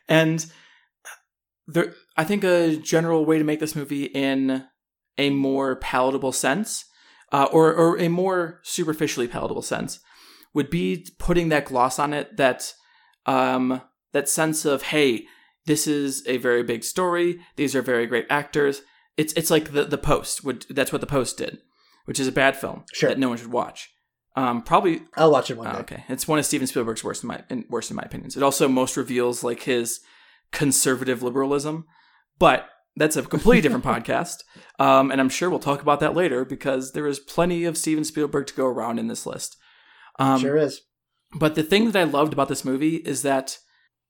And 0.08 0.46
there 1.66 1.94
I 2.16 2.24
think 2.24 2.42
a 2.44 2.76
general 2.76 3.24
way 3.24 3.38
to 3.38 3.44
make 3.44 3.60
this 3.60 3.76
movie 3.76 4.04
in 4.04 4.64
a 5.18 5.30
more 5.30 5.76
palatable 5.76 6.32
sense, 6.32 6.86
uh, 7.30 7.48
or 7.52 7.72
or 7.74 7.98
a 7.98 8.08
more 8.08 8.60
superficially 8.64 9.28
palatable 9.28 9.62
sense, 9.62 10.00
would 10.54 10.70
be 10.70 11.06
putting 11.18 11.50
that 11.50 11.66
gloss 11.66 11.98
on 11.98 12.12
it 12.12 12.36
that 12.38 12.72
um 13.26 13.82
that 14.12 14.28
sense 14.28 14.64
of 14.64 14.82
hey, 14.84 15.26
this 15.68 15.86
is 15.86 16.22
a 16.26 16.36
very 16.38 16.62
big 16.64 16.82
story. 16.82 17.38
These 17.56 17.76
are 17.76 17.82
very 17.82 18.06
great 18.06 18.26
actors. 18.28 18.82
It's 19.16 19.32
it's 19.34 19.50
like 19.50 19.72
the 19.72 19.84
the 19.84 19.98
post 19.98 20.42
would 20.44 20.66
that's 20.70 20.92
what 20.92 21.00
the 21.00 21.06
post 21.18 21.38
did, 21.38 21.58
which 22.06 22.18
is 22.20 22.26
a 22.26 22.32
bad 22.32 22.56
film 22.56 22.84
Sure. 22.92 23.08
that 23.10 23.18
no 23.18 23.28
one 23.28 23.38
should 23.38 23.52
watch. 23.52 23.90
Um, 24.36 24.62
probably 24.62 25.02
I'll 25.16 25.32
watch 25.32 25.50
it 25.50 25.56
one 25.58 25.66
Oh, 25.68 25.72
day. 25.72 25.78
okay, 25.80 26.04
it's 26.08 26.28
one 26.28 26.38
of 26.38 26.46
Steven 26.46 26.66
Spielberg's 26.68 27.02
worst 27.04 27.22
in 27.24 27.28
my 27.28 27.42
in, 27.50 27.64
worst 27.68 27.90
in 27.90 27.96
my 27.96 28.02
opinions. 28.04 28.36
It 28.36 28.42
also 28.42 28.68
most 28.68 28.96
reveals 28.96 29.42
like 29.44 29.62
his 29.62 30.00
conservative 30.52 31.22
liberalism, 31.22 31.86
but 32.38 32.68
that's 32.96 33.16
a 33.16 33.22
completely 33.22 33.60
different 33.60 33.84
podcast. 33.94 34.42
Um, 34.78 35.10
and 35.10 35.20
I'm 35.20 35.28
sure 35.28 35.50
we'll 35.50 35.58
talk 35.58 35.82
about 35.82 36.00
that 36.00 36.14
later 36.14 36.44
because 36.44 36.92
there 36.92 37.06
is 37.06 37.18
plenty 37.20 37.64
of 37.64 37.76
Steven 37.76 38.04
Spielberg 38.04 38.46
to 38.48 38.54
go 38.54 38.66
around 38.66 38.98
in 38.98 39.08
this 39.08 39.26
list. 39.26 39.56
Um, 40.18 40.40
sure 40.40 40.56
is. 40.56 40.82
but 41.38 41.54
the 41.54 41.62
thing 41.62 41.90
that 41.90 41.96
I 42.00 42.04
loved 42.04 42.32
about 42.32 42.48
this 42.48 42.64
movie 42.64 42.96
is 42.96 43.22
that 43.22 43.58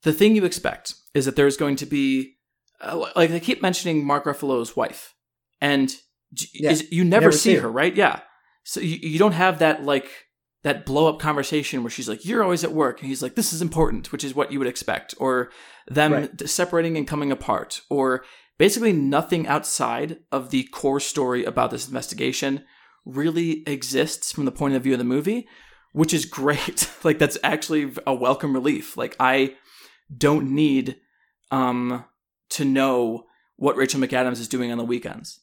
the 0.02 0.12
thing 0.12 0.36
you 0.36 0.44
expect 0.44 0.94
is 1.14 1.24
that 1.26 1.36
there's 1.36 1.56
going 1.56 1.76
to 1.76 1.86
be, 1.86 2.34
uh, 2.80 3.06
like 3.16 3.30
they 3.30 3.40
keep 3.40 3.60
mentioning 3.62 4.04
Mark 4.06 4.24
Ruffalo's 4.24 4.76
wife, 4.76 5.14
and 5.60 5.92
Yeah. 6.52 6.70
is, 6.70 6.90
you 6.92 7.04
never, 7.04 7.26
never 7.26 7.32
see 7.32 7.38
see 7.50 7.54
her, 7.56 7.62
her. 7.62 7.70
right? 7.70 7.94
Yeah. 7.94 8.20
So 8.64 8.80
you, 8.80 8.98
you 9.02 9.18
don't 9.18 9.32
have 9.32 9.58
that 9.60 9.84
like 9.84 10.08
that 10.64 10.84
blow 10.84 11.08
up 11.08 11.20
conversation 11.20 11.82
where 11.82 11.90
she's 11.90 12.08
like, 12.08 12.24
"You're 12.26 12.42
always 12.42 12.64
at 12.64 12.72
work," 12.72 13.00
and 13.00 13.08
he's 13.08 13.22
like, 13.22 13.34
"This 13.34 13.52
is 13.52 13.62
important," 13.62 14.12
which 14.12 14.24
is 14.24 14.34
what 14.34 14.52
you 14.52 14.58
would 14.58 14.68
expect, 14.68 15.14
or 15.18 15.50
them 15.86 16.12
Right. 16.12 16.48
separating 16.48 16.96
and 16.96 17.06
coming 17.08 17.32
apart, 17.32 17.80
or 17.88 18.24
basically 18.58 18.92
nothing 18.92 19.46
outside 19.46 20.18
of 20.30 20.50
the 20.50 20.64
core 20.64 21.00
story 21.00 21.44
about 21.44 21.70
this 21.70 21.86
investigation 21.86 22.64
really 23.06 23.62
exists 23.66 24.32
from 24.32 24.44
the 24.44 24.52
point 24.52 24.74
of 24.74 24.82
view 24.82 24.92
of 24.92 24.98
the 24.98 25.04
movie, 25.04 25.48
which 25.92 26.12
is 26.12 26.26
great. 26.26 26.90
like 27.04 27.18
that's 27.18 27.38
actually 27.42 27.90
a 28.06 28.14
welcome 28.14 28.52
relief. 28.52 28.96
Like 28.96 29.16
I 29.18 29.54
don't 30.14 30.54
need 30.54 30.96
um 31.50 32.04
to 32.50 32.64
know 32.64 33.24
what 33.56 33.76
Rachel 33.76 34.00
McAdams 34.00 34.40
is 34.40 34.48
doing 34.48 34.70
on 34.70 34.78
the 34.78 34.84
weekends. 34.84 35.40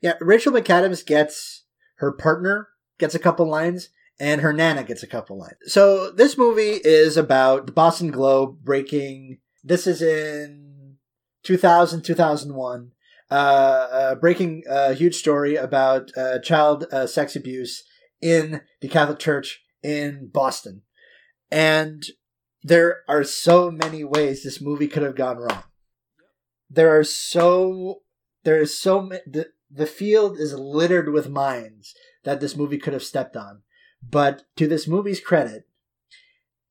Yeah, 0.00 0.14
Rachel 0.20 0.52
McAdams 0.52 1.04
gets 1.04 1.64
her 1.96 2.12
partner 2.12 2.68
gets 3.02 3.14
a 3.16 3.18
couple 3.18 3.48
lines, 3.48 3.90
and 4.20 4.40
her 4.40 4.52
nana 4.52 4.84
gets 4.84 5.02
a 5.02 5.08
couple 5.08 5.36
lines. 5.36 5.56
So 5.66 6.12
this 6.12 6.38
movie 6.38 6.80
is 6.84 7.16
about 7.16 7.66
the 7.66 7.72
Boston 7.72 8.10
Globe 8.10 8.58
breaking. 8.62 9.38
This 9.64 9.86
is 9.86 10.00
in 10.00 10.96
2000, 11.42 12.02
2001. 12.02 12.92
Uh, 13.30 13.34
uh, 13.34 14.14
breaking 14.14 14.62
a 14.68 14.92
huge 14.92 15.16
story 15.16 15.56
about 15.56 16.10
uh, 16.16 16.38
child 16.40 16.84
uh, 16.92 17.06
sex 17.06 17.34
abuse 17.34 17.82
in 18.20 18.60
the 18.80 18.88
Catholic 18.88 19.18
Church 19.18 19.62
in 19.82 20.28
Boston. 20.32 20.82
And 21.50 22.04
there 22.62 23.00
are 23.08 23.24
so 23.24 23.70
many 23.70 24.04
ways 24.04 24.42
this 24.42 24.60
movie 24.60 24.88
could 24.88 25.02
have 25.02 25.16
gone 25.16 25.38
wrong. 25.38 25.64
There 26.70 26.96
are 26.96 27.04
so 27.04 28.02
there 28.44 28.60
is 28.60 28.78
so 28.78 29.02
ma- 29.02 29.16
the 29.26 29.48
the 29.70 29.86
field 29.86 30.38
is 30.38 30.54
littered 30.54 31.10
with 31.10 31.28
mines 31.28 31.94
that 32.24 32.40
this 32.40 32.56
movie 32.56 32.78
could 32.78 32.92
have 32.92 33.02
stepped 33.02 33.36
on. 33.36 33.62
But 34.02 34.44
to 34.56 34.66
this 34.66 34.88
movie's 34.88 35.20
credit, 35.20 35.64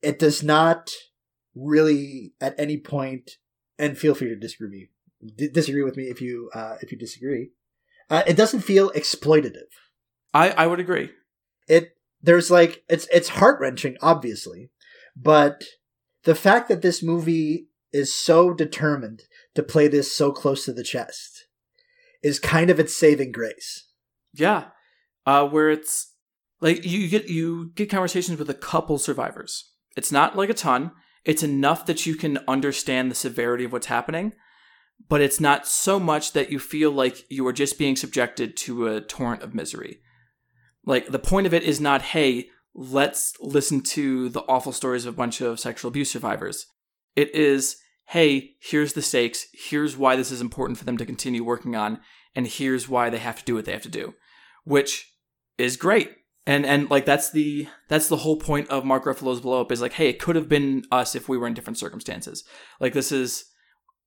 it 0.01 0.19
does 0.19 0.43
not 0.43 0.91
really 1.55 2.34
at 2.39 2.55
any 2.57 2.77
point 2.77 3.31
and 3.77 3.97
feel 3.97 4.15
free 4.15 4.30
to 4.30 4.35
disagree 4.35 4.89
d- 5.23 5.49
disagree 5.49 5.84
with 5.84 5.97
me 5.97 6.05
if 6.05 6.22
you 6.22 6.49
uh, 6.53 6.77
if 6.81 6.91
you 6.91 6.97
disagree. 6.97 7.51
Uh, 8.09 8.23
it 8.27 8.35
doesn't 8.35 8.61
feel 8.61 8.91
exploitative. 8.91 9.69
I 10.34 10.49
I 10.51 10.68
would 10.68 10.80
agree. 10.80 11.11
It 11.68 11.95
there's 12.22 12.51
like 12.51 12.84
it's 12.89 13.07
it's 13.11 13.30
heart 13.30 13.59
wrenching, 13.59 13.97
obviously, 14.01 14.69
but 15.15 15.63
the 16.23 16.35
fact 16.35 16.68
that 16.69 16.81
this 16.81 17.02
movie 17.02 17.68
is 17.91 18.14
so 18.14 18.53
determined 18.53 19.23
to 19.56 19.64
play 19.64 19.88
this 19.88 20.15
so 20.15 20.31
close 20.31 20.65
to 20.65 20.73
the 20.73 20.84
chest 20.84 21.48
is 22.23 22.39
kind 22.39 22.69
of 22.69 22.80
its 22.80 22.95
saving 22.95 23.31
grace. 23.31 23.88
Yeah. 24.34 24.65
Uh 25.26 25.48
where 25.48 25.69
it's 25.69 26.14
like 26.61 26.85
you 26.85 27.07
get 27.10 27.27
you 27.27 27.72
get 27.76 27.89
conversations 27.89 28.39
with 28.39 28.49
a 28.49 28.56
couple 28.56 28.98
survivors. 28.98 29.72
It's 29.98 30.11
not 30.11 30.38
like 30.38 30.49
a 30.49 30.53
ton. 30.53 30.91
It's 31.26 31.43
enough 31.43 31.85
that 31.85 32.06
you 32.06 32.15
can 32.15 32.39
understand 32.48 33.11
the 33.11 33.15
severity 33.15 33.65
of 33.65 33.72
what's 33.72 33.88
happening, 33.88 34.34
but 35.10 35.22
it's 35.22 35.39
not 35.39 35.68
so 35.68 35.99
much 35.99 36.34
that 36.34 36.52
you 36.52 36.60
feel 36.60 36.91
like 36.91 37.26
you 37.30 37.45
are 37.48 37.53
just 37.53 37.77
being 37.77 37.95
subjected 37.95 38.57
to 38.57 38.88
a 38.88 39.02
torrent 39.02 39.43
of 39.43 39.53
misery. 39.53 39.99
Like 40.85 41.07
the 41.07 41.19
point 41.19 41.45
of 41.45 41.53
it 41.53 41.64
is 41.64 41.80
not, 41.80 42.02
hey, 42.02 42.49
let's 42.73 43.34
listen 43.41 43.81
to 43.81 44.30
the 44.30 44.41
awful 44.41 44.72
stories 44.72 45.06
of 45.06 45.14
a 45.14 45.18
bunch 45.18 45.41
of 45.41 45.60
sexual 45.60 45.89
abuse 45.89 46.11
survivors. 46.11 46.65
It 47.15 47.34
is, 47.35 47.77
hey, 48.07 48.52
here's 48.61 48.93
the 48.93 49.02
stakes, 49.02 49.48
here's 49.53 49.98
why 49.98 50.15
this 50.15 50.31
is 50.31 50.41
important 50.41 50.77
for 50.77 50.85
them 50.85 50.98
to 50.98 51.06
continue 51.06 51.43
working 51.43 51.76
on, 51.76 51.99
and 52.35 52.48
here's 52.48 52.88
why 52.88 53.10
they 53.10 53.19
have 53.19 53.39
to 53.39 53.45
do 53.45 53.56
what 53.56 53.65
they 53.65 53.73
have 53.73 53.81
to 53.84 53.89
do. 53.89 54.14
Which 54.64 55.11
is 55.57 55.77
great. 55.77 56.11
And 56.48 56.65
and 56.65 56.89
like 56.89 57.06
that's 57.06 57.31
the 57.31 57.68
that's 57.88 58.07
the 58.07 58.18
whole 58.18 58.38
point 58.38 58.69
of 58.69 58.84
Mark 58.84 59.06
Ruffalo's 59.06 59.41
blow 59.41 59.61
up 59.61 59.72
is 59.72 59.81
like, 59.81 59.93
hey, 59.93 60.10
it 60.10 60.19
could 60.19 60.35
have 60.35 60.49
been 60.49 60.84
us 60.91 61.14
if 61.15 61.30
we 61.30 61.38
were 61.38 61.48
in 61.48 61.53
different 61.53 61.77
circumstances. 61.77 62.43
Like 62.80 62.93
this 62.93 63.11
is 63.11 63.45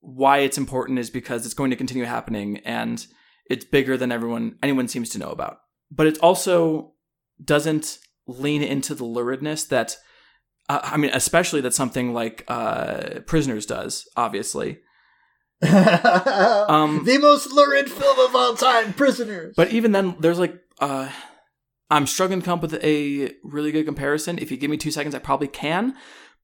why 0.00 0.38
it's 0.38 0.58
important 0.58 0.98
is 0.98 1.10
because 1.10 1.44
it's 1.44 1.54
going 1.54 1.70
to 1.70 1.76
continue 1.76 2.04
happening 2.04 2.58
and 2.58 3.06
it's 3.48 3.64
bigger 3.64 3.96
than 3.96 4.10
everyone 4.10 4.56
anyone 4.62 4.88
seems 4.88 5.10
to 5.10 5.18
know 5.18 5.30
about. 5.30 5.58
But 5.90 6.08
it 6.08 6.18
also 6.18 6.94
doesn't 7.42 7.98
lean 8.26 8.62
into 8.62 8.94
the 8.94 9.04
luridness 9.04 9.68
that 9.68 9.96
uh, 10.68 10.80
I 10.82 10.96
mean, 10.96 11.10
especially 11.12 11.60
that 11.62 11.74
something 11.74 12.14
like 12.14 12.44
uh, 12.48 13.20
Prisoners 13.26 13.66
does, 13.66 14.08
obviously. 14.16 14.78
um, 15.62 17.04
the 17.04 17.18
most 17.20 17.52
lurid 17.52 17.90
film 17.90 18.18
of 18.18 18.34
all 18.34 18.54
time, 18.54 18.92
Prisoners. 18.94 19.54
But 19.56 19.72
even 19.72 19.92
then, 19.92 20.16
there's 20.20 20.38
like, 20.38 20.58
uh, 20.80 21.10
I'm 21.90 22.06
struggling 22.06 22.40
to 22.40 22.44
come 22.44 22.58
up 22.58 22.62
with 22.62 22.82
a 22.82 23.32
really 23.42 23.72
good 23.72 23.84
comparison. 23.84 24.38
If 24.38 24.50
you 24.50 24.56
give 24.56 24.70
me 24.70 24.76
two 24.76 24.90
seconds, 24.90 25.14
I 25.14 25.18
probably 25.18 25.48
can. 25.48 25.94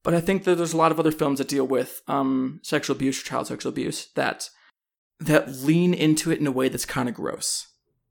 But 0.03 0.13
I 0.13 0.21
think 0.21 0.43
that 0.43 0.55
there's 0.55 0.73
a 0.73 0.77
lot 0.77 0.91
of 0.91 0.99
other 0.99 1.11
films 1.11 1.37
that 1.37 1.47
deal 1.47 1.65
with 1.65 2.01
um, 2.07 2.59
sexual 2.63 2.95
abuse 2.95 3.21
or 3.21 3.25
child 3.25 3.47
sexual 3.47 3.71
abuse 3.71 4.07
that 4.15 4.49
that 5.19 5.49
lean 5.49 5.93
into 5.93 6.31
it 6.31 6.39
in 6.39 6.47
a 6.47 6.51
way 6.51 6.67
that's 6.67 6.85
kind 6.85 7.07
of 7.07 7.13
gross. 7.13 7.67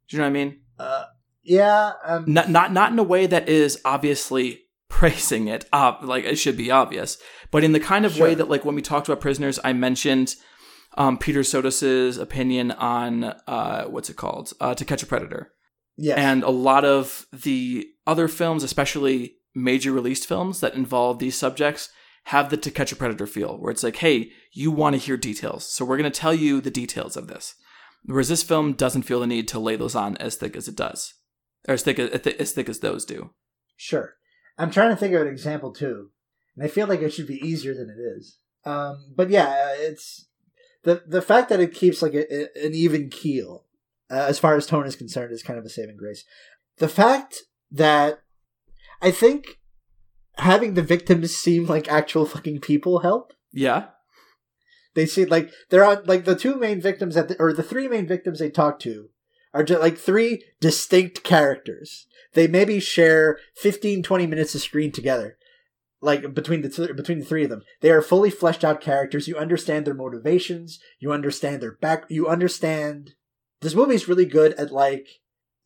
Do 0.08 0.16
you 0.16 0.18
know 0.18 0.26
what 0.26 0.30
I 0.30 0.32
mean? 0.32 0.60
Uh, 0.78 1.04
yeah. 1.42 1.92
Um, 2.04 2.24
Not 2.26 2.50
not 2.50 2.72
not 2.72 2.92
in 2.92 2.98
a 2.98 3.02
way 3.04 3.26
that 3.26 3.48
is 3.48 3.80
obviously 3.84 4.60
praising 4.88 5.48
it, 5.48 5.64
uh, 5.72 5.94
like 6.02 6.24
it 6.24 6.36
should 6.36 6.56
be 6.56 6.70
obvious, 6.70 7.16
but 7.50 7.64
in 7.64 7.72
the 7.72 7.80
kind 7.80 8.04
of 8.04 8.18
way 8.18 8.34
that, 8.34 8.48
like 8.48 8.64
when 8.64 8.74
we 8.74 8.82
talked 8.82 9.08
about 9.08 9.20
prisoners, 9.20 9.58
I 9.64 9.72
mentioned 9.72 10.34
um, 10.98 11.16
Peter 11.18 11.42
Sodas's 11.44 12.18
opinion 12.18 12.72
on 12.72 13.24
uh, 13.24 13.84
what's 13.84 14.10
it 14.10 14.16
called, 14.16 14.52
uh, 14.60 14.74
To 14.74 14.84
Catch 14.84 15.02
a 15.04 15.06
Predator. 15.06 15.52
yes. 15.96 16.18
And 16.18 16.42
a 16.42 16.50
lot 16.50 16.84
of 16.84 17.26
the 17.32 17.86
other 18.06 18.26
films, 18.26 18.64
especially 18.64 19.36
major 19.54 19.92
released 19.92 20.26
films 20.26 20.60
that 20.60 20.74
involve 20.74 21.18
these 21.20 21.36
subjects, 21.36 21.88
have 22.24 22.50
the 22.50 22.56
To 22.56 22.70
Catch 22.72 22.90
a 22.92 22.96
Predator 22.96 23.26
feel, 23.28 23.56
where 23.58 23.70
it's 23.70 23.84
like, 23.84 23.96
hey, 23.96 24.30
you 24.52 24.72
want 24.72 24.94
to 24.94 25.00
hear 25.00 25.16
details, 25.16 25.64
so 25.72 25.84
we're 25.84 25.96
going 25.96 26.10
to 26.10 26.20
tell 26.20 26.34
you 26.34 26.60
the 26.60 26.70
details 26.70 27.16
of 27.16 27.28
this. 27.28 27.54
Whereas 28.04 28.28
this 28.28 28.42
film 28.42 28.72
doesn't 28.72 29.02
feel 29.02 29.20
the 29.20 29.26
need 29.28 29.46
to 29.48 29.60
lay 29.60 29.76
those 29.76 29.94
on 29.94 30.16
as 30.16 30.34
thick 30.34 30.56
as 30.56 30.66
it 30.66 30.74
does, 30.76 31.14
or 31.68 31.74
as 31.74 31.82
thick 31.82 31.98
as, 31.98 32.10
as 32.10 32.52
thick 32.52 32.68
as 32.68 32.80
those 32.80 33.04
do. 33.04 33.30
Sure. 33.76 34.14
I'm 34.58 34.70
trying 34.70 34.90
to 34.90 34.96
think 34.96 35.14
of 35.14 35.22
an 35.22 35.28
example 35.28 35.72
too, 35.72 36.10
and 36.54 36.64
I 36.64 36.68
feel 36.68 36.86
like 36.86 37.00
it 37.00 37.12
should 37.12 37.26
be 37.26 37.46
easier 37.46 37.74
than 37.74 37.88
it 37.90 38.00
is. 38.00 38.38
Um, 38.64 39.12
but 39.16 39.30
yeah, 39.30 39.72
it's 39.76 40.26
the 40.84 41.02
the 41.06 41.22
fact 41.22 41.48
that 41.48 41.60
it 41.60 41.72
keeps 41.74 42.02
like 42.02 42.14
a, 42.14 42.26
a- 42.32 42.66
an 42.66 42.74
even 42.74 43.08
keel 43.08 43.64
uh, 44.10 44.26
as 44.28 44.38
far 44.38 44.56
as 44.56 44.66
tone 44.66 44.86
is 44.86 44.96
concerned 44.96 45.32
is 45.32 45.42
kind 45.42 45.58
of 45.58 45.64
a 45.64 45.70
saving 45.70 45.96
grace. 45.96 46.24
The 46.78 46.88
fact 46.88 47.38
that 47.70 48.20
I 49.00 49.10
think 49.10 49.58
having 50.36 50.74
the 50.74 50.82
victims 50.82 51.34
seem 51.34 51.66
like 51.66 51.90
actual 51.90 52.26
fucking 52.26 52.60
people 52.60 53.00
help. 53.00 53.32
Yeah, 53.52 53.86
They 54.94 55.06
seem 55.06 55.28
like 55.28 55.50
they're 55.70 55.84
on 55.84 56.04
like 56.04 56.24
the 56.24 56.36
two 56.36 56.54
main 56.56 56.80
victims 56.80 57.16
at 57.16 57.28
the, 57.28 57.36
or 57.40 57.52
the 57.52 57.62
three 57.62 57.88
main 57.88 58.06
victims 58.06 58.38
they 58.38 58.50
talk 58.50 58.78
to 58.80 59.08
are 59.52 59.64
just 59.64 59.80
like 59.80 59.98
three 59.98 60.44
distinct 60.60 61.22
characters. 61.22 62.06
They 62.34 62.46
maybe 62.46 62.78
share 62.80 63.38
15 63.56 64.02
20 64.02 64.26
minutes 64.26 64.54
of 64.54 64.60
screen 64.60 64.92
together. 64.92 65.36
Like 66.02 66.32
between 66.34 66.62
the 66.62 66.68
th- 66.70 66.96
between 66.96 67.18
the 67.18 67.24
three 67.24 67.44
of 67.44 67.50
them. 67.50 67.62
They 67.80 67.90
are 67.90 68.00
fully 68.02 68.30
fleshed 68.30 68.64
out 68.64 68.80
characters. 68.80 69.28
You 69.28 69.36
understand 69.36 69.84
their 69.86 69.94
motivations, 69.94 70.78
you 70.98 71.12
understand 71.12 71.60
their 71.60 71.72
back 71.72 72.04
you 72.08 72.26
understand 72.28 73.10
this 73.60 73.74
movie's 73.74 74.08
really 74.08 74.24
good 74.24 74.54
at 74.54 74.70
like 74.72 75.06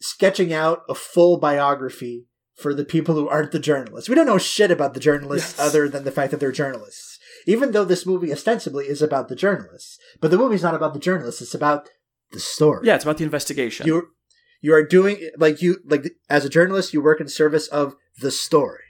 sketching 0.01 0.53
out 0.53 0.83
a 0.89 0.95
full 0.95 1.39
biography 1.39 2.27
for 2.57 2.75
the 2.75 2.85
people 2.85 3.15
who 3.15 3.29
aren't 3.29 3.53
the 3.53 3.59
journalists. 3.59 4.09
We 4.09 4.15
don't 4.15 4.27
know 4.27 4.39
shit 4.39 4.71
about 4.71 4.95
the 4.95 5.01
journalists 5.01 5.55
Yes. 5.59 5.69
other 5.69 5.89
than 5.89 6.05
the 6.05 6.11
fact 6.13 6.31
that 6.31 6.41
they're 6.41 6.53
journalists. 6.53 7.19
Even 7.47 7.73
though 7.73 7.85
this 7.85 8.07
movie 8.07 8.33
ostensibly 8.33 8.87
is 8.87 9.03
about 9.03 9.29
the 9.29 9.37
journalists, 9.37 9.99
but 10.21 10.31
the 10.31 10.39
movie's 10.39 10.63
not 10.63 10.75
about 10.75 10.95
the 10.95 11.01
journalists. 11.01 11.43
It's 11.43 11.55
about 11.55 11.89
the 12.35 12.41
story. 12.41 12.87
yeah, 12.87 12.95
it's 12.97 13.05
about 13.05 13.19
the 13.19 13.25
investigation. 13.25 13.87
you 13.87 14.09
you 14.61 14.75
are 14.75 14.83
doing 14.83 15.17
like 15.39 15.63
you 15.63 15.79
like 15.87 16.05
as 16.29 16.45
a 16.45 16.49
journalist, 16.49 16.93
you 16.95 17.01
work 17.03 17.21
in 17.21 17.29
service 17.29 17.67
of 17.69 17.95
the 18.21 18.31
story. 18.31 18.81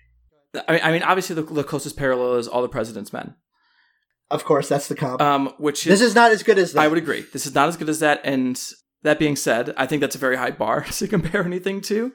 I 0.69 0.73
mean, 0.73 0.81
I 0.85 0.93
mean, 0.93 1.03
obviously 1.03 1.35
the, 1.35 1.43
the 1.43 1.65
closest 1.65 1.97
parallel 1.97 2.35
is 2.37 2.47
All 2.47 2.63
the 2.63 2.69
President's 2.69 3.13
Men, 3.13 3.35
Of 4.31 4.45
course, 4.45 4.69
that's 4.69 4.87
the 4.87 4.95
comp. 4.95 5.21
um, 5.21 5.53
which 5.59 5.85
is, 5.87 5.91
this 5.99 6.09
is 6.11 6.15
not 6.15 6.31
as 6.31 6.43
good 6.45 6.59
as 6.59 6.73
that. 6.75 6.81
I 6.83 6.89
would 6.89 6.99
agree. 6.99 7.23
This 7.33 7.45
is 7.45 7.55
not 7.57 7.69
as 7.69 7.77
good 7.77 7.89
as 7.89 7.99
that. 8.01 8.21
And 8.23 8.61
that 9.03 9.19
being 9.19 9.35
said, 9.35 9.75
I 9.77 9.87
think 9.87 10.01
that's 10.01 10.15
a 10.15 10.19
very 10.27 10.37
high 10.37 10.53
bar 10.53 10.83
to 10.99 11.09
compare 11.09 11.45
anything 11.45 11.81
to. 11.91 12.13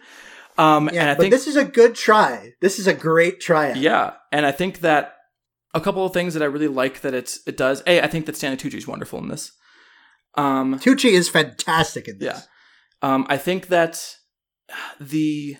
Um, 0.57 0.89
Yeah, 0.93 1.01
and 1.01 1.09
I 1.09 1.15
but 1.15 1.21
think 1.23 1.31
this 1.33 1.47
is 1.47 1.57
a 1.57 1.65
good 1.65 1.95
try. 1.95 2.53
This 2.61 2.79
is 2.79 2.87
a 2.87 2.93
great 2.93 3.41
try. 3.41 3.73
Yeah, 3.73 4.13
and 4.31 4.45
I 4.45 4.53
think 4.53 4.79
that 4.79 5.15
a 5.73 5.81
couple 5.81 6.05
of 6.05 6.13
things 6.13 6.33
that 6.33 6.41
I 6.41 6.45
really 6.45 6.67
like 6.69 7.01
that 7.01 7.13
it's 7.13 7.41
it 7.45 7.57
does. 7.57 7.83
A, 7.87 8.01
I 8.01 8.07
think 8.07 8.25
that 8.25 8.37
Stanley 8.37 8.57
Tucci 8.57 8.75
is 8.75 8.87
wonderful 8.87 9.19
in 9.19 9.27
this. 9.27 9.51
Um, 10.35 10.79
Tucci 10.79 11.11
is 11.11 11.29
fantastic 11.29 12.07
in 12.07 12.19
this. 12.19 12.27
yeah, 12.35 12.41
um, 13.01 13.25
I 13.29 13.37
think 13.37 13.67
that 13.67 14.15
the 14.99 15.57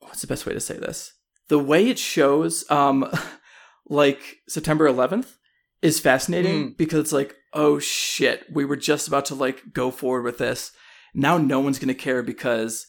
what's 0.00 0.20
the 0.20 0.26
best 0.26 0.46
way 0.46 0.54
to 0.54 0.60
say 0.60 0.78
this? 0.78 1.12
The 1.48 1.58
way 1.58 1.88
it 1.88 1.98
shows, 1.98 2.68
um, 2.70 3.10
like 3.88 4.38
September 4.48 4.88
11th, 4.88 5.36
is 5.82 6.00
fascinating 6.00 6.74
because 6.76 7.00
it's 7.00 7.12
like, 7.12 7.36
oh 7.52 7.78
shit, 7.78 8.44
we 8.52 8.64
were 8.64 8.76
just 8.76 9.08
about 9.08 9.26
to 9.26 9.34
like 9.34 9.72
go 9.72 9.90
forward 9.90 10.24
with 10.24 10.38
this. 10.38 10.72
Now 11.14 11.38
no 11.38 11.60
one's 11.60 11.78
gonna 11.78 11.94
care 11.94 12.22
because 12.22 12.86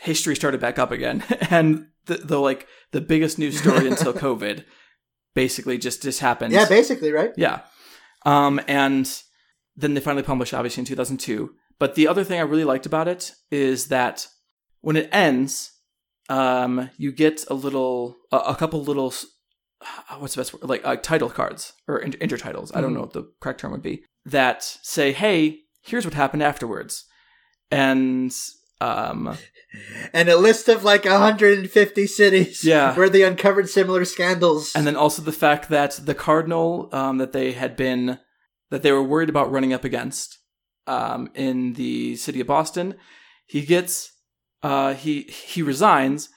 history 0.00 0.36
started 0.36 0.60
back 0.60 0.78
up 0.78 0.90
again, 0.90 1.22
and 1.50 1.88
the, 2.06 2.16
the 2.16 2.38
like 2.38 2.66
the 2.92 3.00
biggest 3.00 3.38
news 3.38 3.58
story 3.58 3.86
until 3.88 4.12
COVID. 4.12 4.64
Basically, 5.34 5.78
just 5.78 6.02
just 6.02 6.20
happened. 6.20 6.52
Yeah, 6.52 6.66
basically, 6.68 7.12
right? 7.12 7.30
Yeah. 7.36 7.60
Um, 8.24 8.60
and 8.66 9.08
then 9.78 9.94
they 9.94 10.00
finally 10.00 10.24
published, 10.24 10.52
obviously, 10.52 10.80
in 10.80 10.86
2002. 10.86 11.54
But 11.78 11.94
the 11.94 12.08
other 12.08 12.24
thing 12.24 12.40
I 12.40 12.42
really 12.42 12.64
liked 12.64 12.84
about 12.86 13.06
it 13.06 13.32
is 13.50 13.86
that 13.88 14.26
when 14.80 14.96
it 14.96 15.08
ends, 15.12 15.70
um, 16.28 16.90
you 16.98 17.12
get 17.12 17.44
a 17.48 17.54
little, 17.54 18.16
a, 18.32 18.38
a 18.38 18.56
couple 18.56 18.82
little, 18.82 19.14
what's 20.18 20.34
the 20.34 20.40
best 20.40 20.52
word? 20.52 20.64
Like 20.64 20.84
uh, 20.84 20.96
title 20.96 21.30
cards 21.30 21.72
or 21.86 21.98
inter- 21.98 22.18
intertitles. 22.18 22.72
I 22.74 22.80
don't 22.80 22.92
know 22.92 23.00
what 23.02 23.12
the 23.12 23.30
correct 23.40 23.60
term 23.60 23.70
would 23.72 23.82
be. 23.82 24.02
That 24.26 24.62
say, 24.64 25.12
hey, 25.12 25.60
here's 25.82 26.04
what 26.04 26.14
happened 26.14 26.42
afterwards. 26.42 27.04
And, 27.70 28.32
um, 28.80 29.36
And 30.14 30.30
a 30.30 30.36
list 30.36 30.68
of 30.68 30.82
like 30.82 31.04
150 31.04 32.06
cities 32.06 32.64
Yeah. 32.64 32.94
where 32.96 33.10
they 33.10 33.22
uncovered 33.22 33.68
similar 33.68 34.04
scandals. 34.06 34.72
And 34.74 34.86
then 34.86 34.96
also 34.96 35.20
the 35.22 35.30
fact 35.30 35.68
that 35.68 36.00
the 36.04 36.14
cardinal 36.14 36.88
um, 36.92 37.18
that 37.18 37.32
they 37.32 37.52
had 37.52 37.76
been 37.76 38.18
that 38.70 38.82
they 38.82 38.92
were 38.92 39.02
worried 39.02 39.28
about 39.28 39.50
running 39.50 39.72
up 39.72 39.84
against 39.84 40.38
um, 40.86 41.30
in 41.34 41.74
the 41.74 42.16
city 42.16 42.40
of 42.40 42.46
Boston, 42.46 42.94
he 43.46 43.62
gets 43.62 44.12
uh, 44.62 44.94
he 44.94 45.22
he 45.22 45.62
resigns 45.62 46.28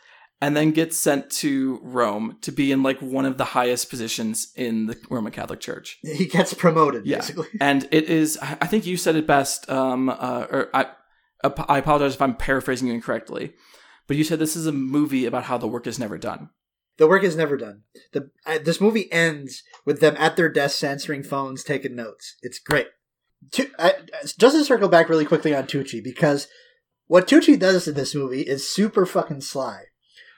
and 0.44 0.58
then 0.58 0.72
gets 0.72 0.98
sent 0.98 1.30
to 1.30 1.80
Rome 1.84 2.38
to 2.42 2.52
be 2.52 2.72
in 2.72 2.82
like 2.82 3.00
one 3.00 3.26
of 3.26 3.38
the 3.38 3.46
highest 3.46 3.90
positions 3.92 4.52
in 4.56 4.88
the 4.88 4.98
Roman 5.10 5.32
Catholic 5.32 5.60
Church. 5.60 6.00
he 6.02 6.26
gets 6.26 6.54
promoted, 6.54 7.06
Yeah. 7.06 7.18
basically. 7.18 7.48
And 7.62 7.88
it 7.92 8.06
is 8.06 8.38
I 8.42 8.68
think 8.68 8.86
you 8.86 8.98
said 8.98 9.16
it 9.16 9.28
best. 9.28 9.70
Um, 9.70 10.10
uh, 10.10 10.46
or 10.50 10.70
I 10.74 10.88
I 11.44 11.78
apologize 11.80 12.14
if 12.16 12.22
I'm 12.22 12.36
paraphrasing 12.36 12.88
you 12.88 12.94
incorrectly, 12.94 13.54
but 14.08 14.16
you 14.18 14.24
said 14.24 14.40
this 14.40 14.56
is 14.56 14.68
a 14.68 14.72
movie 14.72 15.26
about 15.26 15.44
how 15.44 15.58
the 15.58 15.68
work 15.68 15.88
is 15.88 15.98
never 16.00 16.18
done. 16.18 16.50
The 16.98 17.08
work 17.08 17.24
is 17.24 17.36
never 17.36 17.58
done. 17.58 17.82
The 18.12 18.30
uh, 18.46 18.60
this 18.64 18.82
movie 18.82 19.12
ends 19.12 19.64
with 19.86 20.02
them 20.02 20.16
at 20.18 20.36
their 20.36 20.50
desks 20.50 20.84
answering 20.84 21.24
phones, 21.24 21.64
taking 21.64 21.96
notes. 21.96 22.36
It's 22.42 22.60
great. 22.60 22.88
Just 23.52 24.38
to 24.38 24.64
circle 24.64 24.90
back 24.90 25.10
really 25.10 25.26
quickly 25.26 25.56
on 25.56 25.64
Tucci, 25.64 26.04
because 26.04 26.48
what 27.08 27.28
Tucci 27.28 27.58
does 27.58 27.88
in 27.88 27.96
this 27.96 28.14
movie 28.14 28.42
is 28.42 28.72
super 28.72 29.06
fucking 29.06 29.42
sly. 29.42 29.86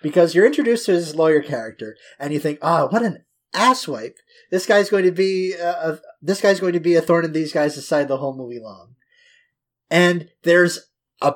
Because 0.02 0.36
you're 0.36 0.46
introduced 0.46 0.86
to 0.88 0.94
his 0.94 1.16
lawyer 1.16 1.42
character, 1.42 1.96
and 2.20 2.34
you 2.34 2.40
think, 2.40 2.60
"Oh, 2.62 2.88
what 2.88 3.04
an 3.04 3.26
asswipe! 3.54 4.16
This 4.52 4.66
guy's 4.66 4.90
going 4.90 5.06
to 5.06 5.12
be 5.12 5.54
uh, 5.56 5.94
a, 5.94 6.00
this 6.22 6.42
guy's 6.42 6.60
going 6.60 6.74
to 6.74 6.80
be 6.80 6.96
a 6.96 7.02
thorn 7.02 7.26
in 7.26 7.32
these 7.32 7.54
guys' 7.54 7.86
side 7.86 8.08
the 8.08 8.18
whole 8.18 8.36
movie 8.36 8.60
long." 8.60 8.96
And 9.90 10.30
there's 10.44 10.90
a 11.22 11.36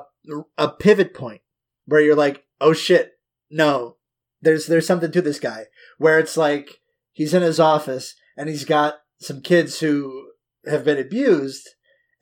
a 0.56 0.68
pivot 0.68 1.14
point 1.14 1.42
where 1.86 2.00
you're 2.00 2.16
like, 2.16 2.44
"Oh 2.60 2.72
shit, 2.72 3.12
no, 3.50 3.97
there's 4.40 4.66
there's 4.66 4.86
something 4.86 5.12
to 5.12 5.22
this 5.22 5.40
guy 5.40 5.64
where 5.98 6.18
it's 6.18 6.36
like 6.36 6.78
he's 7.12 7.34
in 7.34 7.42
his 7.42 7.60
office 7.60 8.14
and 8.36 8.48
he's 8.48 8.64
got 8.64 8.94
some 9.20 9.40
kids 9.40 9.80
who 9.80 10.30
have 10.66 10.84
been 10.84 10.98
abused 10.98 11.68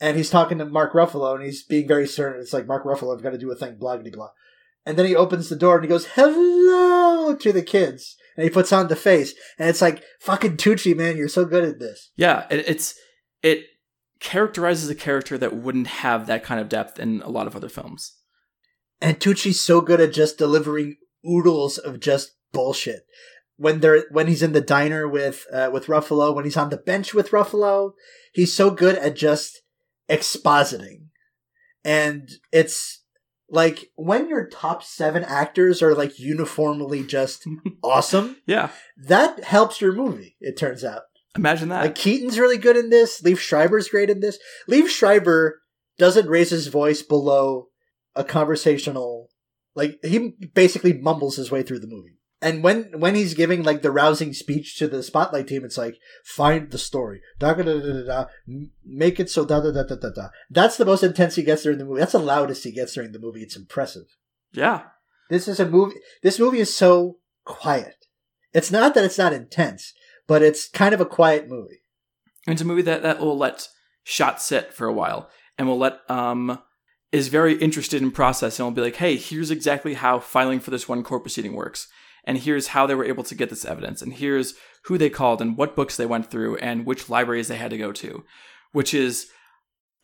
and 0.01 0.17
he's 0.17 0.31
talking 0.31 0.59
to 0.59 0.65
Mark 0.65 0.93
Ruffalo 0.93 1.35
and 1.35 1.45
he's 1.45 1.63
being 1.63 1.87
very 1.87 2.07
certain 2.07 2.41
it's 2.41 2.53
like 2.53 2.67
Mark 2.67 2.85
Ruffalo 2.85 3.15
I've 3.15 3.23
got 3.23 3.31
to 3.31 3.39
do 3.39 3.51
a 3.51 3.57
thing 3.57 3.77
blah 3.79 3.97
blah 3.97 4.11
blah. 4.11 4.31
And 4.85 4.97
then 4.97 5.07
he 5.07 5.17
opens 5.17 5.49
the 5.49 5.57
door 5.57 5.77
and 5.77 5.85
he 5.85 5.89
goes 5.89 6.07
hello 6.15 7.35
to 7.35 7.53
the 7.53 7.63
kids 7.63 8.17
and 8.37 8.45
he 8.45 8.51
puts 8.51 8.73
on 8.73 8.89
the 8.89 8.97
face 8.97 9.35
and 9.59 9.69
it's 9.69 9.83
like 9.83 10.03
fucking 10.21 10.57
Tucci 10.57 10.97
man 10.97 11.17
you're 11.17 11.29
so 11.29 11.45
good 11.45 11.65
at 11.65 11.79
this. 11.79 12.11
Yeah, 12.17 12.47
it, 12.51 12.69
it's 12.69 12.95
it 13.43 13.65
characterizes 14.21 14.89
a 14.89 14.95
character 14.95 15.37
that 15.37 15.57
wouldn't 15.57 15.89
have 15.89 16.27
that 16.27 16.43
kind 16.43 16.61
of 16.61 16.69
depth 16.69 16.99
in 16.99 17.21
a 17.23 17.29
lot 17.29 17.47
of 17.47 17.55
other 17.55 17.69
films. 17.69 18.15
and 19.01 19.19
Tucci's 19.19 19.61
so 19.61 19.81
good 19.83 20.01
at 20.01 20.13
just 20.13 20.39
delivering 20.39 20.97
oodles 21.29 21.79
of 21.79 22.01
just 22.01 22.33
bullshit. 22.53 23.07
When 23.57 23.81
they're 23.81 24.05
when 24.11 24.27
he's 24.27 24.43
in 24.43 24.53
the 24.53 24.61
diner 24.61 25.09
with 25.09 25.47
uh, 25.53 25.71
with 25.73 25.87
Ruffalo, 25.87 26.35
when 26.35 26.45
he's 26.45 26.57
on 26.59 26.69
the 26.71 26.77
bench 26.77 27.15
with 27.15 27.31
Ruffalo, 27.31 27.93
he's 28.35 28.55
so 28.55 28.71
good 28.71 28.97
at 28.97 29.17
just 29.17 29.63
expositing, 30.11 31.07
and 31.85 32.29
it's 32.53 33.03
like 33.49 33.91
when 33.95 34.29
your 34.29 34.47
top 34.47 34.83
seven 34.83 35.25
actors 35.25 35.81
are 35.83 35.95
like 35.95 36.19
uniformly 36.19 37.03
just 37.05 37.47
awesome, 37.83 38.37
Yeah, 38.47 38.71
that 39.05 39.43
helps 39.45 39.81
your 39.81 39.93
movie. 39.93 40.37
It 40.41 40.57
turns 40.59 40.85
out. 40.85 41.03
imagine 41.35 41.69
that. 41.71 41.83
Like 41.83 41.95
Keaton's 41.95 42.39
really 42.39 42.59
good 42.59 42.77
in 42.77 42.91
this. 42.91 43.23
Liev 43.23 43.39
Schreiber's 43.39 43.89
great 43.89 44.11
in 44.11 44.21
this. 44.21 44.39
Liev 44.69 44.89
Schreiber 44.89 45.61
doesn't 45.99 46.29
raise 46.29 46.51
his 46.51 46.67
voice 46.67 47.03
below 47.03 47.69
a 48.15 48.25
conversational. 48.25 49.29
Like 49.77 49.99
he 50.03 50.31
basically 50.55 50.95
mumbles 50.95 51.37
his 51.37 51.51
way 51.51 51.63
through 51.63 51.81
the 51.81 51.87
movie. 51.87 52.15
And 52.43 52.63
when 52.63 52.99
when 52.99 53.15
he's 53.15 53.35
giving 53.35 53.63
like 53.63 53.83
the 53.83 53.91
rousing 53.91 54.33
speech 54.33 54.77
to 54.79 54.89
the 54.89 55.03
spotlight 55.03 55.47
team, 55.49 55.65
it's 55.65 55.79
like 55.79 55.97
find 56.25 56.71
the 56.71 56.79
story, 56.79 57.21
da 57.39 57.55
da 57.55 57.63
da 57.63 57.79
da 57.81 58.03
da, 58.05 58.25
make 58.85 59.19
it 59.21 59.31
so 59.31 59.45
da 59.45 59.61
da 59.61 59.71
da 59.71 59.85
da 59.85 59.97
da 59.97 60.11
da. 60.11 60.29
That's 60.51 60.77
the 60.77 60.85
most 60.85 61.03
intense 61.03 61.37
he 61.37 61.43
gets 61.43 61.63
during 61.63 61.79
the 61.79 61.85
movie. 61.85 62.01
That's 62.01 62.13
the 62.13 62.19
loudest 62.19 62.65
he 62.65 62.73
gets 62.73 62.95
during 62.95 63.13
the 63.13 63.19
movie. 63.19 63.43
It's 63.43 63.57
impressive. 63.57 64.05
yeah, 64.53 64.83
This 65.31 65.49
is 65.49 65.61
a 65.61 65.69
movie. 65.69 65.97
This 66.23 66.39
movie 66.39 66.61
is 66.61 66.77
so 66.77 67.19
quiet. 67.45 68.07
It's 68.53 68.71
not 68.71 68.95
that 68.95 69.05
it's 69.05 69.19
not 69.19 69.33
intense, 69.33 69.93
but 70.27 70.43
it's 70.43 70.69
kind 70.69 70.95
of 70.95 71.01
a 71.01 71.07
quiet 71.07 71.49
movie. 71.49 71.81
it's 72.47 72.61
a 72.63 72.67
movie 72.67 72.83
that 72.83 73.03
that 73.03 73.19
will 73.19 73.37
let 73.37 73.69
shots 74.05 74.45
sit 74.45 74.73
for 74.75 74.87
a 74.87 74.93
while 74.93 75.31
and 75.59 75.67
will 75.69 75.79
let 75.79 75.99
um 76.11 76.59
is 77.17 77.29
very 77.29 77.55
interested 77.55 78.03
in 78.03 78.11
process 78.11 78.59
and 78.59 78.67
will 78.67 78.73
be 78.73 78.83
like, 78.83 78.97
hey, 78.97 79.17
here's 79.17 79.51
exactly 79.51 79.95
how 79.95 80.19
filing 80.19 80.61
for 80.61 80.71
this 80.71 80.87
one 80.87 81.03
court 81.03 81.23
proceeding 81.23 81.55
works. 81.55 81.89
And 82.25 82.37
here's 82.37 82.69
how 82.69 82.87
they 82.87 82.95
were 82.95 83.07
able 83.07 83.25
to 83.25 83.35
get 83.35 83.49
this 83.49 83.65
evidence. 83.65 84.03
And 84.03 84.13
here's 84.13 84.53
who 84.85 84.99
they 84.99 85.09
called 85.09 85.41
and 85.41 85.57
what 85.57 85.75
books 85.75 85.97
they 85.97 86.05
went 86.05 86.31
through 86.31 86.57
and 86.57 86.85
which 86.85 87.09
libraries 87.09 87.49
they 87.49 87.57
had 87.57 87.71
to 87.71 87.79
go 87.79 87.91
to. 87.91 88.23
Which 88.73 88.93
is, 88.93 89.31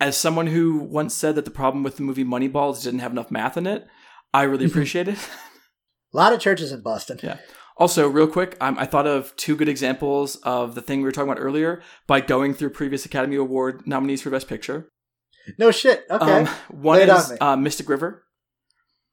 as 0.00 0.16
someone 0.16 0.46
who 0.46 0.78
once 0.78 1.12
said 1.12 1.34
that 1.34 1.44
the 1.44 1.50
problem 1.50 1.82
with 1.82 1.96
the 1.96 2.02
movie 2.02 2.24
Moneyball 2.24 2.72
is 2.72 2.82
didn't 2.82 3.00
have 3.00 3.12
enough 3.12 3.30
math 3.30 3.58
in 3.58 3.66
it, 3.66 3.86
I 4.32 4.44
really 4.44 4.64
appreciate 4.64 5.08
it. 5.08 5.18
A 6.14 6.16
lot 6.16 6.32
of 6.32 6.40
churches 6.40 6.72
in 6.72 6.80
Boston. 6.80 7.18
Yeah. 7.22 7.36
Also, 7.76 8.08
real 8.08 8.26
quick, 8.26 8.56
um, 8.60 8.78
I 8.78 8.86
thought 8.86 9.06
of 9.06 9.36
two 9.36 9.54
good 9.54 9.68
examples 9.68 10.36
of 10.36 10.74
the 10.74 10.80
thing 10.80 11.00
we 11.00 11.04
were 11.04 11.12
talking 11.12 11.30
about 11.30 11.42
earlier 11.42 11.82
by 12.06 12.22
going 12.22 12.54
through 12.54 12.70
previous 12.70 13.04
Academy 13.04 13.36
Award 13.36 13.86
nominees 13.86 14.22
for 14.22 14.30
Best 14.30 14.48
Picture. 14.48 14.88
No 15.58 15.70
shit. 15.70 16.04
Okay. 16.10 16.32
Um, 16.42 16.46
one 16.70 16.98
Lay 16.98 17.10
on 17.10 17.16
is 17.18 17.30
me. 17.32 17.38
uh, 17.38 17.56
Mystic 17.56 17.88
River, 17.88 18.24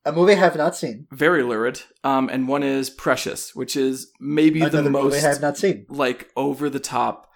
a 0.06 0.11
movie 0.11 0.34
I 0.34 0.38
have 0.38 0.56
not 0.56 0.76
seen. 0.76 1.07
very 1.11 1.43
lurid, 1.43 1.81
um, 2.03 2.30
and 2.30 2.47
one 2.47 2.64
is 2.64 2.89
Precious, 2.89 3.56
which 3.56 3.76
is 3.76 4.11
maybe 4.19 4.60
the 4.60 4.68
Another 4.68 4.89
movie 4.89 5.03
most 5.06 5.23
I 5.23 5.27
have 5.30 5.41
not 5.41 5.57
seen. 5.57 5.85
like 5.89 6.30
over 6.35 6.69
the 6.69 6.80
top 6.80 7.27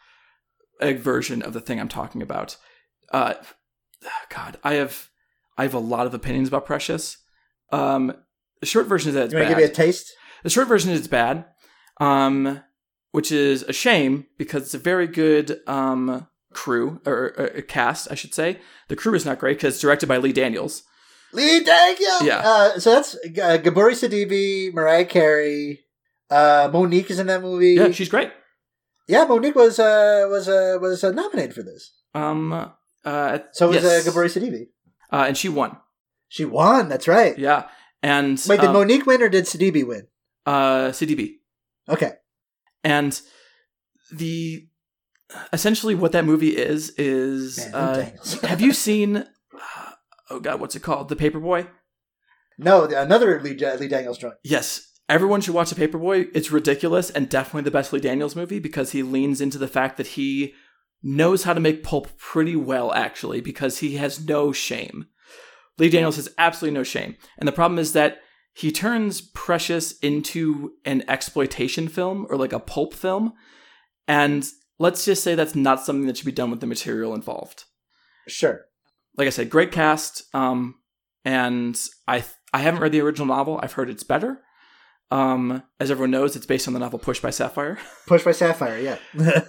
version 0.81 1.41
of 1.41 1.53
the 1.53 1.61
thing 1.61 1.79
I'm 1.79 1.87
talking 1.89 2.21
about. 2.21 2.57
Uh, 3.11 3.35
God, 4.29 4.57
I 4.63 4.73
have 4.75 5.09
I 5.57 5.63
have 5.63 5.73
a 5.73 5.79
lot 5.79 6.05
of 6.07 6.13
opinions 6.13 6.47
about 6.47 6.65
Precious. 6.65 7.17
Um, 7.71 8.13
the 8.59 8.65
short 8.65 8.87
version 8.87 9.09
is 9.09 9.15
that 9.15 9.25
it's 9.25 9.33
You 9.33 9.39
want 9.39 9.49
to 9.49 9.55
bad. 9.55 9.59
give 9.61 9.67
me 9.69 9.71
a 9.71 9.75
taste? 9.75 10.13
The 10.43 10.49
short 10.49 10.67
version 10.67 10.91
is 10.91 10.99
it's 10.99 11.07
bad, 11.07 11.45
um, 11.99 12.61
which 13.11 13.31
is 13.31 13.63
a 13.63 13.73
shame 13.73 14.25
because 14.37 14.63
it's 14.63 14.73
a 14.73 14.77
very 14.79 15.07
good 15.07 15.59
um, 15.67 16.27
crew 16.53 17.01
or, 17.05 17.33
or 17.37 17.61
cast, 17.61 18.11
I 18.11 18.15
should 18.15 18.33
say. 18.33 18.59
The 18.89 18.95
crew 18.95 19.13
is 19.15 19.25
not 19.25 19.39
great 19.39 19.57
because 19.57 19.73
it's 19.75 19.81
directed 19.81 20.07
by 20.07 20.17
Lee 20.17 20.33
Daniels. 20.33 20.83
Lee 21.33 21.63
Daniels. 21.63 22.21
Yeah. 22.23 22.41
Uh, 22.43 22.79
so 22.79 22.91
that's 22.95 23.15
uh, 23.15 23.57
Gabourey 23.63 23.93
Sidibe, 23.95 24.73
Mariah 24.73 25.05
Carey, 25.05 25.79
uh, 26.29 26.69
Mo'Nique 26.71 27.09
is 27.09 27.19
in 27.19 27.27
that 27.27 27.41
movie. 27.41 27.73
Yeah, 27.73 27.91
she's 27.91 28.09
great. 28.09 28.31
Yeah, 29.07 29.25
Mo'Nique 29.25 29.55
was 29.55 29.79
uh, 29.79 30.27
was 30.29 30.47
uh, 30.47 30.77
was 30.79 31.03
uh, 31.03 31.11
nominated 31.11 31.53
for 31.55 31.63
this. 31.63 31.91
Um, 32.13 32.53
uh, 33.03 33.39
So 33.51 33.67
was 33.67 33.83
yes. 33.83 34.07
uh, 34.07 34.11
Gabourey 34.11 34.29
Sidibe. 34.29 34.67
uh, 35.11 35.25
and 35.27 35.37
she 35.37 35.49
won. 35.49 35.77
She 36.29 36.45
won. 36.45 36.87
That's 36.89 37.07
right. 37.07 37.37
Yeah, 37.37 37.67
and 38.01 38.41
Wait, 38.47 38.61
did 38.61 38.69
um, 38.69 38.75
Mo'Nique 38.75 39.05
win 39.05 39.21
or 39.21 39.29
did 39.29 39.45
Sidibe 39.45 39.85
win? 39.87 40.07
uh, 40.45 40.89
Sidibe. 40.89 41.35
Okay. 41.89 42.13
And 42.83 43.19
the 44.11 44.67
essentially 45.51 45.95
what 45.95 46.11
that 46.11 46.25
movie 46.25 46.55
is 46.55 46.89
is 46.91 47.59
uh, 47.73 48.09
have 48.43 48.61
you 48.61 48.73
seen? 48.73 49.17
Uh, 49.17 49.91
oh 50.29 50.39
God, 50.39 50.59
what's 50.59 50.75
it 50.75 50.81
called? 50.83 51.09
The 51.09 51.15
Paperboy. 51.15 51.67
No, 52.57 52.85
another 52.85 53.41
Lee, 53.41 53.53
Lee 53.53 53.87
Daniels 53.87 54.17
joint. 54.17 54.35
Yes, 54.43 54.99
everyone 55.09 55.41
should 55.41 55.55
watch 55.55 55.71
The 55.71 55.87
Paperboy. 55.87 56.29
It's 56.33 56.51
ridiculous 56.51 57.09
and 57.09 57.29
definitely 57.29 57.63
the 57.63 57.71
best 57.71 57.91
Lee 57.91 57.99
Daniels 57.99 58.35
movie 58.35 58.59
because 58.59 58.91
he 58.91 59.01
leans 59.01 59.41
into 59.41 59.57
the 59.57 59.67
fact 59.67 59.97
that 59.97 60.07
he 60.07 60.53
knows 61.01 61.43
how 61.43 61.53
to 61.53 61.59
make 61.59 61.83
pulp 61.83 62.17
pretty 62.17 62.55
well, 62.55 62.93
actually, 62.93 63.41
because 63.41 63.79
he 63.79 63.95
has 63.95 64.25
no 64.25 64.51
shame. 64.51 65.07
Lee 65.77 65.89
Daniels 65.89 66.15
has 66.15 66.29
absolutely 66.37 66.77
no 66.77 66.83
shame. 66.83 67.17
And 67.37 67.47
the 67.47 67.51
problem 67.51 67.79
is 67.79 67.93
that 67.93 68.19
he 68.53 68.71
turns 68.71 69.19
Precious 69.21 69.97
into 69.99 70.73
an 70.85 71.03
exploitation 71.07 71.87
film 71.87 72.27
or 72.29 72.37
like 72.37 72.53
a 72.53 72.59
pulp 72.59 72.93
film. 72.93 73.33
And 74.07 74.47
let's 74.79 75.05
just 75.05 75.23
say 75.23 75.35
that's 75.35 75.55
not 75.55 75.81
something 75.83 76.07
that 76.07 76.17
should 76.17 76.25
be 76.25 76.31
done 76.31 76.51
with 76.51 76.59
the 76.61 76.67
material 76.67 77.13
involved 77.13 77.65
Sure. 78.27 78.65
like 79.17 79.27
I 79.27 79.31
said, 79.31 79.49
great 79.49 79.71
cast. 79.71 80.23
Um, 80.33 80.75
and 81.25 81.79
I 82.07 82.23
I 82.53 82.59
haven't 82.59 82.81
read 82.81 82.91
the 82.91 83.01
original 83.01 83.27
novel. 83.27 83.59
I've 83.61 83.73
heard 83.73 83.89
it's 83.89 84.03
better. 84.03 84.41
Um, 85.11 85.63
as 85.79 85.91
everyone 85.91 86.11
knows, 86.11 86.35
it's 86.35 86.45
based 86.45 86.67
on 86.67 86.73
the 86.73 86.79
novel 86.79 86.99
Push 86.99 87.19
by 87.19 87.29
Sapphire. 87.29 87.77
Push 88.07 88.23
by 88.23 88.31
Sapphire, 88.31 88.77
yeah. 88.79 88.97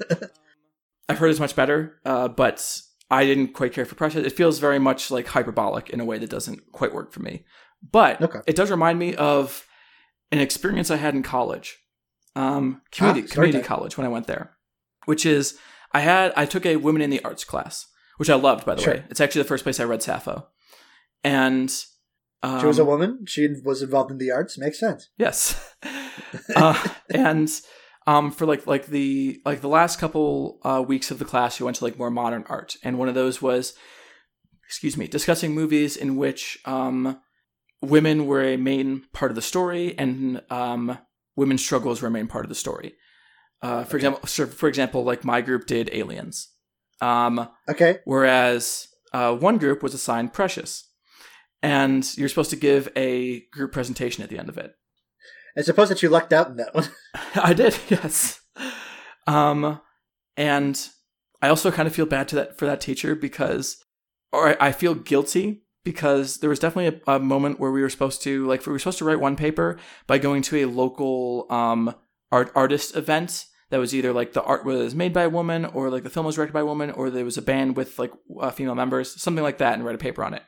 I've 1.09 1.19
heard 1.19 1.31
it's 1.31 1.41
much 1.41 1.55
better, 1.57 2.01
uh, 2.05 2.29
but 2.29 2.81
I 3.11 3.25
didn't 3.25 3.49
quite 3.55 3.73
care 3.73 3.85
for 3.85 3.95
Precious. 3.95 4.27
It 4.27 4.33
feels 4.37 4.59
very 4.59 4.79
much 4.79 5.11
like 5.11 5.27
hyperbolic 5.29 5.91
in 5.91 6.01
a 6.01 6.05
way 6.05 6.19
that 6.19 6.31
doesn't 6.31 6.73
quite 6.73 6.95
work 6.95 7.13
for 7.13 7.21
me. 7.21 7.45
But 7.83 8.21
Okay. 8.23 8.41
it 8.47 8.57
does 8.57 8.71
remind 8.71 8.99
me 8.99 9.15
of 9.15 9.67
an 10.33 10.39
experience 10.41 10.91
I 10.91 10.97
had 10.97 11.15
in 11.15 11.23
college, 11.23 11.79
um, 12.35 12.81
community 12.91 13.27
Ah, 13.31 13.33
community 13.35 13.63
college 13.65 13.97
when 13.99 14.07
I 14.07 14.11
went 14.11 14.27
there, 14.27 14.54
which 15.07 15.27
is 15.27 15.59
I 15.93 16.01
had 16.01 16.33
I 16.37 16.47
took 16.47 16.67
a 16.67 16.77
women 16.77 17.03
in 17.03 17.11
the 17.11 17.23
arts 17.25 17.45
class, 17.45 17.87
which 18.17 18.31
I 18.31 18.35
loved 18.35 18.65
by 18.67 18.75
the 18.75 18.83
Sure. 18.83 18.95
way. 18.95 19.05
It's 19.11 19.21
actually 19.21 19.43
the 19.43 19.49
first 19.49 19.65
place 19.65 19.81
I 19.81 19.85
read 19.85 20.03
Sappho, 20.03 20.49
and 21.23 21.73
um, 22.43 22.61
she 22.61 22.67
was 22.67 22.79
a 22.79 22.85
woman. 22.85 23.25
She 23.27 23.49
was 23.65 23.83
involved 23.83 24.11
in 24.11 24.19
the 24.19 24.31
arts. 24.31 24.59
Makes 24.59 24.79
sense. 24.81 25.09
Yes. 25.17 25.75
uh, 26.57 26.89
and 27.11 27.51
um, 28.07 28.31
for 28.31 28.45
like 28.47 28.67
like 28.67 28.87
the 28.87 29.41
like 29.45 29.61
the 29.61 29.69
last 29.69 29.99
couple 29.99 30.59
uh, 30.63 30.85
weeks 30.87 31.11
of 31.11 31.19
the 31.19 31.25
class, 31.25 31.59
we 31.59 31.65
went 31.65 31.79
to 31.79 31.85
like 31.85 31.99
more 31.99 32.11
modern 32.11 32.45
art, 32.49 32.77
and 32.83 32.99
one 32.99 33.09
of 33.09 33.15
those 33.15 33.41
was, 33.41 33.73
excuse 34.67 34.97
me, 34.97 35.07
discussing 35.07 35.55
movies 35.55 35.97
in 35.97 36.17
which 36.17 36.59
um, 36.67 37.21
women 37.81 38.27
were 38.27 38.43
a 38.43 38.57
main 38.57 39.05
part 39.13 39.31
of 39.31 39.37
the 39.37 39.43
story, 39.43 39.97
and 39.99 40.43
um, 40.51 40.99
women's 41.37 41.63
struggles 41.65 42.03
were 42.03 42.09
a 42.09 42.11
main 42.11 42.27
part 42.27 42.45
of 42.45 42.49
the 42.51 42.55
story. 42.55 42.95
Uh, 43.63 43.85
for 43.85 43.97
example, 43.97 44.27
so 44.27 44.47
for 44.47 44.69
example, 44.69 45.05
like 45.05 45.25
my 45.25 45.41
group 45.41 45.67
did 45.67 45.89
Aliens, 45.93 46.49
um, 47.01 47.49
Okay. 47.69 47.99
whereas 48.05 48.89
uh, 49.13 49.35
one 49.35 49.59
group 49.59 49.83
was 49.83 49.95
assigned 49.95 50.33
Precious, 50.33 50.91
and 51.63 52.07
you're 52.19 52.29
supposed 52.29 52.51
to 52.51 52.57
give 52.57 52.89
a 52.97 53.41
group 53.53 53.73
presentation 53.73 54.23
at 54.23 54.29
the 54.31 54.39
end 54.39 54.49
of 54.51 54.59
it. 54.59 54.75
I 55.57 55.63
suppose 55.63 55.89
that 55.89 56.03
you 56.03 56.09
lucked 56.09 56.33
out 56.33 56.49
in 56.49 56.57
that 56.57 56.75
one. 56.75 56.89
I 57.37 57.55
did, 57.55 57.77
yes. 57.89 58.41
Um, 59.27 59.81
and 60.37 60.89
I 61.41 61.49
also 61.49 61.71
kind 61.71 61.87
of 61.87 61.95
feel 61.95 62.07
bad 62.07 62.29
to 62.29 62.37
that 62.37 62.59
for 62.59 62.67
that 62.67 62.81
teacher 62.81 63.15
because, 63.15 63.83
or 64.33 64.49
I, 64.51 64.69
I 64.69 64.73
feel 64.73 64.95
guilty 64.95 65.63
because 65.85 66.39
there 66.39 66.51
was 66.51 66.59
definitely 66.59 67.01
a, 67.07 67.15
a 67.15 67.19
moment 67.19 67.61
where 67.61 67.71
we 67.71 67.83
were 67.83 67.91
supposed 67.91 68.23
to 68.23 68.47
like 68.47 68.67
we 68.67 68.73
were 68.73 68.79
supposed 68.79 68.99
to 68.99 69.05
write 69.05 69.21
one 69.21 69.37
paper 69.37 69.79
by 70.07 70.19
going 70.19 70.43
to 70.43 70.57
a 70.57 70.65
local 70.67 71.47
um 71.51 71.95
art 72.33 72.51
artist 72.55 72.97
event 72.97 73.47
that 73.71 73.79
was 73.79 73.95
either 73.95 74.13
like 74.13 74.33
the 74.33 74.43
art 74.43 74.65
was 74.65 74.95
made 74.95 75.13
by 75.13 75.23
a 75.23 75.29
woman 75.29 75.65
or 75.65 75.91
like 75.91 76.03
the 76.03 76.11
film 76.11 76.27
was 76.27 76.35
directed 76.37 76.53
by 76.53 76.61
a 76.61 76.65
woman 76.67 76.91
or 76.91 77.11
there 77.11 77.25
was 77.25 77.37
a 77.39 77.43
band 77.43 77.77
with 77.77 77.99
like 77.99 78.13
uh, 78.41 78.51
female 78.51 78.75
members 78.75 79.21
something 79.21 79.43
like 79.45 79.59
that 79.59 79.75
and 79.75 79.85
write 79.85 79.95
a 79.95 79.99
paper 79.99 80.23
on 80.25 80.35
it 80.35 80.43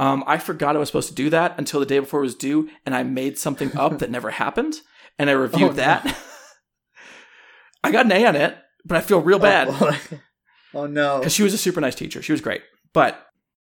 um, 0.00 0.24
I 0.26 0.38
forgot 0.38 0.74
I 0.74 0.80
was 0.80 0.88
supposed 0.88 1.08
to 1.10 1.14
do 1.14 1.30
that 1.30 1.54
until 1.56 1.78
the 1.78 1.86
day 1.86 2.00
before 2.00 2.18
it 2.18 2.24
was 2.24 2.34
due, 2.34 2.68
and 2.84 2.96
I 2.96 3.04
made 3.04 3.38
something 3.38 3.76
up 3.76 4.00
that 4.00 4.10
never 4.10 4.30
happened, 4.42 4.74
and 5.20 5.30
I 5.30 5.34
reviewed 5.34 5.62
Oh, 5.62 5.66
no. 5.68 5.72
that. 5.74 6.16
I 7.84 7.92
got 7.92 8.06
an 8.06 8.12
A 8.12 8.26
on 8.26 8.34
it, 8.34 8.56
but 8.84 8.96
I 8.96 9.00
feel 9.02 9.20
real 9.20 9.38
bad 9.38 9.68
Oh, 9.70 9.98
oh 10.74 10.86
no. 10.86 11.18
because 11.18 11.32
she 11.32 11.44
was 11.44 11.54
a 11.54 11.58
super 11.58 11.80
nice 11.80 11.94
teacher. 11.94 12.22
She 12.22 12.32
was 12.32 12.40
great, 12.40 12.62
but 12.92 13.24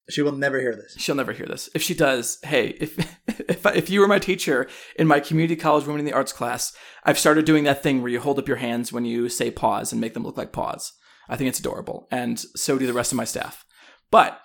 She 0.09 0.21
will 0.21 0.33
never 0.33 0.59
hear 0.59 0.75
this. 0.75 0.95
she'll 0.97 1.15
never 1.15 1.31
hear 1.31 1.45
this. 1.45 1.69
If 1.73 1.81
she 1.81 1.93
does, 1.93 2.39
hey, 2.43 2.75
if 2.79 2.97
if 3.49 3.65
if 3.65 3.89
you 3.89 4.01
were 4.01 4.07
my 4.07 4.19
teacher 4.19 4.67
in 4.97 5.07
my 5.07 5.19
community 5.19 5.55
college 5.55 5.85
women 5.85 5.99
in 5.99 6.05
the 6.05 6.13
arts 6.13 6.33
class, 6.33 6.73
I've 7.03 7.19
started 7.19 7.45
doing 7.45 7.63
that 7.63 7.81
thing 7.83 8.01
where 8.01 8.11
you 8.11 8.19
hold 8.19 8.39
up 8.39 8.47
your 8.47 8.57
hands 8.57 8.91
when 8.91 9.05
you 9.05 9.29
say 9.29 9.49
pause 9.51 9.91
and 9.91 10.01
make 10.01 10.13
them 10.13 10.23
look 10.23 10.37
like 10.37 10.51
paws. 10.51 10.93
I 11.29 11.37
think 11.37 11.47
it's 11.47 11.59
adorable, 11.59 12.07
and 12.11 12.37
so 12.39 12.77
do 12.77 12.85
the 12.85 12.93
rest 12.93 13.11
of 13.11 13.17
my 13.17 13.23
staff. 13.23 13.65
But 14.11 14.39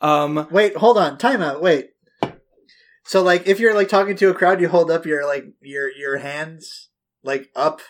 um, 0.00 0.48
Wait, 0.50 0.76
hold 0.76 0.98
on. 0.98 1.18
Time 1.18 1.42
out. 1.42 1.62
Wait. 1.62 1.90
So 3.04 3.22
like 3.22 3.46
if 3.46 3.60
you're 3.60 3.74
like 3.74 3.88
talking 3.88 4.16
to 4.16 4.30
a 4.30 4.34
crowd, 4.34 4.60
you 4.60 4.68
hold 4.68 4.90
up 4.90 5.04
your 5.04 5.26
like 5.26 5.44
your 5.60 5.90
your 5.90 6.18
hands 6.18 6.88
like 7.22 7.50
up 7.54 7.80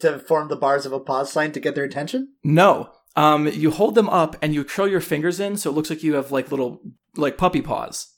to 0.00 0.18
form 0.18 0.48
the 0.48 0.56
bars 0.56 0.86
of 0.86 0.92
a 0.92 1.00
pause 1.00 1.32
sign 1.32 1.52
to 1.52 1.60
get 1.60 1.74
their 1.74 1.84
attention? 1.84 2.34
No. 2.42 2.90
Um, 3.16 3.46
you 3.46 3.70
hold 3.70 3.94
them 3.94 4.08
up 4.08 4.36
and 4.42 4.54
you 4.54 4.64
curl 4.64 4.88
your 4.88 5.00
fingers 5.00 5.38
in 5.38 5.56
so 5.56 5.70
it 5.70 5.74
looks 5.74 5.90
like 5.90 6.02
you 6.02 6.14
have 6.14 6.32
like 6.32 6.50
little 6.50 6.80
like 7.16 7.38
puppy 7.38 7.62
paws. 7.62 8.08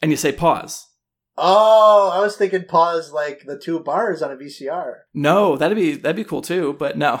And 0.00 0.10
you 0.10 0.16
say 0.16 0.32
pause. 0.32 0.86
Oh, 1.36 2.10
I 2.12 2.20
was 2.20 2.36
thinking 2.36 2.64
pause 2.64 3.12
like 3.12 3.44
the 3.46 3.58
two 3.58 3.78
bars 3.80 4.22
on 4.22 4.32
a 4.32 4.36
VCR. 4.36 4.94
No, 5.14 5.56
that'd 5.56 5.76
be 5.76 5.94
that'd 5.94 6.16
be 6.16 6.24
cool 6.24 6.42
too, 6.42 6.74
but 6.78 6.98
no. 6.98 7.20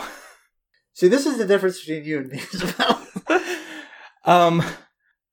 See, 0.94 1.06
this 1.06 1.26
is 1.26 1.38
the 1.38 1.46
difference 1.46 1.80
between 1.80 2.04
you 2.04 2.18
and 2.18 2.28
me. 2.28 2.40
Um 4.24 4.62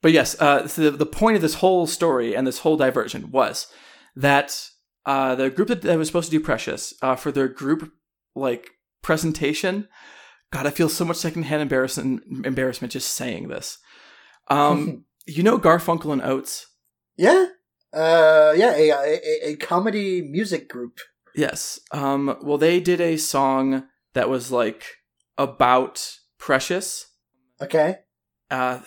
but 0.02 0.12
yes, 0.12 0.40
uh 0.40 0.68
so 0.68 0.90
the, 0.90 0.92
the 0.92 1.06
point 1.06 1.36
of 1.36 1.42
this 1.42 1.56
whole 1.56 1.86
story 1.86 2.36
and 2.36 2.48
this 2.48 2.60
whole 2.60 2.78
diversion 2.78 3.32
was 3.32 3.68
that 4.16 4.70
uh 5.06 5.36
the 5.36 5.50
group 5.50 5.68
that, 5.68 5.82
that 5.82 5.98
was 5.98 6.08
supposed 6.08 6.32
to 6.32 6.38
do 6.38 6.44
Precious, 6.44 6.94
uh 7.02 7.16
for 7.16 7.32
their 7.32 7.48
group 7.48 7.92
like 8.36 8.70
presentation, 9.02 9.88
God, 10.56 10.68
I 10.68 10.70
feel 10.70 10.88
so 10.88 11.04
much 11.04 11.18
secondhand 11.18 11.62
embarrassment 11.62 12.24
embarrassment 12.46 12.94
just 12.94 13.14
saying 13.14 13.50
this. 13.50 13.78
Um 14.48 15.04
you 15.28 15.44
know 15.44 15.58
Garfunkel 15.60 16.14
and 16.14 16.22
Oates? 16.22 16.68
yeah, 17.18 17.48
uh, 17.94 18.54
yeah, 18.56 18.74
a, 18.76 18.90
a 18.92 19.50
a 19.50 19.56
comedy 19.58 20.22
music 20.22 20.70
group. 20.70 21.00
Yes. 21.36 21.80
Um, 21.92 22.38
well, 22.42 22.58
they 22.58 22.80
did 22.80 23.02
a 23.02 23.18
song 23.18 23.88
that 24.14 24.30
was 24.30 24.52
like 24.52 24.86
about 25.38 26.20
Precious. 26.38 27.08
Okay, 27.62 27.98
Uh, 28.50 28.80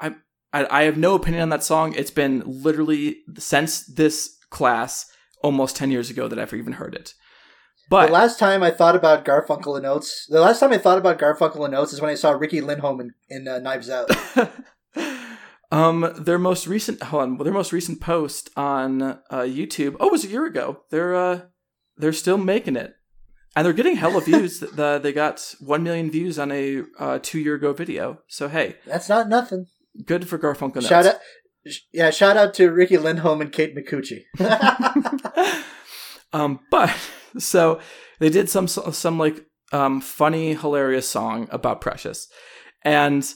I, 0.00 0.16
I 0.52 0.66
I 0.80 0.82
have 0.82 0.98
no 0.98 1.14
opinion 1.14 1.42
on 1.42 1.48
that 1.50 1.64
song. 1.64 1.94
It's 1.94 2.10
been 2.10 2.42
literally 2.44 3.18
since 3.38 3.86
this 3.86 4.36
class 4.50 5.06
almost 5.42 5.76
ten 5.76 5.90
years 5.90 6.10
ago 6.10 6.28
that 6.28 6.38
I've 6.38 6.52
even 6.52 6.74
heard 6.74 6.94
it. 6.94 7.14
But 7.90 8.06
the 8.06 8.12
last 8.12 8.38
time 8.38 8.62
I 8.62 8.70
thought 8.70 8.96
about 8.96 9.24
Garfunkel 9.24 9.76
and 9.76 9.84
Oates, 9.86 10.26
the 10.28 10.40
last 10.40 10.60
time 10.60 10.72
I 10.72 10.78
thought 10.78 10.98
about 10.98 11.18
Garfunkel 11.18 11.64
and 11.64 11.74
Oates 11.74 11.92
is 11.92 12.00
when 12.00 12.10
I 12.10 12.14
saw 12.14 12.30
Riki 12.32 12.60
Lindhome 12.60 13.00
in, 13.00 13.10
in 13.28 13.46
uh, 13.48 13.58
Knives 13.58 13.90
Out. 13.90 14.10
um, 15.72 16.12
their 16.18 16.38
most 16.38 16.66
recent 16.66 17.02
hold 17.04 17.22
on, 17.22 17.36
their 17.38 17.52
most 17.52 17.72
recent 17.72 18.00
post 18.00 18.50
on 18.56 19.02
uh, 19.02 19.18
YouTube. 19.30 19.96
Oh, 20.00 20.06
it 20.08 20.12
was 20.12 20.24
a 20.24 20.28
year 20.28 20.46
ago. 20.46 20.82
They're 20.90 21.14
uh, 21.14 21.40
they're 21.96 22.12
still 22.12 22.38
making 22.38 22.76
it, 22.76 22.94
and 23.54 23.66
they're 23.66 23.72
getting 23.72 23.96
hella 23.96 24.20
views. 24.24 24.60
the, 24.60 24.98
they 25.02 25.12
got 25.12 25.54
one 25.60 25.82
million 25.82 26.10
views 26.10 26.38
on 26.38 26.50
a 26.52 26.82
uh, 26.98 27.18
two 27.22 27.38
year 27.38 27.54
ago 27.56 27.72
video. 27.72 28.20
So 28.28 28.48
hey, 28.48 28.76
That's 28.86 29.08
not 29.08 29.28
nothing. 29.28 29.66
good 30.06 30.28
for 30.28 30.38
Garfunkel. 30.38 30.76
and 30.76 30.84
Shout 30.84 31.04
Oates. 31.06 31.14
out, 31.16 31.20
sh- 31.70 31.78
yeah, 31.92 32.10
shout 32.10 32.36
out 32.36 32.54
to 32.54 32.70
Riki 32.70 32.96
Lindhome 32.96 33.40
and 33.42 33.52
Kate 33.52 33.76
Micucci. 33.76 34.22
um, 36.32 36.60
but 36.70 36.94
so 37.38 37.80
they 38.20 38.28
did 38.30 38.48
some 38.48 38.68
some 38.68 39.18
like 39.18 39.44
um 39.72 40.00
funny, 40.00 40.54
hilarious 40.54 41.08
song 41.08 41.48
about 41.50 41.80
Precious, 41.80 42.28
and 42.82 43.28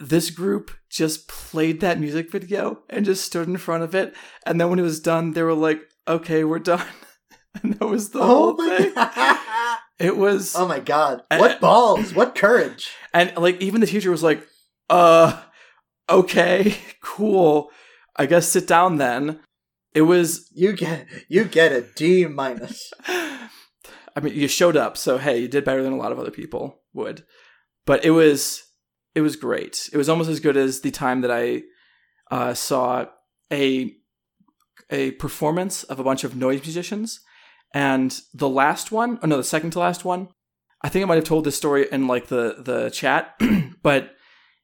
this 0.00 0.30
group 0.30 0.72
just 0.90 1.28
played 1.28 1.80
that 1.80 2.00
music 2.00 2.30
video 2.30 2.80
and 2.90 3.04
just 3.04 3.24
stood 3.24 3.46
in 3.48 3.56
front 3.56 3.84
of 3.84 3.94
it, 3.94 4.14
and 4.46 4.60
then 4.60 4.68
when 4.70 4.78
it 4.78 4.82
was 4.82 5.00
done, 5.00 5.32
they 5.32 5.42
were 5.42 5.54
like, 5.54 5.80
"Okay, 6.08 6.42
we're 6.44 6.58
done," 6.58 6.86
and 7.62 7.74
that 7.74 7.86
was 7.86 8.10
the 8.10 8.20
oh 8.20 8.26
whole 8.26 8.54
my 8.54 8.76
thing. 8.78 8.94
god! 8.94 9.38
It 9.98 10.16
was, 10.16 10.56
Oh 10.56 10.66
my 10.66 10.80
god! 10.80 11.22
What 11.30 11.60
balls! 11.60 12.12
What 12.12 12.34
courage! 12.34 12.90
and 13.14 13.36
like 13.36 13.60
even 13.60 13.80
the 13.80 13.86
teacher 13.86 14.10
was 14.10 14.22
like, 14.24 14.44
"Uh, 14.90 15.40
okay, 16.10 16.76
cool. 17.02 17.70
I 18.16 18.26
guess 18.26 18.48
sit 18.48 18.66
down 18.66 18.96
then." 18.96 19.38
It 19.94 20.02
was 20.02 20.48
You 20.54 20.72
get 20.72 21.06
you 21.28 21.44
get 21.44 21.72
a 21.72 21.82
D 21.82 22.26
minus. 22.26 22.92
I 24.14 24.20
mean, 24.20 24.34
you 24.34 24.48
showed 24.48 24.76
up, 24.76 24.96
so 24.96 25.18
hey, 25.18 25.38
you 25.38 25.48
did 25.48 25.64
better 25.64 25.82
than 25.82 25.92
a 25.92 25.98
lot 25.98 26.12
of 26.12 26.18
other 26.18 26.30
people 26.30 26.80
would. 26.92 27.24
But 27.86 28.04
it 28.04 28.10
was 28.10 28.62
it 29.14 29.20
was 29.20 29.36
great. 29.36 29.88
It 29.92 29.96
was 29.96 30.08
almost 30.08 30.30
as 30.30 30.40
good 30.40 30.56
as 30.56 30.80
the 30.80 30.90
time 30.90 31.20
that 31.20 31.30
I 31.30 31.62
uh, 32.30 32.54
saw 32.54 33.06
a 33.52 33.94
a 34.90 35.12
performance 35.12 35.84
of 35.84 35.98
a 35.98 36.04
bunch 36.04 36.24
of 36.24 36.36
noise 36.36 36.62
musicians, 36.62 37.20
and 37.74 38.18
the 38.34 38.48
last 38.48 38.92
one, 38.92 39.18
oh 39.22 39.26
no, 39.26 39.36
the 39.36 39.44
second 39.44 39.70
to 39.72 39.78
last 39.78 40.04
one. 40.04 40.28
I 40.84 40.88
think 40.88 41.04
I 41.04 41.06
might 41.06 41.14
have 41.16 41.24
told 41.24 41.44
this 41.44 41.56
story 41.56 41.86
in 41.90 42.06
like 42.06 42.26
the 42.28 42.56
the 42.58 42.90
chat, 42.90 43.34
but 43.82 44.12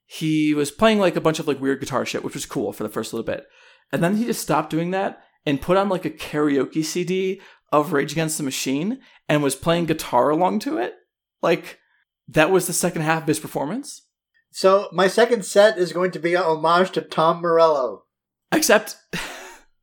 he 0.07 0.55
was 0.55 0.71
playing 0.71 0.99
like 0.99 1.17
a 1.17 1.21
bunch 1.21 1.39
of 1.39 1.47
like 1.47 1.61
weird 1.61 1.81
guitar 1.81 2.05
shit, 2.07 2.25
which 2.25 2.35
was 2.35 2.47
cool 2.47 2.73
for 2.73 2.83
the 2.83 2.89
first 2.89 3.13
little 3.13 3.27
bit, 3.27 3.47
and 3.93 4.03
then 4.03 4.17
he 4.17 4.25
just 4.25 4.43
stopped 4.43 4.71
doing 4.71 4.91
that 4.91 5.23
and 5.47 5.61
put 5.61 5.77
on 5.77 5.89
like 5.89 6.05
a 6.05 6.11
karaoke 6.11 6.85
CD 6.85 7.41
of 7.73 7.93
Rage 7.93 8.13
Against 8.13 8.39
the 8.39 8.45
Machine 8.45 9.01
and 9.29 9.43
was 9.43 9.55
playing 9.55 9.87
guitar 9.87 10.31
along 10.31 10.61
to 10.61 10.79
it. 10.79 10.95
Like 11.43 11.79
that 12.29 12.51
was 12.51 12.67
the 12.67 12.73
second 12.73 13.03
half 13.03 13.23
of 13.23 13.29
his 13.29 13.41
performance. 13.41 14.03
So 14.51 14.89
my 14.93 15.09
second 15.09 15.45
set 15.45 15.79
is 15.79 15.93
going 15.93 16.11
to 16.13 16.19
be 16.19 16.35
a 16.35 16.43
homage 16.43 16.91
to 16.93 17.01
Tom 17.01 17.41
Morello. 17.41 18.05
Except 18.53 18.97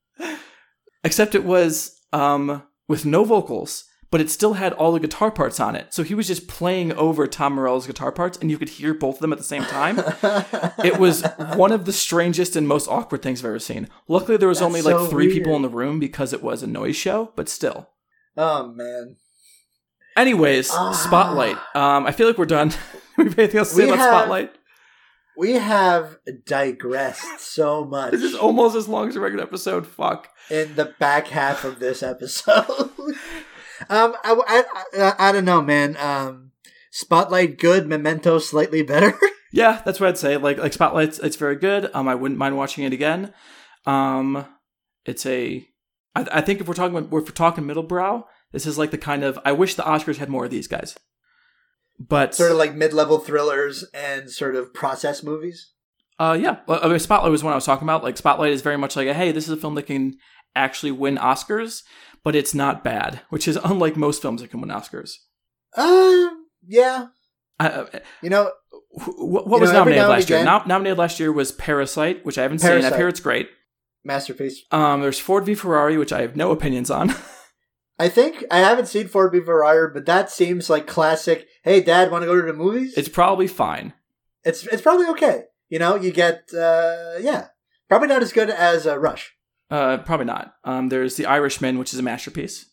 except 1.03 1.35
it 1.35 1.45
was 1.45 1.99
um 2.11 2.63
with 2.87 3.05
no 3.05 3.23
vocals, 3.23 3.85
but 4.11 4.21
it 4.21 4.29
still 4.29 4.53
had 4.53 4.71
all 4.73 4.91
the 4.91 4.99
guitar 4.99 5.31
parts 5.31 5.59
on 5.59 5.75
it. 5.75 5.93
So 5.93 6.03
he 6.03 6.13
was 6.15 6.27
just 6.27 6.47
playing 6.47 6.93
over 6.93 7.27
Tom 7.27 7.53
Morello's 7.53 7.87
guitar 7.87 8.11
parts 8.11 8.37
and 8.37 8.49
you 8.49 8.57
could 8.57 8.69
hear 8.69 8.93
both 8.93 9.15
of 9.15 9.21
them 9.21 9.31
at 9.33 9.37
the 9.37 9.43
same 9.43 9.63
time. 9.63 9.97
it 10.83 10.97
was 10.99 11.23
one 11.55 11.71
of 11.71 11.85
the 11.85 11.91
strangest 11.93 12.55
and 12.55 12.67
most 12.67 12.87
awkward 12.87 13.21
things 13.21 13.41
I've 13.41 13.45
ever 13.49 13.59
seen. 13.59 13.87
Luckily 14.07 14.37
there 14.37 14.47
was 14.49 14.59
That's 14.59 14.65
only 14.67 14.81
like 14.81 14.95
so 14.95 15.07
three 15.07 15.31
people 15.33 15.55
in 15.55 15.61
the 15.63 15.69
room 15.69 15.99
because 15.99 16.31
it 16.33 16.41
was 16.43 16.63
a 16.63 16.67
noise 16.67 16.95
show, 16.95 17.31
but 17.35 17.49
still. 17.49 17.89
Oh 18.37 18.67
man. 18.67 19.17
Anyways, 20.15 20.69
Ah. 20.71 20.91
Spotlight. 20.93 21.57
Um, 21.75 22.05
I 22.05 22.11
feel 22.11 22.27
like 22.27 22.37
we're 22.37 22.45
done. 22.45 22.71
we 23.17 23.25
have 23.25 23.37
anything 23.39 23.59
else 23.59 23.69
to 23.71 23.75
say 23.75 23.83
We 23.85 23.89
about 23.89 23.99
have- 23.99 24.13
Spotlight? 24.13 24.55
We 25.37 25.51
have 25.55 26.17
digressed 26.45 27.41
so 27.41 27.83
much 27.83 28.11
This 28.11 28.23
is 28.23 28.35
almost 28.35 28.73
as 28.77 28.87
long 28.87 29.09
as 29.09 29.17
a 29.17 29.19
regular 29.19 29.43
episode. 29.43 29.85
Fuck. 29.85 30.29
in 30.49 30.75
the 30.75 30.95
back 30.97 31.27
half 31.27 31.65
of 31.65 31.79
this 31.79 32.01
episode. 32.01 32.65
um, 33.89 34.15
I, 34.23 34.41
I, 34.47 34.63
I, 34.97 35.29
I 35.29 35.31
don't 35.31 35.45
know, 35.45 35.61
man. 35.61 35.97
Um, 35.97 36.51
Spotlight 36.91 37.59
good, 37.59 37.87
Memento 37.87 38.39
slightly 38.39 38.81
better. 38.81 39.13
Yeah, 39.55 39.81
that's 39.85 40.01
what 40.01 40.09
I'd 40.09 40.17
say. 40.17 40.35
Like 40.35 40.57
like 40.57 40.73
Spotlight's 40.73 41.17
it's 41.19 41.37
very 41.37 41.55
good. 41.55 41.89
Um, 41.93 42.09
I 42.09 42.15
wouldn't 42.15 42.37
mind 42.37 42.57
watching 42.57 42.83
it 42.83 42.91
again. 42.91 43.33
Um, 43.85 44.45
it's 45.05 45.25
a. 45.25 45.65
I, 46.13 46.27
I 46.29 46.41
think 46.41 46.59
if 46.59 46.67
we're 46.67 46.73
talking 46.73 46.97
about, 46.97 47.05
if 47.05 47.11
we're 47.11 47.21
talking 47.21 47.63
middlebrow, 47.63 48.25
this 48.51 48.65
is 48.65 48.77
like 48.77 48.91
the 48.91 48.97
kind 48.97 49.23
of 49.23 49.39
I 49.45 49.53
wish 49.53 49.75
the 49.75 49.83
Oscars 49.83 50.17
had 50.17 50.27
more 50.27 50.43
of 50.43 50.51
these 50.51 50.67
guys. 50.67 50.97
But 51.97 52.35
sort 52.35 52.51
of 52.51 52.57
like 52.57 52.75
mid-level 52.75 53.19
thrillers 53.19 53.85
and 53.93 54.29
sort 54.29 54.57
of 54.57 54.73
process 54.73 55.23
movies. 55.23 55.71
Uh, 56.19 56.37
yeah. 56.39 56.57
Well, 56.67 56.81
I 56.83 56.89
mean, 56.89 56.99
Spotlight 56.99 57.31
was 57.31 57.41
one 57.41 57.53
I 57.53 57.55
was 57.55 57.65
talking 57.65 57.85
about. 57.85 58.03
Like, 58.03 58.17
Spotlight 58.17 58.51
is 58.51 58.61
very 58.61 58.77
much 58.77 58.97
like, 58.97 59.07
a, 59.07 59.13
hey, 59.13 59.31
this 59.31 59.45
is 59.45 59.51
a 59.51 59.57
film 59.57 59.75
that 59.75 59.83
can 59.83 60.17
actually 60.53 60.91
win 60.91 61.15
Oscars, 61.17 61.83
but 62.25 62.35
it's 62.35 62.53
not 62.53 62.83
bad, 62.83 63.21
which 63.29 63.47
is 63.47 63.55
unlike 63.63 63.95
most 63.95 64.21
films 64.21 64.41
that 64.41 64.51
can 64.51 64.59
win 64.59 64.69
Oscars. 64.69 65.13
Um, 65.77 66.45
yeah. 66.67 67.07
Uh, 67.59 67.85
You 68.21 68.29
know, 68.29 68.51
wh- 68.91 69.17
what, 69.19 69.45
You 69.57 69.61
was 69.61 69.71
know, 69.71 69.79
nominated 69.79 70.09
last 70.09 70.29
year? 70.29 70.43
Nom- 70.43 70.67
nominated 70.67 70.97
last 70.97 71.19
year 71.21 71.31
was 71.31 71.51
Parasite, 71.53 72.25
which 72.25 72.37
I 72.37 72.41
haven't 72.41 72.59
seen. 72.59 72.83
I 72.83 72.97
hear 72.97 73.07
it's 73.07 73.21
great. 73.21 73.47
masterpiece. 74.03 74.61
Um, 74.71 75.01
there's 75.01 75.19
Ford 75.19 75.45
v 75.45 75.55
Ferrari, 75.55 75.97
which 75.97 76.11
I 76.13 76.21
have 76.21 76.35
no 76.35 76.51
opinions 76.51 76.91
on. 76.91 77.13
I 77.99 78.09
think 78.09 78.43
I 78.51 78.57
haven't 78.59 78.87
seen 78.87 79.07
Ford 79.07 79.31
v 79.31 79.39
Ferrari, 79.41 79.89
but 79.93 80.05
that 80.05 80.29
seems 80.29 80.69
like 80.69 80.85
classic. 80.87 81.47
Hey, 81.63 81.79
Dad, 81.81 82.11
want 82.11 82.23
to 82.23 82.27
go 82.27 82.35
to 82.39 82.45
the 82.45 82.53
movies? 82.53 82.93
it's 82.97 83.07
probably 83.09 83.47
fine. 83.47 83.93
it's 84.43 84.65
it's 84.67 84.81
probably 84.81 85.07
okay. 85.07 85.43
You 85.69 85.79
know, 85.79 85.95
you 85.95 86.11
get 86.11 86.49
uh, 86.53 87.17
yeah, 87.19 87.47
probably 87.89 88.07
not 88.09 88.21
as 88.21 88.33
good 88.33 88.49
as 88.49 88.85
uh, 88.85 88.97
Rush. 88.99 89.34
Uh, 89.71 89.97
probably 89.97 90.25
not. 90.25 90.53
Um, 90.63 90.89
there's 90.89 91.15
The 91.15 91.25
Irishman, 91.25 91.77
which 91.79 91.93
is 91.93 91.99
a 91.99 92.03
masterpiece. 92.03 92.65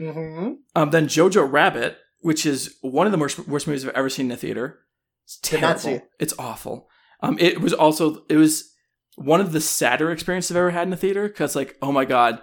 Mm-hmm. 0.00 0.52
Um, 0.74 0.90
then 0.90 1.06
Jojo 1.08 1.50
Rabbit, 1.50 1.98
which 2.20 2.46
is 2.46 2.76
one 2.80 3.06
of 3.06 3.12
the 3.12 3.18
worst, 3.18 3.38
worst 3.48 3.66
movies 3.66 3.86
I've 3.86 3.94
ever 3.94 4.08
seen 4.08 4.26
in 4.26 4.32
a 4.32 4.36
theater. 4.36 4.80
It's 5.24 5.38
terrible. 5.40 5.88
it. 5.90 6.08
It's 6.18 6.34
awful. 6.38 6.88
Um, 7.22 7.38
it 7.38 7.60
was 7.60 7.72
also 7.72 8.24
it 8.28 8.36
was 8.36 8.72
one 9.16 9.40
of 9.40 9.52
the 9.52 9.60
sadder 9.60 10.10
experiences 10.10 10.50
I've 10.50 10.56
ever 10.56 10.70
had 10.70 10.86
in 10.86 10.92
a 10.92 10.96
theater 10.96 11.28
because 11.28 11.54
like 11.54 11.76
oh 11.80 11.92
my 11.92 12.04
god, 12.04 12.40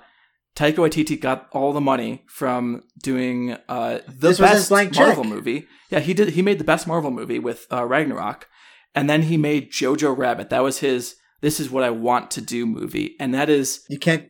Taika 0.55 0.75
Waititi 0.75 1.19
got 1.19 1.49
all 1.51 1.73
the 1.73 1.81
money 1.81 2.23
from 2.27 2.83
doing 3.03 3.57
uh 3.67 3.99
the 4.07 4.29
This 4.29 4.39
best 4.39 4.69
blank 4.69 4.95
Marvel 4.95 5.23
check. 5.23 5.33
movie. 5.33 5.67
Yeah, 5.89 5.99
he 5.99 6.13
did. 6.13 6.29
He 6.29 6.41
made 6.41 6.59
the 6.59 6.63
best 6.63 6.87
Marvel 6.87 7.11
movie 7.11 7.39
with 7.39 7.67
uh, 7.71 7.83
Ragnarok, 7.85 8.47
and 8.95 9.09
then 9.09 9.23
he 9.23 9.35
made 9.37 9.71
Jojo 9.71 10.17
Rabbit. 10.17 10.49
That 10.49 10.63
was 10.63 10.79
his. 10.79 11.15
This 11.41 11.59
is 11.59 11.69
what 11.69 11.83
I 11.83 11.89
want 11.89 12.31
to 12.31 12.41
do 12.41 12.65
movie, 12.65 13.15
and 13.19 13.33
that 13.33 13.49
is 13.49 13.85
You 13.89 13.99
can't 13.99 14.29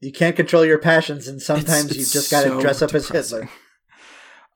you 0.00 0.12
can't 0.12 0.36
control 0.36 0.64
your 0.64 0.78
passions, 0.78 1.26
and 1.28 1.40
sometimes 1.40 1.90
it's- 1.90 1.96
you 1.96 2.04
just 2.04 2.30
got 2.30 2.42
to 2.42 2.48
so 2.50 2.60
dress 2.60 2.82
up 2.82 2.94
as. 2.94 3.08
Hitler. 3.08 3.48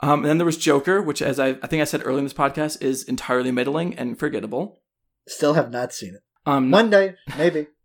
Um, 0.01 0.21
and 0.21 0.27
then 0.27 0.39
there 0.39 0.45
was 0.45 0.59
Joker, 0.59 1.01
which, 1.01 1.23
as 1.23 1.39
I, 1.41 1.51
I 1.63 1.67
think 1.67 1.81
I 1.81 1.85
said 1.85 2.03
earlier 2.05 2.19
in 2.19 2.25
this 2.25 2.35
podcast, 2.35 2.83
is 2.83 3.05
entirely 3.05 3.51
middling 3.51 3.95
and 3.95 4.19
forgettable. 4.19 4.83
Still 5.27 5.55
have 5.55 5.71
not 5.71 5.95
seen 5.95 6.15
it. 6.17 6.21
Um, 6.45 6.71
One 6.71 6.91
day, 6.91 7.15
maybe. 7.39 7.69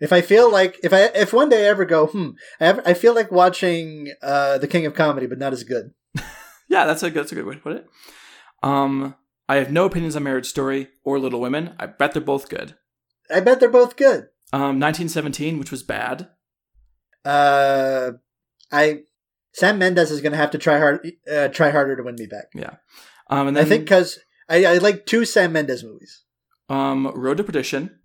If 0.00 0.12
I 0.12 0.20
feel 0.20 0.52
like 0.52 0.78
if 0.84 0.92
I 0.92 1.06
if 1.06 1.32
one 1.32 1.48
day 1.48 1.64
I 1.66 1.70
ever 1.70 1.84
go, 1.84 2.06
hmm, 2.06 2.28
I, 2.60 2.66
ever, 2.66 2.82
I 2.86 2.94
feel 2.94 3.16
like 3.16 3.32
watching 3.32 4.12
uh, 4.22 4.58
the 4.58 4.68
King 4.68 4.86
of 4.86 4.94
Comedy, 4.94 5.26
but 5.26 5.38
not 5.38 5.52
as 5.52 5.64
good. 5.64 5.90
yeah, 6.68 6.86
that's 6.86 7.02
a 7.02 7.10
good, 7.10 7.18
that's 7.22 7.32
a 7.32 7.34
good 7.34 7.46
way 7.46 7.54
to 7.54 7.60
put 7.60 7.72
it. 7.72 7.86
Um, 8.62 9.16
I 9.48 9.56
have 9.56 9.72
no 9.72 9.86
opinions 9.86 10.14
on 10.14 10.22
Marriage 10.22 10.46
Story 10.46 10.90
or 11.02 11.18
Little 11.18 11.40
Women. 11.40 11.74
I 11.80 11.86
bet 11.86 12.12
they're 12.12 12.22
both 12.22 12.48
good. 12.48 12.76
I 13.30 13.40
bet 13.40 13.60
they're 13.60 13.68
both 13.68 13.96
good. 13.96 14.28
Um, 14.52 14.80
1917, 14.80 15.58
which 15.58 15.70
was 15.70 15.82
bad. 15.82 16.28
Uh, 17.24 18.12
I 18.72 19.00
Sam 19.52 19.78
Mendes 19.78 20.10
is 20.10 20.20
going 20.20 20.32
to 20.32 20.38
have 20.38 20.50
to 20.52 20.58
try 20.58 20.78
hard 20.78 21.06
uh, 21.30 21.48
try 21.48 21.70
harder 21.70 21.96
to 21.96 22.02
win 22.02 22.14
me 22.16 22.26
back. 22.26 22.46
Yeah, 22.54 22.76
um, 23.28 23.48
and 23.48 23.58
I 23.58 23.64
think 23.64 23.84
because 23.84 24.18
I, 24.48 24.64
I 24.64 24.78
like 24.78 25.04
two 25.06 25.24
Sam 25.24 25.52
Mendes 25.52 25.84
movies. 25.84 26.24
um, 26.68 27.06
Road 27.14 27.36
to 27.38 27.44
Perdition 27.44 27.98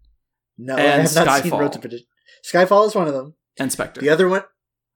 No, 0.58 0.76
I 0.76 0.80
And 0.82 1.02
have 1.08 1.16
not 1.16 1.42
seen 1.44 1.52
Skyfall. 1.52 1.60
Road 1.60 1.74
to 1.74 1.80
Perdition. 1.80 2.08
Skyfall 2.52 2.88
is 2.88 2.96
one 2.96 3.08
of 3.08 3.14
them. 3.14 3.36
and 3.58 3.72
Spectre. 3.72 4.02
The 4.02 4.10
other 4.10 4.28
one, 4.28 4.44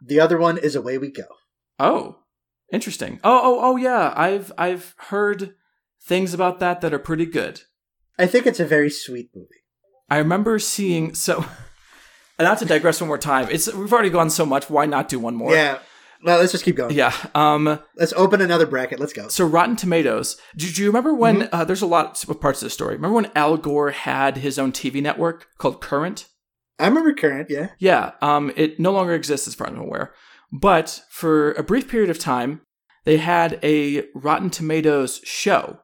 the 0.01 0.19
other 0.19 0.37
one 0.37 0.57
is 0.57 0.75
Away 0.75 0.97
We 0.97 1.11
Go. 1.11 1.23
Oh, 1.79 2.19
interesting. 2.73 3.19
Oh, 3.23 3.39
oh, 3.43 3.59
oh, 3.61 3.75
yeah. 3.77 4.13
I've 4.17 4.51
I've 4.57 4.95
heard 5.09 5.53
things 6.03 6.33
about 6.33 6.59
that 6.59 6.81
that 6.81 6.93
are 6.93 6.99
pretty 6.99 7.25
good. 7.25 7.61
I 8.19 8.25
think 8.25 8.45
it's 8.47 8.59
a 8.59 8.65
very 8.65 8.89
sweet 8.89 9.29
movie. 9.35 9.47
I 10.09 10.17
remember 10.17 10.59
seeing 10.59 11.13
so. 11.15 11.45
And 12.39 12.45
not 12.45 12.59
to 12.59 12.65
digress 12.65 13.01
one 13.01 13.07
more 13.07 13.17
time, 13.17 13.47
it's 13.49 13.73
we've 13.73 13.91
already 13.91 14.11
gone 14.11 14.29
so 14.29 14.45
much. 14.45 14.69
Why 14.69 14.85
not 14.85 15.09
do 15.09 15.17
one 15.17 15.33
more? 15.33 15.51
Yeah. 15.51 15.79
Well, 16.23 16.39
let's 16.39 16.51
just 16.51 16.63
keep 16.63 16.75
going. 16.75 16.95
Yeah. 16.95 17.11
Um. 17.33 17.79
Let's 17.95 18.13
open 18.13 18.41
another 18.41 18.67
bracket. 18.67 18.99
Let's 18.99 19.11
go. 19.13 19.27
So 19.27 19.43
Rotten 19.43 19.75
Tomatoes. 19.75 20.37
Do, 20.55 20.71
do 20.71 20.83
you 20.83 20.87
remember 20.87 21.15
when? 21.15 21.37
Mm-hmm. 21.37 21.55
Uh, 21.55 21.63
there's 21.63 21.81
a 21.81 21.87
lot 21.87 22.23
of 22.29 22.39
parts 22.39 22.61
of 22.61 22.67
the 22.67 22.69
story. 22.69 22.95
Remember 22.95 23.15
when 23.15 23.31
Al 23.35 23.57
Gore 23.57 23.89
had 23.89 24.37
his 24.37 24.59
own 24.59 24.71
TV 24.71 25.01
network 25.01 25.47
called 25.57 25.81
Current? 25.81 26.27
I 26.77 26.87
remember 26.87 27.13
Current. 27.13 27.49
Yeah. 27.49 27.69
Yeah. 27.79 28.11
Um. 28.21 28.51
It 28.55 28.79
no 28.79 28.91
longer 28.91 29.13
exists 29.13 29.47
as 29.47 29.55
far 29.55 29.65
as 29.65 29.73
I'm 29.73 29.79
aware. 29.79 30.13
But 30.51 31.01
for 31.09 31.53
a 31.53 31.63
brief 31.63 31.89
period 31.89 32.11
of 32.11 32.19
time, 32.19 32.61
they 33.03 33.17
had 33.17 33.59
a 33.63 34.03
Rotten 34.13 34.51
Tomatoes 34.51 35.21
show. 35.23 35.79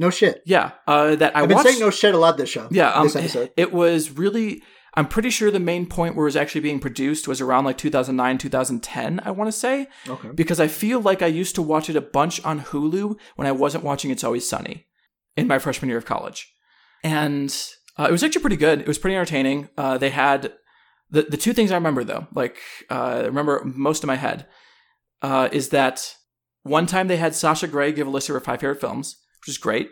No 0.00 0.10
shit. 0.10 0.42
Yeah. 0.46 0.72
Uh. 0.88 1.14
That 1.16 1.36
I 1.36 1.42
I've 1.42 1.48
been 1.48 1.56
watched. 1.56 1.68
saying 1.68 1.80
no 1.80 1.90
shit 1.90 2.14
a 2.14 2.18
lot 2.18 2.36
this 2.38 2.48
show. 2.48 2.66
Yeah, 2.70 2.90
um, 2.90 3.04
This 3.06 3.16
episode. 3.16 3.50
it 3.56 3.72
was 3.72 4.10
really. 4.10 4.62
I'm 4.94 5.06
pretty 5.06 5.30
sure 5.30 5.52
the 5.52 5.60
main 5.60 5.86
point 5.86 6.16
where 6.16 6.24
it 6.24 6.32
was 6.32 6.36
actually 6.36 6.62
being 6.62 6.80
produced 6.80 7.28
was 7.28 7.40
around 7.40 7.64
like 7.64 7.78
2009, 7.78 8.38
2010. 8.38 9.20
I 9.24 9.30
want 9.30 9.46
to 9.46 9.52
say 9.52 9.86
Okay. 10.08 10.30
because 10.34 10.58
I 10.58 10.66
feel 10.66 10.98
like 11.00 11.22
I 11.22 11.26
used 11.28 11.54
to 11.54 11.62
watch 11.62 11.88
it 11.88 11.94
a 11.94 12.00
bunch 12.00 12.44
on 12.44 12.60
Hulu 12.60 13.16
when 13.36 13.46
I 13.46 13.52
wasn't 13.52 13.84
watching 13.84 14.10
It's 14.10 14.24
Always 14.24 14.48
Sunny 14.48 14.86
in 15.36 15.46
my 15.46 15.60
freshman 15.60 15.90
year 15.90 15.98
of 15.98 16.06
college, 16.06 16.52
and 17.04 17.54
uh, 17.98 18.06
it 18.08 18.12
was 18.12 18.24
actually 18.24 18.40
pretty 18.40 18.56
good. 18.56 18.80
It 18.80 18.88
was 18.88 18.98
pretty 18.98 19.14
entertaining. 19.16 19.68
Uh, 19.78 19.96
they 19.98 20.10
had 20.10 20.54
the 21.08 21.22
the 21.22 21.36
two 21.36 21.52
things 21.52 21.70
I 21.70 21.74
remember 21.76 22.02
though, 22.02 22.26
like 22.34 22.56
uh, 22.90 22.94
I 22.94 23.26
remember 23.26 23.62
most 23.64 24.02
in 24.02 24.08
my 24.08 24.16
head, 24.16 24.46
uh, 25.22 25.48
is 25.52 25.68
that 25.68 26.16
one 26.64 26.86
time 26.86 27.06
they 27.08 27.16
had 27.16 27.34
Sasha 27.34 27.68
Grey 27.68 27.92
give 27.92 28.06
a 28.06 28.10
list 28.10 28.28
of 28.28 28.34
her 28.34 28.40
five 28.40 28.60
favorite 28.60 28.80
films, 28.80 29.16
which 29.40 29.48
is 29.48 29.58
great. 29.58 29.90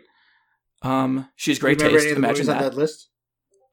Um, 0.83 1.29
she's 1.37 1.59
great 1.59 1.79
Do 1.79 1.87
you 1.87 1.91
taste. 1.91 2.03
any 2.05 2.11
of 2.13 2.21
the 2.21 2.27
Imagine 2.27 2.49
on 2.51 2.59
that. 2.59 2.71
that 2.73 2.77
list? 2.77 3.09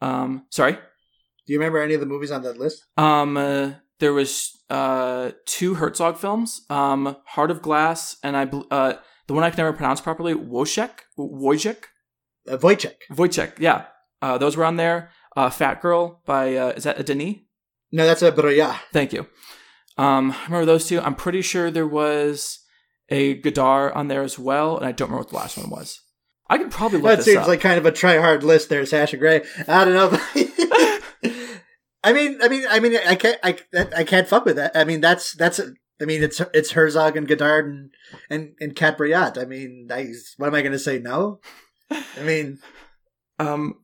Um, 0.01 0.45
sorry. 0.49 0.73
Do 0.73 1.53
you 1.53 1.59
remember 1.59 1.79
any 1.79 1.93
of 1.93 1.99
the 1.99 2.05
movies 2.07 2.31
on 2.31 2.41
that 2.43 2.57
list? 2.57 2.83
Um, 2.97 3.37
uh, 3.37 3.71
there 3.99 4.13
was 4.13 4.51
uh 4.69 5.31
two 5.45 5.75
Herzog 5.75 6.17
films, 6.17 6.61
um, 6.69 7.15
Heart 7.27 7.51
of 7.51 7.61
Glass, 7.61 8.17
and 8.23 8.35
I 8.35 8.43
uh 8.71 8.93
the 9.27 9.33
one 9.33 9.43
I 9.43 9.49
can 9.51 9.57
never 9.57 9.73
pronounce 9.73 10.01
properly, 10.01 10.33
Woyzeck, 10.33 10.91
Woyzeck, 11.17 11.85
Uh, 12.49 12.57
Woyzeck. 12.57 12.95
Woyzeck. 13.11 13.59
Yeah, 13.59 13.85
uh, 14.21 14.37
those 14.39 14.57
were 14.57 14.65
on 14.65 14.75
there. 14.77 15.11
Uh, 15.37 15.49
Fat 15.49 15.81
Girl 15.81 16.21
by 16.25 16.55
uh, 16.55 16.69
is 16.75 16.83
that 16.85 16.99
a 16.99 17.03
Denis? 17.03 17.35
No, 17.91 18.05
that's 18.05 18.21
a 18.23 18.31
Breillat. 18.31 18.79
Thank 18.91 19.13
you. 19.13 19.27
Um, 19.97 20.31
I 20.31 20.45
remember 20.45 20.65
those 20.65 20.87
two. 20.87 20.99
I'm 20.99 21.15
pretty 21.15 21.41
sure 21.41 21.69
there 21.71 21.87
was 21.87 22.59
a 23.09 23.35
Godard 23.35 23.93
on 23.93 24.07
there 24.07 24.23
as 24.23 24.37
well, 24.39 24.77
and 24.77 24.85
I 24.85 24.91
don't 24.91 25.09
remember 25.09 25.21
what 25.23 25.29
the 25.29 25.35
last 25.35 25.57
one 25.57 25.69
was. 25.69 26.01
I 26.49 26.57
could 26.57 26.71
probably 26.71 26.99
look 26.99 27.17
That 27.17 27.23
seems 27.23 27.37
up. 27.37 27.47
like 27.47 27.61
kind 27.61 27.77
of 27.77 27.85
a 27.85 27.91
try 27.91 28.17
hard 28.17 28.43
list 28.43 28.69
there, 28.69 28.85
Sasha 28.85 29.17
Grey. 29.17 29.43
I 29.67 29.85
don't 29.85 29.93
know. 29.93 30.19
I 32.03 32.13
mean, 32.13 32.37
I 32.41 32.47
mean, 32.49 32.65
I 32.69 32.79
mean, 32.79 32.95
I 33.07 33.15
can't, 33.15 33.39
I, 33.43 33.57
I 33.97 34.03
can't 34.03 34.27
fuck 34.27 34.45
with 34.45 34.57
that. 34.57 34.71
I 34.75 34.83
mean, 34.83 35.01
that's 35.01 35.33
that's. 35.33 35.59
I 36.01 36.05
mean, 36.05 36.21
it's 36.23 36.39
it's 36.53 36.71
Herzog 36.71 37.15
and 37.17 37.27
Godard 37.27 37.65
and 37.67 37.89
and 38.29 38.53
and 38.59 38.75
Cat 38.75 38.97
Breillat. 38.97 39.41
I 39.41 39.45
mean, 39.45 39.87
I, 39.91 40.11
what 40.37 40.47
am 40.47 40.55
I 40.55 40.61
going 40.61 40.73
to 40.73 40.79
say? 40.79 40.99
No. 40.99 41.39
I 41.89 42.03
mean, 42.23 42.59
Um, 43.39 43.75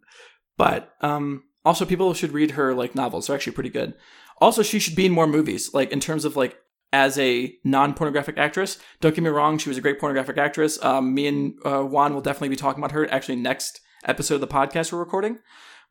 but 0.58 0.94
um, 1.02 1.44
also 1.66 1.84
people 1.86 2.14
should 2.14 2.32
read 2.32 2.52
her 2.52 2.74
like 2.74 2.96
novels. 2.96 3.28
They're 3.28 3.36
actually 3.36 3.54
pretty 3.54 3.70
good. 3.70 3.96
Also, 4.40 4.64
she 4.64 4.80
should 4.80 4.96
be 4.96 5.06
in 5.06 5.12
more 5.12 5.28
movies. 5.28 5.74
Like 5.74 5.92
in 5.92 6.00
terms 6.00 6.24
of 6.26 6.36
like 6.38 6.58
as 6.94 7.18
a 7.18 7.54
non-pornographic 7.64 8.38
actress. 8.38 8.78
Don't 9.00 9.16
get 9.16 9.24
me 9.24 9.30
wrong; 9.30 9.58
she 9.58 9.70
was 9.70 9.78
a 9.78 9.82
great 9.82 10.00
pornographic 10.00 10.38
actress. 10.38 10.84
Um, 10.84 11.14
me 11.14 11.28
and 11.28 11.54
uh, 11.66 11.84
Juan 11.84 12.14
will 12.14 12.22
definitely 12.22 12.50
be 12.50 12.56
talking 12.56 12.82
about 12.84 12.92
her 12.92 13.10
actually 13.12 13.38
next 13.38 13.80
episode 14.06 14.36
of 14.36 14.42
the 14.42 14.48
podcast 14.48 14.92
we're 14.92 15.00
recording. 15.00 15.40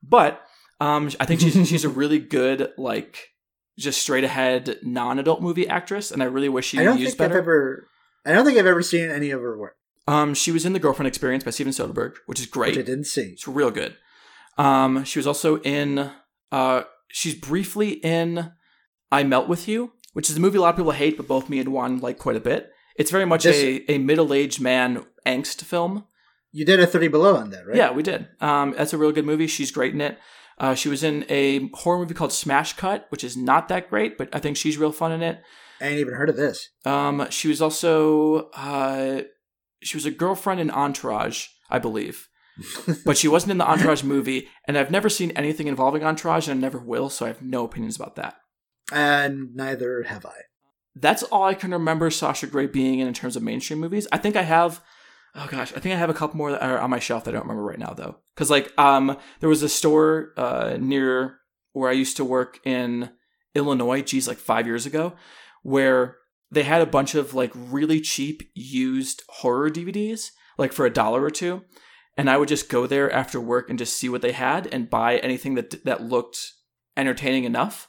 But 0.03 0.43
um, 0.81 1.11
I 1.21 1.27
think 1.27 1.41
she's 1.41 1.55
she's 1.69 1.85
a 1.85 1.89
really 1.89 2.19
good 2.19 2.73
like 2.77 3.29
just 3.79 4.03
straight 4.03 4.25
ahead 4.25 4.77
non-adult 4.83 5.41
movie 5.41 5.69
actress, 5.69 6.11
and 6.11 6.23
I 6.23 6.27
really 6.27 6.49
wish 6.49 6.67
she 6.67 6.79
I 6.79 6.85
don't 6.85 6.99
used 6.99 7.17
think 7.17 7.31
I've 7.31 7.37
ever. 7.37 7.87
I 8.27 8.33
don't 8.33 8.45
think 8.45 8.59
I've 8.59 8.67
ever 8.67 8.83
seen 8.83 9.11
any 9.11 9.31
of 9.31 9.41
her 9.41 9.57
work, 9.57 9.77
Um, 10.07 10.35
she 10.35 10.53
was 10.53 10.67
in 10.67 10.75
The 10.75 10.79
Girlfriend 10.79 11.07
Experience 11.07 11.43
by 11.45 11.51
Steven 11.53 11.73
Soderbergh, 11.73 12.17
which 12.27 12.39
is 12.39 12.45
great. 12.47 12.77
which 12.77 12.85
I 12.85 12.87
didn't 12.87 13.07
see. 13.07 13.23
It's 13.33 13.49
real 13.49 13.71
good. 13.71 13.97
Um, 14.59 15.05
she 15.05 15.19
was 15.19 15.27
also 15.27 15.59
in. 15.61 16.11
Uh, 16.53 16.83
she's 17.09 17.35
briefly 17.35 17.93
in 17.93 18.53
I 19.11 19.23
Melt 19.23 19.49
with 19.49 19.67
You. 19.69 19.93
Which 20.13 20.31
is 20.31 20.37
a 20.37 20.41
movie 20.41 20.59
a 20.59 20.61
lot 20.61 20.71
of 20.71 20.77
people 20.77 20.93
hate, 20.93 21.17
but 21.17 21.29
both 21.29 21.49
me 21.49 21.59
and 21.59 21.71
Juan 21.73 21.99
like 22.01 22.19
quite 22.19 22.37
a 22.37 22.41
bit. 22.41 22.71
It's 22.97 23.11
very 23.11 23.25
much 23.25 23.45
This- 23.45 23.57
a, 23.89 23.93
a 23.93 23.99
middle 23.99 24.33
aged 24.35 24.61
man 24.61 25.05
angst 25.27 25.63
film. 25.63 26.05
You 26.53 26.65
did 26.65 26.81
a 26.81 26.87
30 26.87 27.09
below 27.09 27.37
on 27.37 27.51
that, 27.51 27.67
right? 27.67 27.77
Yeah, 27.77 27.93
we 27.93 28.03
did. 28.03 28.27
Um, 28.41 28.75
that's 28.77 28.93
a 28.93 28.99
real 28.99 29.13
good 29.13 29.25
movie. 29.25 29.47
She's 29.47 29.71
great 29.71 29.95
in 29.95 30.01
it. 30.01 30.19
Uh, 30.59 30.75
she 30.75 30.89
was 30.89 31.03
in 31.05 31.25
a 31.29 31.69
horror 31.75 31.99
movie 31.99 32.13
called 32.13 32.33
Smash 32.33 32.75
Cut, 32.75 33.07
which 33.11 33.25
is 33.25 33.37
not 33.37 33.69
that 33.69 33.89
great, 33.89 34.19
but 34.19 34.29
I 34.35 34.41
think 34.41 34.57
she's 34.57 34.77
real 34.77 34.93
fun 34.93 35.13
in 35.13 35.23
it. 35.23 35.41
I 35.81 35.87
ain't 35.87 36.01
even 36.01 36.13
heard 36.15 36.29
of 36.29 36.37
this. 36.37 36.69
Um, 36.85 37.27
she 37.31 37.49
was 37.49 37.63
also 37.63 38.51
uh, 38.53 39.23
she 39.83 39.97
was 39.97 40.05
a 40.05 40.11
girlfriend 40.11 40.61
in 40.61 40.71
Entourage, 40.71 41.47
I 41.71 41.79
believe, 41.79 42.29
but 43.07 43.17
she 43.17 43.29
wasn't 43.29 43.53
in 43.53 43.59
the 43.59 43.67
Entourage 43.71 44.03
movie. 44.03 44.49
And 44.67 44.77
I've 44.77 44.91
never 44.91 45.09
seen 45.09 45.31
anything 45.31 45.69
involving 45.69 46.05
Entourage, 46.05 46.47
and 46.49 46.59
I 46.59 46.61
never 46.61 46.79
will, 46.79 47.09
so 47.09 47.25
I 47.25 47.29
have 47.29 47.41
no 47.41 47.65
opinions 47.65 47.97
about 47.97 48.17
that. 48.17 48.35
And 48.93 49.55
neither 49.55 50.03
have 50.05 50.27
I. 50.27 50.37
That's 50.95 51.23
all 51.25 51.45
I 51.45 51.55
can 51.55 51.71
remember 51.71 52.11
Sasha 52.11 52.47
Grey 52.47 52.67
being 52.67 52.99
in 52.99 53.09
in 53.09 53.15
terms 53.15 53.37
of 53.37 53.43
mainstream 53.43 53.79
movies. 53.79 54.09
I 54.13 54.19
think 54.19 54.37
I 54.37 54.43
have. 54.43 54.83
Oh 55.35 55.47
gosh, 55.49 55.73
I 55.77 55.79
think 55.79 55.95
I 55.95 55.99
have 55.99 56.11
a 56.11 56.15
couple 56.15 56.37
more 56.37 56.51
that 56.51 56.63
are 56.63 56.81
on 56.81 56.91
my 56.91 56.99
shelf 56.99 57.25
that 57.25 57.31
I 57.31 57.35
don't 57.35 57.43
remember 57.43 57.63
right 57.63 57.79
now 57.79 57.95
though. 57.95 58.17
Because 58.35 58.51
like, 58.51 58.73
um, 58.77 59.17
there 59.39 59.49
was 59.49 59.63
a 59.63 59.69
store 59.69 60.33
uh, 60.37 60.77
near 60.81 61.39
where 61.73 61.89
I 61.89 61.93
used 61.95 62.17
to 62.17 62.25
work 62.25 62.59
in 62.65 63.11
Illinois. 63.55 64.03
Geez, 64.03 64.27
like 64.27 64.39
five 64.39 64.67
years 64.67 64.87
ago, 64.87 65.15
where 65.63 66.17
they 66.51 66.65
had 66.65 66.83
a 66.83 66.87
bunch 66.87 67.15
of 67.15 67.35
like 67.35 67.53
really 67.55 68.01
cheap 68.01 68.43
used 68.55 69.23
horror 69.29 69.71
DVDs, 69.71 70.31
like 70.59 70.73
for 70.73 70.85
a 70.85 70.93
dollar 70.93 71.23
or 71.23 71.31
two, 71.31 71.63
and 72.17 72.29
I 72.29 72.37
would 72.37 72.49
just 72.49 72.69
go 72.69 72.87
there 72.87 73.11
after 73.11 73.41
work 73.41 73.71
and 73.71 73.79
just 73.79 73.97
see 73.97 74.09
what 74.09 74.23
they 74.23 74.33
had 74.33 74.67
and 74.73 74.91
buy 74.91 75.19
anything 75.19 75.55
that 75.55 75.85
that 75.85 76.03
looked 76.03 76.53
entertaining 76.97 77.45
enough. 77.45 77.89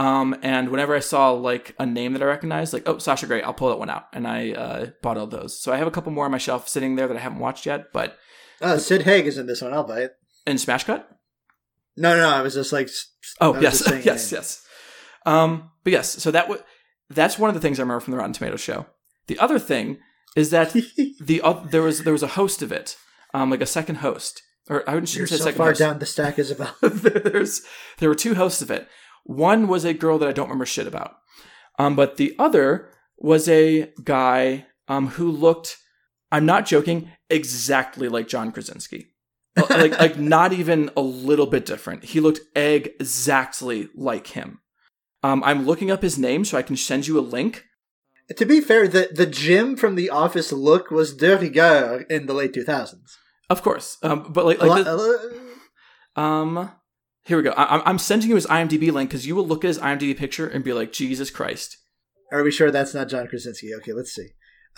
Um, 0.00 0.34
and 0.42 0.70
whenever 0.70 0.94
I 0.96 1.00
saw 1.00 1.30
like 1.32 1.74
a 1.78 1.84
name 1.84 2.14
that 2.14 2.22
I 2.22 2.26
recognized, 2.26 2.72
like 2.72 2.84
oh 2.88 2.96
Sasha 2.98 3.26
Grey, 3.26 3.42
I'll 3.42 3.52
pull 3.52 3.68
that 3.68 3.78
one 3.78 3.90
out, 3.90 4.04
and 4.14 4.26
I 4.26 4.52
uh, 4.52 4.86
bought 5.02 5.18
all 5.18 5.26
those. 5.26 5.60
So 5.60 5.72
I 5.72 5.76
have 5.76 5.86
a 5.86 5.90
couple 5.90 6.10
more 6.12 6.24
on 6.24 6.30
my 6.30 6.38
shelf 6.38 6.68
sitting 6.68 6.96
there 6.96 7.06
that 7.08 7.16
I 7.16 7.20
haven't 7.20 7.38
watched 7.40 7.66
yet. 7.66 7.92
But 7.92 8.16
Oh, 8.62 8.78
Sid 8.78 9.02
Haig 9.02 9.26
is 9.26 9.36
in 9.36 9.46
this 9.46 9.60
one. 9.62 9.72
I'll 9.74 9.84
buy 9.86 10.00
it. 10.00 10.12
in 10.46 10.56
Smash 10.58 10.84
Cut, 10.84 11.06
No, 11.96 12.14
no, 12.16 12.22
no. 12.22 12.34
I 12.34 12.40
was 12.42 12.54
just 12.54 12.72
like. 12.72 12.88
oh 13.42 13.60
yes, 13.60 13.82
yes, 14.04 14.32
yes. 14.32 14.64
Um, 15.26 15.70
but 15.84 15.92
yes, 15.92 16.08
so 16.22 16.30
that 16.30 16.42
w- 16.48 16.62
that's 17.10 17.38
one 17.38 17.50
of 17.50 17.54
the 17.54 17.60
things 17.60 17.78
I 17.78 17.82
remember 17.82 18.00
from 18.00 18.12
the 18.12 18.18
Rotten 18.18 18.32
Tomatoes 18.32 18.60
show. 18.60 18.86
The 19.26 19.38
other 19.38 19.58
thing 19.58 19.98
is 20.36 20.48
that 20.50 20.72
the 21.20 21.42
oth- 21.42 21.70
there 21.72 21.82
was 21.82 22.04
there 22.04 22.12
was 22.14 22.22
a 22.22 22.28
host 22.38 22.62
of 22.62 22.72
it, 22.72 22.96
um, 23.34 23.50
like 23.50 23.60
a 23.60 23.66
second 23.66 23.96
host, 23.96 24.40
or 24.70 24.88
I 24.88 24.94
You're 24.94 25.06
shouldn't 25.06 25.28
say 25.30 25.36
so 25.36 25.44
second 25.44 25.58
far 25.58 25.68
host. 25.68 25.80
down 25.80 25.98
the 25.98 26.06
stack, 26.06 26.38
Isabel. 26.38 26.74
There's 26.82 27.60
there 27.98 28.08
were 28.08 28.14
two 28.14 28.34
hosts 28.34 28.62
of 28.62 28.70
it. 28.70 28.88
One 29.24 29.68
was 29.68 29.84
a 29.84 29.94
girl 29.94 30.18
that 30.18 30.28
I 30.28 30.32
don't 30.32 30.46
remember 30.48 30.66
shit 30.66 30.86
about, 30.86 31.16
um, 31.78 31.94
but 31.96 32.16
the 32.16 32.34
other 32.38 32.90
was 33.18 33.48
a 33.48 33.92
guy 34.02 34.66
um, 34.88 35.08
who 35.08 35.30
looked. 35.30 35.76
I'm 36.32 36.46
not 36.46 36.66
joking. 36.66 37.10
Exactly 37.28 38.08
like 38.08 38.28
John 38.28 38.50
Krasinski, 38.52 39.08
like 39.70 39.98
like 39.98 40.18
not 40.18 40.52
even 40.52 40.90
a 40.96 41.00
little 41.00 41.46
bit 41.46 41.64
different. 41.66 42.04
He 42.04 42.20
looked 42.20 42.40
exactly 42.56 43.88
like 43.94 44.28
him. 44.28 44.60
Um, 45.22 45.42
I'm 45.44 45.66
looking 45.66 45.90
up 45.90 46.02
his 46.02 46.18
name 46.18 46.44
so 46.44 46.56
I 46.56 46.62
can 46.62 46.76
send 46.76 47.06
you 47.06 47.18
a 47.18 47.20
link. 47.20 47.64
to 48.36 48.46
be 48.46 48.60
fair, 48.60 48.88
the 48.88 49.10
the 49.12 49.26
Jim 49.26 49.76
from 49.76 49.94
The 49.96 50.10
Office 50.10 50.50
look 50.52 50.90
was 50.90 51.14
de 51.16 51.36
rigueur 51.36 52.04
in 52.08 52.26
the 52.26 52.34
late 52.34 52.52
2000s. 52.54 53.16
Of 53.50 53.62
course, 53.62 53.98
um, 54.02 54.32
but 54.32 54.44
like 54.46 54.60
like 54.62 54.84
this- 54.84 55.34
um, 56.16 56.70
here 57.24 57.36
we 57.36 57.42
go. 57.42 57.50
I- 57.50 57.78
I'm- 57.78 57.98
sending 57.98 58.28
you 58.28 58.34
his 58.34 58.46
IMDb 58.46 58.90
link 58.92 59.10
because 59.10 59.26
you 59.26 59.34
will 59.36 59.46
look 59.46 59.64
at 59.64 59.68
his 59.68 59.78
IMDb 59.78 60.16
picture 60.16 60.46
and 60.46 60.64
be 60.64 60.72
like, 60.72 60.92
Jesus 60.92 61.30
Christ. 61.30 61.76
Are 62.32 62.42
we 62.42 62.50
sure 62.50 62.70
that's 62.70 62.94
not 62.94 63.08
John 63.08 63.26
Krasinski? 63.26 63.74
Okay, 63.74 63.92
let's 63.92 64.12
see. 64.12 64.28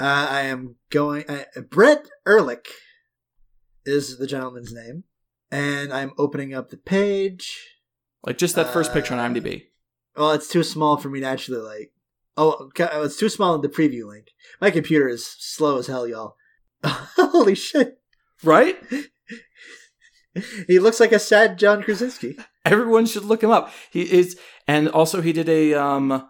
Uh, 0.01 0.27
I 0.31 0.41
am 0.43 0.77
going. 0.91 1.25
Uh, 1.29 1.45
Brett 1.71 2.09
Ehrlich 2.27 2.69
is 3.85 4.19
the 4.19 4.27
gentleman's 4.27 4.73
name, 4.73 5.05
and 5.51 5.93
I'm 5.93 6.13
opening 6.17 6.55
up 6.55 6.71
the 6.71 6.79
page. 6.79 7.69
Like 8.25 8.39
just 8.39 8.55
that 8.55 8.73
first 8.73 8.93
picture 8.93 9.15
on 9.15 9.21
Uh, 9.21 9.29
IMDb. 9.29 9.65
Well, 10.17 10.31
it's 10.33 10.49
too 10.49 10.63
small 10.63 10.97
for 10.97 11.09
me 11.11 11.21
to 11.21 11.27
actually 11.27 11.59
like. 11.59 11.93
Oh, 12.37 12.71
oh, 12.79 13.03
it's 13.03 13.17
too 13.17 13.29
small 13.29 13.55
in 13.55 13.61
the 13.61 13.69
preview 13.69 14.07
link. 14.07 14.29
My 14.61 14.71
computer 14.71 15.09
is 15.09 15.27
slow 15.27 15.77
as 15.79 15.87
hell, 15.87 16.07
y'all. 16.09 16.37
Holy 16.85 17.55
shit! 17.55 17.99
Right? 18.43 18.79
He 20.67 20.79
looks 20.79 21.01
like 21.01 21.13
a 21.13 21.19
sad 21.19 21.59
John 21.59 21.83
Krasinski. 21.83 22.39
Everyone 22.65 23.07
should 23.07 23.25
look 23.25 23.43
him 23.43 23.51
up. 23.51 23.71
He 23.91 24.03
is, 24.03 24.39
and 24.67 24.89
also 24.89 25.21
he 25.21 25.33
did 25.33 25.49
a 25.49 25.75
um 25.75 26.29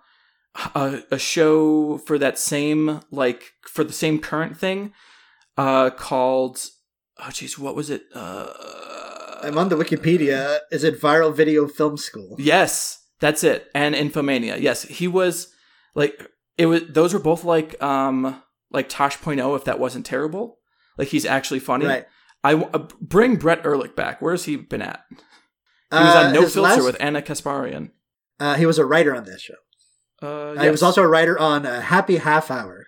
a, 0.74 1.02
a 1.10 1.18
show 1.18 1.98
for 1.98 2.18
that 2.18 2.38
same 2.38 3.00
like 3.10 3.52
for 3.68 3.84
the 3.84 3.92
same 3.92 4.18
current 4.18 4.56
thing, 4.56 4.92
uh 5.56 5.90
called 5.90 6.58
oh 7.18 7.30
jeez 7.30 7.58
what 7.58 7.74
was 7.76 7.90
it 7.90 8.04
uh 8.14 8.48
I'm 9.42 9.58
on 9.58 9.68
the 9.68 9.76
Wikipedia. 9.76 10.60
Is 10.70 10.84
it 10.84 11.00
Viral 11.00 11.34
Video 11.34 11.66
Film 11.66 11.96
School? 11.96 12.36
yes 12.38 12.98
that's 13.20 13.44
it 13.44 13.68
and 13.74 13.94
Infomania 13.94 14.60
yes 14.60 14.82
he 14.82 15.06
was 15.06 15.52
like 15.94 16.28
it 16.58 16.66
was 16.66 16.82
those 16.88 17.14
were 17.14 17.20
both 17.20 17.44
like 17.44 17.80
um 17.82 18.42
like 18.70 18.88
Tosh.0 18.88 19.56
if 19.56 19.64
that 19.64 19.78
wasn't 19.78 20.04
terrible 20.06 20.58
like 20.98 21.08
he's 21.08 21.24
actually 21.24 21.60
funny. 21.60 21.86
Right. 21.86 22.06
I 22.44 22.54
uh, 22.54 22.86
bring 23.00 23.36
Brett 23.36 23.64
Ehrlich 23.64 23.94
back. 23.94 24.20
Where's 24.20 24.44
he 24.44 24.56
been 24.56 24.82
at? 24.82 25.00
He 25.10 25.16
was 25.98 26.14
on 26.16 26.26
Uh, 26.26 26.32
No 26.32 26.40
Filter 26.42 26.60
last- 26.60 26.84
with 26.84 26.96
Ana 27.00 27.22
Kasparian. 27.22 27.90
Uh, 28.40 28.54
he 28.56 28.66
was 28.66 28.78
a 28.78 28.84
writer 28.84 29.14
on 29.14 29.24
that 29.24 29.40
show. 29.40 29.54
Uh, 30.22 30.26
Uh, 30.58 30.62
He 30.62 30.70
was 30.70 30.82
also 30.82 31.02
a 31.02 31.08
writer 31.08 31.38
on 31.38 31.64
uh, 31.66 31.80
Happy 31.80 32.16
Half 32.16 32.50
Hour. 32.50 32.86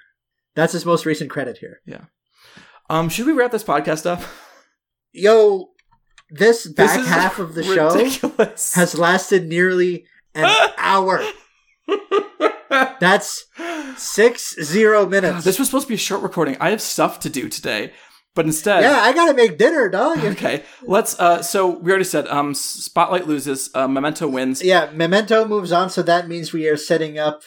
That's 0.57 0.73
his 0.73 0.85
most 0.87 1.05
recent 1.07 1.31
credit 1.31 1.59
here. 1.59 1.81
Um, 2.91 3.09
should 3.09 3.27
we 3.27 3.33
wrap 3.33 3.51
this 3.53 3.65
podcast 3.65 4.05
up? 4.07 4.23
Yo, 5.13 5.71
this 6.31 6.67
back 6.67 6.99
This 6.99 7.09
half 7.09 7.39
of 7.39 7.55
the 7.55 7.63
show 7.63 7.91
has 8.75 8.95
lasted 8.99 9.47
nearly 9.49 10.05
an 10.35 10.45
hour. 10.79 11.23
That's 13.01 13.45
six 13.97 14.57
zero 14.63 15.07
minutes. 15.07 15.45
this 15.45 15.59
was 15.59 15.69
supposed 15.69 15.87
to 15.87 15.89
be 15.89 15.95
a 15.95 15.99
short 15.99 16.23
recording. 16.23 16.57
I 16.61 16.71
have 16.71 16.81
stuff 16.83 17.21
to 17.21 17.31
do 17.31 17.49
today, 17.49 17.93
but 18.35 18.45
instead, 18.47 18.83
yeah, 18.83 18.99
I 19.01 19.13
gotta 19.13 19.35
make 19.35 19.59
dinner, 19.59 19.89
dog. 19.89 20.19
okay. 20.25 20.63
Let's. 20.83 21.19
Uh, 21.19 21.43
so 21.43 21.69
we 21.79 21.91
already 21.91 22.05
said. 22.05 22.27
Um, 22.29 22.55
Spotlight 22.55 23.27
loses. 23.27 23.71
Uh, 23.75 23.87
Memento 23.89 24.27
wins. 24.29 24.63
Yeah, 24.63 24.91
Memento 24.93 25.47
moves 25.47 25.73
on, 25.73 25.91
so 25.91 26.03
that 26.03 26.29
means 26.29 26.53
we 26.53 26.69
are 26.69 26.77
setting 26.77 27.19
up. 27.19 27.43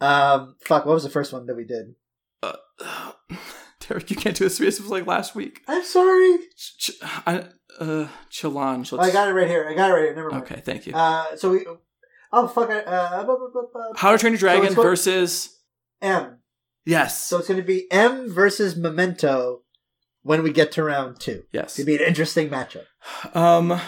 Um, 0.00 0.56
fuck, 0.64 0.84
what 0.84 0.92
was 0.94 1.04
the 1.04 1.10
first 1.10 1.32
one 1.32 1.46
that 1.46 1.56
we 1.56 1.64
did? 1.64 1.94
Derek, 3.88 4.10
you 4.10 4.16
can't 4.16 4.36
do 4.36 4.44
this. 4.44 4.58
This 4.58 4.80
was 4.80 4.90
like 4.90 5.06
last 5.06 5.34
week. 5.34 5.62
I'm 5.68 5.84
sorry. 5.84 6.38
Ch- 6.56 6.90
I, 7.26 7.44
uh, 7.78 8.08
challenge. 8.30 8.92
Oh, 8.92 8.98
I 8.98 9.10
got 9.12 9.28
it 9.28 9.32
right 9.32 9.46
here. 9.46 9.66
I 9.68 9.74
got 9.74 9.90
it 9.90 9.94
right 9.94 10.02
here. 10.04 10.14
Never 10.16 10.30
mind. 10.30 10.42
Okay, 10.42 10.60
thank 10.64 10.86
you. 10.86 10.94
Uh, 10.94 11.36
so 11.36 11.52
we. 11.52 11.66
Oh 12.32 12.48
fuck! 12.48 12.68
I- 12.68 12.80
Uh, 12.80 13.20
bu- 13.24 13.36
bu- 13.38 13.52
bu- 13.52 13.68
bu- 13.72 13.92
How 13.98 14.10
to 14.12 14.18
Train 14.18 14.32
Your 14.32 14.40
Dragon 14.40 14.74
what- 14.74 14.82
versus 14.82 15.56
M. 16.02 16.38
yes, 16.84 17.24
So 17.24 17.38
it's 17.38 17.48
going 17.48 17.60
to 17.60 17.66
be 17.66 17.90
M 17.92 18.28
versus 18.32 18.76
Memento 18.76 19.62
when 20.26 20.42
we 20.42 20.50
get 20.52 20.72
to 20.72 20.82
round 20.82 21.20
two. 21.20 21.44
yes. 21.52 21.78
It'd 21.78 21.86
be 21.86 21.96
an 21.96 22.02
interesting 22.06 22.48
matchup. 22.50 22.84
Um, 23.34 23.80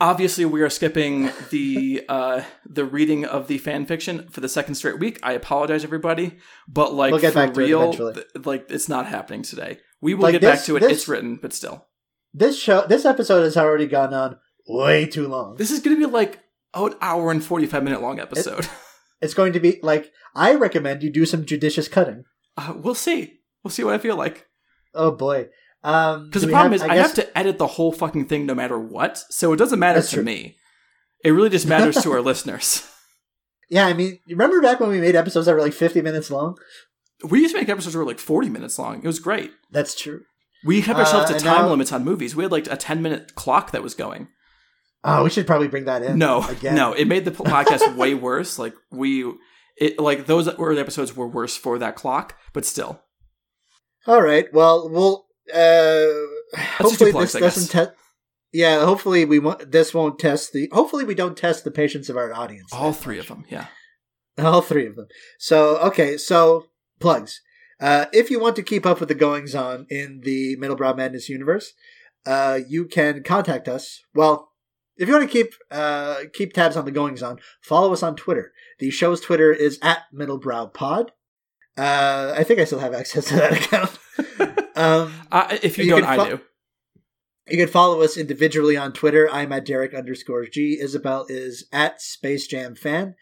obviously, 0.00 0.44
we 0.44 0.62
are 0.62 0.70
skipping 0.70 1.30
the 1.50 2.04
uh 2.08 2.42
the 2.66 2.84
reading 2.84 3.24
of 3.24 3.46
the 3.48 3.58
fan 3.58 3.86
fiction 3.86 4.28
for 4.30 4.40
the 4.40 4.48
second 4.48 4.74
straight 4.74 4.98
week. 4.98 5.18
I 5.22 5.32
apologize, 5.32 5.84
everybody, 5.84 6.38
but 6.66 6.92
like 6.94 7.12
We'll 7.12 7.20
get 7.20 7.32
for 7.32 7.46
back 7.46 7.54
to 7.54 7.60
it 7.60 7.64
real, 7.66 7.92
th- 8.14 8.26
like 8.44 8.70
it's 8.70 8.88
not 8.88 9.06
happening 9.06 9.42
today. 9.42 9.78
We 10.00 10.14
will 10.14 10.24
Like 10.24 10.32
get 10.32 10.40
this- 10.42 10.58
back 10.60 10.66
to 10.66 10.76
it. 10.76 10.80
this- 10.80 10.92
It's 10.92 11.08
written, 11.08 11.36
but 11.36 11.52
still, 11.52 11.86
This 12.34 12.58
show, 12.58 12.86
this 12.86 13.04
episode 13.04 13.42
has 13.42 13.56
already 13.56 13.86
gone 13.86 14.12
on 14.14 14.36
way 14.68 15.06
too 15.06 15.26
long. 15.28 15.56
this 15.56 15.70
is 15.70 15.80
going 15.80 15.96
to 15.98 16.06
be 16.06 16.12
like 16.12 16.40
an 16.74 16.94
hour 17.00 17.30
and 17.30 17.42
forty 17.42 17.66
five 17.66 17.82
minute 17.84 18.02
long 18.02 18.20
episode. 18.20 18.66
It's 19.20 19.34
going 19.34 19.52
to 19.54 19.58
be 19.60 19.80
like 19.82 20.12
I 20.36 20.54
recommend 20.54 21.02
you 21.02 21.10
do 21.10 21.26
some 21.26 21.44
judicious 21.44 21.88
cutting. 21.88 22.22
uh, 22.56 22.74
we'll 22.76 22.94
see. 22.94 23.40
We'll 23.64 23.72
see 23.72 23.82
what 23.82 23.94
I 23.94 23.98
feel 23.98 24.14
like. 24.14 24.46
Oh 24.94 25.10
boy. 25.10 25.48
Um, 25.84 26.26
Because 26.26 26.42
do 26.42 26.46
the 26.48 26.52
problem 26.52 26.72
have- 26.72 26.80
is, 26.80 26.82
I, 26.82 26.94
guess- 26.96 27.06
have 27.06 27.14
to 27.16 27.38
edit 27.38 27.58
the 27.58 27.66
whole 27.66 27.92
fucking 27.92 28.26
thing 28.26 28.46
no 28.46 28.54
matter 28.54 28.78
what, 28.78 29.22
so 29.30 29.52
it 29.52 29.56
doesn't 29.56 29.78
matter 29.78 29.98
That's 30.00 30.10
to 30.10 30.16
true. 30.16 30.24
me. 30.24 30.56
It 31.24 31.30
really 31.30 31.50
just 31.50 31.66
matters 31.66 31.96
to 32.02 32.12
our 32.12 32.20
listeners. 32.30 32.88
Yeah, 33.70 33.86
I 33.86 33.92
mean, 33.92 34.18
remember 34.28 34.60
back 34.62 34.80
when 34.80 34.88
we 34.90 35.00
made 35.00 35.14
episodes 35.14 35.46
that 35.46 35.54
were 35.54 35.60
like 35.60 35.72
50 35.74 36.00
minutes 36.02 36.30
long? 36.30 36.56
We 37.28 37.40
used 37.40 37.54
to 37.54 37.60
make 37.60 37.68
episodes 37.68 37.92
that 37.94 37.98
were 37.98 38.04
like 38.06 38.20
forty 38.20 38.48
minutes 38.48 38.78
long. 38.78 38.98
It 39.02 39.06
was 39.06 39.18
great. 39.18 39.50
That's 39.72 39.94
true. 39.94 40.20
We 40.64 40.80
kept 40.82 40.98
ourselves 41.00 41.30
Uh, 41.30 41.34
to 41.34 41.40
time 41.44 41.62
now- 41.62 41.68
limits 41.70 41.92
on 41.92 42.04
movies. 42.04 42.34
We 42.36 42.44
had 42.44 42.52
like 42.52 42.66
a 42.70 42.76
10 42.76 43.02
minute 43.02 43.34
clock 43.34 43.72
that 43.72 43.82
was 43.82 43.94
going. 43.94 44.28
Oh, 45.04 45.24
we 45.24 45.30
should 45.30 45.46
probably 45.46 45.68
bring 45.68 45.84
that 45.84 46.02
in. 46.02 46.18
No, 46.18 46.42
again. 46.48 46.74
no, 46.74 46.92
it 46.92 47.06
made 47.06 47.24
the 47.24 47.30
podcast 47.30 47.96
way 47.96 48.14
worse. 48.14 48.58
Like 48.58 48.74
we, 48.90 49.32
it 49.76 49.98
like 50.00 50.26
those 50.26 50.48
early 50.58 50.80
episodes 50.80 51.14
were 51.16 51.28
worse 51.28 51.56
for 51.56 51.78
that 51.78 51.94
clock, 51.96 52.34
but 52.52 52.64
still. 52.64 53.02
All 54.06 54.22
right. 54.22 54.46
Well, 54.52 54.88
we'll. 54.90 55.26
Uh, 55.52 56.58
hopefully 56.78 57.12
plugs, 57.12 57.32
this 57.32 57.40
doesn't 57.40 57.70
test. 57.70 57.92
Yeah, 58.52 58.84
hopefully 58.84 59.24
we 59.24 59.38
won't. 59.38 59.70
This 59.70 59.92
won't 59.92 60.18
test 60.18 60.52
the. 60.52 60.68
Hopefully 60.72 61.04
we 61.04 61.14
don't 61.14 61.36
test 61.36 61.64
the 61.64 61.70
patience 61.70 62.08
of 62.08 62.16
our 62.16 62.32
audience. 62.32 62.72
All 62.72 62.92
three 62.92 63.18
of 63.18 63.28
them, 63.28 63.44
yeah. 63.48 63.66
All 64.38 64.62
three 64.62 64.86
of 64.86 64.96
them. 64.96 65.08
So, 65.38 65.78
okay, 65.78 66.16
so 66.16 66.66
plugs. 67.00 67.40
Uh, 67.80 68.06
if 68.12 68.30
you 68.30 68.40
want 68.40 68.56
to 68.56 68.62
keep 68.62 68.86
up 68.86 69.00
with 69.00 69.08
the 69.08 69.14
goings 69.14 69.54
on 69.54 69.86
in 69.90 70.20
the 70.24 70.56
Middlebrow 70.56 70.96
Madness 70.96 71.28
universe, 71.28 71.72
uh, 72.26 72.60
you 72.66 72.86
can 72.86 73.22
contact 73.22 73.68
us. 73.68 74.00
Well, 74.14 74.50
if 74.96 75.08
you 75.08 75.14
want 75.14 75.30
to 75.30 75.32
keep 75.32 75.54
uh, 75.70 76.22
keep 76.32 76.52
tabs 76.52 76.76
on 76.76 76.84
the 76.84 76.90
goings 76.90 77.22
on, 77.22 77.38
follow 77.60 77.92
us 77.92 78.02
on 78.02 78.16
Twitter. 78.16 78.52
The 78.78 78.90
show's 78.90 79.20
Twitter 79.20 79.52
is 79.52 79.78
at 79.82 80.02
Middlebrow 80.14 80.72
Pod. 80.72 81.12
Uh, 81.76 82.34
I 82.36 82.42
think 82.42 82.58
I 82.58 82.64
still 82.64 82.80
have 82.80 82.94
access 82.94 83.26
to 83.26 83.36
that 83.36 83.52
account. 83.64 83.98
Um, 84.78 85.12
Uh, 85.30 85.58
if 85.62 85.76
you, 85.78 85.84
You 85.84 85.90
don't, 85.90 86.02
can 86.04 86.20
I 86.20 86.28
do. 86.30 86.40
you 87.48 87.56
can 87.58 87.68
follow 87.68 88.00
us 88.02 88.16
individually 88.16 88.76
on 88.76 88.92
Twitter. 88.92 89.28
I'm 89.30 89.52
at 89.52 89.64
Derek 89.66 89.94
underscore 89.94 90.46
G. 90.46 90.78
Isabel 90.80 91.26
is 91.28 91.66
at 91.72 92.00
Space 92.00 92.46
Jam 92.46 92.74
Fan. 92.74 93.14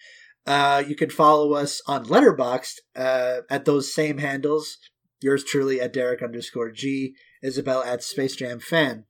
Uh, 0.46 0.82
you 0.86 0.94
can 0.94 1.10
follow 1.10 1.54
us 1.54 1.82
on 1.86 2.06
Letterboxd 2.06 2.74
uh, 2.94 3.38
at 3.50 3.64
those 3.64 3.92
same 3.92 4.18
handles. 4.18 4.78
Yours 5.20 5.42
truly 5.44 5.80
at 5.80 5.92
Derek 5.92 6.22
underscore 6.22 6.70
G. 6.70 7.14
Isabel 7.42 7.82
at 7.82 8.02
Space 8.02 8.36
Jam 8.36 8.60
Fan. 8.60 9.04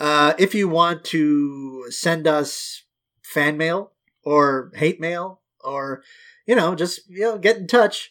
Uh, 0.00 0.34
if 0.38 0.54
you 0.54 0.68
want 0.68 1.04
to 1.04 1.86
send 1.90 2.26
us 2.26 2.84
fan 3.22 3.56
mail 3.56 3.92
or 4.24 4.70
hate 4.74 5.00
mail 5.00 5.40
or 5.62 6.02
you 6.46 6.54
know 6.54 6.74
just 6.74 7.00
you 7.08 7.20
know 7.22 7.38
get 7.38 7.56
in 7.56 7.66
touch. 7.66 8.10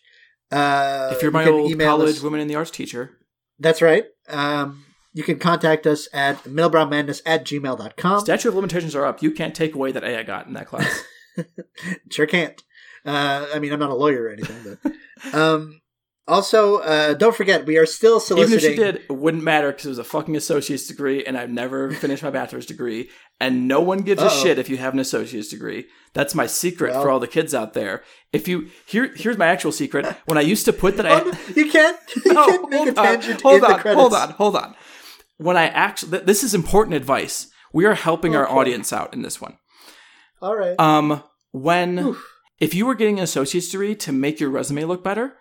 Uh, 0.51 1.09
if 1.15 1.21
you're 1.21 1.31
my 1.31 1.43
you 1.45 1.51
old 1.51 1.71
email 1.71 1.97
college 1.97 2.17
us- 2.17 2.21
women 2.21 2.39
in 2.39 2.47
the 2.47 2.55
arts 2.55 2.71
teacher, 2.71 3.17
that's 3.63 3.81
right. 3.81 4.05
Um, 4.29 4.85
you 5.13 5.23
can 5.23 5.39
contact 5.39 5.85
us 5.87 6.07
at 6.13 6.43
middlebrowmadness 6.43 7.21
at 7.25 7.45
gmail.com. 7.45 8.19
statute 8.19 8.49
of 8.49 8.55
limitations 8.55 8.95
are 8.95 9.05
up. 9.05 9.21
You 9.21 9.31
can't 9.31 9.55
take 9.55 9.75
away 9.75 9.91
that 9.91 10.03
A 10.03 10.19
I 10.19 10.23
got 10.23 10.47
in 10.47 10.53
that 10.53 10.67
class. 10.67 11.03
sure 12.11 12.25
can't. 12.25 12.61
Uh, 13.05 13.47
I 13.53 13.59
mean, 13.59 13.73
I'm 13.73 13.79
not 13.79 13.89
a 13.89 13.95
lawyer 13.95 14.23
or 14.23 14.29
anything, 14.29 14.77
but 14.83 15.33
um, 15.37 15.81
also, 16.27 16.77
uh, 16.77 17.13
don't 17.15 17.35
forget 17.35 17.65
we 17.65 17.77
are 17.77 17.85
still 17.85 18.19
soliciting. 18.19 18.57
Even 18.59 18.71
if 18.71 18.75
she 18.77 18.81
did, 18.81 19.03
it 19.09 19.13
wouldn't 19.13 19.43
matter 19.43 19.71
because 19.71 19.85
it 19.85 19.89
was 19.89 19.97
a 19.99 20.03
fucking 20.03 20.35
associate's 20.37 20.87
degree, 20.87 21.25
and 21.25 21.37
I've 21.37 21.49
never 21.49 21.91
finished 22.03 22.23
my 22.23 22.29
bachelor's 22.29 22.65
degree. 22.65 23.09
And 23.41 23.67
no 23.67 23.81
one 23.81 23.99
gives 23.99 24.21
a 24.21 24.27
Uh-oh. 24.27 24.43
shit 24.43 24.57
if 24.57 24.69
you 24.69 24.77
have 24.77 24.93
an 24.93 24.99
associate's 24.99 25.49
degree. 25.49 25.85
That's 26.13 26.33
my 26.33 26.47
secret 26.47 26.93
for 26.93 27.09
all 27.09 27.19
the 27.19 27.27
kids 27.27 27.53
out 27.53 27.73
there. 27.73 28.03
If 28.31 28.47
you 28.47 28.69
here, 28.85 29.11
here's 29.15 29.37
my 29.37 29.47
actual 29.47 29.71
secret. 29.71 30.05
When 30.25 30.37
I 30.37 30.41
used 30.41 30.65
to 30.65 30.73
put 30.73 30.95
that 30.97 31.05
I 31.05 31.23
you 31.55 31.69
can't. 31.69 31.97
You 32.25 32.33
No, 32.33 32.45
can't 32.45 32.69
make 32.69 32.79
a 32.79 32.83
hold 32.85 32.97
on, 32.99 33.05
tangent 33.05 33.41
hold 33.41 33.63
on, 33.63 33.79
hold 33.79 34.13
on, 34.13 34.29
hold 34.31 34.55
on. 34.55 34.75
When 35.37 35.57
I 35.57 35.65
actually, 35.67 36.11
th- 36.11 36.23
this 36.25 36.43
is 36.43 36.53
important 36.53 36.95
advice. 36.95 37.47
We 37.73 37.85
are 37.85 37.95
helping 37.95 38.35
our 38.35 38.47
audience 38.47 38.93
out 38.93 39.13
in 39.13 39.23
this 39.23 39.41
one. 39.41 39.57
All 40.41 40.55
right. 40.55 40.79
Um, 40.79 41.23
when 41.51 41.99
Oof. 41.99 42.25
if 42.59 42.73
you 42.75 42.85
were 42.85 42.95
getting 42.95 43.17
an 43.17 43.23
associate's 43.23 43.69
degree 43.69 43.95
to 43.95 44.11
make 44.11 44.39
your 44.39 44.51
resume 44.51 44.85
look 44.85 45.03
better, 45.03 45.35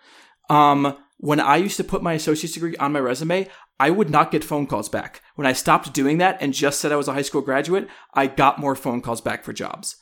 um, 0.51 0.97
when 1.19 1.41
I 1.41 1.57
used 1.57 1.77
to 1.77 1.85
put 1.85 2.03
my 2.03 2.15
associate's 2.15 2.55
degree 2.55 2.77
on 2.77 2.93
my 2.93 2.99
resume, 2.99 3.49
I 3.79 3.91
would 3.91 4.11
not 4.11 4.31
get 4.31 4.45
phone 4.45 4.67
calls 4.67 4.89
back. 4.89 5.23
When 5.35 5.47
I 5.47 5.53
stopped 5.53 5.93
doing 5.93 6.19
that 6.19 6.39
and 6.41 6.53
just 6.53 6.81
said 6.81 6.93
I 6.93 6.97
was 6.97 7.09
a 7.09 7.15
high 7.15 7.23
school 7.23 7.43
graduate, 7.43 7.89
I 8.15 8.27
got 8.27 8.59
more 8.59 8.75
phone 8.75 9.01
calls 9.01 9.21
back 9.21 9.45
for 9.45 9.53
jobs. 9.53 9.97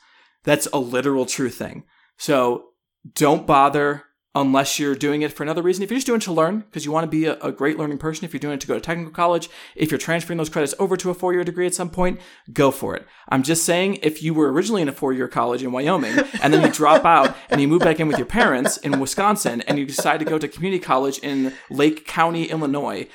That's 0.45 0.67
a 0.73 0.79
literal 0.79 1.27
true 1.27 1.51
thing. 1.51 1.85
So 2.17 2.71
don't 3.15 3.47
bother 3.47 4.05
unless 4.35 4.79
you're 4.79 4.95
doing 4.95 5.23
it 5.23 5.33
for 5.33 5.43
another 5.43 5.63
reason. 5.63 5.83
If 5.83 5.91
you're 5.91 5.97
just 5.97 6.07
doing 6.07 6.21
it 6.21 6.25
to 6.25 6.33
learn, 6.33 6.61
because 6.61 6.85
you 6.85 6.93
want 6.93 7.05
to 7.05 7.11
be 7.11 7.27
a, 7.27 7.37
a 7.41 7.51
great 7.51 7.79
learning 7.79 7.99
person, 7.99 8.25
if 8.25 8.33
you're 8.33 8.39
doing 8.41 8.55
it 8.55 8.61
to 8.61 8.67
go 8.67 8.75
to 8.75 8.81
technical 8.81 9.13
college, 9.13 9.51
if 9.75 9.91
you're 9.91 9.99
transferring 9.99 10.37
those 10.37 10.49
credits 10.49 10.75
over 10.79 10.97
to 10.97 11.11
a 11.11 11.15
four 11.15 11.33
year 11.33 11.43
degree 11.43 11.67
at 11.67 11.75
some 11.75 11.91
point, 11.91 12.21
go 12.53 12.71
for 12.71 12.95
it. 12.95 13.07
I'm 13.29 13.43
just 13.43 13.65
saying, 13.65 13.99
if 14.03 14.23
you 14.23 14.33
were 14.33 14.53
originally 14.53 14.83
in 14.83 14.89
a 14.89 14.93
four 14.93 15.13
year 15.13 15.29
college 15.29 15.63
in 15.63 15.73
Wyoming 15.73 16.17
and 16.43 16.55
then 16.55 16.63
you 16.63 16.71
drop 16.73 17.05
out 17.05 17.37
and 17.49 17.61
you 17.61 17.69
move 17.69 17.81
back 17.81 17.99
in 17.99 18.07
with 18.09 18.19
your 18.19 18.27
parents 18.27 18.77
in 18.79 19.01
Wisconsin 19.01 19.63
and 19.63 19.79
you 19.79 19.87
decide 19.87 20.19
to 20.21 20.25
go 20.25 20.39
to 20.39 20.49
community 20.49 20.83
college 20.83 21.19
in 21.19 21.53
Lake 21.69 22.07
County, 22.07 22.45
Illinois, 22.45 23.09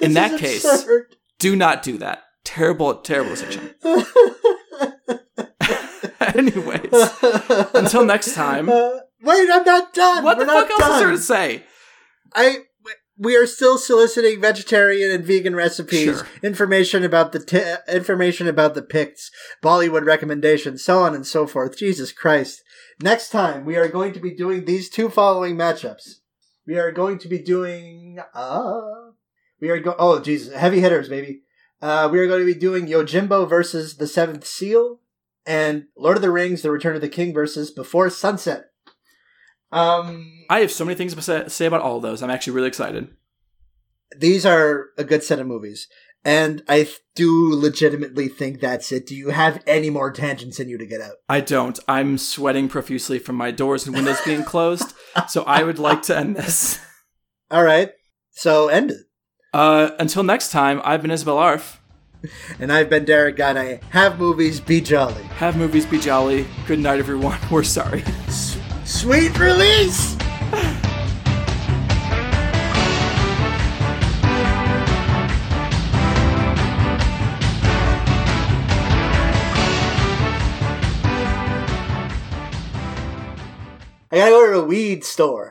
in 0.00 0.14
that 0.14 0.38
case, 0.38 0.64
absurd. 0.64 1.16
do 1.38 1.56
not 1.56 1.82
do 1.82 1.98
that. 1.98 2.22
Terrible, 2.44 2.94
terrible 2.96 3.30
decision. 3.30 3.74
Anyways, 6.20 6.92
until 7.74 8.04
next 8.04 8.34
time. 8.34 8.70
Wait, 9.22 9.48
I'm 9.50 9.64
not 9.64 9.94
done. 9.94 10.24
what 10.24 10.38
We're 10.38 10.46
the 10.46 10.52
fuck 10.52 10.70
else 10.70 10.94
is 10.94 11.00
there 11.00 11.10
to 11.10 11.18
say? 11.18 11.62
I 12.34 12.64
we 13.18 13.36
are 13.36 13.46
still 13.46 13.78
soliciting 13.78 14.40
vegetarian 14.40 15.10
and 15.12 15.24
vegan 15.24 15.54
recipes, 15.54 16.16
Sure. 16.16 16.26
information 16.42 17.04
about 17.04 17.30
the 17.32 17.38
t- 17.38 17.62
information 17.94 18.48
about 18.48 18.74
the 18.74 18.82
Picts, 18.82 19.30
Bollywood 19.62 20.04
recommendations, 20.06 20.82
so 20.82 21.00
on 21.00 21.14
and 21.14 21.26
so 21.26 21.46
forth. 21.46 21.76
Jesus 21.78 22.10
Christ! 22.10 22.62
Next 23.00 23.28
time 23.30 23.64
we 23.64 23.76
are 23.76 23.88
going 23.88 24.12
to 24.14 24.20
be 24.20 24.34
doing 24.34 24.64
these 24.64 24.88
two 24.88 25.08
following 25.08 25.56
matchups. 25.56 26.14
We 26.66 26.76
are 26.78 26.90
going 26.90 27.18
to 27.18 27.28
be 27.28 27.38
doing 27.38 28.18
uh 28.34 28.80
we 29.60 29.68
are 29.70 29.78
go 29.78 29.94
oh 29.98 30.18
Jesus 30.20 30.54
heavy 30.56 30.80
hitters 30.80 31.08
baby. 31.08 31.42
Uh, 31.80 32.08
we 32.10 32.18
are 32.20 32.28
going 32.28 32.40
to 32.40 32.46
be 32.46 32.58
doing 32.58 32.86
Yojimbo 32.86 33.48
versus 33.48 33.96
the 33.96 34.06
Seventh 34.06 34.46
Seal 34.46 35.00
and 35.44 35.86
Lord 35.96 36.16
of 36.16 36.22
the 36.22 36.30
Rings: 36.30 36.62
The 36.62 36.70
Return 36.70 36.94
of 36.94 37.00
the 37.02 37.08
King 37.08 37.34
versus 37.34 37.70
Before 37.70 38.08
Sunset. 38.08 38.71
Um, 39.72 40.30
I 40.50 40.60
have 40.60 40.70
so 40.70 40.84
many 40.84 40.94
things 40.94 41.14
to 41.14 41.50
say- 41.50 41.66
about 41.66 41.80
all 41.80 41.98
those. 42.00 42.22
I'm 42.22 42.30
actually 42.30 42.52
really 42.54 42.68
excited. 42.68 43.08
these 44.18 44.44
are 44.44 44.88
a 44.98 45.04
good 45.04 45.22
set 45.22 45.38
of 45.38 45.46
movies. 45.46 45.88
And 46.24 46.62
I 46.68 46.86
do 47.16 47.52
legitimately 47.54 48.28
think 48.28 48.60
that's 48.60 48.92
it. 48.92 49.06
Do 49.06 49.16
you 49.16 49.30
have 49.30 49.60
any 49.66 49.90
more 49.90 50.12
tangents 50.12 50.60
in 50.60 50.68
you 50.68 50.78
to 50.78 50.86
get 50.86 51.00
out? 51.00 51.14
I 51.28 51.40
don't. 51.40 51.80
I'm 51.88 52.16
sweating 52.18 52.68
profusely 52.68 53.18
from 53.18 53.34
my 53.34 53.50
doors 53.50 53.86
and 53.86 53.96
windows 53.96 54.20
being 54.24 54.44
closed. 54.44 54.92
So 55.28 55.42
I 55.44 55.64
would 55.64 55.80
like 55.80 56.02
to 56.02 56.16
end 56.16 56.36
this. 56.36 56.78
All 57.50 57.64
right. 57.64 57.90
So 58.30 58.68
end 58.68 58.92
it. 58.92 59.00
Uh, 59.52 59.90
until 59.98 60.22
next 60.22 60.50
time, 60.52 60.80
I've 60.84 61.02
been 61.02 61.10
Isabel 61.10 61.38
Arf. 61.38 61.80
And 62.60 62.72
I've 62.72 62.88
been 62.88 63.04
Derek 63.04 63.36
Gane. 63.36 63.80
Have 63.90 64.18
movies, 64.20 64.60
be 64.60 64.80
jolly. 64.80 65.24
Have 65.24 65.56
movies 65.56 65.86
be 65.86 65.98
jolly. 65.98 66.46
Good 66.68 66.78
night, 66.78 67.00
everyone. 67.00 67.38
We're 67.50 67.64
sorry. 67.64 68.04
Sweet 68.84 69.38
release! 69.38 70.16
I 84.10 84.18
gotta 84.18 84.30
go 84.30 84.46
to 84.46 84.60
the 84.60 84.64
weed 84.64 85.04
store. 85.04 85.50